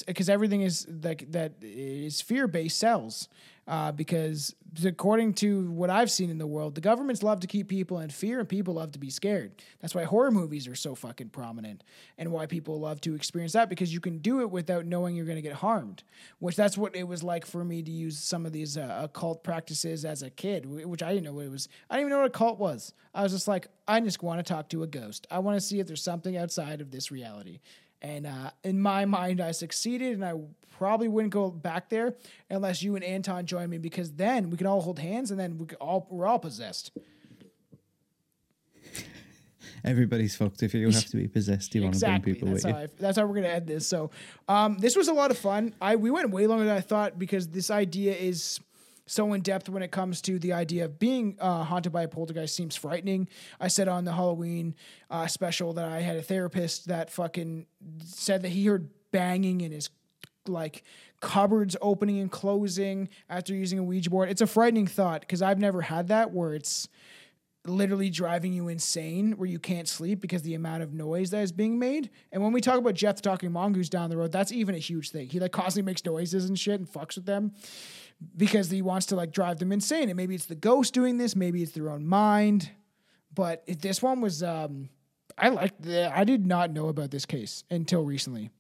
because 0.07 0.29
everything 0.29 0.61
is 0.61 0.87
like 1.03 1.31
that 1.33 1.55
is 1.63 2.21
fear 2.21 2.47
based 2.47 2.79
sells. 2.79 3.29
Uh, 3.69 3.93
because 3.93 4.53
according 4.85 5.33
to 5.33 5.71
what 5.71 5.91
I've 5.91 6.11
seen 6.11 6.29
in 6.29 6.39
the 6.39 6.47
world, 6.47 6.75
the 6.75 6.81
governments 6.81 7.23
love 7.23 7.39
to 7.41 7.47
keep 7.47 7.69
people 7.69 8.01
in 8.01 8.11
fear 8.11 8.41
and 8.41 8.49
people 8.49 8.75
love 8.75 8.91
to 8.93 8.99
be 8.99 9.11
scared. 9.11 9.53
That's 9.81 9.95
why 9.95 10.03
horror 10.03 10.33
movies 10.33 10.67
are 10.67 10.75
so 10.75 10.97
fucking 10.97 11.29
prominent 11.29 11.85
and 12.19 12.33
why 12.33 12.47
people 12.47 12.81
love 12.81 13.01
to 13.03 13.15
experience 13.15 13.53
that 13.53 13.69
because 13.69 13.95
you 13.95 14.01
can 14.01 14.19
do 14.19 14.41
it 14.41 14.51
without 14.51 14.87
knowing 14.87 15.15
you're 15.15 15.27
going 15.27 15.37
to 15.37 15.43
get 15.43 15.53
harmed. 15.53 16.03
Which 16.41 16.57
that's 16.57 16.77
what 16.77 16.97
it 16.97 17.07
was 17.07 17.23
like 17.23 17.47
for 17.47 17.65
me 17.65 17.81
to 17.81 17.91
use 17.93 18.19
some 18.19 18.45
of 18.45 18.51
these 18.51 18.77
uh, 18.77 19.03
occult 19.05 19.45
practices 19.45 20.05
as 20.05 20.23
a 20.23 20.31
kid, 20.31 20.67
which 20.67 21.03
I 21.03 21.11
didn't 21.15 21.27
know 21.27 21.35
what 21.35 21.45
it 21.45 21.53
was. 21.53 21.69
I 21.89 21.95
didn't 21.95 22.09
even 22.09 22.11
know 22.17 22.23
what 22.23 22.35
a 22.35 22.39
cult 22.39 22.59
was. 22.59 22.93
I 23.15 23.23
was 23.23 23.31
just 23.31 23.47
like, 23.47 23.69
I 23.87 24.01
just 24.01 24.21
want 24.21 24.45
to 24.45 24.53
talk 24.53 24.69
to 24.71 24.83
a 24.83 24.89
ghost. 24.89 25.29
I 25.31 25.39
want 25.39 25.57
to 25.57 25.61
see 25.61 25.79
if 25.79 25.87
there's 25.87 26.03
something 26.03 26.37
outside 26.37 26.81
of 26.81 26.91
this 26.91 27.13
reality. 27.13 27.61
And 28.03 28.27
uh, 28.27 28.51
in 28.65 28.81
my 28.81 29.05
mind, 29.05 29.41
I 29.41 29.53
succeeded, 29.53 30.15
and 30.15 30.25
I 30.25 30.35
probably 30.79 31.09
wouldn't 31.09 31.33
go 31.33 31.51
back 31.51 31.91
there 31.91 32.15
unless 32.49 32.83
you 32.83 32.95
and 32.95 33.05
Anton 33.05 33.45
join 33.45 33.69
me, 33.69 33.79
because 33.79 34.13
then 34.13 34.51
we 34.51 34.57
can 34.57 34.67
all 34.67 34.81
hold 34.81 34.99
hands, 34.99 35.31
and 35.31 35.39
then 35.39 35.59
we 35.59 35.67
could 35.67 35.79
all 35.79 36.07
we're 36.11 36.27
all 36.27 36.39
possessed. 36.39 36.93
Everybody's 39.85 40.37
fucked 40.37 40.63
if 40.63 40.75
you 40.75 40.91
have 40.91 41.07
to 41.07 41.17
be 41.17 41.29
possessed. 41.29 41.75
You 41.75 41.83
want 41.83 41.95
to 41.95 42.07
bring 42.07 42.23
people 42.23 42.49
That's 42.49 42.65
with 42.65 42.73
how 42.73 42.81
you. 42.81 42.85
I, 42.85 42.89
that's 42.99 43.19
how 43.19 43.27
we're 43.27 43.37
gonna 43.37 43.49
end 43.49 43.67
this. 43.67 43.87
So, 43.87 44.11
um, 44.49 44.79
this 44.79 44.97
was 44.97 45.09
a 45.09 45.13
lot 45.13 45.31
of 45.31 45.39
fun. 45.39 45.75
I 45.81 45.97
we 45.97 46.11
went 46.11 46.31
way 46.31 46.47
longer 46.47 46.65
than 46.65 46.77
I 46.77 46.81
thought 46.81 47.19
because 47.19 47.49
this 47.49 47.71
idea 47.71 48.15
is 48.15 48.61
so 49.11 49.33
in 49.33 49.41
depth 49.41 49.69
when 49.69 49.83
it 49.83 49.91
comes 49.91 50.23
to 50.23 50.39
the 50.39 50.53
idea 50.53 50.85
of 50.85 51.01
being 51.01 51.37
uh, 51.41 51.65
haunted 51.65 51.91
by 51.91 52.05
a 52.05 52.09
poltergeist 52.09 52.55
seems 52.55 52.77
frightening. 52.77 53.29
I 53.59 53.67
said 53.67 53.89
on 53.89 54.05
the 54.05 54.13
Halloween 54.13 54.77
uh, 55.11 55.27
special 55.27 55.73
that 55.73 55.85
I 55.85 56.01
had 56.01 56.17
a 56.17 56.23
therapist 56.23 56.87
that 56.87 57.11
fucking 57.11 57.67
said 58.05 58.43
that 58.43 58.51
he 58.51 58.67
heard 58.67 58.89
banging 59.11 59.63
in 59.63 59.73
his 59.73 59.91
like 60.47 60.85
cupboards 61.21 61.77
opening 61.83 62.21
and 62.21 62.31
closing 62.31 63.09
after 63.29 63.53
using 63.53 63.81
a 63.81 63.83
Ouija 63.83 64.11
board. 64.11 64.31
It's 64.31 64.43
a 64.43 64.47
frightening 64.47 64.87
thought 64.87 65.23
because 65.23 65.43
I've 65.43 65.59
never 65.59 65.83
had 65.83 66.07
that 66.09 66.31
where 66.31 66.55
it's 66.55 66.89
literally 67.67 68.11
driving 68.11 68.53
you 68.53 68.69
insane 68.69 69.33
where 69.33 69.49
you 69.49 69.59
can't 69.59 69.89
sleep 69.89 70.21
because 70.21 70.43
the 70.43 70.55
amount 70.55 70.83
of 70.85 70.95
noise 70.95 71.31
that 71.31 71.43
is 71.43 71.51
being 71.51 71.81
made. 71.81 72.11
And 72.31 72.45
when 72.45 72.53
we 72.53 72.61
talk 72.61 72.79
about 72.79 72.95
Gef 72.95 73.17
the 73.17 73.23
Talking 73.23 73.51
Mongoose 73.51 73.89
down 73.89 74.09
the 74.09 74.17
road, 74.17 74.31
that's 74.31 74.53
even 74.53 74.77
a 74.77 74.79
huge 74.79 75.11
thing. 75.11 75.29
He 75.29 75.41
like 75.41 75.51
constantly 75.51 75.91
makes 75.91 76.05
noises 76.05 76.49
and 76.49 76.57
shit 76.57 76.79
and 76.79 76.89
fucks 76.89 77.17
with 77.17 77.27
them 77.27 77.53
because 78.37 78.71
he 78.71 78.83
wants 78.83 79.07
to 79.07 79.17
like 79.17 79.33
drive 79.33 79.59
them 79.59 79.73
insane. 79.73 80.09
And 80.09 80.17
maybe 80.17 80.35
it's 80.35 80.47
the 80.47 80.55
ghost 80.55 80.93
doing 80.95 81.17
this, 81.17 81.35
maybe 81.37 81.63
it's 81.63 81.73
their 81.73 81.91
own 81.91 82.07
mind. 82.07 82.71
But 83.35 83.63
it, 83.67 83.81
this 83.81 84.03
one 84.03 84.21
was 84.21 84.43
um 84.43 84.89
I 85.39 85.49
like 85.49 85.79
the 85.81 86.17
I 86.17 86.25
did 86.25 86.47
not 86.47 86.71
know 86.73 86.89
about 86.89 87.11
this 87.11 87.25
case 87.27 87.65
until 87.71 88.03
recently. 88.05 88.51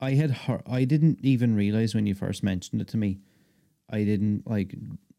I 0.00 0.12
had 0.12 0.30
heard, 0.30 0.62
I 0.66 0.84
didn't 0.84 1.20
even 1.22 1.54
realize 1.56 1.94
when 1.94 2.06
you 2.06 2.14
first 2.14 2.42
mentioned 2.42 2.80
it 2.82 2.88
to 2.88 2.96
me. 2.96 3.18
I 3.88 4.04
didn't 4.04 4.46
like 4.46 4.74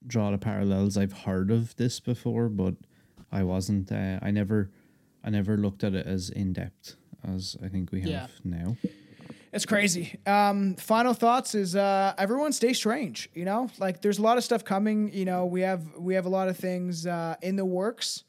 draw 0.05 0.29
the 0.31 0.37
parallels. 0.37 0.97
I've 0.97 1.13
heard 1.13 1.49
of 1.51 1.75
this 1.77 1.99
before, 1.99 2.47
but 2.49 2.75
I 3.31 3.43
wasn't. 3.43 3.91
Uh, 3.91 4.19
I 4.21 4.29
never, 4.31 4.69
I 5.23 5.29
never 5.31 5.57
looked 5.57 5.83
at 5.83 5.95
it 5.95 6.05
as 6.05 6.29
in 6.29 6.53
depth 6.53 6.95
as 7.27 7.57
I 7.63 7.69
think 7.69 7.91
we 7.91 8.01
have 8.01 8.09
Yeah. 8.09 8.27
now. 8.43 8.77
It's 9.53 9.65
crazy. 9.65 10.19
Um, 10.25 10.75
final 10.75 11.13
thoughts 11.13 11.55
is 11.55 11.75
uh, 11.75 12.13
everyone 12.17 12.51
stay 12.51 12.73
strange. 12.73 13.29
You 13.33 13.45
know, 13.45 13.69
like 13.79 14.01
there's 14.01 14.19
a 14.19 14.21
lot 14.21 14.37
of 14.37 14.43
stuff 14.43 14.63
coming. 14.65 15.11
You 15.13 15.25
know, 15.25 15.45
we 15.45 15.61
have 15.61 15.83
we 15.97 16.15
have 16.15 16.25
a 16.25 16.29
lot 16.29 16.49
of 16.49 16.57
things 16.57 17.07
uh, 17.07 17.35
in 17.41 17.55
the 17.55 17.65
works. 17.65 18.23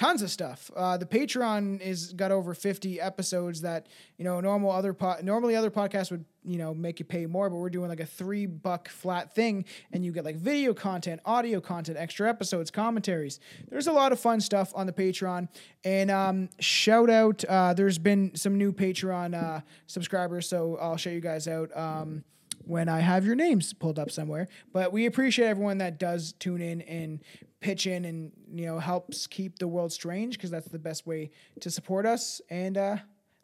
Tons 0.00 0.22
of 0.22 0.30
stuff. 0.30 0.70
Uh, 0.74 0.96
the 0.96 1.04
Patreon 1.04 1.78
is 1.82 2.14
got 2.14 2.30
over 2.32 2.54
50 2.54 2.98
episodes 2.98 3.60
that 3.60 3.86
you 4.16 4.24
know 4.24 4.40
normal 4.40 4.70
other 4.70 4.94
po- 4.94 5.18
normally 5.22 5.54
other 5.54 5.70
podcasts 5.70 6.10
would 6.10 6.24
you 6.42 6.56
know 6.56 6.72
make 6.72 7.00
you 7.00 7.04
pay 7.04 7.26
more, 7.26 7.50
but 7.50 7.56
we're 7.56 7.68
doing 7.68 7.90
like 7.90 8.00
a 8.00 8.06
three 8.06 8.46
buck 8.46 8.88
flat 8.88 9.34
thing, 9.34 9.66
and 9.92 10.02
you 10.02 10.10
get 10.10 10.24
like 10.24 10.36
video 10.36 10.72
content, 10.72 11.20
audio 11.26 11.60
content, 11.60 11.98
extra 11.98 12.30
episodes, 12.30 12.70
commentaries. 12.70 13.40
There's 13.68 13.88
a 13.88 13.92
lot 13.92 14.10
of 14.10 14.18
fun 14.18 14.40
stuff 14.40 14.72
on 14.74 14.86
the 14.86 14.92
Patreon. 14.94 15.48
And 15.84 16.10
um, 16.10 16.48
shout 16.60 17.10
out, 17.10 17.44
uh, 17.44 17.74
there's 17.74 17.98
been 17.98 18.34
some 18.34 18.56
new 18.56 18.72
Patreon 18.72 19.34
uh, 19.34 19.60
subscribers, 19.86 20.48
so 20.48 20.78
I'll 20.80 20.96
show 20.96 21.10
you 21.10 21.20
guys 21.20 21.46
out. 21.46 21.76
Um, 21.76 22.24
when 22.64 22.88
I 22.88 23.00
have 23.00 23.24
your 23.24 23.34
names 23.34 23.72
pulled 23.72 23.98
up 23.98 24.10
somewhere. 24.10 24.46
But 24.72 24.92
we 24.92 25.06
appreciate 25.06 25.46
everyone 25.46 25.78
that 25.78 25.98
does 25.98 26.32
tune 26.38 26.60
in 26.60 26.82
and 26.82 27.20
pitch 27.60 27.86
in 27.86 28.04
and 28.04 28.32
you 28.52 28.66
know 28.66 28.78
helps 28.78 29.26
keep 29.26 29.58
the 29.58 29.68
world 29.68 29.92
strange 29.92 30.36
because 30.36 30.50
that's 30.50 30.68
the 30.68 30.78
best 30.78 31.06
way 31.06 31.30
to 31.60 31.70
support 31.70 32.06
us. 32.06 32.40
And 32.50 32.76
uh, 32.76 32.96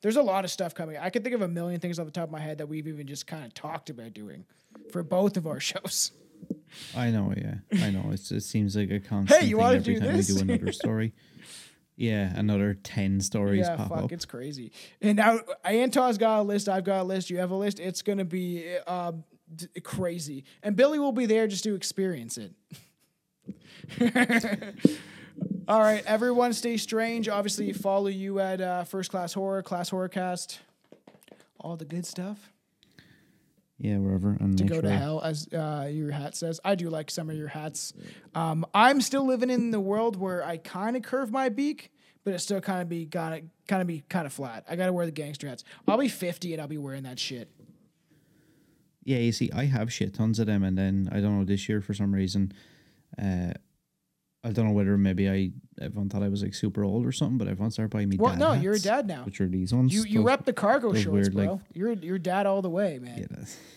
there's 0.03 0.17
a 0.17 0.23
lot 0.23 0.45
of 0.45 0.51
stuff 0.51 0.75
coming. 0.75 0.97
I 0.97 1.11
can 1.11 1.23
think 1.23 1.35
of 1.35 1.43
a 1.43 1.49
million 1.49 1.81
things 1.81 1.99
off 1.99 2.07
the 2.07 2.13
top 2.13 2.25
of 2.25 2.31
my 2.31 2.41
head 2.41 2.59
that 2.59 2.69
we've 2.69 2.87
even 2.87 3.07
just 3.07 3.27
kind 3.27 3.45
of 3.45 3.55
talked 3.55 3.91
about 3.91 4.13
doing 4.13 4.45
for 4.91 5.03
both 5.03 5.37
of 5.37 5.47
our 5.47 5.61
shows. 5.61 6.13
I 6.97 7.11
know, 7.11 7.33
yeah, 7.37 7.57
I 7.83 7.91
know. 7.91 8.11
It's, 8.11 8.31
it 8.31 8.43
seems 8.43 8.77
like 8.77 8.91
a 8.91 9.01
constant 9.01 9.41
hey, 9.41 9.47
you 9.47 9.57
thing 9.57 9.67
every 9.67 9.95
do 9.95 10.01
time 10.01 10.17
this? 10.17 10.29
we 10.29 10.35
do 10.35 10.43
another 10.43 10.73
story. 10.73 11.15
Yeah, 11.97 12.31
another 12.37 12.75
ten 12.75 13.21
stories 13.23 13.67
yeah, 13.67 13.77
pop 13.77 13.89
fuck, 13.89 14.05
up. 14.05 14.13
it's 14.13 14.27
crazy. 14.27 14.71
And 15.01 15.17
now 15.17 15.41
Anton's 15.65 16.19
got 16.19 16.41
a 16.41 16.43
list. 16.43 16.69
I've 16.69 16.85
got 16.85 17.01
a 17.01 17.05
list. 17.05 17.31
You 17.31 17.39
have 17.39 17.51
a 17.51 17.57
list. 17.57 17.81
It's 17.81 18.03
gonna 18.03 18.27
be 18.27 18.77
uh, 18.87 19.13
d- 19.55 19.69
crazy. 19.83 20.45
And 20.63 20.77
Billy 20.77 20.99
will 20.99 21.13
be 21.13 21.25
there 21.25 21.47
just 21.47 21.65
to 21.65 21.75
experience 21.75 22.37
it. 22.37 22.53
All 25.69 25.81
right, 25.81 26.05
everyone, 26.07 26.53
stay 26.53 26.77
strange. 26.77 27.29
Obviously, 27.29 27.73
follow 27.73 28.07
you 28.07 28.39
at 28.41 28.61
uh, 28.61 28.85
First 28.85 29.11
Class 29.11 29.33
Horror, 29.33 29.63
Class 29.63 29.91
Horrorcast, 29.91 30.59
all 31.59 31.77
the 31.77 31.85
good 31.85 32.07
stuff. 32.07 32.53
Yeah, 33.79 33.99
wherever. 33.99 34.37
To 34.39 34.65
go 34.65 34.81
to 34.81 34.91
hell, 34.91 35.21
as 35.21 35.49
uh, 35.53 35.89
your 35.91 36.11
hat 36.11 36.35
says. 36.35 36.61
I 36.65 36.77
do 36.77 36.89
like 36.89 37.11
some 37.11 37.29
of 37.29 37.37
your 37.37 37.49
hats. 37.49 37.93
Um, 38.35 38.65
I'm 38.73 39.01
still 39.03 39.27
living 39.27 39.51
in 39.51 39.71
the 39.71 39.81
world 39.81 40.17
where 40.17 40.43
I 40.43 40.57
kind 40.57 40.97
of 40.97 41.03
curve 41.03 41.31
my 41.31 41.51
beak, 41.51 41.93
but 42.25 42.33
it 42.33 42.39
still 42.39 42.61
kind 42.61 42.81
of 42.81 42.89
be 42.89 43.05
gotta 43.05 43.43
kind 43.69 43.83
of 43.83 43.89
be 43.89 44.03
kind 44.09 44.27
of 44.27 44.33
flat. 44.33 44.65
I 44.69 44.77
gotta 44.77 44.93
wear 44.93 45.05
the 45.05 45.13
gangster 45.13 45.47
hats. 45.47 45.63
I'll 45.87 45.99
be 45.99 46.09
50 46.09 46.53
and 46.53 46.63
I'll 46.63 46.69
be 46.69 46.79
wearing 46.79 47.03
that 47.03 47.19
shit. 47.19 47.51
Yeah, 49.05 49.19
you 49.19 49.31
see, 49.31 49.51
I 49.53 49.67
have 49.67 49.93
shit 49.93 50.15
tons 50.15 50.39
of 50.41 50.47
them, 50.47 50.65
and 50.65 50.77
then 50.77 51.09
I 51.13 51.21
don't 51.21 51.39
know 51.39 51.45
this 51.45 51.69
year 51.69 51.81
for 51.81 51.95
some 51.95 52.13
reason, 52.13 52.53
uh, 53.23 53.53
I 54.47 54.53
don't 54.53 54.67
know 54.67 54.73
whether 54.73 54.97
maybe 54.97 55.29
I 55.29 55.51
everyone 55.81 56.09
thought 56.09 56.23
I 56.23 56.29
was 56.29 56.43
like 56.43 56.55
super 56.55 56.85
old 56.85 57.05
or 57.05 57.13
something, 57.13 57.39
but 57.39 57.49
everyone 57.49 57.71
started 57.71 57.91
buying 57.91 58.09
me. 58.09 58.17
Well, 58.17 58.33
dad 58.33 58.39
no, 58.39 58.53
you're 58.55 58.75
a 58.75 58.79
dad 58.79 59.07
now. 59.07 59.25
Which 59.25 59.41
are 59.41 59.49
these 59.49 59.75
ones? 59.75 59.93
You 59.93 60.05
you 60.05 60.19
those, 60.21 60.27
rep 60.27 60.45
the 60.45 60.53
cargo 60.53 60.93
shorts, 60.95 61.07
weird, 61.07 61.35
bro. 61.35 61.45
Like, 61.55 61.61
you're 61.75 61.93
you're 61.95 62.19
dad 62.19 62.47
all 62.47 62.63
the 62.63 62.71
way, 62.71 62.99
man. 63.01 63.19
Yeah, 63.19 63.27
that's- 63.31 63.59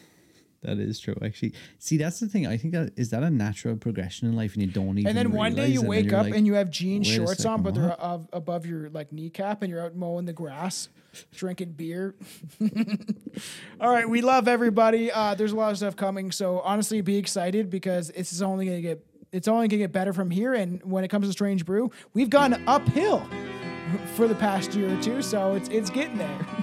That 0.62 0.78
is 0.78 1.00
true. 1.00 1.16
Actually, 1.24 1.54
see, 1.78 1.96
that's 1.96 2.20
the 2.20 2.28
thing. 2.28 2.46
I 2.46 2.58
think 2.58 2.74
that 2.74 2.92
is 2.98 3.12
that 3.12 3.24
a 3.24 3.30
natural 3.30 3.78
progression 3.78 4.28
in 4.28 4.36
life, 4.36 4.56
and 4.56 4.62
you 4.64 4.68
don't 4.70 4.98
even. 4.98 5.08
And 5.08 5.18
then 5.18 5.32
one 5.32 5.56
day 5.56 5.68
you 5.70 5.82
wake 5.82 6.12
up 6.12 6.26
like, 6.26 6.36
and 6.36 6.46
you 6.46 6.56
have 6.56 6.70
jean 6.70 7.02
"Wait 7.04 7.12
a 7.12 7.14
shorts 7.16 7.46
on, 7.46 7.62
but 7.64 7.76
they're 7.76 7.88
what?" 7.88 8.04
ab- 8.04 8.30
above 8.34 8.66
your 8.66 8.90
like 8.90 9.14
kneecap, 9.14 9.62
and 9.62 9.72
you're 9.72 9.82
out 9.82 9.96
mowing 9.96 10.26
the 10.26 10.34
grass, 10.34 10.90
drinking 11.32 11.72
beer. 11.72 12.14
All 13.80 13.90
right, 13.90 14.08
we 14.10 14.22
love 14.22 14.50
everybody. 14.50 15.12
Uh, 15.12 15.34
there's 15.34 15.54
a 15.54 15.56
lot 15.56 15.72
of 15.72 15.78
stuff 15.78 15.96
coming, 15.96 16.30
so 16.32 16.60
honestly, 16.60 17.00
be 17.00 17.16
excited 17.16 17.70
because 17.70 18.10
this 18.10 18.34
is 18.34 18.42
only 18.42 18.66
gonna 18.66 18.82
get 18.82 19.06
it's 19.32 19.48
only 19.48 19.68
gonna 19.68 19.80
get 19.80 19.92
better 19.92 20.14
from 20.14 20.30
here. 20.32 20.54
And 20.54 20.82
when 20.84 21.04
it 21.04 21.10
comes 21.10 21.28
to 21.28 21.32
Strange 21.34 21.66
Brew, 21.66 21.92
we've 22.14 22.30
gone 22.30 22.62
uphill 22.68 23.28
for 24.16 24.28
the 24.28 24.36
past 24.36 24.74
year 24.76 24.96
or 24.98 25.02
two, 25.02 25.22
so 25.22 25.56
it's 25.56 25.70
it's 25.70 25.90
getting 25.90 26.18
there. 26.18 26.40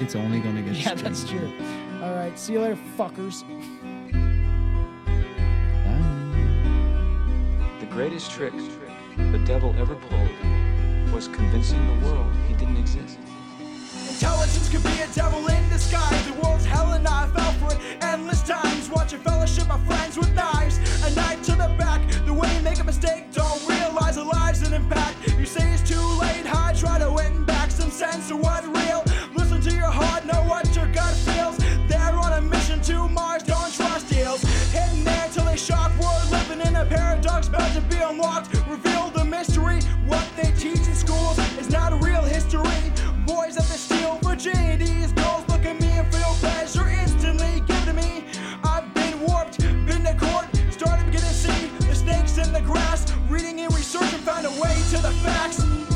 It's 0.00 0.16
only 0.16 0.40
going 0.40 0.56
to 0.56 0.62
get. 0.62 0.74
Better. 0.74 0.96
Yeah, 0.96 1.02
that's 1.02 1.24
true. 1.24 1.52
All 2.02 2.14
right, 2.14 2.36
see 2.36 2.54
you 2.54 2.60
later, 2.60 2.76
fuckers. 2.98 3.42
Bye. 5.84 7.78
The 7.78 7.86
greatest 7.86 8.30
trick 8.32 8.52
the 9.16 9.38
devil 9.46 9.72
ever 9.78 9.94
pulled 9.94 11.12
was 11.14 11.28
convincing 11.28 11.78
the 11.86 12.06
world 12.08 12.34
he 12.48 12.54
didn't 12.54 12.76
exist. 12.76 13.18
Intelligence 14.10 14.68
could 14.68 14.82
be 14.82 15.00
a 15.00 15.06
devil 15.14 15.46
in 15.46 15.68
disguise. 15.68 16.26
The 16.26 16.32
world's 16.42 16.64
hell 16.64 16.92
and 16.92 17.06
I 17.06 17.28
fell 17.28 17.52
for 17.52 17.72
it 17.74 17.80
endless 18.02 18.42
times. 18.42 18.90
Watching 18.90 19.20
fellowship 19.20 19.70
of 19.72 19.84
friends 19.86 20.18
with 20.18 20.34
knives. 20.34 20.53
To 21.64 21.70
the 21.70 21.76
back. 21.78 22.02
The 22.26 22.32
way 22.32 22.54
you 22.54 22.62
make 22.62 22.78
a 22.78 22.84
mistake, 22.84 23.32
don't 23.32 23.60
realize 23.66 24.16
the 24.16 24.24
lies 24.24 24.60
and 24.62 24.74
impact. 24.74 25.16
You 25.38 25.46
say 25.46 25.72
it's 25.72 25.88
too 25.88 26.06
late, 26.20 26.44
high, 26.44 26.74
try 26.74 26.98
to 26.98 27.10
win 27.10 27.44
back 27.44 27.70
some 27.70 27.90
sense 27.90 28.30
of 28.30 28.40
what 28.40 28.64
real. 28.64 29.02
Listen 29.34 29.60
to 29.62 29.72
your 29.72 29.90
heart, 29.90 30.26
know 30.26 30.42
what 30.42 30.64
your 30.76 30.86
gut 30.92 31.14
feels. 31.14 31.56
They're 31.88 32.16
on 32.24 32.32
a 32.34 32.40
mission 32.42 32.82
to 32.82 33.08
Mars, 33.08 33.44
don't 33.44 33.72
trust 33.72 34.10
deals. 34.10 34.42
Hidden 34.72 35.04
there 35.04 35.28
till 35.32 35.44
they 35.44 35.56
shock. 35.56 35.92
We're 35.98 36.30
living 36.30 36.60
in 36.66 36.76
a 36.76 36.84
paradox, 36.84 37.48
about 37.48 37.72
to 37.72 37.80
be 37.82 37.96
unlocked. 37.96 38.52
Reveal 38.68 39.08
the 39.10 39.24
mystery. 39.24 39.80
What 40.06 40.26
they 40.36 40.50
teach 40.52 40.86
in 40.86 40.94
schools 40.94 41.38
is 41.58 41.70
not 41.70 41.92
a 41.92 41.96
real 41.96 42.22
history. 42.22 42.93
Research 54.34 54.44
and 54.44 54.46
found 54.46 54.46
a 54.46 54.60
way 54.60 54.74
to 54.90 55.02
the 55.02 55.10
facts. 55.22 55.93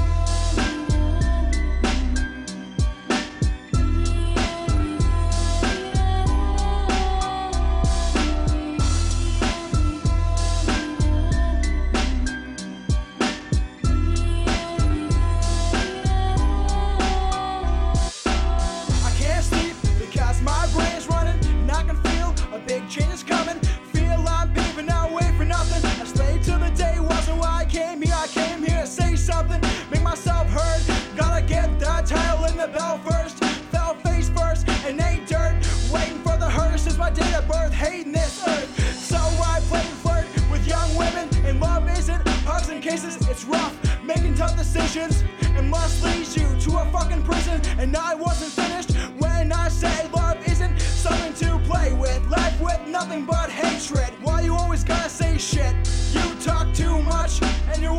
Came 28.32 28.62
here. 28.64 28.80
To 28.80 28.86
say 28.86 29.16
something, 29.16 29.60
make 29.90 30.02
myself 30.02 30.46
heard. 30.48 30.82
Gotta 31.16 31.42
get 31.44 31.78
that 31.80 32.06
title 32.06 32.44
in 32.46 32.56
the 32.56 32.68
bell 32.68 32.98
first. 32.98 33.42
Fell 33.72 33.94
face 33.96 34.28
first, 34.28 34.68
and 34.86 35.00
ain't 35.00 35.26
dirt. 35.26 35.56
Waiting 35.92 36.18
for 36.22 36.36
the 36.36 36.48
hearse 36.48 36.86
is 36.86 36.96
my 36.98 37.10
date 37.10 37.34
of 37.34 37.46
birth, 37.48 37.72
hating 37.72 38.12
this 38.12 38.42
earth. 38.46 38.70
So 38.98 39.16
I 39.16 39.60
play 39.68 39.80
and 39.80 39.98
flirt 40.04 40.26
with 40.50 40.66
young 40.66 40.94
women, 40.96 41.28
and 41.46 41.60
love 41.60 41.88
isn't 41.98 42.26
hugs 42.46 42.68
and 42.68 42.82
kisses. 42.82 43.16
It's 43.28 43.44
rough, 43.44 43.74
making 44.02 44.34
tough 44.34 44.56
decisions, 44.56 45.24
and 45.56 45.70
must 45.70 46.02
lead 46.04 46.26
you 46.36 46.48
to 46.60 46.78
a 46.78 46.84
fucking 46.92 47.22
prison. 47.22 47.60
And 47.78 47.96
I 47.96 48.14
wasn't 48.14 48.52
finished 48.52 48.92
when 49.18 49.52
I 49.52 49.68
say 49.68 50.08
love 50.12 50.38
isn't 50.48 50.80
something 50.80 51.34
to 51.34 51.58
play 51.66 51.92
with. 51.92 52.26
Life 52.28 52.60
with 52.60 52.80
nothing 52.86 53.24
but 53.24 53.50
hatred. 53.50 54.10
Why 54.22 54.42
you 54.42 54.54
always 54.54 54.84
gotta 54.84 55.08
say 55.08 55.38
shit? 55.38 55.74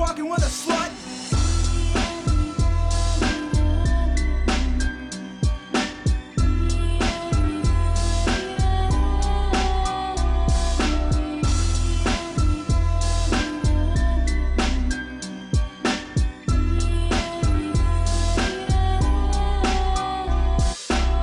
And 0.10 0.27
with 0.27 0.40
a 0.40 0.49
slut. 0.49 0.90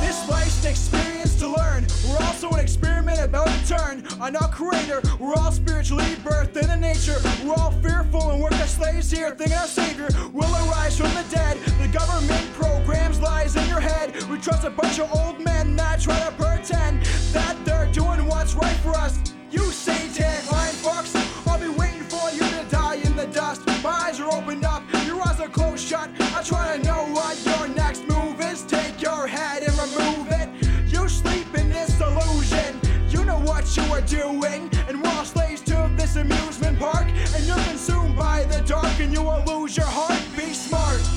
This 0.01 0.29
an 0.29 0.65
experience 0.65 1.35
to 1.41 1.49
learn. 1.49 1.87
We're 2.09 2.25
also 2.25 2.51
an 2.51 2.61
experiment 2.61 3.19
about 3.19 3.49
to 3.49 3.67
turn. 3.67 4.06
On 4.19 4.35
our 4.35 4.49
creator, 4.49 5.03
we're 5.21 5.35
all 5.35 5.53
spiritually 5.53 6.05
birthed 6.25 6.57
into 6.57 6.77
nature. 6.77 7.17
We're 7.45 7.53
all 7.53 7.71
fearful 7.83 8.31
and 8.31 8.41
work 8.41 8.55
as 8.55 8.71
slaves 8.73 9.11
here, 9.11 9.35
thinking 9.35 9.57
our 9.57 9.67
savior 9.67 10.09
will 10.33 10.51
arise 10.67 10.97
from 10.97 11.13
the 11.13 11.25
dead. 11.31 11.59
The 11.81 11.89
government 11.89 12.51
programs 12.55 13.21
lies 13.21 13.57
in 13.57 13.69
your 13.69 13.81
head. 13.81 14.15
We 14.31 14.39
trust 14.39 14.65
a 14.65 14.71
bunch 14.71 14.99
of 15.01 15.13
old 15.15 15.41
men 15.41 15.77
that 15.77 16.01
try 16.01 16.19
to 16.19 16.33
pretend 16.33 17.05
that 17.33 17.63
they're 17.67 17.93
doing 17.93 18.27
what's 18.27 18.55
right 18.55 18.77
for 18.77 18.95
us. 18.97 19.19
You 19.51 19.61
satanic 19.71 20.51
lying 20.51 20.75
fucks, 20.77 21.15
I'll 21.47 21.61
be 21.61 21.69
waiting 21.69 22.05
for 22.05 22.31
you 22.31 22.41
to 22.41 22.67
die 22.71 22.97
in 22.97 23.17
the 23.17 23.27
dust. 23.27 23.67
My 23.85 23.91
eyes 23.91 24.19
are 24.19 24.33
opened 24.33 24.65
up, 24.65 24.83
your 25.05 25.21
eyes 25.29 25.41
are 25.41 25.49
closed 25.49 25.87
shut. 25.87 26.09
I 26.19 26.43
try 26.43 26.77
to 26.77 26.83
know 26.83 27.07
what 27.13 27.37
your 27.45 27.69
next 27.69 28.09
move 28.09 28.36
amusement 36.17 36.79
park, 36.79 37.07
and 37.35 37.47
you're 37.47 37.57
consumed 37.65 38.17
by 38.17 38.45
the 38.45 38.63
dark, 38.67 39.01
and 39.01 39.13
you 39.13 39.23
will 39.23 39.43
lose 39.47 39.77
your 39.77 39.87
heart. 39.87 40.21
Be 40.37 40.53
smart. 40.53 41.16